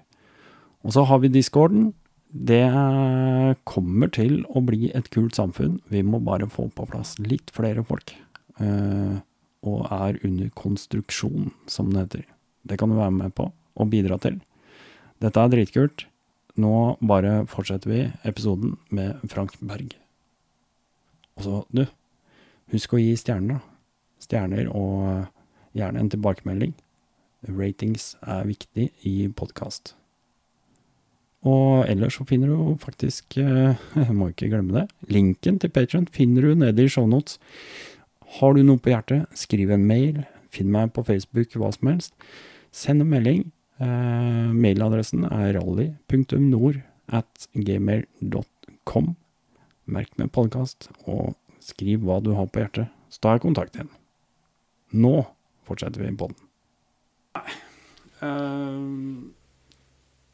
Og 0.84 0.96
så 0.96 1.06
har 1.08 1.22
vi 1.24 1.32
discorden. 1.32 1.94
Det 2.36 2.66
kommer 3.64 4.12
til 4.12 4.42
å 4.52 4.60
bli 4.66 4.90
et 4.92 5.08
kult 5.14 5.38
samfunn. 5.40 5.80
Vi 5.88 6.04
må 6.04 6.20
bare 6.20 6.50
få 6.52 6.68
på 6.76 6.88
plass 6.90 7.16
litt 7.24 7.54
flere 7.56 7.86
folk. 7.88 8.12
Eh, 8.60 9.16
og 9.66 9.88
er 9.90 10.20
under 10.28 10.52
konstruksjon, 10.60 11.54
som 11.72 11.94
det 11.94 12.04
heter. 12.04 12.26
Det 12.66 12.78
kan 12.82 12.90
du 12.90 12.98
være 12.98 13.14
med 13.14 13.36
på 13.38 13.50
og 13.76 13.90
bidra 13.92 14.18
til. 14.22 14.40
Dette 15.22 15.42
er 15.42 15.52
dritkult. 15.52 16.08
Nå 16.62 16.96
bare 17.04 17.44
fortsetter 17.52 17.92
vi 17.92 18.02
episoden 18.24 18.78
med 18.96 19.20
Frank 19.32 19.58
Berg. 19.60 19.92
Og 21.36 21.44
så, 21.44 21.62
du, 21.76 21.84
husk 22.72 22.96
å 22.96 23.02
gi 23.02 23.12
stjerner, 23.20 23.60
da. 23.60 23.74
Stjerner 24.24 24.70
og 24.72 25.28
gjerne 25.76 26.02
en 26.02 26.10
tilbakemelding. 26.14 26.74
Ratings 27.52 28.14
er 28.24 28.48
viktig 28.48 28.88
i 29.06 29.16
podkast. 29.36 29.94
Og 31.46 31.86
ellers 31.86 32.16
så 32.18 32.26
finner 32.26 32.50
du 32.50 32.78
faktisk, 32.82 33.38
eh, 33.38 33.76
jeg 33.94 34.16
må 34.18 34.32
ikke 34.32 34.50
glemme 34.50 34.80
det, 34.80 34.88
linken 35.12 35.60
til 35.62 35.70
Patrion 35.70 36.08
finner 36.10 36.48
du 36.48 36.56
nede 36.64 36.88
i 36.88 36.90
shownotes. 36.90 37.38
Har 38.40 38.56
du 38.56 38.64
noe 38.64 38.82
på 38.82 38.90
hjertet, 38.90 39.30
skriv 39.38 39.70
en 39.72 39.86
mail, 39.86 40.24
finn 40.56 40.72
meg 40.74 40.96
på 40.96 41.04
Facebook, 41.06 41.54
hva 41.54 41.70
som 41.76 41.92
helst. 41.92 42.16
Send 42.76 43.06
en 43.06 43.08
melding. 43.08 43.46
Eh, 43.80 44.52
mailadressen 44.52 45.24
er 45.30 45.54
rally.nord 45.56 46.82
at 47.08 47.48
gmail.com. 47.54 49.08
Merk 49.86 50.18
med 50.20 50.32
podkast, 50.36 50.90
og 51.08 51.38
skriv 51.64 52.04
hva 52.04 52.20
du 52.24 52.34
har 52.36 52.50
på 52.52 52.64
hjertet, 52.64 52.92
så 53.08 53.24
tar 53.24 53.38
jeg 53.38 53.46
kontakt 53.46 53.80
igjen. 53.80 53.94
Nå 54.92 55.14
fortsetter 55.68 56.04
vi 56.04 56.12
på 56.20 56.28
den. 56.34 56.44
Ehm, 58.26 59.34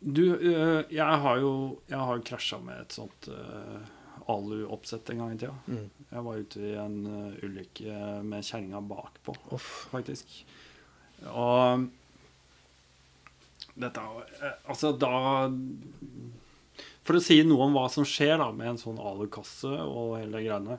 du, 0.01 0.25
eh, 0.33 0.81
jeg 0.89 1.21
har 1.23 1.39
jo 1.41 1.81
Jeg 1.89 1.97
har 1.97 2.21
krasja 2.25 2.59
med 2.61 2.77
et 2.81 2.93
sånt 2.93 3.29
uh, 3.29 3.81
alu-oppsett 4.29 5.09
en 5.13 5.21
gang 5.21 5.33
i 5.33 5.37
tida. 5.37 5.55
Mm. 5.67 5.87
Jeg 6.09 6.25
var 6.25 6.41
ute 6.41 6.61
i 6.61 6.75
en 6.77 6.99
eh, 7.05 7.39
ulykke 7.45 8.03
med 8.25 8.45
kjerringa 8.45 8.81
bakpå, 8.81 9.37
Uff. 9.53 9.73
faktisk. 9.93 10.41
Og 11.29 11.89
dette 13.81 14.01
eh, 14.41 14.55
Altså, 14.71 14.91
da 14.97 15.47
For 17.05 17.17
å 17.17 17.23
si 17.23 17.39
noe 17.47 17.65
om 17.67 17.73
hva 17.77 17.87
som 17.91 18.05
skjer 18.07 18.37
da 18.41 18.51
med 18.53 18.73
en 18.73 18.79
sånn 18.81 18.99
alukasse 19.01 19.69
og 19.71 20.17
hele 20.19 20.37
de 20.37 20.45
greiene. 20.47 20.77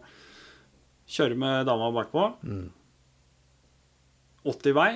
Kjører 1.13 1.37
med 1.43 1.67
dama 1.69 1.91
bakpå. 1.97 2.29
80 4.49 4.75
vei. 4.79 4.91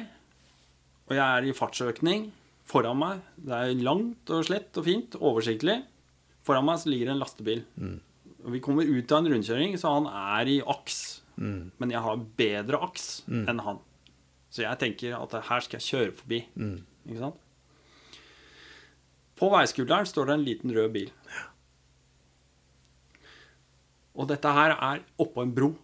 Og 1.06 1.14
jeg 1.14 1.22
er 1.26 1.46
i 1.50 1.54
fartsøkning 1.54 2.28
foran 2.66 2.98
meg. 2.98 3.20
Det 3.38 3.54
er 3.58 3.82
langt 3.86 4.30
og 4.34 4.46
slett 4.48 4.78
og 4.80 4.86
fint. 4.88 5.14
Oversiktlig. 5.18 5.80
Foran 6.46 6.66
meg 6.66 6.80
så 6.82 6.90
ligger 6.90 7.12
en 7.12 7.20
lastebil. 7.22 7.64
Og 8.46 8.52
vi 8.54 8.60
kommer 8.62 8.86
ut 8.86 9.10
av 9.12 9.24
en 9.24 9.32
rundkjøring, 9.34 9.74
så 9.78 9.92
han 9.96 10.06
er 10.06 10.50
i 10.54 10.60
aks. 10.62 10.98
Men 11.82 11.90
jeg 11.92 12.00
har 12.06 12.22
bedre 12.38 12.78
aks 12.86 13.24
enn 13.50 13.58
han. 13.66 13.78
Så 14.50 14.62
jeg 14.62 14.78
tenker 14.80 15.16
at 15.18 15.34
her 15.50 15.60
skal 15.66 15.78
jeg 15.80 15.88
kjøre 15.90 16.12
forbi. 16.22 16.38
Ikke 17.10 17.18
sant? 17.20 17.42
På 19.36 19.50
veiskulderen 19.52 20.08
står 20.08 20.30
det 20.30 20.34
en 20.38 20.46
liten 20.46 20.72
rød 20.72 20.92
bil. 20.94 21.10
Og 24.16 24.28
dette 24.30 24.52
her 24.56 24.72
er 24.72 25.02
oppå 25.20 25.44
en 25.44 25.52
bro. 25.56 25.74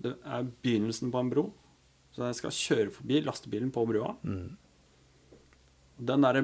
Det 0.00 0.14
er 0.24 0.48
begynnelsen 0.64 1.12
på 1.12 1.20
en 1.20 1.32
bro. 1.32 1.44
Så 2.16 2.24
jeg 2.26 2.38
skal 2.38 2.56
kjøre 2.56 2.94
forbi 2.94 3.20
lastebilen 3.26 3.70
på 3.74 3.84
brua. 3.88 4.14
Den 6.00 6.24
der 6.24 6.40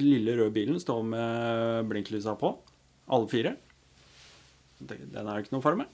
lille 0.00 0.38
røde 0.38 0.54
bilen 0.56 0.80
står 0.80 1.02
med 1.04 1.90
blinklysa 1.90 2.34
på. 2.40 2.54
Alle 3.12 3.28
fire. 3.28 3.54
Den 4.80 5.10
den 5.12 5.28
er 5.28 5.34
det 5.36 5.44
ikke 5.44 5.56
noe 5.58 5.64
for 5.64 5.76
meg. 5.76 5.92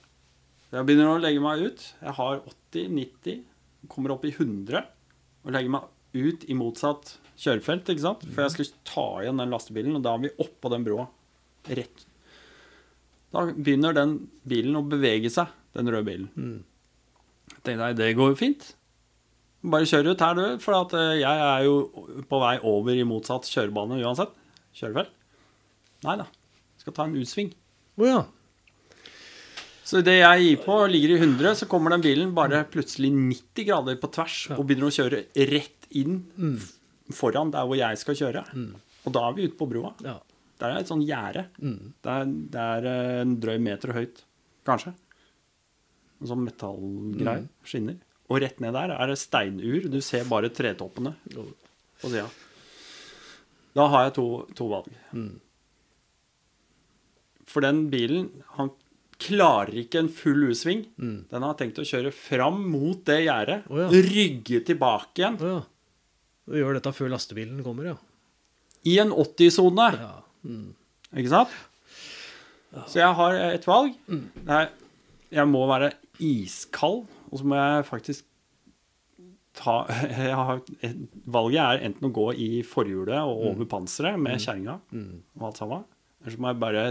Så 0.70 0.78
Jeg 0.78 0.86
begynner 0.86 1.10
å 1.10 1.18
legge 1.18 1.42
meg 1.42 1.64
ut. 1.66 1.82
Jeg 1.98 2.14
har 2.14 2.44
80, 2.46 2.94
90, 2.94 3.42
kommer 3.90 4.14
opp 4.14 4.24
i 4.24 4.30
100. 4.30 4.86
Og 5.42 5.50
legger 5.50 5.74
meg 5.74 5.88
ut 6.16 6.46
i 6.50 6.56
motsatt 6.58 7.16
kjørefelt, 7.40 7.88
ikke 7.88 8.04
sant? 8.04 8.24
For 8.28 8.44
jeg 8.44 8.54
skal 8.54 8.72
ta 8.88 9.06
igjen 9.22 9.40
den 9.40 9.52
lastebilen, 9.54 9.96
og 9.98 10.04
da 10.04 10.14
er 10.16 10.24
vi 10.26 10.32
oppå 10.42 10.72
den 10.72 10.84
broa. 10.86 11.06
Rett. 11.70 12.04
Da 13.30 13.46
begynner 13.50 13.94
den 13.96 14.16
bilen 14.48 14.78
å 14.78 14.84
bevege 14.90 15.30
seg, 15.32 15.52
den 15.76 15.90
røde 15.92 16.08
bilen. 16.08 16.58
Jeg 17.50 17.62
tenkte 17.62 17.80
nei, 17.82 17.94
det 17.96 18.12
går 18.18 18.32
jo 18.32 18.40
fint. 18.40 18.72
Bare 19.60 19.88
kjør 19.88 20.12
ut 20.12 20.24
her, 20.24 20.36
du. 20.38 20.60
For 20.62 20.96
eh, 20.96 21.20
jeg 21.20 21.46
er 21.46 21.64
jo 21.66 21.74
på 22.28 22.40
vei 22.40 22.56
over 22.66 22.96
i 22.96 23.06
motsatt 23.06 23.48
kjørebane 23.50 24.00
uansett. 24.00 24.32
Kjørefelt. 24.76 25.12
Nei 26.06 26.16
da. 26.22 26.26
Skal 26.80 26.96
ta 26.96 27.04
en 27.06 27.18
utsving. 27.20 27.50
Å 28.00 28.08
ja. 28.08 28.20
Så 29.84 30.00
idet 30.00 30.20
jeg 30.20 30.46
gir 30.46 30.62
på 30.64 30.76
ligger 30.88 31.16
i 31.16 31.18
100, 31.18 31.58
så 31.60 31.68
kommer 31.68 31.92
den 31.92 32.04
bilen 32.04 32.32
bare 32.36 32.62
plutselig 32.70 33.10
90 33.10 33.66
grader 33.66 33.96
på 34.00 34.10
tvers 34.14 34.36
og 34.54 34.62
begynner 34.68 34.86
å 34.86 34.94
kjøre 34.94 35.24
rett 35.50 35.79
inn 35.98 36.20
mm. 36.36 36.58
foran 37.14 37.50
der 37.54 37.66
hvor 37.66 37.78
jeg 37.78 37.98
skal 38.00 38.18
kjøre. 38.18 38.44
Og 39.06 39.14
da 39.16 39.22
er 39.28 39.36
vi 39.36 39.46
ute 39.48 39.58
på 39.58 39.68
broa. 39.70 39.94
ja. 40.04 40.18
Der 40.60 40.74
er 40.74 40.82
et 40.82 40.90
sånn 40.90 41.00
gjerde. 41.08 41.46
Det, 41.56 42.12
er- 42.12 42.32
det 42.52 42.60
er 42.60 42.86
eh, 42.90 43.20
en 43.22 43.30
drøy 43.40 43.54
meter 43.64 43.94
høyt, 43.96 44.18
kanskje. 44.68 44.90
En 46.20 46.28
sånn 46.28 46.42
metallgreie. 46.44 47.46
Skinner. 47.64 47.96
Og 48.28 48.42
rett 48.44 48.60
ned 48.60 48.76
der 48.76 48.92
er 48.92 49.08
det 49.08 49.16
steinur. 49.18 49.86
Du 49.88 49.96
ser 50.04 50.28
bare 50.28 50.50
tretoppene 50.52 51.14
på 51.32 52.10
sida. 52.12 52.26
Da 53.72 53.86
har 53.88 54.04
jeg 54.10 54.14
to, 54.18 54.26
to 54.58 54.68
valg. 54.68 54.92
For 57.50 57.64
den 57.64 57.86
bilen 57.90 58.28
Han 58.58 58.70
klarer 59.20 59.72
ikke 59.82 60.04
en 60.04 60.12
full 60.12 60.44
U-sving. 60.50 60.84
Den 61.00 61.44
har 61.44 61.56
tenkt 61.58 61.80
å 61.80 61.88
kjøre 61.88 62.12
fram 62.14 62.62
mot 62.72 63.00
det 63.08 63.22
gjerdet. 63.26 63.64
oh, 63.68 63.80
ja. 63.82 63.88
Rygge 63.92 64.60
tilbake 64.68 65.20
igjen. 65.24 65.40
Oh, 65.40 65.56
ja. 65.56 65.60
Du 66.50 66.56
gjør 66.58 66.74
dette 66.74 66.90
før 66.96 67.12
lastebilen 67.12 67.62
kommer, 67.62 67.92
ja. 67.92 67.96
I 68.90 68.96
en 69.04 69.12
80-sone. 69.14 69.90
ja. 70.00 70.14
Ikke 71.20 71.30
sant? 71.30 71.52
Så 72.90 73.00
jeg 73.00 73.14
har 73.18 73.36
et 73.50 73.66
valg. 73.66 73.94
Mm. 74.10 74.24
er, 74.46 74.68
jeg 75.34 75.50
må 75.50 75.62
være 75.70 75.92
iskald, 76.22 77.04
og 77.30 77.38
så 77.38 77.46
må 77.46 77.58
jeg 77.58 77.86
faktisk 77.88 78.26
ta 79.58 79.80
jeg 80.10 80.34
har, 80.38 80.60
Valget 81.30 81.60
er 81.62 81.84
enten 81.88 82.08
å 82.08 82.12
gå 82.14 82.28
i 82.38 82.50
forhjulet 82.66 83.18
og 83.26 83.46
over 83.50 83.70
panseret 83.70 84.18
med 84.22 84.38
kjerringa 84.42 84.78
og 85.38 85.48
alt 85.50 85.58
sammen. 85.62 85.86
Eller 86.20 86.34
så 86.34 86.42
må 86.42 86.50
jeg 86.52 86.60
bare 86.62 86.84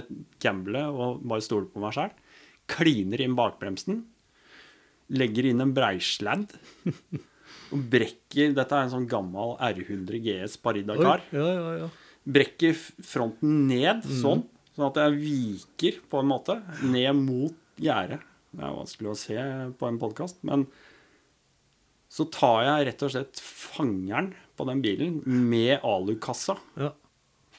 gamble 0.43 0.83
og 0.89 1.23
bare 1.29 1.45
stole 1.45 1.69
på 1.71 1.83
meg 1.83 1.95
sjæl. 1.95 2.13
Kliner 2.69 3.23
inn 3.23 3.37
bakbremsen. 3.37 4.03
Legger 5.15 5.47
inn 5.49 5.63
en 5.63 5.73
breisladd. 5.75 6.55
Og 7.69 7.81
brekker 7.91 8.53
Dette 8.57 8.75
er 8.77 8.87
en 8.87 8.93
sånn 8.93 9.09
gammel 9.09 9.55
R100 9.61 10.21
GS 10.25 10.57
Paridakar 10.63 11.23
ja, 11.35 11.45
ja, 11.45 11.73
ja. 11.83 11.89
brekker 12.25 12.75
fronten 12.75 13.65
ned 13.69 14.05
sånn, 14.07 14.45
sånn 14.75 14.87
at 14.89 14.99
jeg 15.03 15.17
viker 15.21 15.99
på 16.09 16.21
en 16.21 16.31
måte 16.31 16.59
ned 16.83 17.11
mot 17.19 17.57
gjerdet. 17.79 18.21
Det 18.49 18.65
er 18.65 18.77
vanskelig 18.79 19.11
å 19.11 19.17
se 19.17 19.41
på 19.77 19.89
en 19.89 19.99
podkast, 20.01 20.39
men 20.47 20.65
så 22.09 22.25
tar 22.33 22.63
jeg 22.65 22.87
rett 22.87 23.03
og 23.05 23.11
slett 23.13 23.41
fangeren 23.43 24.31
på 24.57 24.65
den 24.67 24.81
bilen 24.81 25.19
med 25.25 25.83
alukassa, 25.85 26.57
ja. 26.79 26.89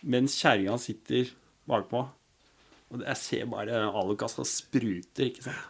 mens 0.02 0.34
kjerringa 0.40 0.74
sitter 0.82 1.30
bakpå. 1.70 2.02
Og 2.90 3.04
jeg 3.06 3.20
ser 3.20 3.46
bare 3.52 3.84
alukassa 3.86 4.42
spruter, 4.48 5.30
ikke 5.30 5.46
sant. 5.46 5.68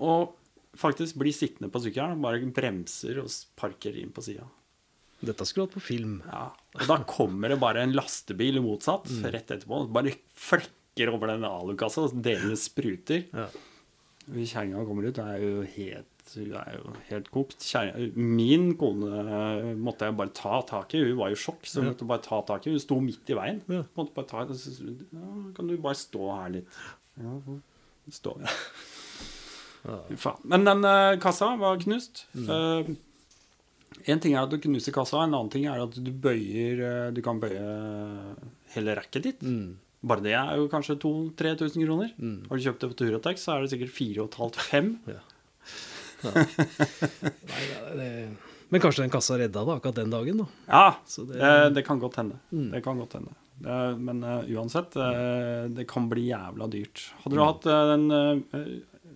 Og 0.00 0.32
faktisk 0.80 1.18
blir 1.20 1.32
sittende 1.34 1.70
på 1.72 1.80
sykkelen, 1.84 2.20
bare 2.24 2.40
bremser 2.54 3.20
og 3.22 3.30
parker 3.60 3.96
inn 4.00 4.12
på 4.14 4.22
sida. 4.26 4.46
Dette 5.24 5.46
skulle 5.48 5.68
hatt 5.68 5.76
på 5.78 5.80
film. 5.80 6.18
Ja, 6.28 6.50
og 6.76 6.86
da 6.90 6.98
kommer 7.08 7.48
det 7.54 7.60
bare 7.62 7.84
en 7.86 7.94
lastebil 7.96 8.58
motsatt 8.60 9.06
rett 9.24 9.48
etterpå. 9.54 9.84
Bare 9.94 10.12
flekker 10.36 11.12
over 11.14 11.30
den 11.32 11.46
alukassa, 11.48 12.04
og 12.08 12.18
delene 12.22 12.58
spruter. 12.60 13.24
Ja. 13.32 13.46
Hvis 14.34 14.52
Kjerringa 14.54 14.82
kommer 14.88 15.06
ut, 15.08 15.18
er 15.20 15.40
jo 15.40 15.62
helt, 15.76 16.10
er 16.40 16.76
jo 16.78 16.92
helt 17.10 17.26
kokt. 17.32 17.64
Min 18.16 18.70
kone 18.80 19.10
eh, 19.20 19.70
måtte 19.76 20.06
jeg 20.08 20.16
bare 20.16 20.32
ta 20.36 20.60
tak 20.68 20.94
i. 20.96 21.02
Hun 21.08 21.18
var 21.20 21.32
jo 21.32 21.36
i 21.36 21.42
sjokk, 21.44 21.64
så 21.68 21.80
hun 21.82 21.90
måtte 21.92 22.08
bare 22.08 22.24
ta 22.24 22.38
tak 22.48 22.66
i. 22.66 22.72
Hun 22.72 22.80
sto 22.84 23.00
midt 23.04 23.28
i 23.32 23.36
veien. 23.36 23.60
Ja. 23.68 23.82
Måtte 23.96 24.14
bare 24.16 24.28
ta, 24.30 24.44
så- 24.56 24.76
ja, 25.12 25.32
kan 25.56 25.68
du 25.68 25.76
bare 25.76 25.94
stå 26.00 26.28
her 26.36 26.54
litt? 26.58 26.78
Ja, 27.20 27.38
stå, 28.16 28.36
ja. 28.40 28.52
Faen. 30.16 30.38
Men 30.48 30.64
den 30.64 30.84
eh, 30.88 31.16
kassa 31.20 31.50
var 31.60 31.76
knust. 31.82 32.24
Eh, 32.34 32.94
en 34.10 34.20
ting 34.20 34.34
er 34.34 34.42
at 34.46 34.50
du 34.52 34.58
knuser 34.60 34.92
kassa, 34.96 35.22
en 35.24 35.32
annen 35.36 35.50
ting 35.52 35.66
er 35.70 35.82
at 35.84 35.94
du 35.96 36.10
bøyer 36.10 36.80
eh, 36.84 37.10
Du 37.14 37.20
kan 37.24 37.38
bøye 37.40 37.64
hele 38.74 38.94
racket 38.98 39.22
ditt. 39.28 39.44
Bare 40.04 40.20
det 40.24 40.34
er 40.36 40.56
jo 40.60 40.66
kanskje 40.72 40.96
2000-3000 41.00 41.84
kroner. 41.86 42.10
Har 42.50 42.56
du 42.58 42.64
kjøpt 42.64 42.80
det 42.84 42.90
på 42.90 42.98
Turotex, 43.02 43.44
så 43.46 43.54
er 43.54 43.62
det 43.64 43.70
sikkert 43.72 43.94
4500-5000. 43.96 45.20
Nei, 46.34 47.62
det, 47.68 47.96
det... 47.98 48.10
Men 48.72 48.80
kanskje 48.82 49.04
den 49.04 49.12
kassa 49.12 49.36
redda 49.38 49.62
det 49.68 49.74
akkurat 49.76 49.98
den 50.00 50.10
dagen, 50.12 50.38
da. 50.40 50.46
Ja, 50.66 50.86
Så 51.06 51.24
det- 51.28 51.38
det, 51.38 51.74
det 51.76 51.82
kan 51.86 51.98
godt 52.00 52.16
hende. 52.16 52.38
Det 52.50 52.80
kan 52.82 52.98
godt 52.98 53.12
hende. 53.18 53.34
Det, 53.64 53.76
men 54.02 54.22
eh, 54.24 54.48
uansett, 54.56 54.96
eh, 54.96 55.68
det 55.70 55.84
kan 55.88 56.08
bli 56.10 56.24
jævla 56.32 56.66
dyrt. 56.72 57.04
Hadde 57.22 57.36
du 57.38 57.42
hatt 57.44 57.66
eh, 57.70 57.84
den 57.92 58.10
eh, 58.10 58.64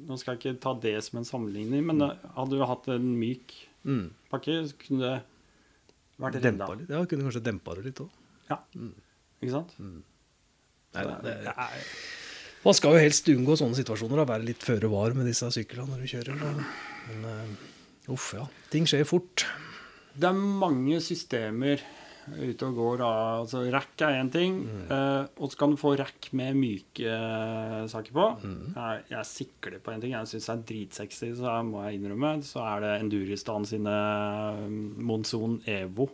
Nå 0.08 0.16
skal 0.18 0.36
jeg 0.36 0.40
ikke 0.40 0.60
ta 0.64 0.72
det 0.80 0.94
som 1.04 1.18
en 1.20 1.26
sammenligning, 1.28 1.82
men 1.90 2.00
eh, 2.06 2.14
hadde 2.36 2.56
du 2.56 2.64
hatt 2.64 2.88
en 2.94 3.10
myk 3.20 3.54
Mm. 3.88 4.08
pakke, 4.32 4.54
så 4.68 4.74
kunne 4.80 5.00
det 5.00 5.22
vært 6.20 6.38
redda. 6.42 6.66
litt. 6.76 6.88
Ja, 6.90 7.04
kunne 7.06 7.24
kanskje 7.28 7.42
dempa 7.46 7.74
det 7.76 7.84
litt 7.86 8.00
òg. 8.02 8.08
Ja. 8.50 8.56
Ikke 9.40 9.52
sant? 9.54 9.70
Nei, 9.78 11.04
nei, 11.04 11.20
det, 11.22 11.34
Det 11.44 11.52
er- 11.54 11.84
man 12.64 12.74
skal 12.74 12.92
jo 12.96 12.98
helst 12.98 13.28
unngå 13.30 13.54
sånne 13.56 13.76
situasjoner. 13.78 14.16
Da. 14.16 14.24
Være 14.34 14.44
litt 14.44 14.58
føre 14.66 14.90
var 14.90 15.14
med 15.14 15.26
disse 15.30 15.46
syklene 15.54 15.88
når 15.88 16.02
du 16.02 16.08
kjører. 16.10 16.40
Da. 16.40 16.64
Men 17.12 17.24
eh, 17.30 18.12
uff, 18.12 18.32
ja. 18.34 18.46
Ting 18.70 18.84
skjer 18.84 19.06
fort. 19.06 19.46
Det 20.18 20.26
er 20.28 20.32
mange 20.34 20.98
systemer 21.00 21.80
ute 22.36 22.66
og 22.68 22.76
går. 22.78 23.02
Altså, 23.06 23.62
rack 23.72 24.04
er 24.06 24.18
én 24.20 24.30
ting, 24.32 24.60
eh, 24.90 25.26
og 25.38 25.50
så 25.52 25.58
kan 25.60 25.70
du 25.74 25.76
få 25.80 25.94
rack 25.98 26.30
med 26.36 26.56
myke 26.58 27.08
eh, 27.08 27.82
saker 27.90 28.12
på. 28.16 28.26
Jeg, 28.76 29.02
jeg 29.10 29.26
sikler 29.32 29.78
på 29.84 29.92
én 29.94 30.00
ting. 30.04 30.12
Jeg 30.16 30.30
syns 30.30 30.48
det 30.50 30.54
er 30.56 30.64
dritsexy, 30.72 31.32
så 31.38 31.48
jeg 31.50 31.68
må 31.70 31.82
jeg 31.86 31.98
innrømme. 32.00 32.32
Så 32.46 32.62
er 32.64 32.84
det 32.84 32.94
Enduristan 33.02 33.66
sine 33.68 33.98
Monson 34.96 35.60
Evo. 35.66 35.88
Evo. 35.88 36.08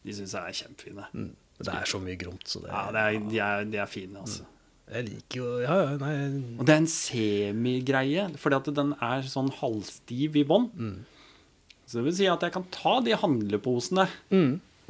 De 0.00 0.14
syns 0.16 0.32
jeg 0.36 0.40
er 0.52 0.58
kjempefine. 0.62 1.06
Men 1.12 1.34
det 1.60 1.74
er 1.76 1.88
så 1.90 1.98
mye 2.00 2.16
gromt, 2.16 2.46
så 2.48 2.62
det 2.64 2.70
Ja, 2.72 2.86
det 2.94 3.00
er, 3.04 3.18
de, 3.28 3.38
er, 3.44 3.64
de 3.68 3.80
er 3.82 3.90
fine, 3.90 4.22
altså. 4.22 4.46
Jeg 4.90 5.06
liker 5.06 5.38
jo 5.38 5.48
Ja, 5.62 5.74
ja, 5.84 5.90
nei 6.00 6.14
Og 6.58 6.64
det 6.66 6.72
er 6.74 6.80
en 6.80 6.88
semigreie, 6.90 8.24
fordi 8.40 8.56
at 8.58 8.70
den 8.74 8.94
er 8.98 9.28
sånn 9.28 9.50
halvstiv 9.60 10.38
i 10.40 10.44
bånn. 10.48 10.70
Så 11.86 11.98
det 11.98 12.06
vil 12.08 12.16
si 12.20 12.26
at 12.30 12.42
jeg 12.46 12.54
kan 12.54 12.64
ta 12.74 12.96
de 13.04 13.14
handleposene 13.18 14.06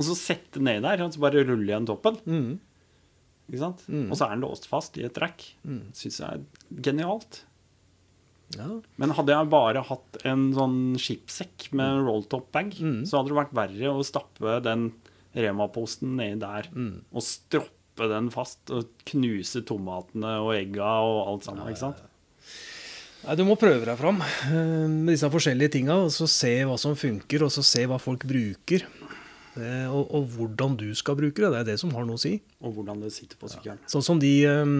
og 0.01 0.07
så 0.09 0.17
sette 0.17 0.63
ned 0.65 0.81
der, 0.87 1.03
og 1.05 1.13
så 1.13 1.21
bare 1.21 1.45
rulle 1.45 1.69
igjen 1.69 1.87
toppen. 1.91 2.17
Ikke 3.51 3.61
sant? 3.61 3.85
Og 3.91 4.17
så 4.17 4.25
er 4.27 4.35
den 4.39 4.45
låst 4.47 4.67
fast 4.71 4.97
i 4.97 5.05
et 5.05 5.19
rack. 5.21 5.45
Syns 5.93 6.21
jeg 6.23 6.41
er 6.41 6.81
genialt. 6.87 7.43
ja. 8.57 8.67
Men 8.99 9.13
hadde 9.19 9.35
jeg 9.37 9.51
bare 9.53 9.83
hatt 9.87 10.21
en 10.27 10.49
sånn 10.57 10.79
skipssekk 10.99 11.69
med 11.77 11.87
en 12.01 12.07
rolltop-bag, 12.09 12.73
så 13.07 13.21
hadde 13.21 13.31
det 13.35 13.39
vært 13.43 13.55
verre 13.61 13.93
å 13.95 14.03
stappe 14.07 14.57
den 14.65 14.89
Rema-posten 15.31 16.17
nedi 16.19 16.41
der 16.43 16.67
og 17.15 17.23
stroppe 17.23 18.09
den 18.11 18.31
fast 18.35 18.71
og 18.75 18.89
knuse 19.07 19.61
tomatene 19.69 20.39
og 20.43 20.55
egga 20.57 20.89
og 21.07 21.21
alt 21.31 21.45
sammen. 21.47 21.69
ikke 21.71 21.85
sant? 21.85 22.01
Nei, 23.21 23.35
Du 23.37 23.45
må 23.45 23.55
prøve 23.61 23.85
deg 23.85 23.99
fram 24.01 24.19
eh, 24.25 24.89
med 24.89 25.13
disse 25.13 25.29
forskjellige 25.31 25.75
tinga, 25.77 25.99
og 26.07 26.11
så 26.15 26.27
se 26.27 26.55
hva 26.65 26.79
som 26.81 26.97
funker, 26.97 27.45
og 27.45 27.53
så 27.53 27.63
se 27.63 27.85
hva 27.87 27.99
folk 28.01 28.25
bruker. 28.27 28.87
Eh, 29.59 29.87
Og, 29.91 30.07
og 30.15 30.29
hvordan 30.37 30.77
du 30.79 30.89
skal 30.95 31.17
bruke 31.19 31.35
det. 31.43 31.51
Det 31.51 31.61
er 31.61 31.65
det 31.73 31.79
som 31.81 31.91
har 31.97 32.05
noe 32.07 32.15
å 32.19 32.23
si. 32.23 32.37
Og 32.63 32.75
hvordan 32.77 33.01
det 33.03 33.13
sitter 33.13 33.37
på 33.41 33.49
sykkelen. 33.51 33.79
Sånn 33.91 34.05
som 34.07 34.21
de 34.23 34.35
eh, 34.47 34.77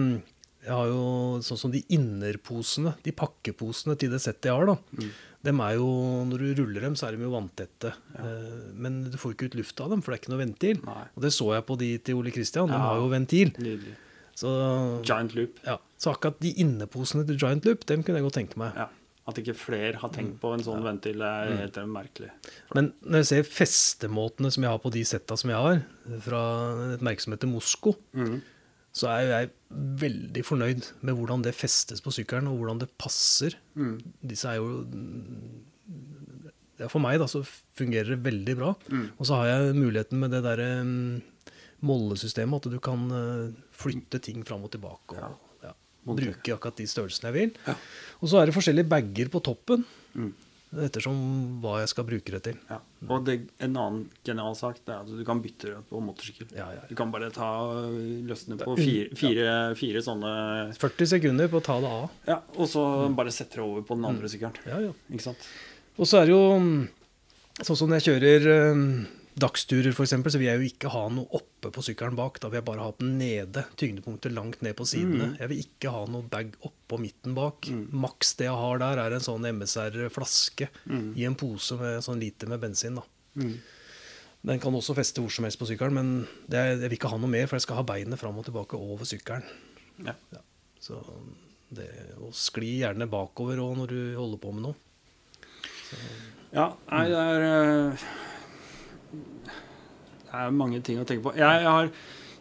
jeg 0.61 0.69
har 0.77 0.85
jo 0.91 1.41
sånn 1.41 1.57
som 1.57 1.71
de 1.73 1.81
innerposene, 1.89 2.93
de 3.03 3.11
pakkeposene 3.17 3.95
til 3.97 4.11
det 4.13 4.19
settet 4.21 4.45
jeg 4.51 4.53
har, 4.53 4.69
da. 4.69 5.07
Dem 5.41 5.57
er 5.65 5.73
jo, 5.79 5.87
Når 6.29 6.37
du 6.37 6.61
ruller 6.61 6.81
dem, 6.85 6.93
så 6.95 7.07
er 7.07 7.17
de 7.17 7.23
jo 7.25 7.31
vanntette. 7.33 7.95
Ja. 8.13 8.33
Men 8.77 8.99
du 9.09 9.17
får 9.17 9.33
ikke 9.33 9.47
ut 9.49 9.55
luft 9.57 9.81
av 9.81 9.89
dem, 9.89 10.03
for 10.05 10.13
det 10.13 10.19
er 10.19 10.21
ikke 10.21 10.33
noe 10.35 10.43
ventil. 10.43 10.77
Nei. 10.85 11.07
Og 11.17 11.23
det 11.25 11.31
så 11.33 11.47
jeg 11.55 11.65
på 11.65 11.77
de 11.81 11.89
til 11.97 12.19
Ole 12.21 12.29
Kristian. 12.35 12.67
De 12.69 12.77
Ja. 12.77 12.83
har 12.91 13.01
jo 13.01 13.09
ventil. 13.09 13.49
Nydelig. 13.57 13.95
Så, 14.37 15.01
Giant 15.03 15.33
loop. 15.35 15.57
ja. 15.65 15.77
så 15.97 16.13
akkurat 16.13 16.37
de 16.39 16.53
inneposene 16.61 17.25
til 17.27 17.37
Giant 17.41 17.65
Loop, 17.65 17.83
dem 17.85 18.01
kunne 18.03 18.17
jeg 18.21 18.23
godt 18.29 18.37
tenke 18.37 18.57
meg. 18.57 18.71
Ja. 18.77 18.87
At 19.31 19.41
ikke 19.41 19.55
flere 19.57 19.99
har 20.01 20.11
tenkt 20.13 20.37
på 20.41 20.51
en 20.55 20.63
sånn 20.65 20.83
ventil, 20.85 21.23
er 21.25 21.53
helt 21.61 21.77
merkelig. 21.89 22.31
Men 22.75 22.91
når 23.01 23.23
jeg 23.23 23.29
ser 23.31 23.49
festemåtene 23.49 24.51
som 24.53 24.65
jeg 24.65 24.73
har 24.73 24.81
på 24.83 24.93
de 24.93 25.03
setta 25.07 25.37
som 25.39 25.53
jeg 25.53 25.65
har, 25.65 25.83
fra 26.25 26.43
et 26.97 27.05
merke 27.05 27.23
som 27.23 27.35
heter 27.35 27.51
Mosko, 27.51 27.95
mm. 28.17 28.37
så 28.97 29.11
er 29.13 29.25
jeg 29.29 29.51
veldig 30.03 30.43
fornøyd 30.45 30.91
med 31.01 31.17
hvordan 31.17 31.45
det 31.45 31.55
festes 31.57 32.03
på 32.03 32.13
sykkelen, 32.13 32.49
og 32.51 32.59
hvordan 32.59 32.81
det 32.83 32.91
passer. 33.01 33.55
Mm. 33.79 33.97
Disse 34.33 34.51
er 34.51 34.59
jo 34.59 34.81
ja, 36.81 36.89
For 36.89 37.01
meg 37.03 37.19
da, 37.21 37.27
så 37.29 37.43
fungerer 37.77 38.15
det 38.15 38.23
veldig 38.25 38.57
bra. 38.57 38.73
Mm. 38.89 39.05
Og 39.17 39.27
så 39.29 39.37
har 39.39 39.51
jeg 39.51 39.77
muligheten 39.77 40.21
med 40.21 40.33
det 40.33 40.41
derre 40.45 40.69
um, 40.81 41.21
mollesystemet, 41.85 42.65
at 42.65 42.73
du 42.73 42.81
kan 42.83 43.07
uh, 43.13 43.53
flytte 43.75 44.21
ting 44.23 44.43
fram 44.47 44.65
og 44.65 44.73
tilbake. 44.73 45.17
Og, 45.17 45.21
ja. 45.21 45.50
Bruke 46.05 46.53
akkurat 46.55 46.77
de 46.81 46.87
størrelsene 46.89 47.29
jeg 47.31 47.37
vil. 47.39 47.51
Ja. 47.67 47.75
Og 48.21 48.29
så 48.31 48.39
er 48.41 48.45
det 48.49 48.55
forskjellige 48.57 48.89
bager 48.89 49.29
på 49.33 49.41
toppen, 49.43 49.85
Mm. 50.15 50.33
ettersom 50.83 51.15
hva 51.61 51.79
jeg 51.81 51.89
skal 51.91 52.05
bruke 52.07 52.31
det 52.31 52.41
til. 52.43 52.57
Ja. 52.69 52.77
Og 53.09 53.25
det, 53.27 53.35
en 53.59 53.73
annen 53.75 54.09
genial 54.23 54.55
sak 54.55 54.77
det 54.85 54.93
er 54.93 55.01
at 55.01 55.07
du 55.07 55.23
kan 55.27 55.41
bytte 55.43 55.67
det 55.71 55.81
på 55.89 55.99
motorsykkel. 56.03 56.47
Ja, 56.55 56.69
ja, 56.75 56.81
Du 56.89 56.95
kan 56.95 57.11
bare 57.11 57.29
ta 57.31 57.49
løsne 58.27 58.57
på 58.59 58.77
fire, 58.79 59.09
fire, 59.15 59.75
fire 59.75 60.01
sånne 60.03 60.73
40 60.79 61.05
sekunder 61.15 61.47
på 61.51 61.59
å 61.59 61.63
ta 61.63 61.79
det 61.83 61.91
av. 61.91 62.09
Ja, 62.27 62.39
og 62.55 62.67
så 62.71 62.83
bare 63.15 63.31
setter 63.35 63.61
det 63.61 63.65
over 63.67 63.81
på 63.87 63.95
den 63.99 64.05
andre 64.05 64.27
sykkelen. 64.31 64.55
Ja, 64.65 64.79
ja. 64.79 64.93
Ikke 65.11 65.27
sant? 65.29 65.47
Og 65.97 66.07
så 66.07 66.21
er 66.21 66.25
det 66.29 66.35
jo 66.37 66.59
mm, 66.59 66.87
sånn 67.67 67.77
som 67.83 67.91
jeg 67.97 68.07
kjører 68.07 68.47
eh, 68.55 68.85
dagsturer, 69.39 69.93
f.eks., 69.95 70.11
så 70.11 70.37
vil 70.39 70.47
jeg 70.49 70.59
jo 70.59 70.67
ikke 70.67 70.89
ha 70.91 71.03
noe 71.13 71.27
oppe 71.37 71.71
på 71.71 71.83
sykkelen 71.85 72.17
bak. 72.19 72.39
Da 72.43 72.49
vil 72.51 72.59
jeg 72.59 72.65
bare 72.67 72.83
ha 72.87 72.93
den 72.99 73.13
nede, 73.19 73.63
tyngdepunktet 73.79 74.33
langt 74.35 74.61
ned 74.65 74.75
på 74.75 74.85
sidene. 74.89 75.31
Mm. 75.31 75.35
Jeg 75.39 75.51
vil 75.51 75.61
ikke 75.63 75.93
ha 75.95 76.01
noe 76.11 76.27
bag 76.31 76.51
oppå 76.67 76.99
midten 77.01 77.35
bak. 77.37 77.69
Maks 77.93 78.33
det 78.39 78.49
jeg 78.49 78.57
har 78.63 78.81
der, 78.83 79.01
er 79.05 79.15
en 79.17 79.23
sånn 79.23 79.47
MSR-flaske 79.53 80.67
Mm. 80.89 81.13
i 81.17 81.23
en 81.29 81.35
pose 81.39 81.77
med 81.79 82.01
sånn 82.03 82.19
liter 82.19 82.47
med 82.51 82.59
bensin. 82.59 82.95
da. 82.99 83.03
Mm. 83.35 83.55
Den 84.43 84.59
kan 84.59 84.73
også 84.73 84.95
feste 84.97 85.21
hvor 85.21 85.29
som 85.31 85.45
helst 85.45 85.59
på 85.61 85.67
sykkelen, 85.69 85.93
men 85.93 86.27
det 86.49 86.57
er, 86.57 86.69
jeg 86.73 86.89
vil 86.89 86.97
ikke 86.97 87.11
ha 87.13 87.17
noe 87.21 87.29
mer, 87.29 87.45
for 87.47 87.55
jeg 87.59 87.67
skal 87.67 87.77
ha 87.77 87.83
beinet 87.85 88.17
fram 88.19 88.37
og 88.41 88.45
tilbake 88.47 88.73
over 88.79 89.05
sykkelen. 89.05 89.43
Ja. 90.03 90.15
Så 90.81 90.97
det, 91.69 91.87
og 92.17 92.33
skli 92.33 92.79
gjerne 92.81 93.05
bakover 93.07 93.61
òg 93.61 93.77
når 93.77 93.87
du 93.93 93.99
holder 94.17 94.41
på 94.41 94.51
med 94.57 94.65
noe. 94.65 94.75
Ja, 96.51 96.65
nei, 96.89 97.05
det 97.11 97.19
er 97.21 97.45
eh, 97.45 98.05
Det 100.31 100.39
er 100.39 100.51
mange 100.55 100.79
ting 100.81 100.95
å 101.01 101.05
tenke 101.05 101.23
på. 101.25 101.33
Jeg 101.35 101.65
har, 101.67 101.89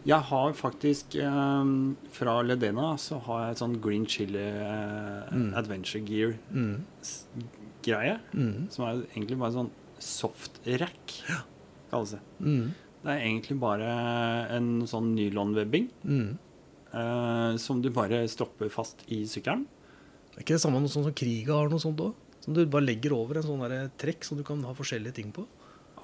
jeg 0.07 0.23
har 0.31 0.53
faktisk 0.55 1.17
eh, 1.19 1.71
Fra 2.15 2.37
Ledena 2.47 2.93
så 3.03 3.19
har 3.27 3.49
jeg 3.49 3.57
et 3.57 3.63
sånn 3.65 3.81
green 3.83 4.07
chili 4.07 4.39
eh, 4.39 5.09
Mm. 5.31 5.51
adventure 5.59 6.01
gear-greie. 6.03 8.19
Mm. 8.33 8.45
Mm. 8.45 8.71
Som 8.73 8.85
er 8.87 9.03
egentlig 9.15 9.39
bare 9.41 9.53
sånn 9.57 9.71
soft 10.01 10.61
rack, 10.81 11.17
kalles 11.91 12.15
det. 12.17 12.21
Mm. 12.41 12.71
Det 13.03 13.11
er 13.15 13.21
egentlig 13.27 13.59
bare 13.61 13.91
en 14.57 14.71
sånn 14.89 15.13
nylonwebbing 15.17 15.89
Mm. 16.05 16.39
eh, 16.95 17.57
som 17.59 17.83
du 17.83 17.91
bare 17.91 18.27
stopper 18.29 18.69
fast 18.71 19.05
i 19.09 19.25
sykkelen. 19.25 19.67
Det 20.31 20.37
Er 20.39 20.43
ikke 20.45 20.55
det 20.57 20.61
samme 20.63 20.81
noe 20.81 20.89
sånn 20.89 21.05
som 21.05 21.13
Kriga 21.13 21.55
har 21.59 21.69
noe 21.69 21.79
sånt 21.83 21.99
òg? 22.01 22.15
Som 22.41 22.55
du 22.55 22.65
bare 22.67 22.85
legger 22.87 23.13
over 23.13 23.37
en 23.37 23.43
sånn 23.43 23.91
trekk 23.99 24.25
som 24.25 24.39
du 24.39 24.45
kan 24.45 24.63
ha 24.63 24.73
forskjellige 24.73 25.13
ting 25.15 25.33
på? 25.33 25.47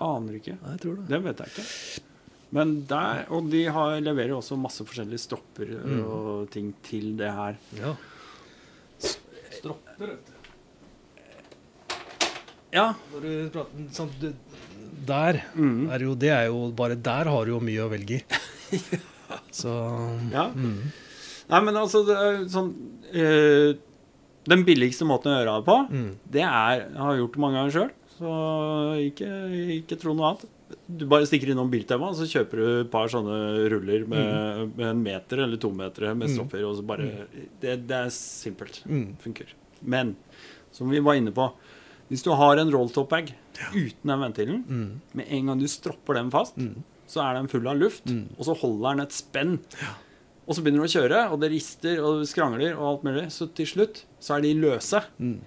Aner 0.01 0.37
ikke. 0.41 0.57
Nei, 0.63 0.73
jeg 0.77 0.81
tror 0.83 0.97
det. 0.97 1.07
Det 1.09 1.23
vet 1.25 1.39
jeg 1.45 1.53
ikke. 1.55 2.03
Men 2.57 2.75
der, 2.87 3.25
Og 3.35 3.49
de 3.51 3.65
har, 3.75 3.97
leverer 4.01 4.37
også 4.37 4.57
masse 4.61 4.85
forskjellige 4.87 5.19
stropper 5.25 5.73
Mm. 5.83 6.05
og 6.07 6.51
ting 6.51 6.73
til 6.83 7.17
det 7.19 7.31
her. 7.33 7.57
Ja. 7.81 7.95
Stropper, 9.57 10.07
vet 10.13 10.27
du. 10.27 10.33
Ja. 12.77 12.91
Når 13.13 13.23
du 13.25 13.33
prater 13.55 13.91
sånn, 13.97 14.11
du, 14.21 14.33
Der 15.07 15.43
Mm. 15.55 15.89
er 15.93 15.99
jo 16.03 16.15
Det 16.15 16.31
er 16.31 16.47
jo 16.47 16.71
Bare 16.73 16.95
der 16.97 17.25
har 17.31 17.45
du 17.45 17.53
jo 17.53 17.61
mye 17.61 17.85
å 17.85 17.91
velge 17.91 18.21
i. 18.21 18.23
Så 19.53 19.71
ja. 20.33 20.49
mm. 20.55 20.81
Nei, 21.49 21.61
men 21.63 21.75
altså 21.77 22.05
det 22.07 22.17
er 22.17 22.41
sånn 22.51 22.73
øh, 23.15 23.77
Den 24.49 24.65
billigste 24.67 25.07
måten 25.07 25.33
å 25.33 25.39
gjøre 25.39 25.57
det 25.61 25.67
på, 25.67 25.77
Mm. 25.91 26.17
det 26.31 26.43
er 26.43 26.75
Jeg 26.91 26.99
har 26.99 27.17
gjort 27.17 27.33
det 27.33 27.41
mange 27.41 27.57
ganger 27.61 27.73
sjøl, 27.77 27.91
så 28.19 28.33
ikke, 29.07 29.29
ikke 29.81 29.99
tro 30.01 30.15
noe 30.17 30.31
annet. 30.33 30.47
Du 30.91 31.05
bare 31.07 31.27
stikker 31.29 31.53
innom 31.53 31.69
Biltema, 31.71 32.09
og 32.11 32.17
så 32.19 32.27
kjøper 32.27 32.59
du 32.59 32.65
et 32.81 32.91
par 32.91 33.07
sånne 33.13 33.37
ruller 33.71 34.07
med, 34.11 34.73
med 34.77 34.87
en 34.89 35.03
meter 35.05 35.45
eller 35.45 35.61
to 35.63 35.71
meter 35.71 36.09
med 36.15 36.29
Mm. 36.29 36.49
og 36.65 36.77
så 36.77 36.83
bare 36.87 37.27
det, 37.63 37.77
det 37.87 37.97
er 37.97 38.11
simpelt. 38.11 38.83
Mm. 38.87 39.17
Funker. 39.23 39.47
Men 39.83 40.17
som 40.73 40.91
vi 40.91 40.99
var 41.01 41.15
inne 41.15 41.31
på, 41.33 41.53
hvis 42.11 42.23
du 42.25 42.33
har 42.35 42.57
en 42.59 42.71
rolltop-bag 42.71 43.33
uten 43.75 44.11
den 44.11 44.21
ventilen, 44.21 44.65
Mm. 44.67 45.01
med 45.15 45.27
en 45.29 45.47
gang 45.47 45.61
du 45.61 45.67
stropper 45.69 46.15
den 46.15 46.31
fast, 46.31 46.57
Mm. 46.57 46.83
så 47.07 47.23
er 47.23 47.35
den 47.35 47.49
full 47.49 47.67
av 47.69 47.77
luft, 47.79 48.05
Mm. 48.07 48.29
og 48.39 48.45
så 48.45 48.57
holder 48.59 48.97
den 48.97 49.01
et 49.07 49.13
spenn. 49.13 49.59
Og 50.49 50.55
så 50.55 50.63
begynner 50.63 50.83
du 50.83 50.87
å 50.87 50.95
kjøre, 51.03 51.31
og 51.33 51.41
det 51.41 51.51
rister 51.51 51.99
og 52.03 52.25
skrangler 52.27 52.77
og 52.79 52.87
alt 52.87 53.03
mulig. 53.05 53.27
Så 53.31 53.53
til 53.55 53.67
slutt 53.67 54.05
så 54.21 54.37
er 54.37 54.41
de 54.43 54.55
løse. 54.55 55.03
Mm. 55.21 55.41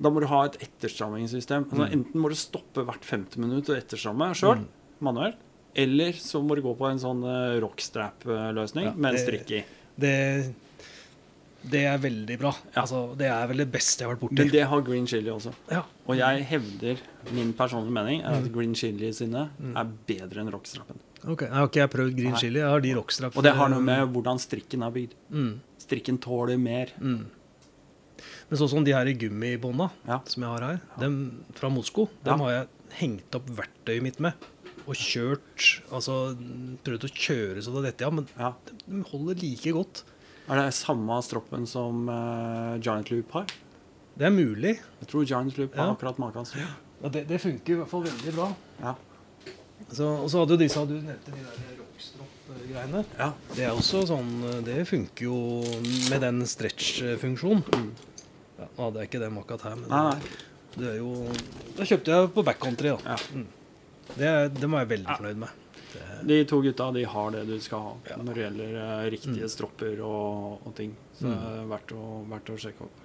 Da 0.00 0.10
må 0.12 0.20
du 0.20 0.26
ha 0.28 0.44
et 0.44 0.58
etterstrammingssystem. 0.60 1.64
Altså, 1.70 1.86
Mm. 1.88 1.92
Enten 2.04 2.20
må 2.20 2.28
du 2.28 2.34
stoppe 2.36 2.84
hvert 2.84 3.04
femte 3.04 3.38
minutt 3.38 3.68
og 3.70 3.76
etterstramme 3.78 4.34
sjøl, 4.36 4.58
Mm. 4.58 4.66
manuelt, 5.00 5.36
eller 5.74 6.12
så 6.12 6.42
må 6.44 6.54
du 6.56 6.62
gå 6.62 6.76
på 6.76 6.90
en 6.90 6.98
sånn 6.98 7.22
uh, 7.24 7.60
rockstrap-løsning 7.60 8.84
Ja, 8.84 8.92
med 8.94 9.14
en 9.14 9.20
strikk 9.20 9.50
i. 9.50 9.64
Det, 9.98 10.52
det 11.66 11.82
er 11.88 11.98
veldig 11.98 12.36
bra. 12.38 12.52
Ja. 12.74 12.82
Altså, 12.84 13.16
det 13.18 13.26
er 13.26 13.46
vel 13.50 13.56
det 13.64 13.70
beste 13.72 14.02
jeg 14.04 14.08
har 14.08 14.14
vært 14.16 14.22
borti. 14.26 14.38
Men 14.38 14.52
det 14.52 14.64
har 14.70 14.82
green 14.86 15.06
chili 15.10 15.30
også. 15.32 15.52
Ja. 15.72 15.82
Og 16.06 16.16
jeg 16.20 16.44
hevder, 16.52 17.00
min 17.32 17.52
personlige 17.58 17.92
mening, 17.96 18.20
er 18.22 18.36
Mm. 18.36 18.44
at 18.44 18.52
green 18.52 18.74
chili 18.74 19.12
sine 19.12 19.48
er 19.74 19.84
bedre 20.06 20.40
enn 20.44 20.50
rockstrappen. 20.52 20.98
Ok, 21.26 21.40
Jeg 21.42 21.50
har 21.50 21.66
ikke 21.66 21.80
jeg 21.80 21.90
prøvd 21.90 22.16
green 22.16 22.30
Nei. 22.32 22.38
chili. 22.40 22.58
Jeg 22.60 22.68
har 22.70 22.80
de 22.80 22.92
rockstrap. 22.94 23.36
Og 23.36 23.42
det 23.42 23.54
har 23.54 23.68
noe 23.68 23.80
med 23.80 24.12
hvordan 24.12 24.38
strikken 24.38 24.82
er 24.86 24.90
bygd. 24.92 25.14
mm. 25.32 25.60
Strikken 25.78 26.18
tåler 26.20 26.58
mer. 26.58 26.86
Mm. 27.00 27.26
Men 28.50 28.58
sånn 28.60 28.68
som 28.70 28.84
de 28.86 28.92
her 28.94 29.06
i 29.10 29.14
gummibånda 29.18 29.90
Ja. 30.06 30.20
som 30.24 30.42
jeg 30.44 30.50
har 30.52 30.60
her, 30.68 30.80
dem 31.00 31.44
fra 31.54 31.68
Mosko, 31.68 32.08
dem 32.24 32.38
har 32.40 32.50
jeg 32.52 32.68
hengt 33.00 33.34
opp 33.34 33.46
verktøyet 33.50 34.02
mitt 34.02 34.20
med. 34.20 34.34
Og 34.86 34.94
kjørt 34.94 35.80
Altså 35.90 36.36
prøvd 36.86 37.08
å 37.08 37.10
kjøre 37.10 37.62
så 37.64 37.72
det 37.74 37.88
detter 37.90 38.06
av, 38.06 38.14
men 38.14 38.28
Ja. 38.38 38.52
de 38.86 39.02
holder 39.02 39.34
like 39.42 39.72
godt. 39.72 40.04
Er 40.48 40.54
det 40.62 40.74
samme 40.74 41.10
stroppen 41.26 41.66
som 41.66 42.08
uh, 42.08 42.78
Giant 42.78 43.10
Loop 43.10 43.32
har? 43.32 43.46
Det 44.16 44.26
er 44.26 44.30
mulig. 44.30 44.78
Jeg 45.00 45.08
tror 45.08 45.24
Giant 45.26 45.58
Loop 45.58 45.74
har 45.74 45.86
Ja. 45.88 45.92
akkurat 45.96 46.18
maken. 46.18 46.46
Ja. 46.54 46.68
Ja, 47.02 47.08
det, 47.08 47.26
det 47.28 47.40
funker 47.40 47.72
i 47.74 47.76
hvert 47.80 47.88
fall 47.90 48.04
veldig 48.04 48.32
bra. 48.34 48.54
Ja. 48.80 48.94
Så, 49.92 50.06
og 50.22 50.30
så 50.30 50.38
hadde 50.40 50.54
jo 50.54 50.56
disse 50.62 50.86
Du 50.86 50.94
nevnte 50.94 51.34
de 51.34 51.42
der 51.42 51.76
rockstrop-greiene. 51.82 53.04
ja. 53.18 53.32
Det 53.54 53.64
er 53.66 53.72
også 53.74 54.06
sånn 54.08 54.64
Det 54.64 54.86
funker 54.88 55.26
jo 55.26 55.36
med 56.10 56.20
den 56.22 56.40
stretch-funksjonen. 56.46 57.64
Mm. 57.74 57.90
Ja, 58.58 58.66
nå 58.76 58.84
hadde 58.86 59.00
jeg 59.02 59.10
ikke 59.10 59.20
dem 59.20 59.38
akkurat 59.38 59.62
her, 59.68 59.76
men 59.76 59.88
Nei, 59.88 60.02
nei. 60.10 60.20
det 60.76 60.88
er 60.94 60.96
jo 60.98 61.10
Da 61.76 61.84
kjøpte 61.84 62.14
jeg 62.16 62.30
på 62.34 62.44
backcountry, 62.44 62.88
da. 62.96 63.14
Ja. 63.16 63.44
Det, 64.16 64.26
er- 64.26 64.48
det 64.48 64.70
var 64.70 64.84
jeg 64.84 64.88
veldig 64.98 65.08
Ja. 65.10 65.16
fornøyd 65.16 65.36
med. 65.36 65.48
De 66.28 66.44
to 66.44 66.60
gutta 66.62 66.90
de 66.92 67.02
har 67.04 67.30
det 67.30 67.46
du 67.46 67.58
skal 67.60 67.80
ha 67.80 67.92
Ja. 68.10 68.16
når 68.16 68.34
det 68.34 68.42
gjelder 68.44 68.76
eh, 68.76 69.10
riktige 69.10 69.42
Mm. 69.44 69.48
stropper 69.48 70.00
og, 70.04 70.60
og 70.66 70.74
ting. 70.74 70.96
Så 71.18 71.24
Mm. 71.26 71.34
det 71.36 71.60
er 71.60 71.66
verdt 71.72 71.92
å, 71.92 72.28
verdt 72.28 72.50
å 72.52 72.58
sjekke 72.58 72.82
opp. 72.82 73.02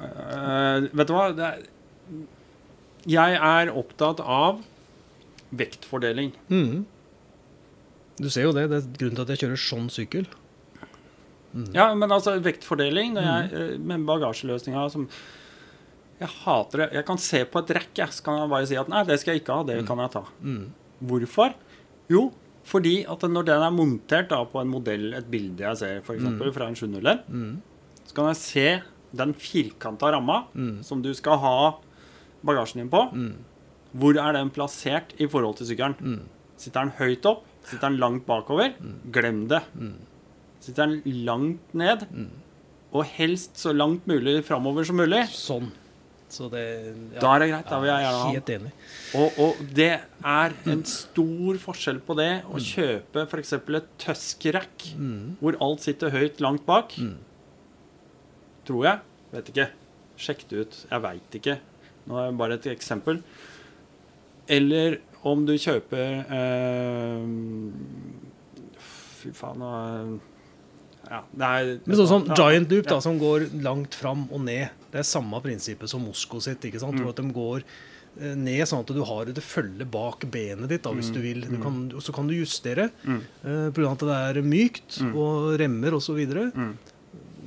Uh, 0.00 0.88
vet 0.96 1.06
du 1.06 1.12
hva? 1.12 1.26
Det 1.36 1.44
er, 1.44 1.66
jeg 3.06 3.34
er 3.36 3.70
opptatt 3.76 4.20
av 4.20 4.62
vektfordeling. 5.54 6.32
Mm. 6.50 6.84
Du 8.16 8.30
ser 8.30 8.42
jo 8.48 8.52
det. 8.56 8.68
Det 8.70 8.78
er 8.80 8.88
grunnen 8.98 9.16
til 9.18 9.22
at 9.26 9.28
jeg 9.34 9.42
kjører 9.44 9.60
sånn 9.60 9.90
sykkel. 9.92 10.26
Ja, 11.74 11.88
men 11.94 12.10
altså 12.10 12.34
vektfordeling 12.42 13.14
jeg, 13.16 13.50
eh, 13.52 13.78
med 13.78 14.04
bagasjeløsninga 14.08 14.90
som 14.90 15.08
Jeg 16.20 16.28
hater 16.44 16.78
det. 16.78 16.92
Jeg 16.94 17.04
kan 17.06 17.18
se 17.18 17.44
på 17.44 17.58
et 17.62 17.70
rekk, 17.74 17.90
jeg, 17.98 18.08
så 18.14 18.22
kan 18.24 18.38
jeg 18.40 18.48
bare 18.50 18.66
si 18.70 18.76
at 18.78 18.88
nei, 18.88 19.02
det 19.04 19.18
skal 19.20 19.34
jeg 19.34 19.42
ikke 19.42 19.54
ha, 19.58 19.62
det 19.66 19.86
kan 19.86 19.98
jeg 19.98 20.10
ta. 20.14 20.22
Mhm. 20.42 20.64
Hvorfor? 21.10 21.54
Jo, 22.10 22.32
Fordi 22.64 23.04
at 23.06 23.20
når 23.28 23.44
den 23.44 23.60
er 23.62 23.70
montert 23.76 24.28
da, 24.30 24.38
på 24.48 24.58
en 24.62 24.70
modell, 24.72 25.12
et 25.14 25.26
bilde 25.30 25.58
jeg 25.60 25.76
ser 25.76 25.98
f.eks. 26.00 26.22
Mm. 26.22 26.38
fra 26.54 26.66
en 26.70 26.74
701, 26.74 27.60
så 28.06 28.14
kan 28.14 28.24
jeg 28.30 28.36
se 28.40 28.82
den 29.14 29.34
firkanta 29.34 30.10
ramma 30.14 30.46
Mm. 30.54 30.82
som 30.82 31.02
du 31.02 31.12
skal 31.12 31.36
ha 31.38 31.74
bagasjen 32.42 32.80
din 32.80 32.88
på. 32.88 33.02
Hvor 33.94 34.16
er 34.16 34.32
den 34.32 34.48
plassert 34.50 35.12
i 35.20 35.26
forhold 35.28 35.56
til 35.58 35.66
sykkelen? 35.66 35.94
Mm. 36.00 36.20
Sitter 36.56 36.80
den 36.86 36.92
høyt 36.98 37.26
opp? 37.26 37.44
Sitter 37.64 37.90
den 37.90 37.98
langt 38.00 38.24
bakover? 38.26 38.72
Glem 39.12 39.46
det. 39.46 39.60
Sitter 40.64 40.88
den 40.90 41.24
langt 41.26 41.74
ned? 41.76 42.04
Og 42.94 43.04
helst 43.16 43.58
så 43.60 43.72
langt 43.74 44.06
mulig 44.08 44.38
framover 44.46 44.86
som 44.88 44.96
mulig. 45.00 45.24
Sånn. 45.34 45.72
Så 46.34 46.48
det 46.50 46.62
ja, 47.14 47.20
Da 47.20 47.32
er 47.34 47.42
det 47.44 47.48
greit. 47.50 47.68
Da 47.68 47.78
vil 47.82 47.90
jeg 47.90 48.04
gjerne 48.04 48.22
ha. 48.22 48.30
Helt 48.34 48.52
enig. 48.54 48.72
Og, 49.20 49.36
og 49.44 49.60
det 49.76 49.90
er 50.32 50.54
en 50.72 50.82
stor 50.88 51.60
forskjell 51.62 52.00
på 52.06 52.16
det 52.18 52.30
å 52.50 52.62
kjøpe 52.62 53.26
f.eks. 53.28 53.52
et 53.60 53.92
Tusk-rack, 54.02 54.88
hvor 55.42 55.58
alt 55.62 55.84
sitter 55.84 56.14
høyt 56.14 56.42
langt 56.42 56.64
bak. 56.66 56.96
Tror 58.66 58.88
jeg. 58.88 59.04
Vet 59.34 59.52
ikke. 59.52 59.68
Sjekk 60.24 60.46
det 60.50 60.64
ut. 60.64 60.80
Jeg 60.90 61.04
veit 61.04 61.38
ikke. 61.40 61.58
Nå 62.08 62.18
er 62.20 62.30
det 62.30 62.38
bare 62.40 62.58
et 62.58 62.70
eksempel. 62.72 63.20
Eller 64.50 64.98
om 65.24 65.46
du 65.48 65.54
kjøper 65.56 66.24
eh, 66.36 67.22
Fy 68.84 69.30
faen 69.32 69.62
nå 69.62 69.70
Ja, 71.10 71.22
det 71.34 71.48
er 71.48 71.80
Men 71.86 71.96
sånn 71.96 72.08
som 72.08 72.26
ja, 72.26 72.34
Giant 72.34 72.70
Loop, 72.70 72.86
da, 72.86 72.94
ja. 72.94 73.00
som 73.00 73.18
går 73.18 73.48
langt 73.62 73.94
fram 73.94 74.28
og 74.30 74.40
ned. 74.44 74.70
Det 74.90 75.00
er 75.02 75.02
samme 75.08 75.40
prinsippet 75.42 75.88
som 75.90 76.02
Mosko 76.04 76.40
sitt. 76.40 76.60
ikke 76.60 76.76
Mm. 76.80 76.80
sant? 76.80 77.00
Mm. 77.00 77.08
at 77.08 77.16
de 77.16 77.32
går 77.32 77.62
eh, 78.20 78.34
ned 78.38 78.62
sånn 78.70 78.80
at 78.80 78.86
du 78.94 79.02
har 79.02 79.24
det 79.26 79.42
følge 79.42 79.84
bak 79.90 80.20
benet 80.30 80.68
ditt, 80.68 80.82
da, 80.82 80.90
hvis 80.92 81.10
Mm. 81.10 81.14
du 81.14 81.20
vil. 81.20 81.40
Du 81.50 81.56
kan, 81.62 81.90
og 81.94 82.00
så 82.02 82.12
kan 82.14 82.26
du 82.28 82.34
justere. 82.34 82.90
mm. 83.04 83.20
på 83.44 83.74
grunn 83.74 83.86
av 83.90 83.92
at 84.02 84.34
det 84.34 84.38
er 84.38 84.42
mykt 84.42 85.00
og 85.14 85.58
remmer 85.58 85.92
osv. 85.94 86.20
Mm. 86.54 86.76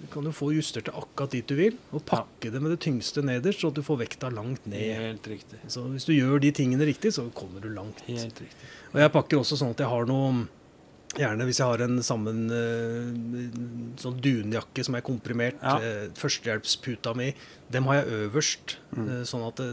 Du 0.01 0.07
kan 0.13 0.23
jo 0.23 0.31
få 0.31 0.53
justert 0.55 0.85
det 0.85 0.93
akkurat 0.95 1.31
dit 1.31 1.45
du 1.47 1.55
vil, 1.55 1.73
og 1.93 2.05
pakke 2.05 2.49
det 2.51 2.61
med 2.61 2.71
det 2.71 2.79
tyngste 2.79 3.21
nederst, 3.23 3.59
så 3.59 3.67
at 3.67 3.73
du 3.75 3.81
får 3.81 3.97
vekta 4.07 4.29
langt 4.33 4.65
ned. 4.65 4.95
Helt 4.95 5.23
riktig. 5.27 5.59
Så 5.67 5.83
hvis 5.91 6.05
du 6.05 6.13
gjør 6.13 6.39
de 6.39 6.51
tingene 6.51 6.85
riktig, 6.87 7.11
så 7.13 7.29
kommer 7.33 7.59
du 7.61 7.67
langt. 7.69 7.99
Helt 8.07 8.39
riktig. 8.39 8.67
Og 8.93 8.99
jeg 9.01 9.11
pakker 9.11 9.37
også 9.39 9.57
sånn 9.59 9.71
at 9.71 9.77
jeg 9.83 9.87
har 9.87 10.05
noe 10.05 10.47
Gjerne 11.15 11.45
hvis 11.47 11.57
jeg 11.61 11.65
har 11.69 11.81
en 11.85 12.01
sammen 12.03 12.41
eh, 12.51 13.93
sånn 14.01 14.17
dunjakke 14.21 14.83
som 14.85 14.97
er 14.99 15.01
komprimert, 15.07 15.55
Ja. 15.63 15.77
eh, 15.79 16.09
førstehjelpsputa 16.13 17.15
mi, 17.15 17.33
dem 17.71 17.85
har 17.87 18.01
jeg 18.03 18.27
øverst. 18.27 18.75
Mm. 18.95 19.07
eh, 19.09 19.23
sånn 19.23 19.47
at 19.47 19.59
eh, 19.63 19.71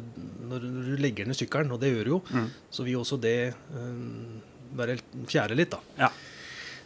når 0.49 0.61
du 0.61 0.95
legger 1.03 1.27
ned 1.27 1.37
sykkelen, 1.37 1.73
og 1.75 1.81
det 1.83 1.91
gjør 1.93 2.05
du 2.05 2.11
jo, 2.15 2.23
Mm. 2.31 2.47
så 2.71 2.85
vil 2.85 2.97
også 3.03 3.21
det 3.21 3.55
være 4.77 4.99
fjære 5.27 5.57
litt, 5.57 5.71
da. 5.71 5.81
Ja. 5.99 6.09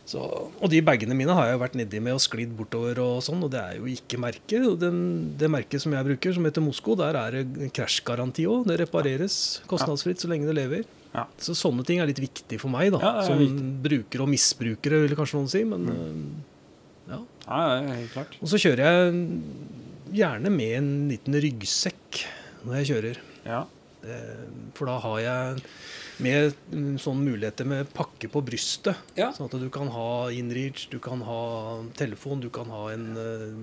Så, 0.09 0.19
og 0.61 0.71
de 0.73 0.81
bagene 0.81 1.15
mine 1.15 1.35
har 1.37 1.45
jeg 1.51 1.59
jo 1.59 1.63
vært 1.67 1.75
nedi 1.77 2.01
med 2.01 2.15
og 2.15 2.21
sklidd 2.25 2.57
bortover 2.57 2.99
og 2.99 3.19
sånn, 3.23 3.43
og 3.45 3.51
det 3.53 3.61
er 3.61 3.75
jo 3.77 3.85
ikke 3.93 4.17
merket. 4.19 4.65
Og 4.67 4.79
den, 4.81 5.37
det 5.37 5.51
merket 5.53 5.83
som 5.85 5.93
jeg 5.93 6.07
bruker, 6.09 6.33
som 6.33 6.45
heter 6.49 6.65
Mosko, 6.65 6.97
der 6.97 7.15
er 7.15 7.31
det 7.45 7.73
krasjgaranti 7.77 8.47
òg. 8.49 8.67
Det 8.71 8.79
repareres 8.81 9.61
kostnadsfritt 9.69 10.19
så 10.25 10.29
lenge 10.33 10.47
det 10.49 10.57
lever. 10.57 10.85
Ja. 11.15 11.25
Så 11.41 11.55
sånne 11.57 11.85
ting 11.89 12.03
er 12.03 12.07
litt 12.11 12.21
viktig 12.21 12.59
for 12.61 12.71
meg, 12.73 12.91
da. 12.95 13.01
Ja, 13.03 13.25
som 13.27 13.39
viktig. 13.41 13.71
brukere 13.87 14.25
og 14.27 14.29
misbrukere, 14.33 15.01
vil 15.07 15.17
kanskje 15.19 15.39
noen 15.41 15.51
si. 15.53 15.63
Men 15.69 15.87
mm. 15.89 16.27
ja. 17.09 17.21
Ja, 17.49 17.63
helt 17.89 18.13
klart. 18.13 18.37
Og 18.43 18.51
så 18.53 18.61
kjører 18.61 18.85
jeg 18.85 19.23
gjerne 20.21 20.53
med 20.53 20.75
en 20.79 20.91
liten 21.13 21.39
ryggsekk 21.43 22.23
når 22.67 22.81
jeg 22.81 22.91
kjører. 22.93 23.23
Ja. 23.49 23.65
Det- 24.03 24.75
For 24.77 24.87
da 24.87 24.99
har 25.03 25.19
jeg 25.21 25.63
med 26.23 26.55
mm, 26.73 26.99
sånne 27.03 27.25
muligheter 27.33 27.67
med 27.67 27.89
pakke 27.95 28.29
på 28.31 28.43
brystet. 28.45 28.97
Ja. 29.19 29.31
Sånn 29.35 29.49
at 29.49 29.57
du 29.61 29.69
kan 29.75 29.89
ha 29.95 30.29
inreach, 30.35 30.89
du 30.91 30.99
kan 31.03 31.21
ha 31.27 31.83
telefon, 31.99 32.41
du 32.43 32.49
kan 32.51 32.71
ha 32.75 32.89
en 32.93 33.09
eh, 33.17 33.57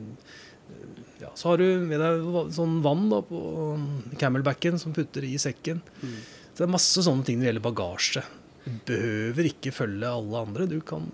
Ja, 1.22 1.30
så 1.38 1.52
har 1.52 1.58
du 1.62 1.66
med 1.86 2.00
deg 2.02 2.24
sånn 2.56 2.80
vann 2.84 3.06
da 3.12 3.20
på 3.22 3.40
camelbacken 4.20 4.80
som 4.82 4.94
putter 4.96 5.24
i 5.24 5.36
sekken. 5.40 5.82
Mm. 6.02 6.16
Så 6.56 6.64
det 6.64 6.68
er 6.70 6.72
masse 6.72 7.04
sånne 7.04 7.26
ting 7.28 7.38
når 7.38 7.44
det 7.44 7.52
gjelder 7.54 7.66
bagasje. 7.68 8.24
Du 8.66 8.72
behøver 8.88 9.50
ikke 9.52 9.74
følge 9.76 10.08
alle 10.08 10.40
andre. 10.48 10.66
Du 10.72 10.80
kan 10.88 11.10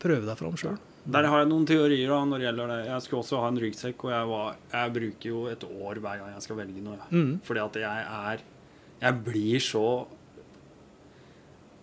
prøve 0.00 0.24
deg 0.26 0.38
fram 0.40 0.56
sjøl. 0.56 0.78
Der 1.06 1.22
har 1.30 1.38
jeg 1.44 1.48
noen 1.52 1.66
teorier 1.68 2.08
da, 2.10 2.16
når 2.26 2.40
det 2.42 2.46
gjelder 2.48 2.70
det. 2.72 2.78
Jeg 2.88 3.02
skulle 3.04 3.22
også 3.22 3.38
ha 3.44 3.48
en 3.52 3.60
ryggsekk, 3.62 4.04
og 4.08 4.10
jeg, 4.10 4.26
var, 4.32 4.56
jeg 4.72 4.94
bruker 4.96 5.28
jo 5.30 5.42
et 5.52 5.62
år 5.68 6.00
hver 6.02 6.18
gang 6.22 6.32
jeg 6.34 6.42
skal 6.48 6.56
velge 6.58 6.82
noe. 6.82 6.96
Mm. 7.12 7.34
Fordi 7.46 7.62
at 7.62 7.76
jeg 7.84 8.06
er 8.16 8.42
Jeg 9.04 9.14
blir 9.22 9.60
så 9.60 9.84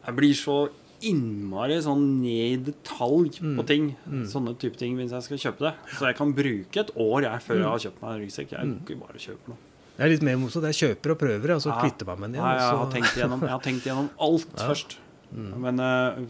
Jeg 0.04 0.16
blir 0.18 0.34
så 0.36 0.58
innmari 1.04 1.78
sånn 1.84 2.04
ned 2.24 2.68
i 2.68 2.72
detalj 2.72 3.38
på 3.40 3.62
Mm. 3.64 3.66
ting. 3.68 3.96
Mm. 4.08 4.26
Sånne 4.28 4.58
type 4.60 4.78
ting 4.80 4.96
hvis 4.98 5.12
jeg 5.12 5.24
skal 5.24 5.38
kjøpe 5.38 5.60
det. 5.60 5.74
Så 5.98 6.06
jeg 6.08 6.16
kan 6.16 6.34
bruke 6.34 6.78
et 6.80 6.92
år 6.96 7.22
jeg 7.24 7.40
før 7.44 7.56
jeg 7.60 7.68
har 7.68 7.80
kjøpt 7.86 8.02
meg 8.02 8.10
en 8.14 8.22
ryggsekk. 8.24 8.50
Jeg 8.52 8.66
Mm. 8.68 8.80
ikke 8.84 9.00
bare 9.00 9.20
kjøpe 9.20 9.48
noe. 9.48 9.58
Jeg 9.98 10.06
er 10.08 10.10
litt 10.16 10.24
mer 10.26 10.38
motsatt. 10.42 10.66
Jeg 10.72 10.80
kjøper 10.82 11.12
og 11.14 11.20
prøver, 11.22 11.52
og 11.56 11.62
så 11.62 11.70
Ja. 11.70 11.80
kvitter 11.84 12.06
meg 12.10 12.20
med 12.20 12.32
den 12.32 12.40
igjen. 12.40 12.48
Nei, 12.50 12.58
jeg 12.58 12.78
har 12.82 12.92
tenkt 12.92 13.16
gjennom, 13.20 13.42
jeg 13.42 13.50
har 13.54 13.64
tenkt 13.68 13.84
gjennom 13.88 14.10
alt 14.20 14.48
Ja. 14.58 14.68
først. 14.70 14.98
Mm. 15.34 15.52
Men 15.62 15.80
uh, 15.80 16.26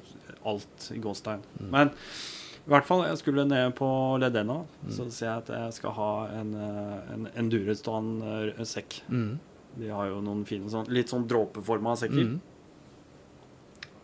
alt 0.46 0.90
i 0.92 1.00
gåstegn. 1.00 1.42
Men 1.72 1.90
i 1.90 2.70
hvert 2.72 2.86
fall, 2.88 3.04
jeg 3.08 3.18
skulle 3.20 3.46
ned 3.48 3.74
på 3.76 3.88
Ledena. 4.20 4.62
Så 4.90 5.08
sier 5.12 5.30
jeg 5.30 5.38
at 5.44 5.50
jeg 5.52 5.74
skal 5.74 5.92
ha 5.98 6.12
en, 6.32 6.54
eh, 6.56 7.14
en 7.14 7.26
endurestående 7.36 8.54
eh, 8.58 8.64
sekk. 8.64 9.02
Mm. 9.10 9.40
De 9.76 9.90
har 9.90 10.08
jo 10.08 10.22
noen 10.24 10.46
fine 10.48 10.70
sånn, 10.72 10.88
litt 10.88 11.12
sånn 11.12 11.26
dråpeforma 11.28 11.96
sekker. 12.00 12.24
Mm. 12.36 12.40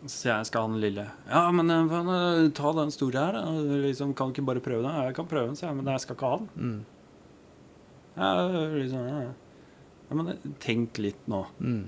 Så 0.08 0.28
jeg 0.28 0.46
skal 0.48 0.62
ha 0.66 0.68
den 0.72 0.80
lille. 0.80 1.06
Ja, 1.28 1.50
men 1.52 1.68
ta 2.56 2.72
den 2.76 2.90
store 2.92 3.20
her. 3.20 3.38
Liksom, 3.84 4.14
kan 4.16 4.28
du 4.32 4.40
ikke 4.40 4.46
bare 4.48 4.60
prøve 4.64 4.82
den? 4.84 4.92
Ja, 4.92 5.04
jeg 5.08 5.16
kan 5.16 5.28
prøve 5.28 5.46
den, 5.52 5.56
sier 5.56 5.68
jeg, 5.70 5.76
men 5.76 5.92
jeg 5.92 6.00
skal 6.04 6.16
ikke 6.16 6.30
ha 6.32 6.38
den. 6.40 6.48
Mm. 6.56 6.80
Ja, 8.16 8.30
liksom, 8.76 9.08
ja. 9.08 9.28
Ja. 10.10 10.16
ja, 10.16 10.18
men 10.18 10.28
eh, 10.34 10.50
tenk 10.60 10.98
litt 10.98 11.22
nå. 11.30 11.44
Mm. 11.62 11.84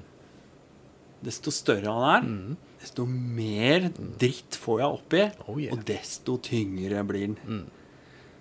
Desto 1.22 1.52
større 1.54 1.92
han 1.92 2.08
er, 2.16 2.28
Mm. 2.28 2.56
desto 2.80 3.04
mer 3.06 3.90
dritt 4.18 4.56
får 4.58 4.80
jeg 4.80 4.96
oppi, 4.96 5.22
Oh 5.48 5.58
yeah. 5.60 5.72
og 5.76 5.84
desto 5.86 6.38
tyngre 6.42 7.04
blir 7.06 7.28
den. 7.28 7.36
Mm. 7.46 7.66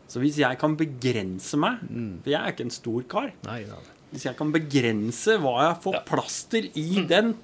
Så 0.07 0.19
hvis 0.19 0.38
jeg 0.41 0.57
kan 0.59 0.75
begrense 0.75 1.57
meg, 1.57 1.79
Mm. 1.89 2.21
for 2.23 2.29
jeg 2.32 2.41
er 2.41 2.51
ikke 2.51 2.65
en 2.65 2.69
stor 2.73 3.03
kar 3.07 3.32
Nei, 3.45 3.61
nei. 3.65 3.84
Hvis 4.11 4.25
jeg 4.25 4.36
kan 4.36 4.51
begrense 4.51 5.38
hva 5.39 5.69
jeg 5.69 5.82
får 5.84 6.05
plass 6.05 6.43
til 6.45 6.69
i 6.75 7.05
den, 7.07 7.36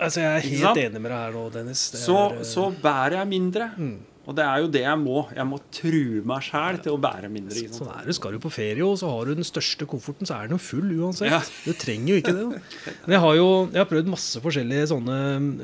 Altså, 0.00 0.20
jeg 0.22 0.32
er 0.32 0.40
helt 0.64 0.78
enig 0.80 1.00
med 1.02 1.10
deg 1.10 1.18
her 1.20 1.32
nå, 1.34 1.40
Dennis. 1.52 1.78
Så, 1.92 2.14
er, 2.32 2.36
eh, 2.38 2.42
så 2.48 2.70
bærer 2.80 3.18
jeg 3.18 3.28
mindre. 3.28 3.66
mm. 3.76 3.98
Og 4.30 4.36
det 4.38 4.44
er 4.46 4.60
jo 4.62 4.68
det 4.70 4.82
jeg 4.84 4.98
må. 5.00 5.24
Jeg 5.34 5.46
må 5.48 5.56
true 5.74 6.20
meg 6.30 6.44
sjæl 6.46 6.76
til 6.84 6.94
å 6.94 7.00
bære 7.02 7.26
mindre. 7.34 7.64
Sånn 7.74 7.88
er 7.90 8.04
det. 8.06 8.14
Skal 8.14 8.36
du 8.36 8.38
på 8.44 8.52
ferie, 8.54 8.84
og 8.86 8.94
så 9.00 9.10
har 9.10 9.26
du 9.26 9.34
den 9.34 9.46
største 9.48 9.88
kofferten, 9.90 10.28
så 10.28 10.36
er 10.38 10.46
den 10.46 10.54
jo 10.54 10.62
full 10.62 10.86
uansett. 11.00 11.32
Ja. 11.32 11.40
Du 11.66 11.72
trenger 11.74 12.14
jo 12.14 12.20
ikke 12.22 12.34
det. 12.36 12.44
Da. 12.46 12.94
Men 13.08 13.16
jeg 13.16 13.22
har 13.26 13.34
jo 13.40 13.48
jeg 13.72 13.80
har 13.82 13.88
prøvd 13.90 14.12
masse 14.12 14.42
forskjellige 14.44 14.86
sånne 14.92 15.16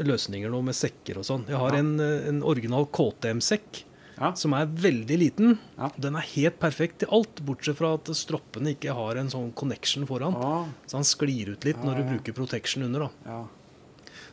løsninger 0.09 0.51
nå 0.51 0.64
med 0.67 0.75
sekker 0.75 1.21
og 1.23 1.29
sånn. 1.31 1.47
Jeg 1.47 1.61
har 1.62 1.77
Ja. 1.77 1.79
en, 1.79 2.01
eh, 2.01 2.29
en 2.29 2.43
original 2.43 2.87
KTM-sekk 2.87 3.85
Ja. 4.19 4.33
som 4.33 4.53
er 4.55 4.67
veldig 4.67 5.19
liten. 5.21 5.59
Den 6.01 6.17
er 6.17 6.23
helt 6.35 6.59
perfekt 6.59 6.99
til 7.05 7.09
alt, 7.12 7.37
bortsett 7.45 7.77
fra 7.77 7.95
at 7.95 8.05
stroppene 8.17 8.75
ikke 8.75 8.95
har 8.95 9.17
en 9.17 9.29
sånn 9.29 9.55
connection 9.55 10.07
foran. 10.07 10.35
Ah, 10.35 10.64
Så 10.89 10.95
han 10.97 11.05
sklir 11.05 11.51
ut 11.53 11.64
litt 11.64 11.77
når 11.85 11.97
du 11.99 12.03
bruker 12.19 12.35
protection 12.35 12.83
under. 12.83 13.11
da. 13.27 13.45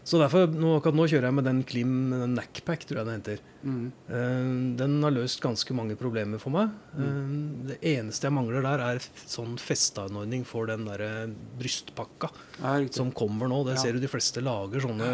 Så 0.04 0.20
derfor, 0.20 0.50
nå, 0.52 0.74
akkurat 0.82 0.98
nå 0.98 1.06
kjører 1.08 1.30
jeg 1.30 1.36
med 1.38 1.46
den 1.48 1.60
Klim 1.64 1.92
Nackpack, 2.36 2.82
tror 2.84 3.00
jeg 3.00 3.08
den 3.08 3.22
heter. 3.22 3.38
Mm. 3.64 3.86
Uh, 4.10 4.76
Den 4.82 4.98
har 5.06 5.14
løst 5.16 5.40
ganske 5.40 5.72
mange 5.78 5.96
problemer 5.96 6.42
for 6.44 6.52
meg. 6.52 6.74
Mm. 6.98 7.06
Uh, 7.06 7.68
Det 7.70 7.78
eneste 7.94 8.28
jeg 8.28 8.36
mangler 8.36 8.62
der, 8.66 8.84
er 8.84 9.00
sånn 9.24 9.56
festeanordning 9.64 10.44
for 10.46 10.68
den 10.68 10.84
der 10.90 11.32
brystpakka 11.60 12.30
Ja, 12.60 12.76
som 12.92 13.14
kommer 13.16 13.48
nå. 13.48 13.64
Det 13.66 13.78
Ja. 13.78 13.82
ser 13.86 13.94
du 13.94 14.00
de 14.04 14.12
fleste 14.12 14.44
lager 14.44 14.82
sånne, 14.84 15.08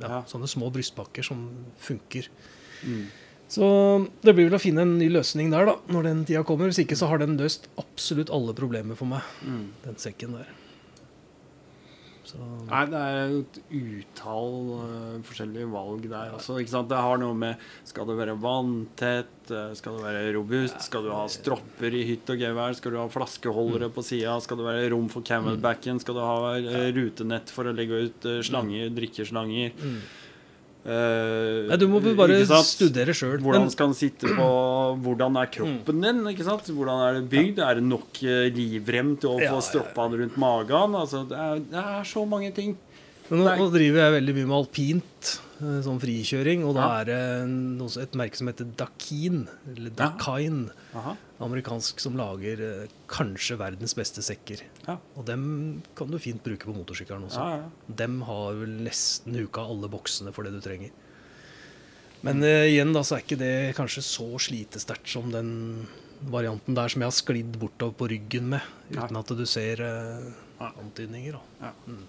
ja, 0.00 0.08
Ja. 0.08 0.22
sånne 0.28 0.46
små 0.46 0.70
brystpakker 0.70 1.24
som 1.24 1.48
funker. 1.80 2.28
Mm. 2.84 3.06
Så 3.48 4.08
det 4.22 4.34
blir 4.36 4.48
vel 4.50 4.58
å 4.58 4.62
finne 4.62 4.82
en 4.82 4.98
ny 4.98 5.08
løsning 5.08 5.50
der, 5.50 5.64
da, 5.66 5.76
når 5.88 6.02
den 6.04 6.24
tida 6.26 6.44
kommer. 6.44 6.68
Hvis 6.68 6.84
ikke 6.84 6.96
så 7.00 7.08
har 7.08 7.18
den 7.18 7.36
løst 7.38 7.66
absolutt 7.78 8.30
alle 8.30 8.52
problemer 8.54 8.94
for 8.94 9.06
meg, 9.06 9.22
Mm. 9.42 9.70
den 9.84 9.94
sekken 9.96 10.32
der. 10.36 10.46
Så 12.30 12.38
Nei, 12.68 12.82
det 12.90 13.00
er 13.00 13.32
et 13.40 13.58
utall 13.74 14.56
uh, 14.78 15.16
forskjellige 15.26 15.70
valg 15.72 16.06
der 16.10 16.36
også. 16.36 16.60
Det 16.60 17.00
har 17.02 17.18
noe 17.18 17.34
med 17.34 17.64
Skal 17.88 18.06
det 18.06 18.16
være 18.20 18.36
vanntett? 18.38 19.50
Eh, 19.50 19.72
Skal 19.78 19.96
det 19.98 20.04
være 20.04 20.34
robust? 20.36 20.78
Skal 20.86 21.06
du 21.06 21.10
ha 21.14 21.24
stropper 21.30 21.96
i 21.96 22.04
hytt 22.12 22.30
og 22.30 22.38
gevær? 22.38 22.76
Skal 22.78 22.94
du 22.94 23.00
ha 23.00 23.08
flaskeholdere 23.10 23.90
på 23.94 24.04
sida? 24.06 24.36
Skal 24.44 24.60
det 24.60 24.68
være 24.68 24.92
rom 24.94 25.10
for 25.10 25.26
camelbacken? 25.26 25.98
Skal 26.02 26.18
du 26.18 26.22
ha 26.22 26.54
uh, 26.54 26.88
rutenett 26.94 27.50
for 27.50 27.66
å 27.66 27.74
legge 27.74 28.04
ut 28.06 28.30
uh, 28.30 28.38
slanger, 28.46 28.92
drikkeslanger? 28.94 29.74
Mm. 29.80 30.00
Eh, 30.80 31.66
Nei, 31.68 31.76
du 31.76 31.84
må 31.92 32.00
bare 32.16 32.38
studere 32.64 33.12
sjøl. 33.16 33.36
Hvordan 33.44 33.68
skal 33.72 33.90
den 33.90 33.98
sitte 33.98 34.30
på 34.32 34.46
Hvordan 35.04 35.36
er 35.36 35.50
kroppen 35.52 36.04
din? 36.06 36.22
ikke 36.32 36.46
sant? 36.46 36.70
Hvordan 36.72 37.02
er 37.04 37.18
det 37.18 37.26
bygd? 37.32 37.60
Er 37.60 37.80
det 37.80 37.84
nok 37.84 38.22
eh, 38.24 38.46
livrem 38.56 39.12
til 39.20 39.34
å 39.34 39.36
få 39.36 39.58
ja, 39.58 39.64
stroppa 39.66 40.08
den 40.08 40.24
rundt 40.24 40.38
magen? 40.40 40.96
Altså, 41.02 41.26
det, 41.28 41.36
er, 41.36 41.60
det 41.74 41.84
er 41.84 42.08
så 42.08 42.24
mange 42.28 42.52
ting. 42.56 42.78
Men 43.30 43.44
nå, 43.44 43.50
nå 43.60 43.66
driver 43.70 44.00
jeg 44.02 44.14
veldig 44.16 44.32
mye 44.36 44.48
med 44.50 44.56
alpint, 44.56 45.28
eh, 45.62 45.76
sånn 45.86 46.00
frikjøring, 46.02 46.64
og 46.66 46.74
da 46.74 46.80
Ja. 46.82 47.00
er 47.00 47.04
det 47.06 47.48
noe, 47.50 48.02
et 48.02 48.16
merke 48.18 48.36
som 48.36 48.48
heter 48.50 48.66
Dakin, 48.76 49.48
eller 49.70 49.90
Dakine, 49.90 50.72
Ja. 50.92 51.14
amerikansk, 51.40 52.00
som 52.02 52.16
lager 52.18 52.60
eh, 52.60 52.88
kanskje 53.08 53.56
verdens 53.56 53.94
beste 53.94 54.20
sekker. 54.20 54.62
Ja. 54.88 54.98
Og 55.16 55.24
dem 55.26 55.82
kan 55.94 56.10
du 56.10 56.18
fint 56.18 56.42
bruke 56.42 56.66
på 56.66 56.74
motorsykkelen 56.74 57.28
også. 57.30 57.70
Dem 57.94 58.20
har 58.22 58.52
vel 58.58 58.80
nesten 58.82 59.38
huka 59.38 59.62
alle 59.62 59.88
boksene 59.88 60.34
for 60.34 60.42
det 60.42 60.52
du 60.52 60.60
trenger. 60.60 60.90
Men 62.22 62.42
uh, 62.42 62.66
igjen 62.68 62.92
da, 62.92 63.00
så 63.00 63.16
er 63.16 63.22
ikke 63.22 63.38
det 63.38 63.74
kanskje 63.78 64.02
så 64.04 64.26
slitesterkt 64.36 65.08
som 65.08 65.30
den 65.32 65.86
varianten 66.28 66.74
der 66.76 66.88
som 66.92 67.00
jeg 67.00 67.06
har 67.08 67.16
sklidd 67.16 67.54
bortover 67.56 67.94
på 67.96 68.08
ryggen 68.12 68.50
med, 68.50 68.60
uten 68.92 69.16
at 69.16 69.26
du 69.32 69.46
ser 69.46 69.80
uh, 69.80 70.26
antydninger. 70.60 71.32
da. 71.38 71.40
Ja. 71.62 71.72
Mm. 71.88 72.02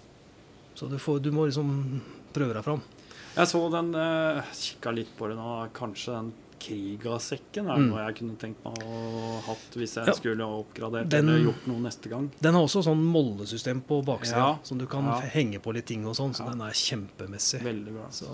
Så 0.82 0.88
du, 0.90 0.98
får, 0.98 1.20
du 1.22 1.30
må 1.30 1.44
liksom 1.46 2.00
prøve 2.34 2.54
deg 2.56 2.64
fram. 2.66 2.80
Jeg 3.36 3.46
så 3.46 3.60
den, 3.70 3.94
eh, 3.94 4.42
kikka 4.52 4.90
litt 4.92 5.12
på 5.16 5.28
den, 5.30 5.38
kanskje 5.72 6.16
den 6.18 6.32
Kriga-sekken 6.62 7.66
er 7.70 7.76
Mm. 7.78 7.88
noe 7.90 7.98
jeg 8.06 8.16
kunne 8.18 8.36
tenkt 8.38 8.64
meg 8.64 8.74
å 8.86 9.40
hatt 9.42 9.74
hvis 9.74 9.94
jeg 9.96 10.06
Ja. 10.06 10.12
skulle 10.12 10.42
oppgradert 10.46 11.08
Den- 11.08 11.28
eller 11.28 11.52
gjort 11.52 11.66
noe 11.66 11.80
neste 11.80 12.08
gang. 12.08 12.30
Den 12.40 12.54
har 12.54 12.62
også 12.62 12.82
sånn 12.84 13.02
mollesystem 13.02 13.80
på 13.82 14.04
baksida, 14.04 14.36
Ja. 14.36 14.58
som 14.62 14.78
du 14.78 14.86
kan 14.86 15.04
Ja. 15.04 15.20
henge 15.20 15.58
på 15.60 15.72
litt 15.74 15.86
ting 15.86 16.04
og 16.06 16.14
sånn, 16.14 16.34
så 16.34 16.48
den 16.50 16.60
er 16.60 16.70
kjempemessig. 16.70 17.62
Veldig 17.62 17.92
bra. 17.94 18.08
Så 18.10 18.26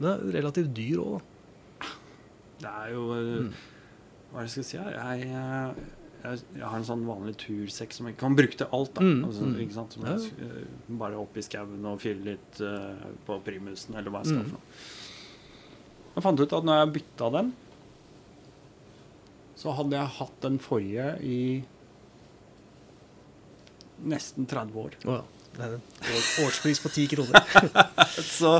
den 0.00 0.10
er 0.10 0.18
relativt 0.42 0.74
dyr 0.74 0.96
òg. 0.98 1.22
Det 2.60 2.68
er 2.68 2.92
jo 2.92 3.12
uh, 3.12 3.42
Mm. 3.42 3.52
Hva 4.32 4.38
er 4.38 4.42
det 4.46 4.48
jeg 4.48 4.50
skal 4.50 4.64
si 4.64 4.76
her? 4.78 4.90
Jeg, 4.92 5.26
uh, 5.34 5.74
jeg, 6.26 6.40
jeg 6.58 6.66
har 6.66 6.76
en 6.80 6.86
sånn 6.88 7.04
vanlig 7.06 7.34
tursekk 7.40 7.94
som 7.96 8.08
jeg 8.10 8.16
kan 8.20 8.36
bruke 8.38 8.58
til 8.58 8.68
alt. 8.74 8.92
da 8.96 9.04
Mm, 9.06 9.20
altså, 9.28 9.46
mm. 9.46 9.58
ikke 9.64 9.76
sant? 9.76 9.96
Som 9.96 10.06
jeg, 10.08 10.32
uh, 10.42 10.96
bare 11.02 11.20
opp 11.22 11.36
i 11.38 11.44
skauen 11.46 11.86
og 11.86 12.00
fylle 12.02 12.32
litt 12.34 12.60
uh, 12.64 13.06
på 13.28 13.38
primusen, 13.46 13.94
eller 13.96 14.10
hva 14.14 14.24
jeg 14.24 14.32
skal 14.34 14.42
Mm. 14.42 14.50
for 14.50 14.58
noe. 14.58 14.66
Jeg 16.16 16.24
fant 16.24 16.40
ut 16.40 16.52
at 16.58 16.64
når 16.64 16.78
jeg 16.80 16.92
bytta 16.96 17.30
den, 17.36 17.54
så 19.56 19.72
hadde 19.76 19.96
jeg 19.96 20.14
hatt 20.18 20.36
den 20.44 20.58
forrige 20.60 21.08
i 21.24 21.40
nesten 24.04 24.46
30 24.48 24.76
år. 24.80 24.96
Oh, 25.08 25.20
ja. 25.56 25.68
Årspris 26.44 26.80
på 26.84 26.88
10 26.92 27.06
kroner. 27.14 27.40
Så 28.20 28.50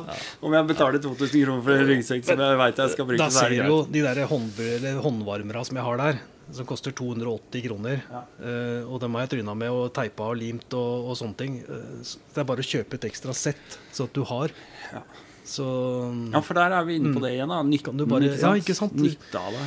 om 0.40 0.54
jeg 0.56 0.68
betaler 0.70 1.02
2000 1.04 1.44
kroner 1.44 1.64
for 1.66 1.76
en 1.76 1.90
ryggsekk 1.90 2.24
som 2.24 2.40
jeg 2.40 2.60
veit 2.62 2.80
jeg 2.80 2.94
skal 2.94 3.08
bruke, 3.10 3.20
Da 3.20 3.28
så 3.28 3.42
er 3.44 3.52
ser 3.52 3.66
du 3.66 3.68
jo 3.68 3.82
de 3.92 4.04
der 4.06 4.22
hånd, 4.30 4.62
håndvarmere 5.04 5.64
som 5.68 5.76
jeg 5.76 5.84
har 5.84 6.00
der, 6.00 6.22
som 6.52 6.66
koster 6.66 6.92
280 6.94 7.62
kroner. 7.66 8.02
Ja. 8.10 8.20
Eh, 8.40 8.82
og 8.86 9.00
dem 9.02 9.14
har 9.14 9.26
jeg 9.26 9.32
tryna 9.38 9.54
med 9.58 9.70
og 9.74 9.92
teipa 9.96 10.28
og 10.30 10.36
limt 10.38 10.72
og, 10.78 11.08
og 11.10 11.16
sånne 11.18 11.36
ting. 11.36 11.56
Eh, 11.64 12.02
så 12.06 12.18
det 12.34 12.42
er 12.44 12.48
bare 12.52 12.62
å 12.62 12.68
kjøpe 12.70 12.94
et 13.00 13.06
ekstra 13.10 13.34
sett, 13.34 13.78
så 13.92 14.04
at 14.06 14.12
du 14.14 14.22
har. 14.24 14.54
Ja. 14.92 15.02
Så 15.46 15.64
Ja, 16.32 16.40
for 16.42 16.54
der 16.58 16.72
er 16.74 16.84
vi 16.84 16.96
inne 16.98 17.12
på 17.14 17.20
Mm. 17.20 17.22
det 17.22 17.32
igjen. 17.36 17.48
da 17.48 17.62
Nytten, 17.62 18.06
bare- 18.08 18.30
ikke 18.30 18.40
ja, 18.40 18.54
ikke 18.58 18.74
sant? 18.74 18.94
Nytte 18.98 19.38
av 19.38 19.52
det. 19.52 19.66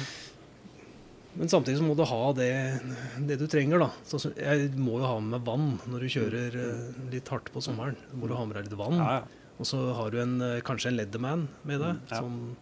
Men 1.39 1.47
samtidig 1.47 1.77
så 1.80 1.86
må 1.88 1.95
du 1.95 2.03
ha 2.03 2.34
det, 2.34 2.82
det 3.27 3.38
du 3.39 3.45
trenger, 3.47 3.80
da. 3.80 3.89
Så 4.03 4.19
jeg 4.36 4.71
må 4.75 4.97
jo 4.99 5.05
ha 5.07 5.19
med 5.19 5.38
meg 5.39 5.45
vann 5.47 5.80
når 5.88 5.99
du 5.99 6.07
kjører 6.15 6.55
eh, 6.59 7.11
litt 7.13 7.27
hardt 7.32 7.51
på 7.53 7.61
sommeren. 7.63 7.95
Du 8.11 8.17
må 8.17 8.27
du 8.27 8.34
ha 8.36 8.43
med 8.45 8.55
deg 8.57 8.65
litt 8.67 8.80
vann. 8.80 8.97
Ja, 8.97 9.19
ja. 9.19 9.23
Og 9.59 9.65
så 9.67 9.77
har 9.95 10.09
du 10.11 10.17
en, 10.19 10.38
kanskje 10.63 10.88
en 10.91 10.97
Leatherman 10.97 11.47
med 11.63 11.80
deg, 11.80 11.95
Mm, 12.09 12.17
som 12.17 12.55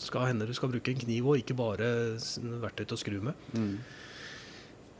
skal 0.00 0.28
hende 0.30 0.46
du 0.48 0.54
skal 0.56 0.72
bruke 0.72 0.92
en 0.92 1.04
kniv 1.04 1.28
og 1.30 1.38
ikke 1.40 1.56
bare 1.58 1.90
verktøy 2.62 2.84
til 2.84 2.96
å 2.96 3.00
skru 3.00 3.20
med. 3.24 3.46
Mm. 3.54 3.76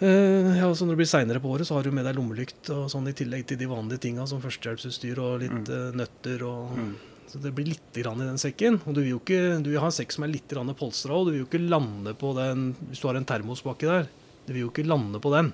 Uh, 0.02 0.50
ja, 0.58 0.66
så 0.74 0.84
Når 0.84 0.96
det 0.96 1.00
blir 1.04 1.08
seinere 1.08 1.40
på 1.40 1.50
året, 1.54 1.68
så 1.68 1.76
har 1.76 1.86
du 1.86 1.92
med 1.94 2.06
deg 2.06 2.16
lommelykt 2.18 2.70
og 2.74 2.88
sånn 2.90 3.06
i 3.08 3.14
tillegg 3.16 3.46
til 3.46 3.60
de 3.60 3.68
vanlige 3.70 4.02
tinga 4.08 4.26
som 4.26 4.42
førstehjelpsutstyr 4.42 5.20
og 5.22 5.44
litt 5.44 5.60
Mm. 5.64 5.66
uh, 5.70 5.90
nøtter. 6.02 6.42
og... 6.42 6.78
Mm. 6.78 6.94
Så 7.24 7.40
det 7.40 7.54
blir 7.56 7.66
litt 7.66 7.96
grann 7.96 8.20
i 8.20 8.26
den 8.28 8.38
sekken. 8.38 8.76
Og 8.84 8.94
du 8.94 9.00
vil 9.00 9.14
jo 9.14 9.20
ikke, 9.22 9.62
du 9.64 9.70
vil 9.72 9.80
ha 9.80 9.88
en 9.88 9.94
sekk 9.96 10.12
som 10.12 10.26
er 10.26 10.34
litt 10.34 10.52
polstra, 10.78 11.16
og 11.16 11.26
du 11.26 11.30
vil 11.32 11.40
jo 11.40 11.46
ikke 11.48 11.66
lande 11.66 12.12
på 12.14 12.34
den 12.36 12.74
hvis 12.90 13.00
du 13.00 13.08
har 13.08 13.16
en 13.16 13.24
termos 13.24 13.64
baki 13.64 13.88
der. 13.88 14.10
Du 14.46 14.52
vil 14.52 14.66
jo 14.66 14.70
ikke 14.70 14.86
lande 14.86 15.18
på 15.18 15.32
den 15.32 15.48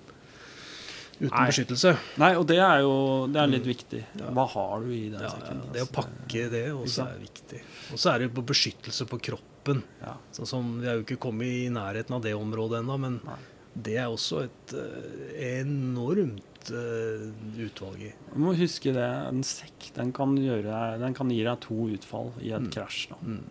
uten 1.21 1.31
Nei. 1.37 1.47
beskyttelse. 1.51 1.93
Nei, 2.19 2.31
og 2.37 2.47
det 2.49 2.57
er 2.59 2.81
jo 2.81 3.27
det 3.29 3.37
er 3.43 3.47
litt 3.53 3.63
Mm. 3.67 3.71
viktig. 3.75 4.05
Ja. 4.19 4.31
Hva 4.31 4.47
har 4.49 4.81
du 4.81 4.91
i 4.91 5.09
den 5.11 5.21
Ja, 5.21 5.29
ja, 5.29 5.29
sekken? 5.37 5.73
det 5.73 5.83
å 5.83 5.91
pakke 5.93 6.51
det 6.51 6.65
også 6.73 7.07
er 7.07 7.19
viktig. 7.21 7.61
Og 7.93 7.99
så 7.99 8.15
er 8.15 8.19
det 8.25 8.35
på 8.35 8.43
beskyttelse 8.47 9.07
på 9.07 9.21
kroppen. 9.21 9.83
Ja. 10.01 10.15
Sånn 10.33 10.47
som 10.47 10.81
Vi 10.81 10.87
er 10.87 10.97
jo 10.97 11.03
ikke 11.05 11.19
kommet 11.21 11.47
i 11.47 11.69
nærheten 11.69 12.15
av 12.17 12.23
det 12.23 12.33
området 12.35 12.81
ennå, 12.83 12.99
men 12.99 13.21
Nei. 13.25 13.37
det 13.77 13.97
er 13.99 14.07
også 14.09 14.45
et 14.45 14.75
eh, 14.75 15.61
enormt 15.61 16.71
eh, 16.71 17.31
utvalg 17.65 18.01
i. 18.09 18.13
Du 18.35 18.39
må 18.41 18.55
huske 18.57 18.93
det. 18.97 19.05
En 19.29 19.43
sekk 19.43 19.93
den 19.97 20.13
kan, 20.13 20.35
gjøre, 20.37 20.99
den 21.01 21.15
kan 21.17 21.29
gi 21.33 21.43
deg 21.45 21.61
to 21.61 21.75
utfall 21.93 22.33
i 22.41 22.51
et 22.53 22.63
Mm. 22.63 22.71
krasj. 22.71 23.09
Mm. 23.25 23.43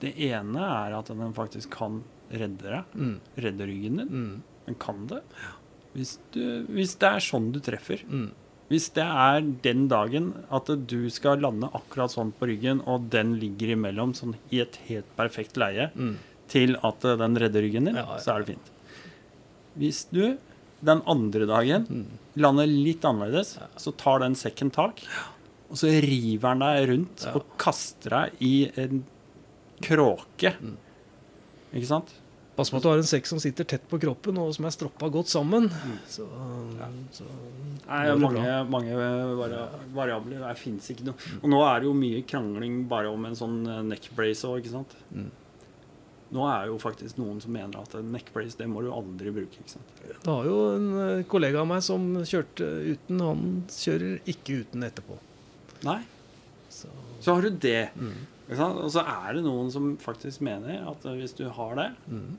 Det 0.00 0.14
ene 0.18 0.58
er 0.60 0.98
at 0.98 1.06
den 1.06 1.32
faktisk 1.32 1.70
kan 1.70 2.02
redde 2.30 2.58
deg. 2.62 2.84
Mm. 2.94 3.20
Redde 3.38 3.66
ryggen 3.66 3.96
din. 3.96 4.08
Mm. 4.08 4.42
Den 4.66 4.74
kan 4.74 5.06
det. 5.06 5.22
Hvis, 5.96 6.18
du, 6.34 6.42
hvis 6.68 6.94
det 7.00 7.08
er 7.08 7.24
sånn 7.24 7.50
du 7.54 7.58
treffer. 7.64 8.02
Mm. 8.06 8.28
Hvis 8.68 8.88
det 8.96 9.04
er 9.06 9.40
den 9.62 9.84
dagen 9.88 10.32
at 10.52 10.66
du 10.90 11.08
skal 11.14 11.38
lande 11.40 11.68
akkurat 11.72 12.10
sånn 12.12 12.32
på 12.36 12.48
ryggen, 12.50 12.80
og 12.90 13.08
den 13.12 13.36
ligger 13.40 13.72
imellom 13.76 14.12
sånn 14.18 14.34
i 14.50 14.60
et 14.64 14.76
helt 14.88 15.08
perfekt 15.16 15.56
leie 15.56 15.90
Mm. 15.94 16.16
til 16.48 16.76
at 16.84 17.04
eh, 17.04 17.16
den 17.16 17.36
redder 17.38 17.62
ryggen 17.62 17.86
din, 17.88 17.94
Ja, 17.96 18.04
ja, 18.14 18.18
så 18.18 18.34
er 18.34 18.42
det 18.44 18.54
fint. 18.56 18.70
Hvis 19.78 20.04
du 20.10 20.36
den 20.84 21.00
andre 21.06 21.46
dagen 21.48 21.86
Mm. 21.88 22.06
lander 22.36 22.66
litt 22.66 23.00
annerledes, 23.04 23.56
Ja. 23.58 23.66
så 23.78 23.96
tar 23.96 24.18
den 24.20 24.34
sekken 24.34 24.70
tak, 24.72 25.00
og 25.70 25.76
så 25.76 25.88
river 26.02 26.54
den 26.54 26.58
deg 26.60 26.88
rundt 26.90 27.26
og 27.34 27.44
kaster 27.58 28.10
deg 28.10 28.32
i 28.40 28.70
en 28.76 29.04
kråke. 29.80 30.54
Mm. 30.60 30.76
Ikke 31.74 31.86
sant? 31.86 32.12
Pass 32.56 32.70
på 32.72 32.78
at 32.78 32.82
du 32.82 32.88
har 32.88 32.96
en 33.02 33.04
sekk 33.04 33.26
som 33.28 33.38
sitter 33.42 33.66
tett 33.68 33.82
på 33.90 33.98
kroppen, 34.00 34.38
og 34.40 34.54
som 34.56 34.64
er 34.64 34.72
stroppa 34.72 35.10
godt 35.12 35.28
sammen. 35.28 35.66
Mm. 35.68 35.96
Så, 36.08 36.24
Ja. 36.78 36.86
så 37.12 37.24
Det 37.86 38.10
er 38.10 38.16
mange, 38.16 38.52
mange 38.72 38.94
vari 39.36 39.58
variabler. 39.94 40.38
Det 40.48 40.58
fins 40.58 40.88
ikke 40.90 41.04
noe. 41.10 41.14
Og 41.42 41.50
nå 41.52 41.58
er 41.68 41.80
det 41.80 41.86
jo 41.90 41.92
mye 41.94 42.22
krangling 42.26 42.78
bare 42.88 43.10
om 43.12 43.26
en 43.28 43.36
sånn 43.36 43.58
eh, 43.68 43.82
neckbrace 43.82 44.44
òg, 44.48 44.62
ikke 44.62 44.72
sant. 44.72 44.96
Mm. 45.12 45.28
Nå 46.32 46.42
er 46.50 46.64
det 46.64 46.72
jo 46.72 46.78
faktisk 46.82 47.18
noen 47.20 47.40
som 47.40 47.52
mener 47.54 47.78
at 47.78 47.92
en 47.94 48.08
neckbrace, 48.10 48.56
det 48.58 48.66
må 48.66 48.80
du 48.82 48.88
aldri 48.90 49.30
bruke. 49.36 49.60
ikke 49.60 49.76
sant? 49.76 49.92
Det 50.02 50.26
har 50.26 50.44
jo 50.48 50.56
en 50.74 50.88
eh, 51.04 51.24
kollega 51.30 51.60
av 51.60 51.68
meg 51.70 51.84
som 51.86 52.08
kjørte 52.26 52.66
uten. 52.96 53.20
Han 53.22 53.44
kjører 53.70 54.16
ikke 54.26 54.62
uten 54.64 54.82
etterpå. 54.88 55.20
Nei. 55.84 56.00
Så, 56.72 56.88
Så 57.20 57.34
har 57.36 57.42
du 57.42 57.50
det. 57.50 57.90
mm. 57.94 58.16
Og 58.48 58.90
så 58.94 59.02
er 59.02 59.34
det 59.34 59.42
noen 59.44 59.70
som 59.74 59.96
faktisk 59.98 60.40
mener 60.46 60.82
at 60.90 61.04
eh, 61.06 61.14
hvis 61.20 61.36
du 61.36 61.48
har 61.50 61.74
det, 61.78 61.92
Mm. 62.10 62.38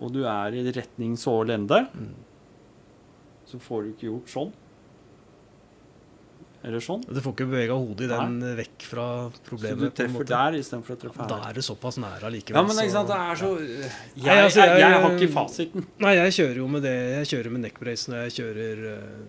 Og 0.00 0.12
du 0.12 0.24
er 0.26 0.54
i 0.58 0.64
retning 0.72 1.16
så 1.16 1.38
lende, 1.46 1.86
Mm. 1.94 2.14
så 3.46 3.58
får 3.60 3.82
du 3.84 3.88
ikke 3.94 4.08
gjort 4.10 4.28
sånn. 4.32 4.52
Eller 6.64 6.80
sånn. 6.80 7.02
Du 7.04 7.20
får 7.20 7.34
ikke 7.34 7.44
bevega 7.50 7.74
hodet 7.76 8.06
i 8.06 8.08
den 8.08 8.38
Nei. 8.40 8.54
vekk 8.62 8.82
fra 8.88 9.04
problemet. 9.44 9.76
Så 9.76 9.84
du 9.84 9.90
treffer 9.98 10.24
der 10.30 10.54
istedenfor 10.56 10.96
å 10.96 11.00
treffe 11.02 11.26
Da 11.28 11.36
er 11.50 11.52
det 11.52 11.64
såpass 11.66 11.98
nære 12.00 12.24
allikevel. 12.24 12.56
Ja, 12.56 12.62
men 12.64 12.78
ikke 12.80 12.94
sant, 12.94 13.08
det 13.12 13.18
er 13.20 13.36
så 13.36 13.50
Jeg, 13.60 13.90
Nei, 14.24 14.36
altså, 14.46 14.60
jeg, 14.64 14.68
jeg- 14.70 14.80
jeg 14.80 15.02
har 15.02 15.10
ikke 15.18 15.32
fasiten. 15.34 15.86
Nei, 16.00 16.14
jeg 16.14 16.32
kjører 16.38 16.56
jo 16.56 16.68
med 16.68 16.82
det. 16.82 16.94
Jeg 17.18 17.26
kjører 17.34 17.50
med 17.52 17.60
neckbrace 17.66 18.08
når 18.08 18.22
jeg 18.24 18.32
kjører 18.38 18.96
uh, 18.96 19.24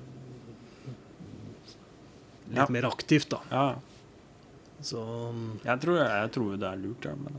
litt 2.48 2.58
Ja. 2.58 2.68
mer 2.70 2.84
aktivt, 2.88 3.30
da. 3.30 3.40
Ja, 3.52 3.76
Så 4.82 4.98
mm, 5.34 5.60
jeg 5.66 5.80
tror, 5.82 5.98
jeg 5.98 6.32
tror 6.32 6.58
det 6.60 6.68
er 6.72 6.78
lurt, 6.78 7.04
ja. 7.04 7.16
Men, 7.16 7.34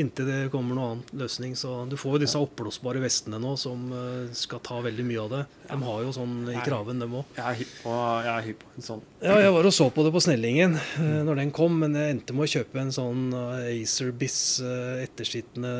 inntil 0.00 0.26
det 0.28 0.38
kommer 0.52 0.76
noen 0.76 0.84
annen 1.02 1.20
løsning, 1.20 1.54
så 1.58 1.84
Du 1.88 1.96
får 2.00 2.16
jo 2.16 2.20
disse 2.24 2.40
oppblåsbare 2.40 3.02
vestene 3.02 3.38
nå 3.42 3.54
som 3.60 3.86
eh, 3.94 4.32
skal 4.36 4.62
ta 4.64 4.80
veldig 4.84 5.04
mye 5.06 5.20
av 5.22 5.30
det. 5.32 5.42
De 5.70 5.78
har 5.86 6.02
jo 6.04 6.12
sånn 6.16 6.34
i 6.52 6.56
kraven, 6.64 7.02
dem 7.02 7.14
òg. 7.20 7.36
jeg 7.38 7.44
er 7.44 7.58
hypp 8.48 8.64
på, 8.64 8.72
en 8.76 8.88
sånn. 8.88 9.04
Ja, 9.22 9.38
jeg 9.42 9.54
var 9.56 9.68
og 9.70 9.74
så 9.76 9.88
på 9.94 10.04
det 10.06 10.12
på 10.14 10.22
Snellingen 10.24 10.76
eh, 10.78 11.20
når 11.26 11.40
den 11.42 11.54
kom, 11.56 11.78
men 11.84 11.96
jeg 11.98 12.16
endte 12.16 12.36
med 12.36 12.46
å 12.48 12.52
kjøpe 12.56 12.82
en 12.82 12.92
sånn 12.94 13.24
eh, 13.38 13.70
Acer 13.76 14.12
Biss 14.16 14.40
eh, 14.64 15.04
ettersittende 15.06 15.72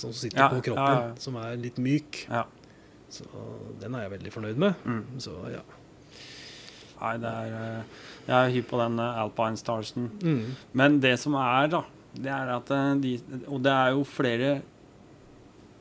som 0.00 0.14
sitter 0.16 0.38
Ja, 0.44 0.48
på 0.52 0.62
kroppen, 0.70 0.96
ja. 1.10 1.20
som 1.20 1.36
er 1.40 1.58
litt 1.60 1.78
myk. 1.82 2.24
Ja. 2.30 2.46
Så 3.10 3.26
den 3.80 3.94
er 3.98 4.06
jeg 4.06 4.14
veldig 4.14 4.32
fornøyd 4.32 4.60
med. 4.62 4.86
Mm. 4.86 5.20
Så 5.20 5.34
ja. 5.50 5.64
Nei, 7.00 7.14
det 7.20 7.30
er 7.32 7.54
Jeg 8.28 8.36
er 8.36 8.52
hypp 8.54 8.68
på 8.70 8.78
den 8.78 9.00
Alpine 9.02 9.58
Starsen. 9.58 10.10
Mm. 10.22 10.54
Men 10.76 11.00
det 11.02 11.16
som 11.18 11.34
er, 11.40 11.70
da, 11.72 11.80
det 12.14 12.30
er 12.32 12.48
at 12.56 12.70
eh, 12.70 12.94
de 13.00 13.20
Og 13.48 13.62
det 13.62 13.72
er 13.72 13.90
jo 13.94 14.04
flere 14.04 14.62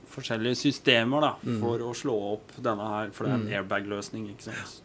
forskjellige 0.09 0.55
systemer 0.57 1.21
da, 1.21 1.33
Mm. 1.45 1.59
for 1.61 1.79
å 1.79 1.93
slå 1.95 2.15
opp 2.33 2.51
denne 2.61 2.85
her, 2.87 3.11
for 3.11 3.25
det 3.25 3.31
er 3.31 3.35
en 3.35 3.45
Mm. 3.47 3.53
airbag-løsning. 3.53 4.29
ikke 4.35 4.41
sant? 4.41 4.81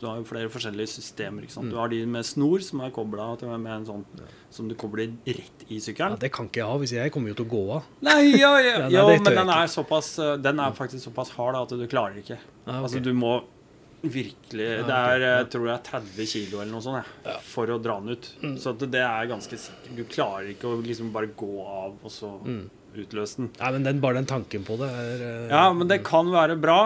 Du 0.00 0.06
har 0.06 0.16
jo 0.16 0.24
flere 0.24 0.48
forskjellige 0.48 0.88
systemer. 0.88 1.42
ikke 1.42 1.50
sant? 1.52 1.66
Mm. 1.66 1.70
Du 1.70 1.76
har 1.76 1.88
de 1.88 2.06
med 2.06 2.24
snor, 2.24 2.60
som 2.62 2.80
er 2.80 2.90
kobla 2.90 3.36
med 3.58 3.72
en 3.72 3.84
sånn 3.86 4.04
Ja. 4.16 4.24
som 4.50 4.68
du 4.68 4.74
kobler 4.74 5.08
rett 5.26 5.64
i 5.68 5.74
ja, 5.74 5.80
sykkelen. 5.80 6.18
Det 6.18 6.30
kan 6.32 6.46
ikke 6.48 6.56
jeg 6.56 6.66
ha, 6.66 6.78
hvis 6.78 6.92
jeg 6.92 7.12
kommer 7.12 7.28
jo 7.28 7.34
til 7.34 7.46
å 7.46 7.50
gå 7.50 7.74
av. 7.76 7.82
Nei, 8.02 8.36
ja, 8.38 8.58
ja, 8.58 8.78
Ja, 8.88 8.88
ja 8.88 9.06
men 9.06 9.22
den 9.24 9.48
er, 9.48 9.66
såpass, 9.66 10.18
eh, 10.18 10.36
den 10.36 10.58
er 10.60 10.70
faktisk 10.72 11.10
såpass 11.12 11.30
hard 11.30 11.54
da, 11.54 11.62
at 11.62 11.68
du 11.70 11.86
klarer 11.86 12.16
ikke. 12.16 12.38
Ah, 12.66 12.82
okay. 12.82 12.82
Altså, 12.82 13.02
du 13.02 13.12
må 13.12 13.42
Virkelig. 14.02 14.66
Ja, 14.66 14.82
Det 14.86 14.96
er, 14.96 15.20
ja. 15.20 15.30
jeg 15.40 15.50
tror 15.54 15.70
er 15.72 15.84
30 15.88 16.26
kilo 16.30 16.60
eller 16.62 16.70
noe 16.70 16.84
sånt 16.84 17.00
jeg, 17.02 17.38
for 17.50 17.70
å 17.74 17.78
dra 17.82 17.98
den 17.98 18.14
ut. 18.14 18.28
Så 18.62 18.74
at 18.74 18.84
det 18.92 19.02
er 19.02 19.30
ganske 19.30 19.58
sikkert. 19.58 19.94
Du 19.96 20.04
klarer 20.06 20.52
ikke 20.52 20.70
å 20.70 20.80
liksom 20.84 21.10
bare 21.14 21.30
gå 21.34 21.54
av 21.66 21.96
og 21.98 22.12
så 22.12 22.36
utløse 22.98 23.42
den. 23.42 23.52
Nei, 23.58 23.70
men 23.74 23.86
den, 23.86 24.02
bare 24.02 24.20
den 24.20 24.28
tanken 24.28 24.66
på 24.66 24.78
det 24.80 24.88
er 24.88 25.24
uh, 25.24 25.46
Ja, 25.50 25.64
men 25.76 25.90
det 25.90 26.00
kan 26.06 26.30
være 26.32 26.56
bra, 26.60 26.78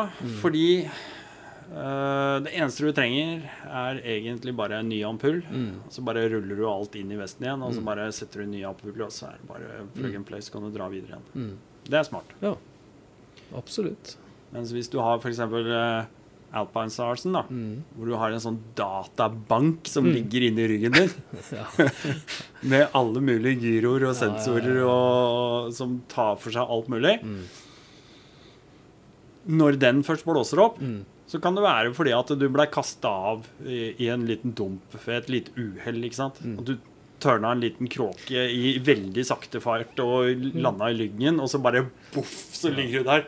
fordi 0.42 0.84
uh, 0.86 2.40
det 2.44 2.54
eneste 2.56 2.88
du 2.88 2.96
trenger, 2.96 3.44
er 3.68 4.00
egentlig 4.16 4.56
bare 4.58 4.80
en 4.82 4.90
ny 4.92 5.02
ampull. 5.08 5.42
Mm. 5.48 5.84
Så 5.92 6.04
bare 6.06 6.24
ruller 6.32 6.58
du 6.58 6.66
alt 6.70 6.96
inn 6.98 7.12
i 7.12 7.20
vesten 7.20 7.46
igjen, 7.46 7.64
og 7.64 7.76
så 7.76 7.84
bare 7.86 8.08
setter 8.16 8.42
du 8.42 8.48
en 8.48 8.56
ny 8.56 8.64
ampull, 8.68 8.96
og 8.96 9.14
så 9.14 9.30
er 9.30 9.38
det 9.40 9.52
bare 9.52 9.84
plug 9.96 10.18
and 10.18 10.28
play, 10.28 10.42
så 10.44 10.56
kan 10.56 10.66
du 10.66 10.72
dra 10.74 10.88
videre 10.92 11.16
igjen. 11.16 11.28
Mm. 11.36 11.86
Det 11.88 12.00
er 12.00 12.08
smart. 12.08 12.34
Ja. 12.42 12.56
Absolutt. 13.58 14.16
Mens 14.52 14.72
hvis 14.74 14.90
du 14.92 14.98
har 15.00 15.20
f.eks. 15.20 15.40
Uh, 15.44 16.21
Alpine 16.52 16.90
Starsen, 16.92 17.32
da, 17.32 17.42
Mm. 17.48 17.82
hvor 17.96 18.06
du 18.06 18.14
har 18.20 18.30
en 18.32 18.40
sånn 18.44 18.58
databank 18.76 19.86
som 19.88 20.04
Mm. 20.04 20.12
ligger 20.14 20.42
inni 20.50 20.68
ryggen 20.68 20.92
din, 20.92 21.10
med 22.62 22.88
alle 22.94 23.20
mulige 23.20 23.60
gyroer 23.62 24.04
og 24.10 24.14
Ja, 24.14 24.14
ja, 24.14 24.20
sensorer 24.20 24.76
ja. 24.82 24.86
Og, 24.86 25.72
som 25.72 26.02
tar 26.08 26.36
for 26.36 26.50
seg 26.50 26.68
alt 26.68 26.88
mulig 26.92 27.18
Mm. 27.22 27.44
Når 29.58 29.78
den 29.82 30.02
først 30.06 30.24
blåser 30.24 30.60
opp, 30.62 30.78
Mm. 30.78 31.04
så 31.26 31.40
kan 31.42 31.54
det 31.56 31.62
være 31.64 31.92
fordi 31.94 32.12
at 32.16 32.28
du 32.38 32.48
ble 32.48 32.66
kasta 32.66 33.08
av 33.08 33.46
i, 33.66 33.94
i 33.98 34.08
en 34.08 34.26
liten 34.26 34.52
dump 34.54 34.82
ved 35.04 35.16
et 35.24 35.28
lite 35.30 35.50
uhell. 35.56 36.02
ikke 36.04 36.14
sant? 36.14 36.38
Mm. 36.44 36.58
At 36.60 36.64
du 36.66 36.76
tørna 37.22 37.52
en 37.52 37.60
liten 37.62 37.88
kråke 37.88 38.30
i 38.50 38.78
veldig 38.82 39.24
sakte 39.24 39.60
fart 39.62 39.98
og 40.02 40.34
landa 40.54 40.90
i 40.90 40.94
lyngen, 40.98 41.40
og 41.40 41.48
så 41.48 41.60
bare 41.62 41.84
boff, 42.14 42.32
så 42.54 42.70
ligger 42.74 43.02
du 43.02 43.04
der. 43.04 43.24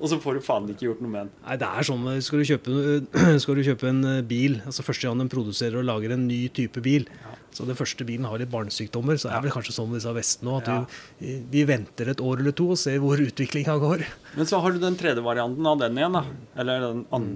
Og 0.00 0.08
så 0.10 0.18
får 0.22 0.34
du 0.38 0.40
faen 0.46 0.68
ikke 0.72 0.86
gjort 0.88 1.02
noe 1.04 1.10
med 1.12 1.20
den. 1.26 1.30
Nei, 1.46 1.56
det 1.60 1.68
er 1.68 1.86
sånn, 1.88 2.06
skal 2.24 2.42
du 2.42 2.48
kjøpe, 2.48 2.76
skal 3.42 3.58
du 3.58 3.62
kjøpe 3.66 3.88
en 3.90 4.00
eh, 4.04 4.22
bil, 4.26 4.60
altså 4.66 4.82
første 4.86 5.06
gang 5.08 5.18
den 5.22 5.30
produserer 5.32 5.78
og 5.82 5.86
lager 5.88 6.14
en 6.16 6.26
ny 6.28 6.40
type 6.54 6.82
bil, 6.84 7.06
så 7.52 7.66
den 7.68 7.76
første 7.76 8.06
bilen 8.08 8.24
har 8.24 8.40
litt 8.40 8.48
barnesykdommer, 8.52 9.18
så 9.20 9.28
er 9.28 9.36
det 9.42 9.50
vel 9.50 9.54
kanskje 9.58 9.74
sånn 9.76 9.90
med 9.92 10.00
disse 10.00 10.14
vestene 10.16 10.54
òg. 10.54 10.62
at 10.62 10.68
Ja. 10.72 10.78
vi, 11.20 11.34
vi 11.52 11.64
venter 11.68 12.08
et 12.08 12.22
år 12.24 12.40
eller 12.40 12.54
to 12.56 12.70
og 12.72 12.78
ser 12.80 12.96
hvor 13.04 13.20
utviklinga 13.20 13.74
går. 13.82 14.06
Men 14.38 14.48
så 14.48 14.60
har 14.64 14.72
du 14.72 14.78
den 14.80 14.96
tredje 14.96 15.20
varianten 15.22 15.66
av 15.68 15.78
den 15.82 15.98
igjen. 16.00 16.16
da. 16.16 16.24
Eller 16.56 16.80
den 16.86 17.04
an 17.12 17.26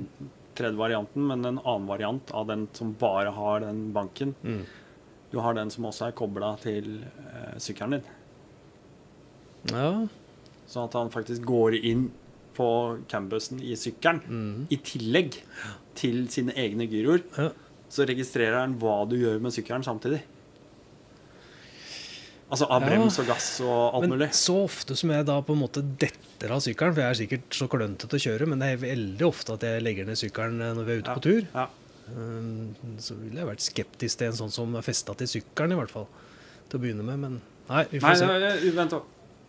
tredje 0.57 0.78
varianten, 0.80 1.26
men 1.28 1.44
en 1.44 1.59
annen 1.61 1.86
variant 1.86 2.32
av 2.32 2.46
den 2.48 2.64
som 2.72 2.94
bare 2.96 3.28
har 3.36 3.61
den 3.61 3.90
banken. 3.92 4.32
Mm. 4.42 4.62
Du 5.34 5.36
har 5.44 5.52
den 5.59 5.68
som 5.74 5.84
også 5.84 6.07
er 6.09 6.16
kobla 6.16 6.54
til 6.62 7.02
eh, 7.04 7.59
sykkelen 7.61 7.98
din. 7.98 8.09
Ja. 9.74 9.90
Sånn 10.66 10.88
at 10.88 10.96
han 10.96 11.11
faktisk 11.12 11.44
går 11.46 11.76
inn 11.82 12.09
på 12.57 12.68
campusen 13.12 13.61
i 13.62 13.76
sykkelen. 13.78 14.22
Mm. 14.26 14.66
I 14.72 14.78
tillegg 14.86 15.38
til 15.96 16.24
sine 16.32 16.52
egne 16.57 16.88
gyroer. 16.90 17.22
Ja. 17.36 17.50
Så 17.92 18.07
registrerer 18.09 18.59
han 18.64 18.78
hva 18.80 19.04
du 19.09 19.14
gjør 19.20 19.38
med 19.44 19.52
sykkelen 19.54 19.84
samtidig. 19.86 20.22
Altså 22.50 22.68
av 22.70 22.82
Ja. 22.82 22.86
brems 22.88 23.16
og 23.18 23.26
gass 23.26 23.61
og 23.61 23.94
alt 23.96 24.02
Men 24.07 24.11
mulig. 24.18 24.28
så 24.32 24.54
ofte 24.64 24.94
som 24.96 25.11
jeg 25.11 25.26
da 25.26 25.40
på 25.42 25.52
en 25.52 25.59
måte 25.64 25.82
detter 25.98 26.52
av 26.54 26.61
sykkelen, 26.62 26.94
for 26.94 27.00
jeg 27.02 27.11
er 27.11 27.18
sikkert 27.26 27.50
så 27.50 27.66
klønete 27.68 28.07
å 28.07 28.20
kjøre, 28.22 28.46
men 28.46 28.59
det 28.61 28.68
er 28.72 28.76
veldig 28.86 29.26
ofte 29.26 29.54
at 29.54 29.61
jeg 29.66 29.82
legger 29.82 30.07
ned 30.07 30.14
sykkelen 30.16 30.61
eh, 30.62 30.74
når 30.74 30.84
vi 30.86 30.92
er 30.92 30.98
ute 31.02 31.11
Ja. 31.11 31.14
på 31.14 31.22
tur. 31.22 31.46
Ja. 31.54 31.66
Um, 32.09 32.76
Så 33.00 33.16
ville 33.18 33.34
jeg 33.40 33.48
vært 33.48 33.64
skeptisk 33.66 34.18
til 34.18 34.28
en 34.28 34.32
sånn 34.38 34.52
som 34.52 34.76
er 34.76 34.82
festa 34.82 35.12
til 35.16 35.26
sykkelen, 35.26 35.72
i 35.72 35.74
hvert 35.74 35.90
fall. 35.90 36.07
Til 36.70 36.78
å 36.78 36.82
begynne 36.82 37.02
med, 37.02 37.18
men 37.18 37.40
nei, 37.68 37.82
vi 37.90 37.98
får 37.98 38.07
Nei, 38.09 38.14
se. 38.14 38.26
nei, 38.26 38.70
vent 38.76 38.90
da. 38.90 39.00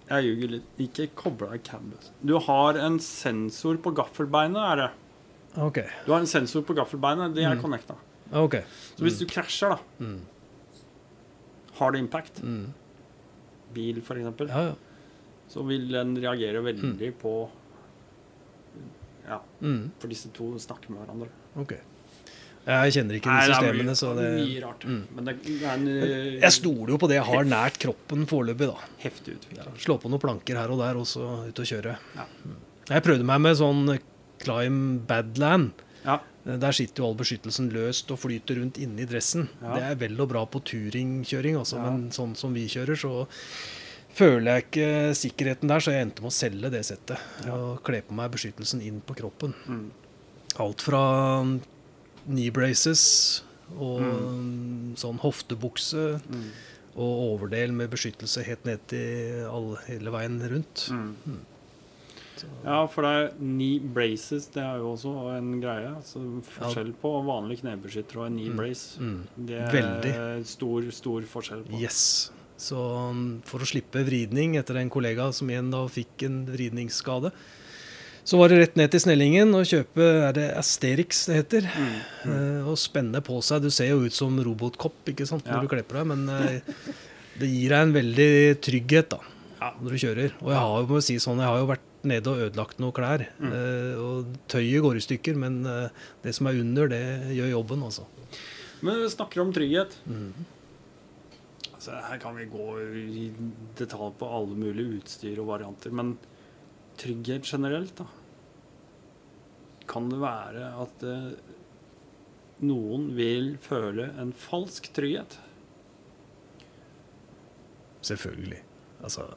Jeg 0.09 0.23
ljuger 0.23 0.49
litt. 0.55 0.67
Ikke 0.79 1.09
kobla 1.19 1.53
i 1.55 1.57
canvas. 1.59 2.11
Du 2.23 2.37
har 2.39 2.77
en 2.79 2.97
sensor 2.99 3.77
på 3.83 3.91
gaffelbeinet, 3.93 4.57
er 4.71 4.75
det. 4.75 4.89
OK. 5.61 5.79
Du 6.05 6.11
har 6.13 6.19
en 6.21 6.29
sensor 6.29 6.61
på 6.63 6.75
gaffelbeinet, 6.77 7.33
det 7.35 7.43
er 7.43 7.55
Mm. 7.55 7.61
connecta. 7.61 7.95
Okay. 8.31 8.61
Så 8.95 9.03
hvis 9.03 9.19
du 9.19 9.25
krasjer, 9.25 9.69
da, 9.69 9.77
Mm. 9.99 10.21
hard 11.79 11.95
impact, 11.95 12.41
Mm. 12.43 12.73
bil 13.73 14.01
for 14.01 14.15
eksempel 14.15 14.47
Ja, 14.47 14.61
ja. 14.69 14.75
så 15.49 15.65
vil 15.65 15.87
den 15.91 16.15
reagere 16.17 16.63
veldig 16.63 17.13
på 17.19 17.49
Ja, 19.27 19.39
Mm. 19.61 19.91
for 19.99 20.07
disse 20.07 20.29
to 20.33 20.53
snakker 20.57 20.89
med 20.89 20.99
hverandre. 21.05 21.27
OK. 21.57 21.73
Jeg 22.67 22.93
kjenner 22.97 23.15
ikke 23.15 23.31
de 23.31 23.47
systemene, 23.47 23.93
så 23.95 24.11
det 24.17 24.27
mye 24.35 24.61
rart. 24.65 24.83
Mm. 24.83 25.03
Men 25.15 25.29
det 25.29 25.35
det 25.47 25.67
en 25.71 25.85
Jeg 26.41 26.53
stoler 26.57 26.93
jo 26.93 26.99
på 26.99 27.07
det 27.07 27.15
jeg 27.21 27.27
har 27.29 27.47
nært 27.47 27.79
kroppen 27.79 28.25
foreløpig, 28.27 28.67
da. 28.73 28.89
heftig 29.05 29.37
Ja, 29.37 29.39
utvikling. 29.39 29.77
slå 29.85 29.95
på 30.03 30.11
noen 30.11 30.23
planker 30.23 30.59
her 30.59 30.73
og 30.73 30.81
der, 30.83 30.99
og 30.99 31.07
så 31.07 31.47
ut 31.47 31.61
og 31.63 31.69
kjøre. 31.71 31.95
Ja. 32.17 32.25
Jeg 32.91 33.03
prøvde 33.07 33.27
meg 33.27 33.39
med 33.45 33.59
sånn 33.59 33.99
Climb 34.43 35.07
Badland. 35.07 35.79
Ja. 36.03 36.19
Der 36.47 36.75
sitter 36.75 37.03
jo 37.03 37.09
all 37.09 37.17
beskyttelsen 37.19 37.71
løst 37.73 38.11
og 38.11 38.19
flyter 38.21 38.59
rundt 38.61 38.77
inni 38.79 39.07
dressen. 39.07 39.49
Det 39.59 39.83
er 39.83 39.95
vel 39.99 40.19
og 40.23 40.29
bra 40.31 40.45
på 40.47 40.61
turingkjøring, 40.63 41.57
altså, 41.59 41.79
men 41.83 42.09
sånn 42.15 42.35
som 42.39 42.55
vi 42.55 42.67
kjører, 42.71 42.99
så 42.99 43.25
føler 44.17 44.47
jeg 44.53 44.65
ikke 44.67 44.91
sikkerheten 45.19 45.71
der, 45.71 45.83
så 45.83 45.93
jeg 45.93 46.07
endte 46.07 46.23
med 46.23 46.31
å 46.31 46.37
selge 46.37 46.71
det 46.73 46.83
settet. 46.87 47.19
Og 47.51 47.81
kle 47.87 47.99
på 48.07 48.15
meg 48.17 48.31
beskyttelsen 48.35 48.83
inn 48.83 49.01
på 49.03 49.17
kroppen. 49.19 49.55
Mm. 49.67 49.89
Alt 50.63 50.81
fra 50.87 51.01
knee 52.27 52.49
braces 52.51 53.41
og 53.77 54.01
Mm. 54.01 54.95
sånn 54.95 55.19
hoftebukse 55.19 56.21
Mm. 56.29 56.49
og 56.95 57.39
overdel 57.41 57.71
med 57.73 57.89
beskyttelse 57.91 58.43
helt 58.43 58.65
ned 58.65 58.79
til 58.87 59.45
all, 59.45 59.75
hele 59.87 60.11
veien 60.11 60.39
rundt. 60.49 60.89
Mm. 60.91 61.39
Ja, 62.63 62.85
for 62.85 63.01
det 63.01 63.11
er 63.17 63.29
knee 63.39 63.79
braces, 63.79 64.45
det 64.53 64.61
er 64.61 64.77
jo 64.77 64.91
også 64.93 65.13
en 65.37 65.55
greie. 65.61 65.89
Altså 65.95 66.21
forskjell 66.45 66.91
på 67.01 67.11
vanlig 67.25 67.59
knebeskytter 67.63 68.19
og 68.21 68.27
en 68.27 68.37
knee 68.37 68.49
Mm. 68.51 68.57
brace. 68.57 68.99
mm. 68.99 69.21
Det 69.47 69.57
er 69.57 69.71
Veldig. 69.71 70.45
stor, 70.45 70.91
stor 70.91 71.21
forskjell 71.21 71.63
på. 71.65 71.79
Yes. 71.81 72.29
Så 72.57 72.75
um, 73.09 73.41
for 73.45 73.59
å 73.59 73.65
slippe 73.65 74.03
vridning 74.05 74.55
etter 74.57 74.77
en 74.77 74.89
kollega 74.89 75.31
som 75.33 75.47
igjen 75.47 75.69
da 75.71 75.85
fikk 75.87 76.23
en 76.25 76.45
vridningsskade, 76.45 77.31
så 78.27 78.35
var 78.41 78.51
det 78.51 78.57
rett 78.59 78.75
ned 78.79 78.91
til 78.91 78.99
Snellingen 79.05 79.53
og 79.55 79.63
kjøpe 79.69 80.03
er 80.27 80.33
det 80.35 80.47
Asterix 80.59 81.21
det 81.29 81.37
heter. 81.39 81.67
Mm. 81.71 81.93
Mm. 82.27 82.67
Og 82.67 82.75
spenne 82.81 83.21
på 83.23 83.37
seg. 83.45 83.63
Du 83.63 83.69
ser 83.71 83.93
jo 83.93 84.01
ut 84.03 84.15
som 84.15 84.35
robotkopp 84.43 85.07
ikke 85.13 85.27
sant, 85.29 85.45
når 85.47 85.55
Ja. 85.55 85.61
du 85.63 85.71
kler 85.71 85.85
på 85.87 85.95
deg, 85.95 86.09
men 86.11 86.27
eh, 86.29 86.59
det 87.39 87.47
gir 87.53 87.71
deg 87.71 87.85
en 87.87 87.93
veldig 87.95 88.31
trygghet 88.67 89.09
da, 89.15 89.21
Ja. 89.61 89.71
når 89.79 89.95
du 89.95 89.97
kjører. 90.03 90.35
Og 90.43 90.51
jeg 90.51 90.59
har 90.59 90.91
jo, 90.91 90.99
si 91.07 91.15
sånn, 91.23 91.39
jeg 91.39 91.47
har 91.47 91.61
jo 91.63 91.69
vært 91.71 91.85
nede 92.03 92.27
og 92.27 92.43
ødelagt 92.49 92.79
noen 92.83 92.93
klær. 92.99 93.23
Mm. 93.39 93.51
eh, 93.53 93.95
og 94.03 94.35
tøyet 94.51 94.83
går 94.83 94.99
i 94.99 95.05
stykker, 95.07 95.35
men 95.39 95.63
det 96.23 96.35
som 96.35 96.47
er 96.51 96.59
under, 96.59 96.87
det 96.91 97.03
gjør 97.39 97.53
jobben, 97.55 97.83
altså. 97.87 98.05
Men 98.83 98.99
vi 99.01 99.09
snakker 99.09 99.41
om 99.41 99.53
trygghet. 99.55 99.95
Mm. 100.05 100.33
Altså, 101.77 101.95
her 102.09 102.17
kan 102.21 102.35
vi 102.35 102.45
gå 102.51 102.67
i 103.17 103.31
detalj 103.77 104.13
på 104.19 104.27
alle 104.29 104.55
mulige 104.57 104.99
utstyr 104.99 105.39
og 105.39 105.47
varianter, 105.53 105.93
men 105.93 106.17
trygghet 106.97 107.45
generelt, 107.47 107.95
da. 107.99 108.05
Kan 109.87 110.09
det 110.11 110.19
være 110.19 110.71
at 110.83 111.03
eh, 111.07 111.29
noen 112.67 113.09
vil 113.17 113.53
føle 113.63 114.09
en 114.19 114.33
falsk 114.35 114.89
trygghet? 114.97 115.37
Selvfølgelig. 118.07 118.61
Altså, 119.03 119.27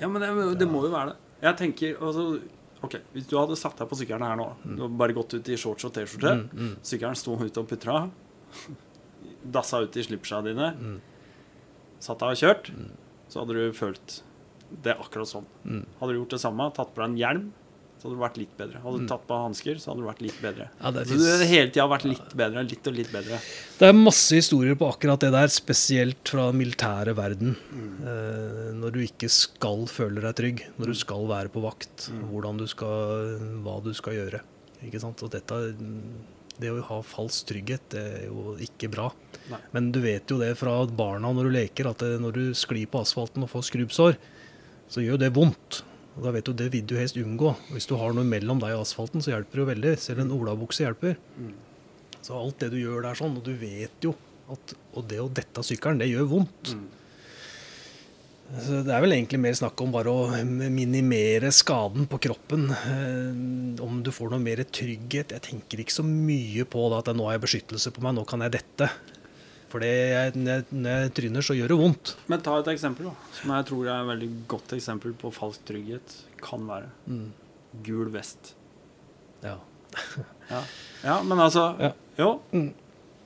Ja, 0.00 0.06
men 0.08 0.22
det, 0.22 0.30
det 0.60 0.68
må 0.70 0.84
jo 0.86 0.92
være 0.92 1.12
det. 1.12 1.16
Jeg 1.42 1.56
tenker 1.58 1.96
altså, 2.04 2.24
Ok, 2.84 2.94
Hvis 3.12 3.26
du 3.28 3.34
hadde 3.36 3.56
satt 3.60 3.76
deg 3.76 3.88
på 3.90 3.96
sykkelen 3.98 4.22
her 4.24 4.38
nå, 4.40 4.46
du 4.64 4.78
hadde 4.86 4.96
bare 5.00 5.12
gått 5.16 5.34
ut 5.36 5.48
i 5.52 5.56
shorts 5.60 5.84
og 5.84 5.92
T-skjorte, 5.92 6.30
mm, 6.38 6.46
mm, 6.56 6.76
sykkelen 6.88 7.18
sto 7.18 7.34
ute 7.36 7.60
og 7.60 7.66
putra, 7.68 7.96
dassa 9.56 9.82
ut 9.84 9.98
i 10.00 10.04
slipsa 10.06 10.38
dine, 10.46 10.70
mm, 10.78 10.94
satt 12.00 12.22
deg 12.22 12.32
og 12.32 12.40
kjørt, 12.40 12.70
Mm. 12.72 12.86
så 13.28 13.42
hadde 13.42 13.58
du 13.58 13.76
følt 13.76 14.14
det 14.82 14.96
akkurat 14.98 15.28
sånn. 15.28 15.46
mm. 15.66 15.84
Hadde 16.00 16.12
du 16.14 16.18
gjort 16.20 16.30
det 16.36 16.40
samme, 16.40 16.72
tatt 16.74 16.94
på 16.94 17.02
deg 17.02 17.10
en 17.10 17.16
hjelm, 17.18 17.50
så 18.00 18.08
hadde 18.08 18.16
du 18.16 18.22
vært 18.22 18.38
litt 18.40 18.52
bedre. 18.56 18.78
Hadde 18.80 18.96
du 18.96 19.02
Mm. 19.04 19.08
tatt 19.10 19.26
på 19.28 19.36
hansker, 19.42 19.74
så 19.76 19.90
hadde 19.90 20.00
du 20.00 20.06
vært 20.08 20.22
litt 20.24 20.38
bedre. 20.40 20.68
Ja, 20.80 20.90
det, 20.90 21.02
Så 21.06 21.18
du 21.18 21.24
hadde 21.26 21.46
hele 21.50 21.68
tida 21.70 21.86
vært 21.86 22.04
litt 22.08 22.30
bedre, 22.34 22.62
litt 22.64 22.86
og 22.88 22.94
litt 22.96 23.12
bedre. 23.12 23.38
det 23.78 23.88
er 23.88 23.92
masse 23.92 24.30
historier 24.34 24.74
på 24.74 24.88
akkurat 24.88 25.20
det 25.20 25.30
der, 25.32 25.48
spesielt 25.48 26.24
fra 26.26 26.50
den 26.50 26.60
militære 26.62 27.14
verden. 27.14 27.56
Eh, 28.00 28.72
når 28.72 28.92
du 28.94 29.00
ikke 29.04 29.28
skal 29.28 29.84
føle 29.86 30.22
deg 30.22 30.34
trygg, 30.34 30.62
når 30.78 30.86
du 30.86 30.94
skal 30.94 31.26
være 31.28 31.48
på 31.52 31.60
vakt, 31.60 32.08
Mm. 32.10 32.30
hvordan 32.30 32.56
du 32.56 32.66
skal, 32.66 33.38
hva 33.62 33.82
du 33.84 33.92
skal 33.92 34.14
gjøre. 34.14 34.40
Ikke 34.82 34.98
sant? 35.00 35.22
Og 35.22 35.30
dette, 35.30 35.74
det 36.58 36.70
å 36.70 36.82
ha 36.82 37.02
falsk 37.02 37.46
trygghet, 37.52 37.80
det 37.90 38.00
er 38.22 38.26
jo 38.28 38.56
ikke 38.60 38.90
bra. 38.90 39.12
Nei. 39.50 39.58
Men 39.74 39.92
du 39.92 40.00
vet 40.00 40.26
jo 40.26 40.38
det 40.38 40.56
fra 40.56 40.86
barna 40.86 41.32
når 41.34 41.44
du 41.44 41.50
leker, 41.50 41.90
at 41.90 41.98
når 41.98 42.32
du 42.32 42.50
sklir 42.54 42.86
på 42.88 43.00
asfalten 43.00 43.42
og 43.42 43.50
får 43.50 43.68
skrubbsår, 43.70 44.16
så 44.90 45.04
gjør 45.04 45.20
det 45.22 45.32
vondt. 45.36 45.82
Og 46.18 46.24
da 46.26 46.32
vet 46.34 46.44
du, 46.48 46.52
Det 46.52 46.70
vil 46.72 46.86
du 46.86 46.96
helst 46.98 47.16
unngå. 47.16 47.54
Hvis 47.70 47.86
du 47.88 47.94
har 47.96 48.12
noe 48.12 48.26
mellom 48.26 48.58
deg 48.60 48.74
og 48.74 48.82
asfalten, 48.84 49.22
så 49.22 49.32
hjelper 49.32 49.60
det 49.60 49.62
jo 49.62 49.68
veldig. 49.70 49.92
Selv 50.02 50.24
en 50.24 50.32
olabukse 50.34 50.82
hjelper. 50.84 51.16
Så 52.20 52.34
alt 52.36 52.58
det 52.60 52.72
du 52.74 52.80
gjør 52.82 53.06
der 53.06 53.14
sånn, 53.16 53.36
og 53.38 53.44
du 53.46 53.54
vet 53.56 54.02
jo 54.04 54.16
at 54.50 54.72
Og 54.98 55.04
det 55.06 55.20
å 55.22 55.28
dette 55.30 55.62
sykkelen, 55.62 56.00
det 56.02 56.08
gjør 56.10 56.26
vondt. 56.26 56.72
Så 58.50 58.80
det 58.82 58.90
er 58.90 59.02
vel 59.04 59.12
egentlig 59.14 59.38
mer 59.38 59.54
snakk 59.54 59.78
om 59.84 59.92
bare 59.94 60.10
å 60.10 60.24
minimere 60.74 61.52
skaden 61.54 62.08
på 62.10 62.18
kroppen. 62.18 62.64
Eh, 62.74 63.78
Om 63.86 64.00
du 64.02 64.10
får 64.10 64.32
noe 64.32 64.42
mer 64.42 64.64
trygghet. 64.66 65.30
Jeg 65.36 65.44
tenker 65.46 65.78
ikke 65.84 65.94
så 65.94 66.02
mye 66.02 66.66
på 66.66 66.82
at 66.98 67.12
nå 67.14 67.28
har 67.28 67.38
jeg 67.38 67.44
beskyttelse 67.46 67.92
på 67.94 68.02
meg, 68.02 68.16
nå 68.18 68.26
kan 68.26 68.42
jeg 68.42 68.56
dette. 68.58 68.90
For 69.70 69.78
når 69.80 69.86
jeg- 69.86 71.12
tryner, 71.14 71.42
så 71.46 71.54
gjør 71.54 71.68
det 71.70 71.78
vondt. 71.78 72.14
Men 72.28 72.40
ta 72.42 72.58
et 72.58 72.70
eksempel, 72.72 73.06
da. 73.06 73.14
Som 73.38 73.50
jeg 73.54 73.66
tror 73.70 73.86
er 73.86 74.00
et 74.00 74.08
veldig 74.10 74.30
godt 74.48 74.72
eksempel 74.74 75.14
på 75.14 75.30
falsk 75.32 75.64
trygghet. 75.64 76.16
Kan 76.42 76.66
være. 76.66 76.90
Mm. 77.06 77.32
Gul 77.86 78.10
vest. 78.10 78.54
Ja. 79.42 79.56
Ja, 80.50 80.62
ja 81.04 81.22
men 81.22 81.38
altså 81.38 81.76
Ja. 81.78 81.92
Jo. 82.18 82.40
Mm. 82.52 82.72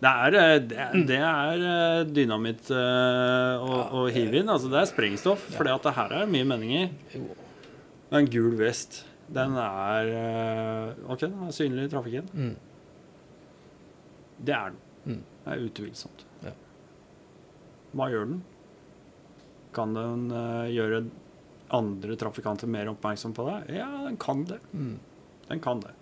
Det 0.04 0.10
er, 0.10 0.34
eh, 0.36 0.58
det, 0.60 1.06
det 1.08 1.16
er 1.16 1.62
eh, 1.64 2.04
dynamitt 2.12 2.68
eh, 2.70 3.62
å, 3.64 3.78
å 3.96 4.02
hive 4.12 4.42
inn. 4.42 4.50
Altså, 4.52 4.68
det 4.68 4.82
er 4.82 4.90
sprengstoff. 4.90 5.46
For 5.54 5.64
det 5.64 5.94
her 5.96 6.12
er 6.12 6.26
mye 6.28 6.44
meninger. 6.44 6.90
Men 8.10 8.20
En 8.20 8.28
gul 8.28 8.52
vest, 8.58 9.04
den 9.32 9.56
er 9.56 10.10
eh, 10.12 11.08
OK, 11.08 11.24
den 11.24 11.46
er 11.48 11.56
synlig 11.56 11.86
i 11.88 11.92
trafikken. 11.94 12.28
Mm. 12.34 12.54
Det 14.44 14.54
er 14.54 14.74
den. 14.74 14.82
Mm. 15.06 15.22
Det 15.44 15.54
er 15.54 15.64
utvilsomt. 15.70 16.26
Hva 17.94 18.10
gjør 18.10 18.30
den? 18.32 18.40
Kan 19.74 19.94
den 19.96 20.28
uh, 20.34 20.66
gjøre 20.70 21.04
andre 21.74 22.16
trafikanter 22.18 22.70
mer 22.70 22.90
oppmerksom 22.92 23.34
på 23.36 23.46
deg? 23.48 23.74
Ja, 23.80 23.88
den 24.06 24.18
kan 24.20 24.44
det. 24.48 24.60
Mm. 24.72 24.96
Den 25.48 25.62
kan 25.64 25.82
det. 25.84 25.94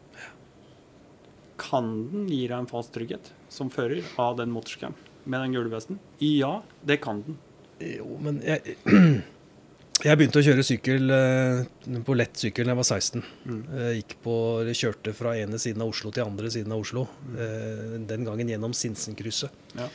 Kan 1.63 1.93
den 2.13 2.27
gi 2.31 2.45
deg 2.47 2.57
en 2.59 2.71
falsk 2.71 2.95
trygghet 2.97 3.33
som 3.53 3.71
fører 3.73 4.03
av 4.21 4.39
den 4.41 4.53
motorsykkelen 4.55 4.97
med 5.25 5.45
den 5.45 5.55
gule 5.55 5.73
vesten? 5.73 6.01
Ja, 6.19 6.63
det 6.83 6.99
kan 7.05 7.23
den. 7.27 7.39
Jo, 7.83 8.17
men 8.23 8.41
jeg, 8.45 8.77
jeg 10.07 10.19
begynte 10.19 10.41
å 10.41 10.47
kjøre 10.47 10.65
sykkel 10.67 11.15
eh, 11.15 12.01
på 12.07 12.17
lett 12.19 12.39
sykkel 12.39 12.69
da 12.69 12.75
jeg 12.75 12.81
var 12.81 12.89
16. 12.89 13.27
Mm. 13.47 13.61
Jeg 13.83 14.01
gikk 14.01 14.17
på, 14.25 14.37
kjørte 14.83 15.15
fra 15.17 15.37
ene 15.39 15.61
siden 15.63 15.85
av 15.85 15.93
Oslo 15.95 16.13
til 16.15 16.27
andre 16.27 16.51
siden 16.55 16.75
av 16.75 16.83
Oslo. 16.85 17.07
Mm. 17.29 17.37
eh, 17.47 17.95
Den 18.11 18.27
gangen 18.29 18.53
gjennom 18.55 18.75
Sinsenkrysset. 18.77 19.63
Ja. 19.79 19.89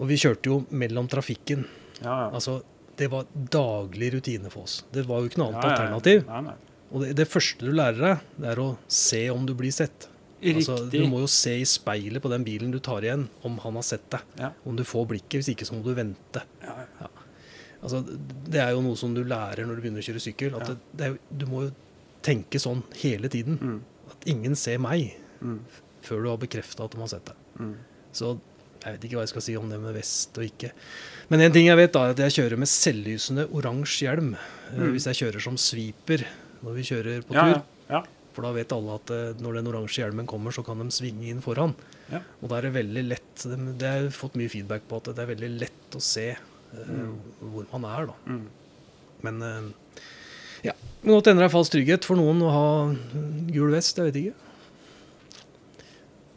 Og 0.00 0.08
vi 0.08 0.16
kjørte 0.20 0.48
jo 0.48 0.60
mellom 0.72 1.08
trafikken. 1.12 1.66
Ja, 2.00 2.14
ja. 2.24 2.28
Altså, 2.32 2.58
det 2.96 3.10
var 3.12 3.26
daglig 3.34 4.12
rutine 4.16 4.50
for 4.52 4.64
oss. 4.66 4.78
Det 4.92 5.04
var 5.08 5.20
jo 5.22 5.28
ikke 5.30 5.40
noe 5.42 5.50
annet 5.52 5.66
alternativ. 5.70 6.24
Nei, 6.28 6.40
nei. 6.48 6.54
Og 6.90 7.04
det, 7.04 7.10
det 7.20 7.26
første 7.30 7.66
du 7.68 7.72
lærer 7.76 8.00
deg, 8.02 8.24
det 8.40 8.48
er 8.54 8.60
å 8.64 8.70
se 8.90 9.20
om 9.30 9.44
du 9.46 9.52
blir 9.54 9.72
sett. 9.72 10.08
Altså, 10.40 10.78
du 10.90 11.02
må 11.06 11.20
jo 11.20 11.28
se 11.28 11.52
i 11.60 11.66
speilet 11.68 12.22
på 12.24 12.30
den 12.32 12.44
bilen 12.46 12.72
du 12.72 12.78
tar 12.82 13.04
igjen, 13.04 13.26
om 13.44 13.58
han 13.60 13.76
har 13.76 13.84
sett 13.84 14.06
deg. 14.12 14.24
Ja. 14.40 14.48
Om 14.66 14.78
du 14.80 14.82
får 14.88 15.04
blikket. 15.12 15.36
Hvis 15.42 15.52
ikke 15.52 15.68
så 15.68 15.76
må 15.76 15.84
du 15.84 15.92
vente. 15.94 16.42
Ja, 16.64 16.78
ja. 17.02 17.10
Altså, 17.80 18.00
det 18.48 18.60
er 18.60 18.72
jo 18.74 18.80
noe 18.84 18.96
som 19.00 19.12
du 19.16 19.22
lærer 19.24 19.64
når 19.68 19.78
du 19.78 19.84
begynner 19.84 20.02
å 20.02 20.08
kjøre 20.08 20.20
sykkel. 20.24 20.56
At 20.58 20.66
det, 20.72 20.78
det 21.00 21.12
jo- 21.12 21.20
du 21.40 21.46
må 21.48 21.62
jo 21.68 21.70
tenke 22.24 22.60
sånn 22.60 22.82
hele 23.04 23.28
tiden. 23.32 23.56
Mm. 23.60 23.78
At 24.10 24.26
ingen 24.32 24.56
ser 24.56 24.80
meg 24.82 25.14
Mm. 25.40 25.60
før 26.04 26.22
du 26.24 26.28
har 26.28 26.36
bekrefta 26.42 26.84
at 26.84 26.92
de 26.92 26.98
har 27.00 27.08
sett 27.08 27.24
deg. 27.30 27.36
Mm. 27.60 27.76
Så 28.12 28.34
jeg 28.84 28.94
vet 28.96 29.04
ikke 29.06 29.18
hva 29.18 29.24
jeg 29.26 29.32
skal 29.34 29.44
si 29.44 29.56
om 29.60 29.68
det 29.70 29.80
med 29.82 29.92
vest 29.96 30.38
og 30.40 30.46
ikke. 30.46 30.70
Men 31.30 31.44
en 31.44 31.52
ting 31.54 31.66
jeg 31.68 31.78
vet, 31.78 31.92
da, 31.94 32.06
er 32.08 32.14
at 32.14 32.22
jeg 32.24 32.36
kjører 32.38 32.60
med 32.62 32.70
selvlysende 32.70 33.44
oransje 33.52 34.06
hjelm 34.08 34.32
eh, 34.36 34.46
Mm. 34.70 34.92
hvis 34.94 35.06
jeg 35.10 35.18
kjører 35.24 35.42
som 35.42 35.56
sviper 35.58 36.22
når 36.62 36.76
vi 36.76 36.82
kjører 36.86 37.22
på 37.26 37.34
tur. 37.34 37.54
ja. 37.56 37.60
ja. 37.90 38.02
For 38.30 38.46
da 38.46 38.52
vet 38.54 38.70
alle 38.72 38.94
at 38.94 39.10
eh, 39.10 39.32
når 39.42 39.56
den 39.58 39.66
oransje 39.72 40.04
hjelmen 40.04 40.26
kommer, 40.30 40.54
så 40.54 40.62
kan 40.62 40.78
de 40.78 40.86
svinge 40.94 41.26
inn 41.32 41.40
foran. 41.42 41.72
Ja. 42.12 42.20
Og 42.40 42.48
da 42.52 42.60
er 42.60 42.68
det 42.68 42.74
veldig 42.76 43.02
lett 43.08 43.42
Det 43.42 43.86
har 43.86 44.04
jeg 44.04 44.12
fått 44.14 44.36
mye 44.38 44.50
feedback 44.50 44.86
på, 44.88 45.00
at 45.02 45.10
det 45.14 45.22
er 45.24 45.32
veldig 45.32 45.50
lett 45.58 45.96
å 45.98 46.02
se 46.02 46.28
eh, 46.30 47.10
hvor 47.40 47.66
man 47.72 47.88
er, 47.90 48.06
da. 48.12 48.14
Mm. 48.30 48.46
Men 49.26 49.42
uh, 49.42 49.98
ja. 50.64 50.72
Men 51.02 51.14
nå 51.16 51.18
tenner 51.26 51.44
er 51.44 51.52
falsk 51.52 51.74
trygghet 51.74 52.06
for 52.08 52.16
noen 52.20 52.40
å 52.46 52.52
ha 52.54 52.68
gul 53.50 53.74
vest, 53.74 53.98
jeg 53.98 54.08
vet 54.10 54.20
ikke. 54.22 54.49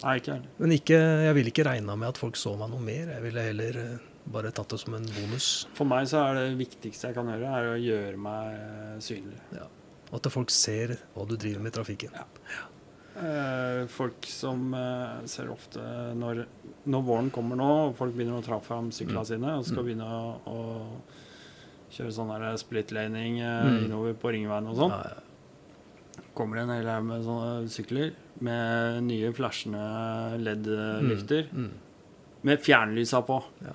Nei, 0.04 0.18
ikke 0.20 0.34
heller. 0.36 0.49
Men 0.60 0.72
ikke, 0.76 0.97
jeg 1.28 1.36
ville 1.38 1.51
ikke 1.54 1.66
regna 1.70 1.95
med 1.95 2.10
at 2.10 2.18
folk 2.20 2.36
så 2.36 2.58
meg 2.60 2.70
noe 2.74 2.80
mer. 2.84 3.08
Jeg 3.16 3.24
ville 3.24 3.45
heller 3.47 3.78
eh, 3.80 4.10
bare 4.34 4.51
tatt 4.51 4.70
det 4.70 4.80
som 4.82 4.93
en 4.97 5.06
bonus. 5.16 5.68
For 5.78 5.86
meg 5.88 6.08
så 6.12 6.20
er 6.28 6.36
det 6.41 6.58
viktigste 6.60 7.08
jeg 7.10 7.16
kan 7.16 7.28
gjøre, 7.32 7.54
er 7.56 7.72
å 7.72 7.80
gjøre 7.80 8.18
meg 8.20 8.99
synlig. 9.04 9.39
synlig. 9.51 9.70
Og 10.12 10.20
at 10.20 10.30
folk 10.32 10.51
ser 10.54 10.97
hva 11.16 11.26
du 11.28 11.36
driver 11.39 11.64
med 11.64 11.74
i 11.74 11.78
trafikken. 11.80 12.12
Ja. 12.14 12.28
folk 13.93 14.26
som 14.26 14.74
eh, 14.74 15.26
ser 15.30 15.49
ofte 15.54 15.80
når, 16.18 16.45
når 16.89 17.04
våren 17.06 17.30
kommer 17.32 17.56
nå, 17.60 17.68
og 17.89 17.95
folk 17.95 18.16
begynner 18.16 18.39
å 18.39 18.45
traffe 18.45 18.66
fram 18.72 18.89
syklene 18.91 19.22
Mm. 19.22 19.26
sine 19.30 19.51
og 19.60 19.66
skal 19.66 19.84
Mm. 19.84 19.86
begynne 19.86 20.08
å, 20.10 20.39
å 20.49 20.97
kjøre 21.93 22.12
sånn 22.12 22.58
split-laning 22.58 23.39
eh, 23.39 23.64
Mm. 23.70 23.86
innover 23.86 24.14
på 24.16 24.34
ringveien 24.34 24.68
og 24.68 24.76
sånn, 24.76 24.89
Ja, 24.89 25.04
ja. 25.14 26.24
kommer 26.34 26.56
det 26.58 26.64
en 26.64 26.70
hel 26.78 26.88
haug 26.89 27.04
med 27.06 27.24
sånne 27.24 27.70
sykler 27.70 28.14
med 28.42 29.04
nye 29.04 29.32
flashende 29.34 29.84
LED-lykter 30.42 31.48
Mm. 31.54 31.72
med 32.44 32.60
fjernlysa 32.64 33.22
på. 33.28 33.44
Ja. 33.62 33.74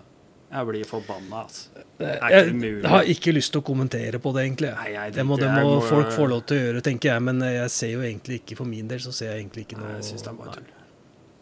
Jeg 0.50 0.66
blir 0.66 0.84
forbanna, 0.88 1.42
altså. 1.44 1.68
Jeg, 2.00 2.18
er 2.22 2.46
ikke 2.46 2.54
mulig. 2.56 2.82
jeg 2.82 2.90
har 2.90 3.02
ikke 3.04 3.32
lyst 3.36 3.52
til 3.52 3.60
å 3.60 3.64
kommentere 3.64 4.18
på 4.18 4.32
det, 4.32 4.44
egentlig. 4.46 4.70
Nei, 4.78 4.92
jeg 4.94 5.12
Det 5.12 5.24
må, 5.26 5.36
det 5.36 5.50
må 5.52 5.74
jeg 5.80 5.88
folk 5.90 6.08
få 6.16 6.26
lov 6.28 6.46
til 6.48 6.56
å 6.56 6.60
gjøre, 6.72 6.80
tenker 6.82 7.10
jeg. 7.12 7.22
Men 7.22 7.40
jeg 7.40 7.70
ser 7.70 7.90
jo 7.92 8.00
egentlig 8.00 8.40
ikke, 8.42 8.56
for 8.56 8.64
min 8.64 8.88
del, 8.88 8.98
så 8.98 9.12
ser 9.12 9.32
jeg 9.34 9.44
egentlig 9.44 9.66
ikke 9.66 9.76
Nei, 9.76 9.84
noe 9.84 9.96
Jeg 9.98 10.04
syns 10.08 10.22
det 10.24 10.30
er 10.32 10.38
bare 10.40 10.54
tull. 10.56 10.64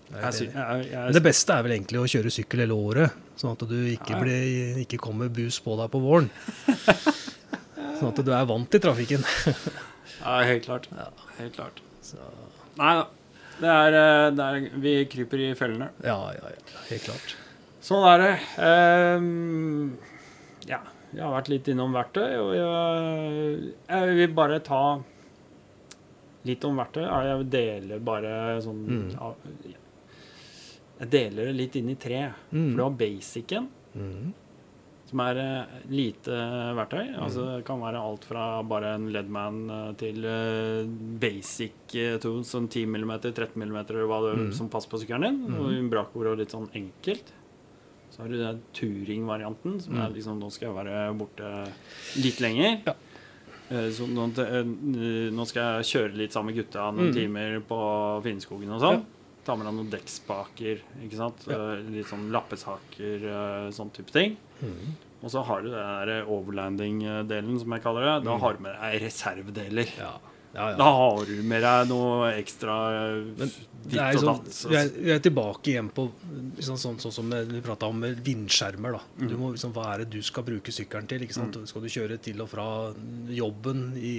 Nei, 0.07 0.31
det- 0.31 1.13
det 1.15 1.23
beste 1.23 1.51
er 1.55 1.63
vel 1.63 1.73
egentlig 1.73 1.99
å 2.03 2.07
kjøre 2.11 2.31
sykkel 2.35 2.61
hele 2.63 2.75
året, 2.75 3.11
sånn 3.37 3.53
at 3.53 3.69
du 3.69 3.75
ikke, 3.91 4.21
blir, 4.21 4.77
ikke 4.83 4.99
kommer 4.99 5.29
bus 5.29 5.59
på 5.61 5.77
deg 5.79 5.91
på 5.91 6.01
våren. 6.03 6.31
Sånn 7.97 8.11
at 8.13 8.19
du 8.27 8.31
er 8.33 8.45
vant 8.45 8.69
til 8.71 8.81
trafikken. 8.81 9.23
ja, 10.21 10.43
helt 10.45 10.65
klart. 10.67 10.87
Ja. 10.93 11.09
Helt 11.39 11.55
klart. 11.57 11.79
Så, 12.05 12.17
Nei 12.77 12.95
da. 12.99 13.07
Det 13.57 13.69
er, 13.73 13.95
eh, 13.97 14.31
det 14.37 14.47
er 14.47 14.81
Vi 14.85 14.93
kryper 15.09 15.41
i 15.47 15.55
fellene. 15.57 15.91
ja, 16.05 16.17
ja, 16.37 16.51
ja, 16.53 16.81
helt 16.91 17.07
klart. 17.09 17.35
Sånn 17.87 18.05
er 18.11 18.19
det. 18.19 18.33
Um, 18.59 19.99
ja, 20.67 20.81
jeg 21.15 21.23
har 21.23 21.33
vært 21.41 21.49
litt 21.53 21.69
innom 21.73 21.93
verktøy, 21.95 22.33
og 22.43 22.51
jeg, 22.59 23.75
jeg 23.89 24.17
vil 24.19 24.35
bare 24.35 24.59
ta 24.67 24.81
litt 26.47 26.65
om 26.69 26.77
verktøy. 26.83 27.05
Jeg 27.07 27.49
deler 27.51 27.99
bare 28.05 28.33
sånn 28.63 28.83
Mm. 28.87 29.75
Jeg 30.99 31.11
deler 31.13 31.45
det 31.51 31.55
litt 31.59 31.77
inn 31.77 31.91
i 31.93 31.95
tre. 32.01 32.21
Mm. 32.53 32.71
For 32.73 32.77
du 32.77 32.83
har 32.83 32.91
basicen, 33.01 33.69
Mhm. 33.97 34.33
Som 35.07 35.21
er 35.23 35.39
eh, 35.39 35.75
lite 35.89 36.35
verktøy. 36.75 37.15
Altså 37.23 37.45
Det 37.57 37.65
kan 37.69 37.79
være 37.81 38.01
alt 38.03 38.25
fra 38.27 38.63
bare 38.67 38.95
en 38.97 39.09
Ledman 39.15 39.71
eh, 39.71 39.93
til 40.01 40.25
eh, 40.27 40.85
basic 41.23 41.95
eh, 41.95 42.17
tools, 42.23 42.51
sånn 42.51 42.67
10 42.69 42.87
mm, 42.91 43.13
13 43.23 43.55
mm, 43.63 43.77
hva 44.07 44.21
det, 44.27 44.35
Mm. 44.37 44.53
som 44.53 44.69
passer 44.69 44.91
på 44.91 44.99
sykkelen 45.03 45.23
din. 45.23 45.39
Mm. 45.47 45.59
Og 45.63 45.91
brakord 45.93 46.27
og 46.33 46.39
litt 46.39 46.51
sånn 46.51 46.69
enkelt. 46.75 47.33
Så 48.11 48.23
har 48.23 48.29
du 48.33 48.39
den 48.39 48.63
Turing-varianten, 48.75 49.81
som 49.83 49.95
er 50.01 50.09
Mm. 50.09 50.15
liksom 50.17 50.39
Nå 50.41 50.51
skal 50.53 50.69
jeg 50.69 50.77
være 50.85 51.19
borte 51.19 51.51
litt 52.17 52.41
lenger. 52.41 52.83
Ja. 52.87 52.95
Eh, 53.71 53.91
Så 53.91 54.07
nå, 54.07 54.27
eh, 54.39 55.31
nå 55.31 55.47
skal 55.47 55.83
jeg 55.83 55.91
kjøre 55.93 56.17
litt 56.17 56.33
sammen 56.33 56.55
med 56.55 56.65
gutta 56.65 56.91
noen 56.93 57.11
Mm. 57.11 57.15
timer 57.15 57.61
på 57.67 58.23
Finnskogen 58.23 58.71
og 58.73 58.81
sånn. 58.81 58.99
Ja. 59.03 59.16
Ta 59.47 59.55
med 59.55 59.69
deg 59.69 59.75
noen 59.77 59.91
dekkspaker, 59.93 60.81
ikke 61.07 61.17
sant. 61.21 61.45
Ja. 61.47 61.55
Eh, 61.77 61.83
Litt 61.95 62.09
sånn 62.11 62.29
lappesaker, 62.35 63.27
eh, 63.31 63.67
sånn 63.77 63.93
type 63.95 64.11
ting. 64.11 64.37
Mm. 64.61 64.97
Og 65.23 65.31
så 65.31 65.45
har 65.47 65.63
du 65.63 65.71
den 65.71 66.27
overlanding-delen, 66.27 67.59
som 67.63 67.73
jeg 67.77 67.83
kaller 67.85 68.03
det. 68.09 68.25
Da 68.27 68.35
Mm. 68.37 68.41
har 68.41 68.53
du 68.55 68.63
med 68.63 68.75
deg 68.81 69.03
reservedeler. 69.03 69.89
Ja. 69.99 70.13
Ja, 70.57 70.71
ja. 70.73 70.77
Da 70.81 70.85
har 70.97 71.25
du 71.29 71.35
med 71.45 71.61
deg 71.67 71.89
noe 71.91 72.31
ekstra 72.39 72.75
Men 73.37 73.51
ditt 73.87 74.01
og 74.01 74.21
sånn, 74.23 74.39
datt. 74.41 74.55
så- 74.57 74.69
vi, 74.73 74.77
er, 74.81 74.89
vi 75.05 75.11
er 75.13 75.21
tilbake 75.23 75.69
igjen 75.71 75.91
på 75.95 76.07
sånn, 76.65 76.79
sånn, 76.81 76.97
sånn 76.99 77.13
som 77.13 77.29
vi 77.31 77.61
prata 77.61 77.87
om 77.93 78.01
med 78.01 78.23
vindskjermer. 78.25 78.97
da. 78.97 79.03
Mm. 79.21 79.29
Du 79.29 79.37
må 79.37 79.51
liksom, 79.53 79.75
Hva 79.77 79.93
er 79.93 79.99
det 80.03 80.11
du 80.17 80.23
skal 80.25 80.43
bruke 80.49 80.73
sykkelen 80.73 81.07
til? 81.07 81.21
ikke 81.27 81.37
sant? 81.37 81.59
Skal 81.69 81.83
du 81.85 81.89
kjøre 81.93 82.17
til 82.25 82.41
og 82.41 82.49
fra 82.49 82.67
jobben 83.29 83.93
i, 84.01 84.15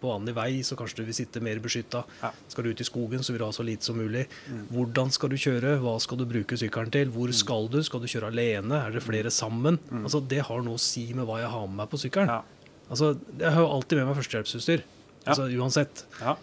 på 0.00 0.08
vanlig 0.08 0.34
vei, 0.34 0.48
så 0.66 0.76
kanskje 0.78 1.02
du 1.02 1.04
vil 1.10 1.14
sitte 1.20 1.42
mer 1.44 1.60
beskytta. 1.62 2.04
Ja. 2.22 2.30
Skal 2.48 2.64
du 2.64 2.70
ut 2.72 2.80
i 2.80 2.88
skogen, 2.88 3.22
så 3.22 3.34
vil 3.34 3.42
du 3.44 3.46
ha 3.46 3.52
så 3.52 3.64
lite 3.66 3.84
som 3.84 3.96
mulig. 4.00 4.24
Mm. 4.50 4.64
Hvordan 4.72 5.12
skal 5.14 5.28
du 5.28 5.36
kjøre? 5.36 5.76
Hva 5.84 5.98
skal 6.00 6.18
du 6.18 6.24
bruke 6.30 6.56
sykkelen 6.58 6.90
til? 6.94 7.12
Hvor 7.14 7.32
skal 7.36 7.68
du? 7.68 7.82
Skal 7.86 8.00
du 8.00 8.06
kjøre 8.10 8.32
alene? 8.32 8.80
Er 8.86 8.90
det 8.96 9.02
flere 9.04 9.30
sammen? 9.30 9.78
Altså, 10.02 10.22
Det 10.26 10.40
har 10.48 10.62
noe 10.64 10.74
å 10.78 10.80
si 10.80 11.12
med 11.12 11.26
hva 11.28 11.40
jeg 11.44 11.50
har 11.52 11.66
med 11.68 11.76
meg 11.84 11.90
på 11.92 12.00
sykkelen. 12.00 12.28
Mm. 12.28 12.42
Altså, 12.90 13.12
Jeg 13.38 13.52
har 13.52 13.60
jo 13.62 13.68
alltid 13.68 13.98
med 13.98 14.06
meg 14.08 14.16
førstehjelpsutstyr. 14.24 14.82
Ja. 15.24 15.32
Altså, 15.32 15.48
uansett. 15.58 16.04
Ja. 16.20 16.36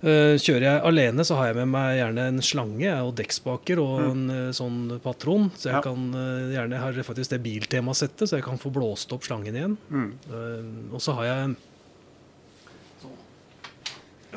Uh, 0.00 0.36
Kjører 0.40 0.64
jeg 0.64 0.82
alene, 0.88 1.24
så 1.28 1.36
har 1.36 1.50
jeg 1.50 1.56
med 1.60 1.68
meg 1.74 1.98
gjerne 1.98 2.22
en 2.30 2.40
slange 2.40 2.92
og 3.04 3.14
dekkspaker 3.18 3.80
og 3.82 3.98
Mm. 4.00 4.10
en 4.10 4.30
eh, 4.30 4.52
sånn 4.56 4.78
patron. 5.04 5.50
Så 5.56 5.68
jeg 5.68 5.74
Ja. 5.74 5.82
kan 5.82 6.14
uh, 6.14 6.52
gjerne 6.54 6.78
har 6.80 6.92
faktisk 7.04 7.30
det 7.34 7.42
biltemasettet, 7.44 8.28
så 8.28 8.36
jeg 8.38 8.44
kan 8.44 8.56
få 8.58 8.72
blåst 8.72 9.12
opp 9.12 9.22
slangen 9.28 9.54
igjen. 9.54 9.76
Mm. 9.90 10.14
Og 10.92 11.00
så 11.00 11.12
har 11.18 11.24
jeg 11.24 11.44
en 11.50 11.56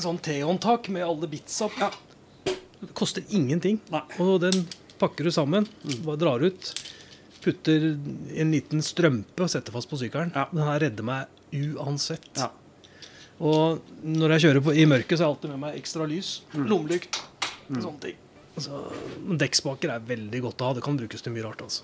sånn 0.03 0.19
T-håndtak 0.19 0.89
med 0.89 1.05
alle 1.05 1.27
bitsa 1.29 1.69
på. 1.69 1.89
Det 2.45 2.93
koster 2.97 3.23
ingenting. 3.29 3.79
Nei. 3.93 4.01
Og 4.19 4.39
den 4.43 4.65
pakker 4.99 5.23
du 5.23 5.31
sammen. 5.31 5.67
Bare 6.03 6.17
drar 6.17 6.43
ut. 6.43 6.73
putter 7.43 7.83
en 8.39 8.51
liten 8.53 8.79
strømpe 8.79 9.43
og 9.43 9.49
setter 9.51 9.73
fast 9.75 9.89
på 9.91 9.97
sykkelen. 9.99 10.29
Ja. 10.33 10.45
Den 10.53 10.63
her 10.63 10.79
redder 10.79 11.03
meg 11.03 11.27
uansett. 11.51 12.29
Ja. 12.39 12.47
Og 13.41 13.79
når 14.03 14.35
jeg 14.35 14.45
kjører 14.47 14.63
på, 14.67 14.75
i 14.77 14.85
mørket, 14.85 15.17
så 15.17 15.23
har 15.25 15.31
jeg 15.31 15.35
alltid 15.37 15.49
med 15.55 15.63
meg 15.65 15.79
ekstra 15.79 16.05
lys. 16.09 16.35
Mm. 16.53 16.67
Lommelykt. 16.69 17.21
Sånne 17.73 17.99
ting. 18.03 18.19
Så, 18.61 18.83
dekkspaker 19.41 19.95
er 19.95 20.03
veldig 20.05 20.41
godt 20.45 20.61
å 20.61 20.69
ha. 20.69 20.73
Det 20.77 20.83
kan 20.85 20.97
brukes 20.99 21.21
til 21.25 21.33
mye 21.33 21.43
rart. 21.47 21.61
altså. 21.65 21.83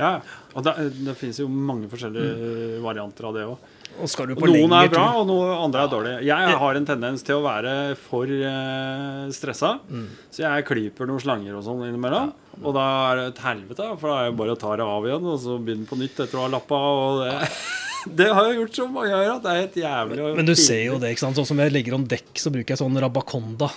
Ja, 0.00 0.14
og 0.56 0.64
det, 0.64 0.72
det 1.04 1.12
finnes 1.20 1.36
jo 1.42 1.50
mange 1.52 1.86
forskjellige 1.92 2.80
varianter 2.82 3.26
av 3.28 3.34
det 3.36 3.42
òg. 3.44 3.68
Noen 3.92 4.72
er 4.72 4.88
bra, 4.88 5.02
og 5.20 5.26
noen 5.28 5.50
andre 5.66 5.82
er 5.84 5.90
dårlige. 5.92 6.20
Jeg 6.24 6.54
har 6.62 6.78
en 6.78 6.86
tendens 6.88 7.20
til 7.28 7.36
å 7.36 7.42
være 7.44 7.74
for 8.00 8.24
uh, 8.24 9.28
stressa, 9.36 9.74
Mm. 9.92 10.06
så 10.32 10.46
jeg 10.46 10.64
klyper 10.70 11.10
noen 11.10 11.20
slanger 11.20 11.58
og 11.58 11.66
sånn 11.66 11.84
innimellom. 11.90 12.32
Og 12.62 12.72
da 12.72 12.86
er 13.10 13.20
det 13.20 13.26
et 13.34 13.42
helvete, 13.44 13.90
for 14.00 14.08
da 14.08 14.16
er 14.22 14.30
det 14.30 14.38
bare 14.40 14.56
å 14.56 14.60
ta 14.64 14.72
det 14.80 14.86
av 14.88 15.04
igjen 15.10 15.28
og 15.28 15.36
så 15.44 15.58
begynne 15.60 15.84
på 15.90 15.98
nytt 16.00 16.24
etter 16.24 16.40
å 16.40 16.46
ha 16.46 16.52
lappa. 16.56 16.80
Og 16.80 17.20
det, 17.20 17.36
det 18.18 18.28
har 18.32 18.44
jeg 18.50 18.58
gjort 18.60 18.74
så 18.80 18.88
mange 18.90 19.10
ganger 19.14 19.30
at 19.36 19.42
det 19.42 19.52
er 19.52 19.60
helt 19.62 19.76
jævlig. 19.82 20.36
Men 20.36 20.46
du 20.46 20.54
ser 20.58 20.84
jo 20.86 20.98
det. 20.98 21.10
ikke 21.14 21.24
sant? 21.26 21.36
Sånn 21.36 21.46
som 21.46 21.58
jeg 21.62 21.72
legger 21.72 21.94
om 21.94 22.04
dekk, 22.08 22.30
så 22.40 22.50
bruker 22.54 22.74
jeg 22.74 22.78
sånn 22.82 22.98
Rabaconda. 23.00 23.70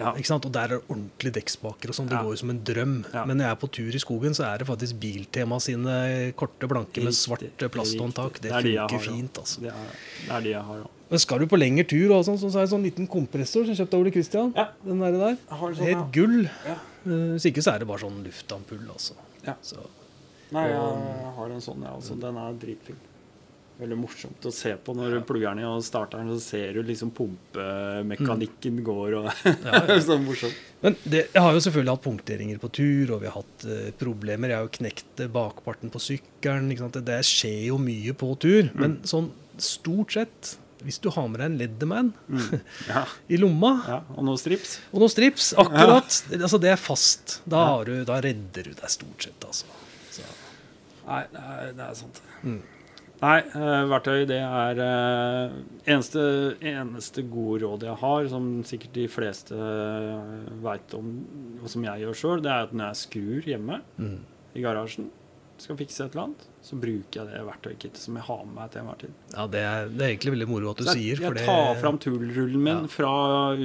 Ja. 0.00 0.14
Ikke 0.16 0.30
sant? 0.30 0.46
Og 0.48 0.52
der 0.54 0.64
er 0.64 0.78
det 0.78 0.86
ordentlig 0.88 1.30
dekkspaker 1.36 1.90
og 1.92 1.96
sånn. 1.98 2.06
Det 2.08 2.16
Ja. 2.16 2.22
går 2.24 2.32
jo 2.32 2.36
som 2.40 2.50
en 2.50 2.60
drøm. 2.64 2.94
Ja. 3.12 3.24
Men 3.28 3.36
når 3.36 3.44
jeg 3.44 3.52
er 3.52 3.60
på 3.60 3.68
tur 3.70 3.92
i 3.94 4.00
skogen, 4.00 4.32
så 4.32 4.46
er 4.48 4.58
det 4.58 4.66
faktisk 4.66 4.96
Biltema 4.98 5.58
sine 5.60 6.32
korte, 6.32 6.66
blanke 6.66 7.02
med 7.04 7.12
svart 7.12 7.44
plasthåndtak. 7.70 8.40
Det 8.40 8.50
funker 8.50 8.88
de 8.88 8.98
fint, 8.98 9.34
altså. 9.36 9.60
Det 9.60 9.68
er, 9.68 9.92
det 10.24 10.30
er 10.38 10.40
de 10.40 10.48
jeg 10.54 10.62
har 10.62 10.76
ja. 10.78 10.86
Men 11.10 11.18
skal 11.18 11.38
du 11.40 11.46
på 11.50 11.58
lengre 11.58 11.84
tur, 11.90 12.12
og 12.14 12.24
sånn, 12.24 12.38
så 12.38 12.48
har 12.54 12.62
jeg 12.64 12.70
sånn 12.70 12.84
liten 12.86 13.06
kompressor 13.10 13.66
som 13.66 13.74
jeg 13.74 13.80
kjøpte 13.82 13.94
av 13.98 14.00
Ole 14.00 14.10
Kristian. 14.14 14.52
Ja. 14.56 14.68
Den 14.86 15.00
der, 15.00 15.12
der. 15.18 15.36
Sånn, 15.50 15.74
Helt 15.84 16.12
gull. 16.14 16.44
Ja. 16.64 16.76
Eh, 17.04 17.34
Hvis 17.36 17.44
ikke 17.50 17.60
så 17.66 17.74
er 17.74 17.78
det 17.80 17.88
bare 17.88 17.98
sånn 17.98 18.22
luftampull, 18.24 18.86
altså. 18.88 19.12
Ja. 19.44 19.54
Så, 19.60 19.76
Nei, 20.52 20.68
jeg 20.68 21.34
har 21.36 21.50
en 21.50 21.60
sånn, 21.60 21.82
jeg 21.82 21.92
også. 21.92 22.16
Den 22.20 22.36
er 22.38 22.52
dritfin. 22.62 22.96
Veldig 23.80 23.96
morsomt 23.96 24.44
å 24.44 24.52
se 24.52 24.74
på 24.76 24.92
når 24.96 25.14
du 25.16 25.20
plugger 25.28 25.54
den 25.54 25.62
i 25.62 25.68
og 25.68 25.84
starter 25.84 26.20
den, 26.20 26.34
så 26.36 26.52
ser 26.52 26.76
du 26.76 26.82
liksom 26.84 27.12
pumpemekanikken 27.16 28.82
går 28.84 29.16
og 29.22 29.28
ja, 29.30 29.54
ja. 29.88 29.98
så 30.06 30.18
morsomt. 30.20 30.58
Men 30.84 30.96
det, 31.04 31.26
jeg 31.32 31.44
har 31.44 31.56
jo 31.56 31.62
selvfølgelig 31.64 31.94
hatt 31.96 32.04
punkteringer 32.04 32.60
på 32.60 32.70
tur, 32.76 33.14
og 33.14 33.22
vi 33.22 33.28
har 33.30 33.36
hatt 33.38 33.66
uh, 33.68 33.90
problemer. 34.00 34.52
Jeg 34.52 34.60
har 34.60 34.66
jo 34.66 34.74
knekt 34.78 35.22
eh, 35.24 35.30
bakparten 35.32 35.92
på 35.92 36.00
sykkelen. 36.00 36.70
Det, 36.72 37.04
det 37.08 37.20
skjer 37.28 37.70
jo 37.70 37.78
mye 37.80 38.16
på 38.16 38.32
tur. 38.40 38.70
Men 38.80 38.98
sånn 39.08 39.30
stort 39.60 40.16
sett, 40.16 40.54
hvis 40.84 41.00
du 41.04 41.10
har 41.12 41.28
med 41.28 41.40
deg 41.42 41.50
en 41.50 41.56
Leatherman 41.60 42.12
Ja, 42.88 43.04
i 43.32 43.36
lomma 43.40 43.74
ja. 43.84 43.98
Og 44.14 44.24
noen 44.24 44.40
strips. 44.40 44.78
og 44.90 45.02
noen 45.02 45.12
strips, 45.12 45.52
akkurat, 45.60 46.20
altså 46.38 46.60
det 46.62 46.72
er 46.72 46.80
fast, 46.80 47.40
da, 47.44 47.64
har 47.74 47.88
du, 47.88 47.98
da 48.08 48.20
redder 48.24 48.70
du 48.70 48.72
deg 48.72 48.92
stort 48.92 49.26
sett, 49.26 49.44
altså. 49.44 49.68
Så, 50.10 50.24
Nei, 51.04 51.24
det 51.32 51.42
er, 51.42 51.74
det 51.76 51.88
er 51.88 51.98
sant. 51.98 52.22
Mm. 52.40 52.60
Nei, 53.20 53.36
eh, 53.44 53.82
verktøy 53.90 54.22
det 54.28 54.40
er 54.40 54.78
eh, 54.80 55.56
eneste, 55.92 56.22
eneste 56.64 57.24
gode 57.28 57.66
råd 57.66 57.84
jeg 57.84 58.00
har, 58.00 58.28
som 58.32 58.46
sikkert 58.64 58.96
de 58.96 59.06
fleste 59.12 59.56
uh, 59.56 60.46
veit 60.64 60.94
om, 60.96 61.10
og 61.60 61.68
som 61.68 61.84
jeg 61.84 62.06
gjør 62.06 62.16
sjøl, 62.16 62.44
det 62.44 62.52
er 62.54 62.68
at 62.68 62.72
når 62.72 62.86
jeg 62.88 63.00
skrur 63.02 63.50
hjemme 63.52 63.80
mm. 64.00 64.14
i 64.56 64.64
garasjen, 64.64 65.10
skal 65.60 65.76
fikse 65.76 66.06
et 66.06 66.14
eller 66.14 66.30
annet, 66.30 66.46
så 66.64 66.80
bruker 66.80 67.20
jeg 67.20 67.28
det 67.28 67.44
verktøykittet 67.44 68.00
som 68.00 68.16
jeg 68.16 68.24
har 68.30 68.40
med 68.46 68.56
meg 68.56 68.72
til 68.72 68.80
enhver 68.80 69.02
tid. 69.02 69.20
Ja, 69.34 69.46
det 69.52 69.64
er, 69.68 69.92
det 69.92 70.06
er 70.06 70.14
egentlig 70.14 70.34
veldig 70.38 70.48
moro 70.48 70.72
at 70.72 70.80
du 70.80 70.88
jeg, 70.88 70.96
sier, 70.96 71.20
for 71.20 71.36
jeg 71.36 71.42
det 71.42 71.52
tar 71.52 71.76
fram 71.82 72.00
tullrullen 72.00 72.64
min 72.64 72.82
Ja. 72.86 72.90
fra 72.96 73.12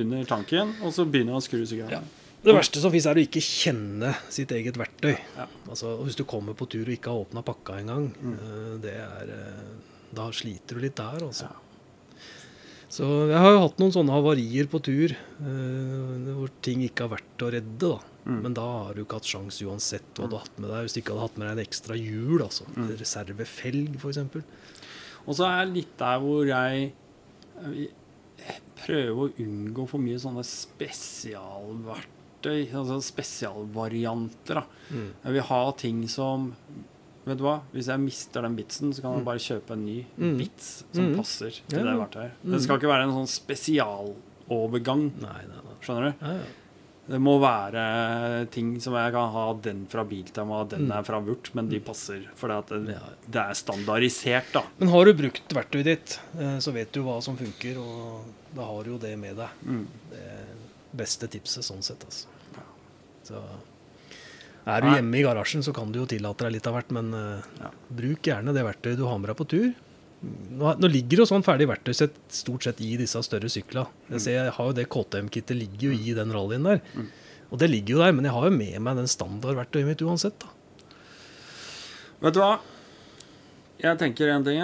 under 0.03 0.27
tanken, 0.27 0.75
og 0.83 0.91
så 0.97 1.07
begynner 1.07 1.37
jeg 1.37 1.39
å 1.39 1.47
skru 1.47 1.63
sigaretten. 1.63 2.11
Ja. 2.11 2.24
Det 2.45 2.53
verste 2.53 2.79
som 2.83 2.91
fins, 2.93 3.05
er 3.09 3.17
å 3.17 3.23
ikke 3.25 3.41
kjenne 3.41 4.11
sitt 4.29 4.51
eget 4.53 4.77
verktøy. 4.77 5.15
Ja. 5.35 5.47
Altså, 5.67 5.95
Hvis 6.05 6.15
du 6.19 6.23
kommer 6.29 6.53
på 6.57 6.67
tur 6.69 6.85
og 6.85 6.93
ikke 6.93 7.09
har 7.11 7.23
åpna 7.25 7.41
pakka 7.43 7.79
engang, 7.81 8.11
Mm. 8.21 8.33
eh, 8.37 8.77
det 8.85 8.93
er 9.01 9.25
eh, 9.33 9.63
Da 10.15 10.29
sliter 10.31 10.75
du 10.77 10.81
litt 10.85 10.95
der, 10.95 11.19
altså. 11.25 11.49
Ja. 11.49 11.55
Så 12.87 13.03
jeg 13.27 13.35
har 13.41 13.51
jo 13.51 13.59
hatt 13.65 13.79
noen 13.81 13.91
sånne 13.91 14.13
havarier 14.13 14.67
på 14.71 14.79
tur 14.85 15.11
eh, 15.11 16.29
hvor 16.37 16.49
ting 16.61 16.83
ikke 16.85 17.03
har 17.09 17.17
vært 17.17 17.37
å 17.43 17.49
redde, 17.51 17.79
da. 17.89 17.99
Mm. 18.25 18.41
Men 18.45 18.53
da 18.53 18.61
har 18.85 18.93
du 18.95 19.01
ikke 19.03 19.17
hatt 19.19 19.27
sjans 19.27 19.59
uansett 19.65 20.13
hva 20.15 20.29
du 20.29 20.35
har 20.37 20.45
hatt 20.45 20.57
med 20.61 20.69
deg. 20.69 20.85
Hvis 20.85 20.93
du 20.95 21.01
ikke 21.01 21.11
hadde 21.17 21.25
hatt 21.27 21.37
med 21.37 21.47
deg 21.49 21.57
en 21.57 21.65
ekstra 21.65 21.97
hjul, 21.99 22.39
altså. 22.45 22.63
Mm. 22.77 22.87
Reservefelg, 23.01 23.97
f.eks. 23.99 24.17
Og 25.25 25.35
så 25.35 25.43
er 25.49 25.65
litt 25.73 25.97
der 25.99 26.19
hvor 26.23 26.45
jeg 26.47 26.93
prøver 28.85 29.17
å 29.25 29.33
unngå 29.41 29.85
for 29.89 29.97
mye 30.03 30.19
sånne 30.21 30.43
spesialverktøy, 30.45 32.14
altså 32.49 33.01
spesialvarianter. 33.03 34.63
Mm. 34.91 35.07
Jeg 35.23 35.33
vil 35.33 35.41
ha 35.41 35.71
ting 35.71 36.07
som 36.07 36.53
Vet 37.25 37.39
du 37.39 37.43
hva? 37.43 37.55
Hvis 37.73 37.87
jeg 37.89 37.97
mister 38.03 38.43
den 38.45 38.53
bitsen, 38.55 38.91
så 38.93 39.01
kan 39.01 39.13
jeg 39.15 39.21
Mm. 39.21 39.25
bare 39.25 39.39
kjøpe 39.41 39.71
en 39.73 39.83
ny 39.85 40.05
Mm. 40.19 40.37
bits 40.37 40.83
som 40.93 41.05
Mm. 41.11 41.15
passer 41.17 41.49
til 41.67 41.79
Ja, 41.79 41.83
det 41.85 41.99
verktøyet. 41.99 42.31
Mm. 42.45 42.51
Det 42.51 42.61
skal 42.61 42.77
ikke 42.77 42.87
være 42.87 43.03
en 43.03 43.15
sånn 43.15 43.27
spesialovergang. 43.27 45.11
Nei, 45.21 45.41
nei, 45.49 45.61
nei. 45.65 45.75
Skjønner 45.81 46.11
du? 46.19 46.25
Ja, 46.25 46.33
ja. 46.33 46.43
Det 47.07 47.19
må 47.21 47.39
være 47.39 48.49
ting 48.49 48.79
som 48.79 48.93
jeg 48.93 49.11
kan 49.13 49.31
ha 49.31 49.53
den 49.53 49.85
fra 49.87 50.03
Biltema, 50.03 50.67
den 50.69 50.87
Mm. 50.87 50.91
er 50.99 51.03
fra 51.03 51.19
Vurt, 51.19 51.49
men 51.55 51.67
de 51.69 51.79
passer. 51.79 52.27
For 52.35 52.47
det, 52.47 52.67
det 53.29 53.41
er 53.41 53.53
standardisert, 53.53 54.51
da. 54.53 54.63
Men 54.79 54.89
har 54.89 55.05
du 55.05 55.13
brukt 55.13 55.47
verktøyet 55.49 55.83
ditt, 55.83 56.19
eh, 56.39 56.57
så 56.57 56.71
vet 56.73 56.91
du 56.91 57.01
hva 57.03 57.21
som 57.23 57.35
funker, 57.37 57.77
og 57.77 58.21
da 58.55 58.63
har 58.65 58.83
du 58.83 58.91
jo 58.91 58.97
det 58.99 59.17
med 59.19 59.35
deg. 59.35 59.49
Mm. 59.65 59.85
Det 60.11 60.47
beste 60.95 61.27
tipset 61.27 61.63
sånn 61.63 61.83
sett, 61.83 61.99
altså. 62.05 62.25
Så 63.25 63.41
er 64.65 64.81
du 64.81 64.89
hjemme 64.89 65.19
i 65.19 65.23
garasjen, 65.25 65.63
så 65.65 65.73
kan 65.75 65.91
du 65.93 65.99
jo 66.01 66.07
tillate 66.09 66.47
deg 66.47 66.55
litt 66.57 66.69
av 66.69 66.77
hvert, 66.77 66.93
men 66.95 67.11
eh, 67.13 67.49
Ja. 67.61 67.71
bruk 67.89 68.25
gjerne 68.29 68.53
det 68.55 68.65
verktøyet 68.65 68.97
du 69.01 69.05
har 69.05 69.19
med 69.21 69.29
deg 69.31 69.37
på 69.41 69.47
tur. 69.49 69.67
Nå, 70.25 70.71
nå 70.81 70.89
ligger 70.89 71.21
jo 71.21 71.27
sånn 71.29 71.43
ferdig 71.45 71.67
verktøysett 71.69 72.15
stort 72.33 72.65
sett 72.65 72.79
i 72.81 72.95
disse 72.97 73.19
større 73.25 73.51
syklene. 73.51 73.91
Jeg 74.15 74.23
ser 74.23 74.37
jeg 74.39 74.55
har 74.57 74.71
jo 74.71 74.73
det 74.73 74.87
KTM-kittet 74.89 75.57
ligger 75.59 75.91
jo 75.91 75.99
i 75.99 76.15
den 76.17 76.33
rallyen 76.33 76.65
der. 76.65 76.81
Mm. 76.95 77.11
Og 77.53 77.61
det 77.61 77.69
ligger 77.69 77.97
jo 77.97 78.01
der, 78.01 78.15
men 78.15 78.25
jeg 78.25 78.33
har 78.33 78.47
jo 78.49 78.55
med 78.55 78.79
meg 78.87 78.97
den 78.97 79.11
standardverktøyet 79.11 79.85
mitt 79.91 80.01
uansett, 80.01 80.39
da. 80.41 80.49
Vet 82.25 82.33
du 82.33 82.41
hva? 82.41 82.55
Jeg 83.83 83.99
tenker 84.01 84.31
en 84.33 84.45
ting. 84.47 84.61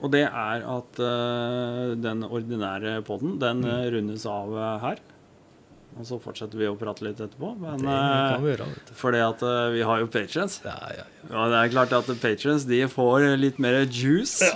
Og 0.00 0.12
det 0.14 0.22
er 0.24 0.62
at 0.64 1.00
eh, 1.04 1.92
den 2.00 2.24
ordinære 2.24 3.00
poden, 3.04 3.34
den 3.42 3.60
eh, 3.68 3.88
rundes 3.92 4.24
av 4.30 4.54
eh, 4.56 4.76
her. 4.86 5.02
Og 5.98 6.06
så 6.06 6.18
fortsetter 6.22 6.60
vi 6.60 6.68
å 6.70 6.76
prate 6.78 7.04
litt 7.04 7.18
etterpå. 7.20 7.50
Men 7.60 7.82
Det 7.82 7.90
kan 7.90 8.38
uh, 8.38 8.44
vi 8.44 8.52
gjøre, 8.52 8.68
vet 8.70 8.88
du. 8.90 8.94
fordi 9.00 9.20
at 9.26 9.42
eh, 9.42 9.66
vi 9.74 9.82
har 9.88 10.00
jo 10.00 10.08
patrients. 10.12 10.60
Ja, 10.64 10.78
ja, 10.94 11.04
ja. 11.04 11.28
Og 11.34 11.50
det 11.52 11.58
er 11.60 11.72
klart 11.74 11.94
at 11.98 12.10
patrients 12.22 12.64
de 12.70 12.80
får 12.88 13.26
litt 13.40 13.58
mer 13.62 13.82
juice. 13.84 14.46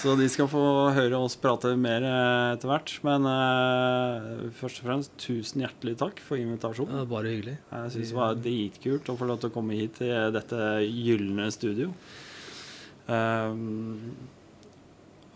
Så 0.00 0.14
de 0.16 0.24
skal 0.32 0.46
få 0.48 0.60
høre 0.96 1.18
oss 1.20 1.34
prate 1.36 1.74
mer 1.76 2.04
eh, 2.08 2.52
etter 2.54 2.70
hvert. 2.70 2.92
Men 3.04 3.26
uh, 3.28 4.46
først 4.60 4.80
og 4.80 4.86
fremst 4.88 5.16
tusen 5.20 5.64
hjertelig 5.64 5.98
takk 6.00 6.22
for 6.24 6.40
invitasjonen. 6.40 7.02
ja 7.02 7.08
bare 7.08 7.32
hyggelig. 7.34 7.56
Jeg 7.72 7.92
syns 7.96 8.12
det 8.14 8.18
var 8.20 8.38
dritkult 8.40 9.10
å 9.12 9.16
få 9.20 9.28
lov 9.28 9.42
til 9.42 9.50
å 9.50 9.54
komme 9.58 9.76
hit 9.76 9.98
til 10.00 10.32
dette 10.36 10.70
gylne 10.88 11.50
studio. 11.52 11.90
Um, 13.10 14.14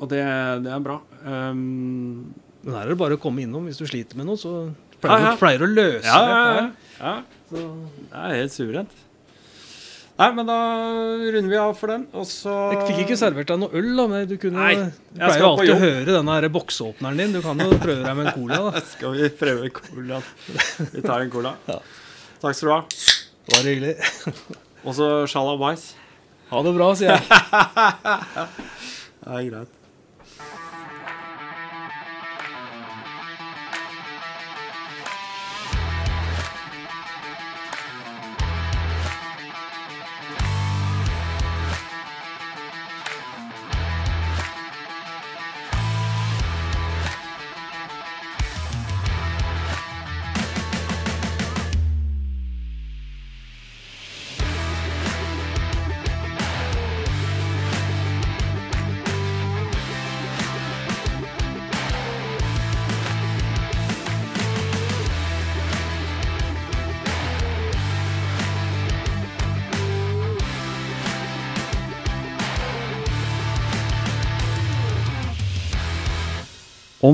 og 0.01 0.09
det, 0.11 0.23
det 0.65 0.71
er 0.73 0.83
bra. 0.85 1.01
Um, 1.25 2.33
Men 2.65 2.75
her 2.79 2.87
er 2.87 2.95
det 2.95 3.01
bare 3.01 3.19
å 3.19 3.21
komme 3.21 3.45
innom 3.45 3.67
hvis 3.69 3.79
du 3.81 3.85
sliter 3.87 4.17
med 4.19 4.29
noe, 4.31 4.41
så 4.41 4.55
Ja, 4.65 4.71
pleier, 5.05 5.25
ja. 5.29 5.33
pleier 5.41 5.65
å 5.65 5.69
løse 5.71 6.11
ja, 6.11 6.19
ja, 6.29 6.43
det. 6.59 6.67
ja. 6.99 7.15
Så, 7.51 7.63
Det 8.11 8.19
er 8.27 8.37
helt 8.41 8.55
suverent. 8.55 8.93
Nei, 10.15 10.29
men 10.31 10.47
da 10.47 10.57
runder 11.35 11.51
vi 11.51 11.57
av 11.59 11.73
for 11.75 11.91
den, 11.91 12.05
og 12.15 12.23
så 12.31 12.53
jeg 12.71 12.85
fikk 12.87 13.01
ikke 13.03 13.17
servert 13.19 13.49
deg 13.51 13.59
noe 13.59 13.75
øl, 13.75 13.89
da, 13.99 14.05
men 14.13 14.29
du 14.31 14.37
kunne 14.39 14.63
Nei, 14.63 14.77
du 14.79 15.19
jeg 15.19 15.25
pleier 15.25 15.43
jo 15.43 15.49
alltid 15.49 15.73
å 15.73 15.79
høre 15.81 16.15
denne 16.21 16.51
boksåpneren 16.55 17.19
din. 17.19 17.35
Du 17.35 17.41
kan 17.43 17.59
jo 17.59 17.67
prøve 17.83 17.99
deg 18.05 18.15
med 18.21 18.31
en 18.31 18.37
cola. 18.37 18.61
da. 18.69 18.83
Skal 18.93 19.17
vi 19.19 19.27
prøve 19.43 19.73
cola? 19.75 20.21
Vi 20.93 21.03
tar 21.03 21.19
en 21.27 21.33
cola. 21.35 21.53
Ja. 21.67 21.81
Takk 22.45 22.55
skal 22.61 22.69
du 22.69 22.73
ha. 22.77 22.81
Bare 23.51 23.67
hyggelig. 23.73 23.97
Og 24.85 24.93
så 25.01 25.07
shalabais. 25.33 25.83
Ha 26.53 26.57
det 26.63 26.73
bra, 26.77 26.89
sier 26.95 27.11
jeg. 27.17 27.25
Det 29.25 29.33
er 29.35 29.45
greit. 29.49 29.73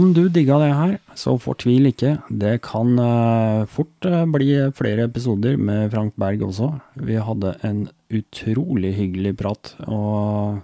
Om 0.01 0.14
du 0.16 0.31
digga 0.32 0.56
det 0.62 0.70
her, 0.72 0.93
så 1.18 1.35
fortvil 1.36 1.90
ikke. 1.90 2.14
Det 2.32 2.55
kan 2.64 2.94
uh, 2.97 3.66
fort 3.68 4.06
uh, 4.09 4.22
bli 4.32 4.55
flere 4.72 5.05
episoder 5.10 5.59
med 5.60 5.90
Frank 5.93 6.14
Berg 6.20 6.40
også. 6.47 6.70
Vi 6.97 7.18
hadde 7.20 7.52
en 7.66 7.82
utrolig 8.09 8.94
hyggelig 8.97 9.35
prat, 9.43 9.74
og 9.85 10.62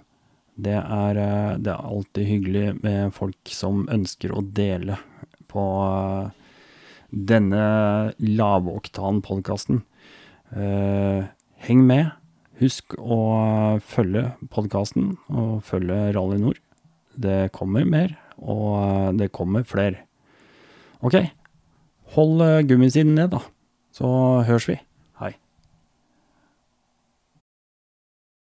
det 0.57 0.73
er, 0.79 1.21
uh, 1.21 1.53
det 1.61 1.69
er 1.69 1.85
alltid 1.91 2.29
hyggelig 2.31 2.65
med 2.81 3.13
folk 3.13 3.53
som 3.53 3.85
ønsker 3.93 4.33
å 4.33 4.41
dele 4.41 4.97
på 5.51 5.67
denne 7.13 7.65
lavoktan-podkasten. 8.17 9.83
Heng 11.67 11.87
med. 11.87 12.09
Husk 12.57 12.97
å 12.97 13.19
følge 13.85 14.31
podkasten 14.51 15.13
og 15.29 15.61
følge 15.67 16.07
Rally 16.17 16.41
Nord. 16.41 16.59
Det 17.15 17.53
kommer 17.55 17.85
mer, 17.87 18.17
og 18.37 18.65
eh, 18.81 19.13
det 19.19 19.31
kommer 19.35 19.65
flere. 19.67 20.03
Ok, 21.01 21.19
hold 22.15 22.41
eh, 22.41 22.63
gummisiden 22.67 23.15
ned, 23.17 23.31
da. 23.33 23.41
Så 23.93 24.07
høres 24.47 24.67
vi. 24.69 24.77